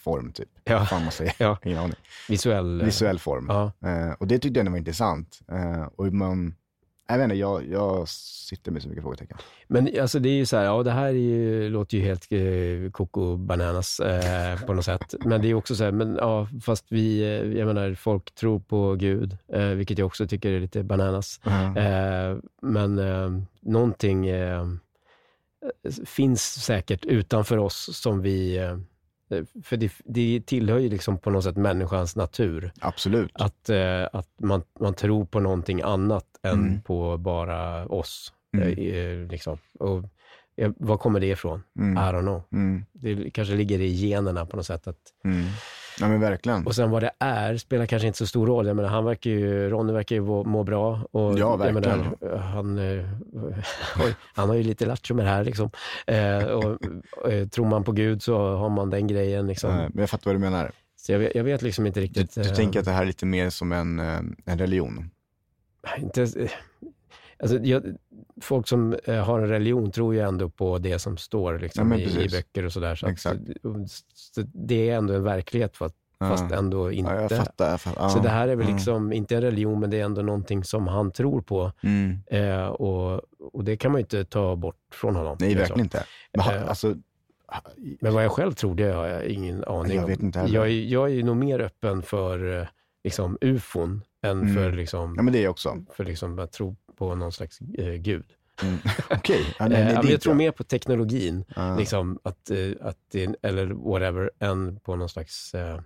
form 0.03 0.32
typ. 0.32 0.49
Ja. 0.63 0.86
Fan 0.86 1.01
man 1.03 1.11
säger, 1.11 1.34
Ja. 1.38 1.57
ingen 1.63 1.78
aning. 1.80 1.95
Visuell. 2.30 2.82
eh, 2.82 2.86
Visuell 2.86 3.19
form. 3.19 3.45
Ja. 3.49 3.71
Eh, 3.89 4.11
och 4.11 4.28
det 4.28 4.39
tyckte 4.39 4.57
jag 4.57 4.61
ändå 4.61 4.71
var 4.71 4.78
intressant. 4.78 5.39
Eh, 5.51 5.84
och 5.95 6.13
man, 6.13 6.55
jag 7.08 7.18
vet 7.18 7.24
inte, 7.24 7.36
jag, 7.36 7.68
jag 7.70 8.08
sitter 8.08 8.72
med 8.72 8.82
så 8.82 8.89
mycket 8.89 9.03
frågetecken. 9.03 9.38
Men 9.68 9.89
alltså 10.01 10.20
det 10.20 10.30
är 10.30 10.34
ju 10.34 10.45
så 10.45 10.58
här, 10.58 10.64
ja 10.66 10.84
det 10.84 10.91
här 10.91 11.08
är 11.08 11.12
ju, 11.12 11.70
låter 11.70 11.97
ju 11.97 12.03
helt 12.03 12.28
eh, 12.32 12.91
koko 12.91 13.38
bananas 13.38 13.99
eh, 13.99 14.60
på 14.66 14.74
något 14.74 14.86
sätt. 14.86 15.16
Men 15.20 15.41
det 15.41 15.47
är 15.47 15.53
också 15.53 15.76
så 15.76 15.84
här, 15.84 15.91
men 15.91 16.16
ja, 16.16 16.47
fast 16.62 16.86
vi, 16.89 17.22
eh, 17.22 17.58
jag 17.60 17.68
menar, 17.68 17.93
folk 17.93 18.36
tror 18.36 18.60
på 18.60 18.95
Gud, 18.95 19.38
eh, 19.53 19.68
vilket 19.68 19.97
jag 19.97 20.06
också 20.06 20.28
tycker 20.28 20.51
är 20.51 20.60
lite 20.60 20.84
bananas. 20.84 21.39
Eh, 21.78 22.38
men 22.62 22.99
eh, 22.99 23.30
någonting 23.62 24.28
eh, 24.28 24.66
finns 26.06 26.64
säkert 26.64 27.06
utanför 27.06 27.58
oss 27.58 27.89
som 27.97 28.22
vi... 28.22 28.58
Eh, 28.58 28.78
för 29.64 29.78
det, 29.78 29.91
det 30.06 30.41
tillhör 30.45 30.80
ju 30.80 30.89
liksom 30.89 31.18
på 31.18 31.30
något 31.30 31.43
sätt 31.43 31.58
människans 31.58 32.16
natur. 32.16 32.72
Absolut. 32.80 33.32
Att, 33.34 33.70
att 34.12 34.30
man, 34.41 34.64
man 34.80 34.93
tror 34.93 35.26
på 35.26 35.39
någonting 35.39 35.82
annat 35.82 36.26
än 36.46 36.54
Mm. 36.68 36.82
på 36.82 37.18
bara 37.18 37.86
oss. 37.86 38.34
Mm. 38.58 38.68
Eh, 38.70 39.32
liksom. 39.32 39.58
Och, 39.80 40.04
eh, 40.58 40.72
var 40.78 40.98
kommer 40.98 41.20
det 41.20 41.28
ifrån? 41.28 41.64
Mm. 41.80 41.93
I 41.98 42.00
don't 42.18 42.22
know. 42.22 42.43
Mm. 42.54 42.86
Det 42.93 43.30
kanske 43.30 43.54
ligger 43.56 43.80
i 43.82 43.88
generna 44.10 44.46
på 44.46 44.58
något 44.58 44.66
sätt. 44.66 44.88
Att, 44.88 44.98
Mm. 45.26 45.43
Ja 46.00 46.08
men 46.08 46.20
verkligen. 46.20 46.66
och 46.66 46.76
sen 46.76 46.89
vad 46.91 47.04
det 47.04 47.12
är 47.20 47.58
spelar 47.58 47.86
kanske 47.86 48.08
inte 48.08 48.18
så 48.20 48.28
stor 48.28 48.48
roll. 48.48 48.68
Jag 48.68 48.76
menar, 48.76 48.89
han 48.89 49.06
verkar 49.06 49.30
ju, 49.32 49.70
Ronny 49.70 49.93
verkar 49.93 50.16
ju 50.16 50.22
må, 50.22 50.64
bra. 50.64 51.08
Och, 51.12 51.39
Ja, 51.39 51.56
verkligen. 51.56 52.00
menar, 52.00 52.38
han, 52.38 52.78
eh, 52.78 53.06
han 54.34 54.50
har 54.50 54.56
ju 54.56 54.64
lite 54.64 54.86
lattjo 54.86 55.16
med 55.16 55.26
det 55.26 55.30
här. 55.30 55.43
Liksom. 55.43 55.70
Eh, 56.08 56.43
och, 56.46 56.78
eh, 57.32 57.48
tror 57.48 57.66
man 57.66 57.84
på 57.84 57.91
Gud 57.91 58.24
så 58.24 58.56
har 58.56 58.70
man 58.70 58.89
den 58.89 59.08
grejen. 59.08 59.48
Liksom. 59.48 59.76
Men 59.76 59.91
jag 59.96 60.10
fattar 60.10 60.26
vad 60.26 60.36
du 60.36 60.39
menar. 60.39 60.72
Så 60.98 61.12
jag, 61.12 61.20
vet- 61.20 61.36
jag 61.36 61.43
vet 61.43 61.62
liksom 61.62 61.86
inte 61.86 62.00
Du, 62.00 62.04
riktigt. 62.06 62.36
du 62.36 62.41
eh, 62.41 62.48
tänker 62.56 62.80
att 62.80 62.86
det 62.86 62.91
här 62.91 63.02
är 63.02 63.06
lite 63.06 63.26
mer 63.26 63.50
som 63.50 63.72
en, 63.72 64.00
en 64.46 64.58
religion? 64.60 65.10
Inte, 65.98 66.22
eh, 66.24 66.50
alltså, 67.40 67.58
jag, 67.60 67.84
folk 68.42 68.68
som 68.68 68.96
eh, 69.06 69.16
har 69.24 69.40
en 69.40 69.48
religion 69.50 69.92
tror 69.92 70.14
ju 70.14 70.20
ändå 70.20 70.50
på 70.50 70.78
det 70.78 71.00
som 71.00 71.18
står 71.18 71.60
liksom, 71.60 71.92
Ja, 71.92 71.98
i, 71.98 72.26
i 72.26 72.30
böcker 72.30 72.66
och 72.66 72.74
sådär. 72.74 72.96
Så, 72.96 73.86
så 74.14 74.42
det 74.54 74.90
är 74.90 74.98
ändå 74.98 75.14
en 75.14 75.24
verklighet 75.24 75.78
fast, 75.78 75.96
fast 76.20 76.46
Ja. 76.52 76.58
ändå 76.58 76.92
inte. 76.92 77.12
Ja, 77.12 77.22
jag 77.22 77.32
fattar. 77.32 77.70
Jag 77.72 77.82
fattar. 77.82 78.10
Så 78.10 78.20
det 78.20 78.30
här 78.30 78.48
är 78.48 78.56
väl 78.56 78.68
liksom 78.68 79.14
inte 79.14 79.36
en 79.36 79.42
religion, 79.42 79.80
men 79.80 79.90
det 79.90 80.00
är 80.00 80.04
ändå 80.06 80.22
någonting 80.22 80.64
som 80.64 80.88
han 80.88 81.12
tror 81.12 81.42
på. 81.42 81.72
Mm. 81.84 82.18
Eh, 82.28 82.66
och, 82.68 83.22
och 83.54 83.64
det 83.64 83.78
kan 83.78 83.92
man 83.92 84.00
ju 84.00 84.04
inte 84.04 84.26
ta 84.26 84.56
bort 84.56 84.78
från 84.94 85.16
honom. 85.16 85.38
Nej, 85.40 85.56
verkligen 85.56 85.82
inte. 85.82 86.04
Men, 86.34 86.46
ha- 86.46 86.54
Eh, 86.56 86.70
alltså, 86.70 86.96
Men 88.02 88.14
vad 88.14 88.24
jag 88.24 88.32
själv 88.32 88.52
tror, 88.52 88.76
det 88.76 88.92
har 88.92 89.08
jag 89.08 89.26
ingen 89.26 89.64
aning 89.64 89.96
Jag 89.96 90.04
om. 90.04 90.10
vet 90.10 90.20
inte 90.24 90.40
heller. 90.40 90.56
jag, 90.56 90.66
är- 90.68 90.84
jag 90.84 91.12
är 91.12 91.24
nog 91.24 91.38
mer 91.38 91.60
öppen 91.60 92.02
för 92.02 92.68
liksom, 93.04 93.38
ufon 93.42 94.02
än 94.26 94.41
Mm. 94.41 94.55
för, 94.55 94.71
liksom, 94.71 95.13
ja 95.17 95.23
men 95.23 95.34
det 95.34 95.47
också. 95.47 95.86
för 95.95 96.05
liksom, 96.05 96.39
att 96.39 96.51
tro 96.51 96.76
på 96.97 97.15
någon 97.15 97.32
slags 97.32 97.59
eh, 97.61 97.93
gud. 97.93 98.26
Mm. 98.63 98.78
Okej. 99.09 99.55
Eh, 99.59 99.67
nej, 99.67 99.93
ja, 99.93 100.03
är 100.03 100.11
jag 100.11 100.21
tror 100.21 100.34
mer 100.34 100.51
på 100.51 100.63
teknologin, 100.63 101.45
Ja. 101.55 101.76
liksom, 101.78 102.19
att, 102.23 102.49
eh, 102.49 102.57
att 102.82 103.15
eller 103.41 103.65
whatever, 103.91 104.32
än 104.39 104.80
på 104.80 104.95
någon 104.95 105.09
slags... 105.09 105.53
Eh, 105.53 105.80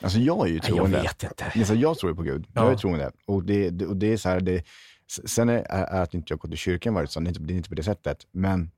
Alltså 0.00 0.18
jag 0.18 0.40
är 0.46 0.46
ju 0.46 0.52
nej, 0.52 0.60
jag 0.68 0.76
troende. 0.76 1.02
vet 1.02 1.22
inte. 1.22 1.52
Alltså, 1.54 1.74
jag 1.74 1.98
tror 1.98 2.12
ju 2.12 2.16
på 2.16 2.22
Gud. 2.22 2.46
Ja. 2.54 2.64
Jag 2.64 2.72
är 2.72 2.76
troende. 2.76 3.12
Och 3.26 3.44
det, 3.44 3.70
det, 3.70 3.86
och 3.86 3.96
det 3.96 4.12
är 4.12 4.16
så 4.16 4.28
här, 4.28 4.40
det, 4.40 4.64
sen 5.24 5.48
är, 5.48 5.62
är 5.70 6.02
att 6.02 6.14
inte 6.14 6.32
jag 6.32 6.38
gått 6.38 6.52
i 6.52 6.56
kyrkan 6.56 6.94
varit 6.94 7.10
så, 7.10 7.20
det 7.20 7.26
är, 7.26 7.28
inte, 7.28 7.40
det 7.40 7.52
är 7.52 7.56
inte 7.56 7.68
på 7.68 7.74
det 7.74 7.82
sättet. 7.82 8.26
Men 8.32 8.70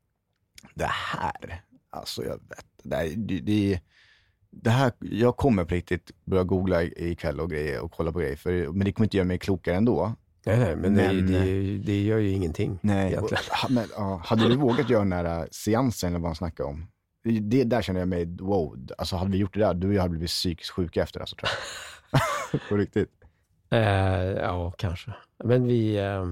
det 0.74 0.86
här, 0.90 1.62
alltså 1.90 2.24
jag 2.24 2.32
vet, 2.48 2.66
det, 2.82 2.96
här, 2.96 3.12
det, 3.16 3.40
det, 3.40 3.80
det 4.62 4.70
här, 4.70 4.92
jag 5.00 5.36
kommer 5.36 5.64
på 5.64 5.74
riktigt 5.74 6.10
börja 6.24 6.44
googla 6.44 6.82
i- 6.82 7.10
ikväll 7.10 7.40
och 7.40 7.50
grejer 7.50 7.80
och 7.80 7.92
kolla 7.92 8.12
på 8.12 8.18
grejer, 8.18 8.36
för, 8.36 8.50
men 8.72 8.84
det 8.84 8.92
kommer 8.92 9.06
inte 9.06 9.16
göra 9.16 9.26
mig 9.26 9.38
klokare 9.38 9.76
ändå. 9.76 10.12
Nej, 10.46 10.58
nej, 10.58 10.76
men, 10.76 10.92
Men- 10.92 11.26
det, 11.26 11.38
det, 11.44 11.78
det 11.78 12.02
gör 12.02 12.18
ju 12.18 12.30
ingenting 12.30 12.78
Nej, 12.82 13.04
och, 13.06 13.10
egentligen. 13.12 13.42
ha- 13.62 13.68
men, 13.70 13.84
ja, 13.96 14.20
hade 14.24 14.48
du 14.48 14.56
vågat 14.56 14.90
göra 14.90 15.02
den 15.02 15.12
här 15.12 15.38
äh, 15.40 15.44
seansen 15.50 16.08
eller 16.10 16.18
vad 16.18 16.28
han 16.28 16.36
snackade 16.36 16.68
om? 16.68 16.86
Det, 17.24 17.40
det 17.40 17.64
där 17.64 17.82
känner 17.82 18.00
jag 18.00 18.08
mig, 18.08 18.36
wow, 18.40 18.78
alltså 18.98 19.16
hade 19.16 19.30
vi 19.30 19.38
gjort 19.38 19.54
det 19.54 19.60
där, 19.60 19.74
du 19.74 19.88
och 19.88 19.94
jag 19.94 20.00
hade 20.02 20.10
blivit 20.10 20.28
psykiskt 20.30 20.70
sjuka 20.70 21.02
efter 21.02 21.20
alltså 21.20 21.36
tror 21.36 21.48
jag. 22.52 22.60
på 22.68 22.76
riktigt. 22.76 23.10
Eh, 23.70 23.80
ja, 24.30 24.72
kanske. 24.78 25.14
Men 25.44 25.64
vi... 25.66 25.96
Eh, 25.96 26.26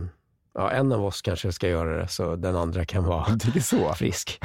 ja, 0.54 0.70
en 0.70 0.92
av 0.92 1.04
oss 1.04 1.22
kanske 1.22 1.52
ska 1.52 1.68
göra 1.68 1.96
det, 2.02 2.08
så 2.08 2.36
den 2.36 2.56
andra 2.56 2.84
kan 2.84 3.04
vara 3.04 3.26
frisk. 3.96 4.38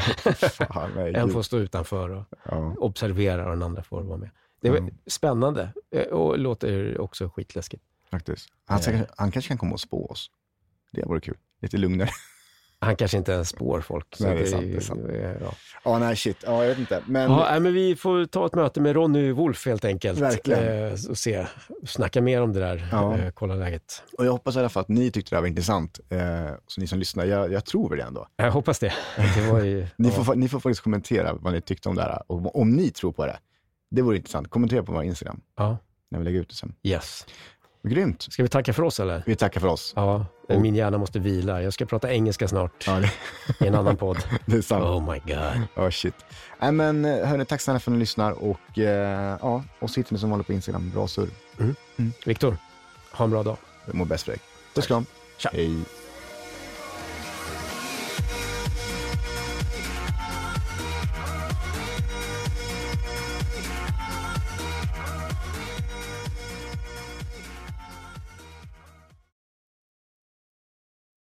Fan, 0.74 0.98
en 0.98 1.30
får 1.30 1.42
stå 1.42 1.58
utanför 1.58 2.10
och 2.10 2.24
ja. 2.46 2.76
observera 2.78 3.44
och 3.46 3.50
den 3.52 3.64
andra 3.64 3.84
får 3.84 4.02
vara 4.04 4.18
med. 4.18 4.30
Det 4.62 4.70
var 4.70 4.78
Mm. 4.78 4.94
spännande 5.08 5.74
eh, 5.96 6.02
och 6.08 6.40
låter 6.40 7.02
också 7.02 7.30
skitläskigt. 7.30 7.84
Faktiskt. 8.12 8.50
Han, 8.66 8.80
Eh. 8.88 9.02
han 9.18 9.32
kanske 9.32 9.48
kan 9.50 9.58
komma 9.58 9.74
och 9.74 9.80
spå 9.80 10.06
oss. 10.08 10.32
Det 10.92 11.06
vore 11.06 11.22
kul. 11.22 11.38
Lite 11.62 11.78
lugnare. 11.78 12.10
Han 12.82 12.96
kanske 12.96 13.18
inte 13.18 13.32
ens 13.32 13.50
spår 13.50 13.82
folk. 13.82 14.16
Nej, 14.20 14.36
det 14.36 14.42
är 14.42 14.46
sant, 14.46 14.64
det 14.72 14.76
är 14.76 14.80
sant. 14.80 15.02
Ja. 15.42 15.54
Ja, 15.84 16.00
nej 16.00 16.16
shit. 16.16 16.38
Ja, 16.46 16.62
jag 16.64 16.70
vet 16.70 16.80
inte. 16.80 17.04
Men 17.06 17.32
Ja, 17.32 17.48
nej, 17.52 17.60
men 17.60 17.74
vi 17.74 17.96
får 17.96 18.26
ta 18.26 18.46
ett 18.46 18.56
möte 18.56 18.82
med 18.82 18.96
Ronny 18.96 19.32
Wolf 19.32 19.66
helt 19.66 19.86
enkelt. 19.86 20.20
Verkligen. 20.20 20.88
Eh, 20.88 20.94
och 21.10 21.18
se, 21.18 21.46
snacka 21.88 22.22
mer 22.22 22.42
om 22.42 22.54
det 22.54 22.60
där, 22.60 22.88
Ja. 22.92 23.18
eh, 23.18 23.32
kolla 23.32 23.56
läget. 23.56 24.04
och 24.18 24.26
jag 24.26 24.32
hoppas 24.32 24.56
i 24.56 24.60
alla 24.60 24.70
fall 24.70 24.82
att 24.82 24.88
ni 24.90 25.12
tyckte 25.12 25.30
det 25.32 25.36
här 25.38 25.42
var 25.42 25.48
intressant. 25.48 26.00
Eh, 26.10 26.20
så 26.68 26.82
ni 26.82 26.88
som 26.88 27.00
lyssnar, 27.00 27.26
jag, 27.26 27.52
jag 27.54 27.66
tror 27.66 27.90
väl 27.90 27.98
det 27.98 28.04
ändå. 28.04 28.28
Jag 28.36 28.52
hoppas 28.52 28.80
det. 28.80 28.94
det 29.18 29.66
ju, 29.68 29.88
Ni, 29.98 30.12
får, 30.12 30.36
ni 30.36 30.50
får 30.50 30.60
faktiskt 30.60 30.82
kommentera 30.82 31.34
vad 31.34 31.54
ni 31.54 31.62
tyckte 31.62 31.90
om 31.90 31.96
det 31.96 32.02
här. 32.02 32.22
Och 32.28 32.60
om 32.60 32.72
ni 32.72 32.90
tror 32.92 33.12
på 33.12 33.26
det. 33.26 33.40
Det 33.92 34.02
vore 34.02 34.18
intressant. 34.18 34.50
Kommentera 34.50 34.84
på 34.84 34.92
vår 34.92 35.04
Instagram 35.04 35.42
ja, 35.58 35.78
när 36.12 36.20
vi 36.20 36.26
lägger 36.26 36.40
ut 36.40 36.50
det 36.50 36.56
sen. 36.56 36.74
yes. 36.84 37.26
Grymt. 37.84 38.22
Ska 38.22 38.44
vi 38.44 38.50
tacka 38.50 38.74
för 38.74 38.84
oss 38.84 39.00
eller? 39.00 39.24
Vi 39.26 39.36
tackar 39.36 39.62
för 39.62 39.68
oss. 39.68 39.94
Ja, 39.96 40.26
Och- 40.56 40.62
min 40.62 40.76
hjärna 40.76 40.98
måste 40.98 41.20
vila. 41.20 41.62
Jag 41.62 41.74
ska 41.74 41.86
prata 41.86 42.12
engelska 42.14 42.48
snart 42.48 42.88
Ja, 42.88 43.00
det, 43.00 43.12
i 43.66 43.68
en 43.68 43.76
annan 43.76 43.98
podd. 43.98 44.18
det 44.46 44.58
är 44.58 44.62
sant. 44.62 44.84
Oh 44.84 45.12
my 45.14 45.20
god. 45.34 45.62
Ja, 45.76 45.92
shit. 45.92 46.16
Nej, 46.60 46.72
men 46.72 47.06
eh, 47.06 47.28
hörni, 47.28 47.46
tack 47.46 47.62
snälla 47.62 47.80
för 47.80 47.92
att 47.92 47.94
ni 47.94 48.00
lyssnar 48.00 48.32
och 48.32 48.80
eh, 48.80 49.38
ja, 49.42 49.64
och 49.80 49.90
så 49.90 50.00
hittar 50.00 50.14
ni 50.14 50.20
som 50.20 50.30
vanligt 50.30 50.48
på 50.48 50.54
Instagram. 50.54 50.90
Bra 50.90 51.08
surr. 51.08 51.30
Viktor, 52.26 52.58
ha 53.12 53.26
en 53.26 53.32
bra 53.32 53.44
dag. 53.44 53.58
Det 53.86 53.94
mår 53.94 54.06
bäst 54.06 54.26
dig. 54.26 54.38
Puss 54.76 54.88
kram. 54.88 55.06
Tja. 55.38 55.50
Hej. 55.54 55.76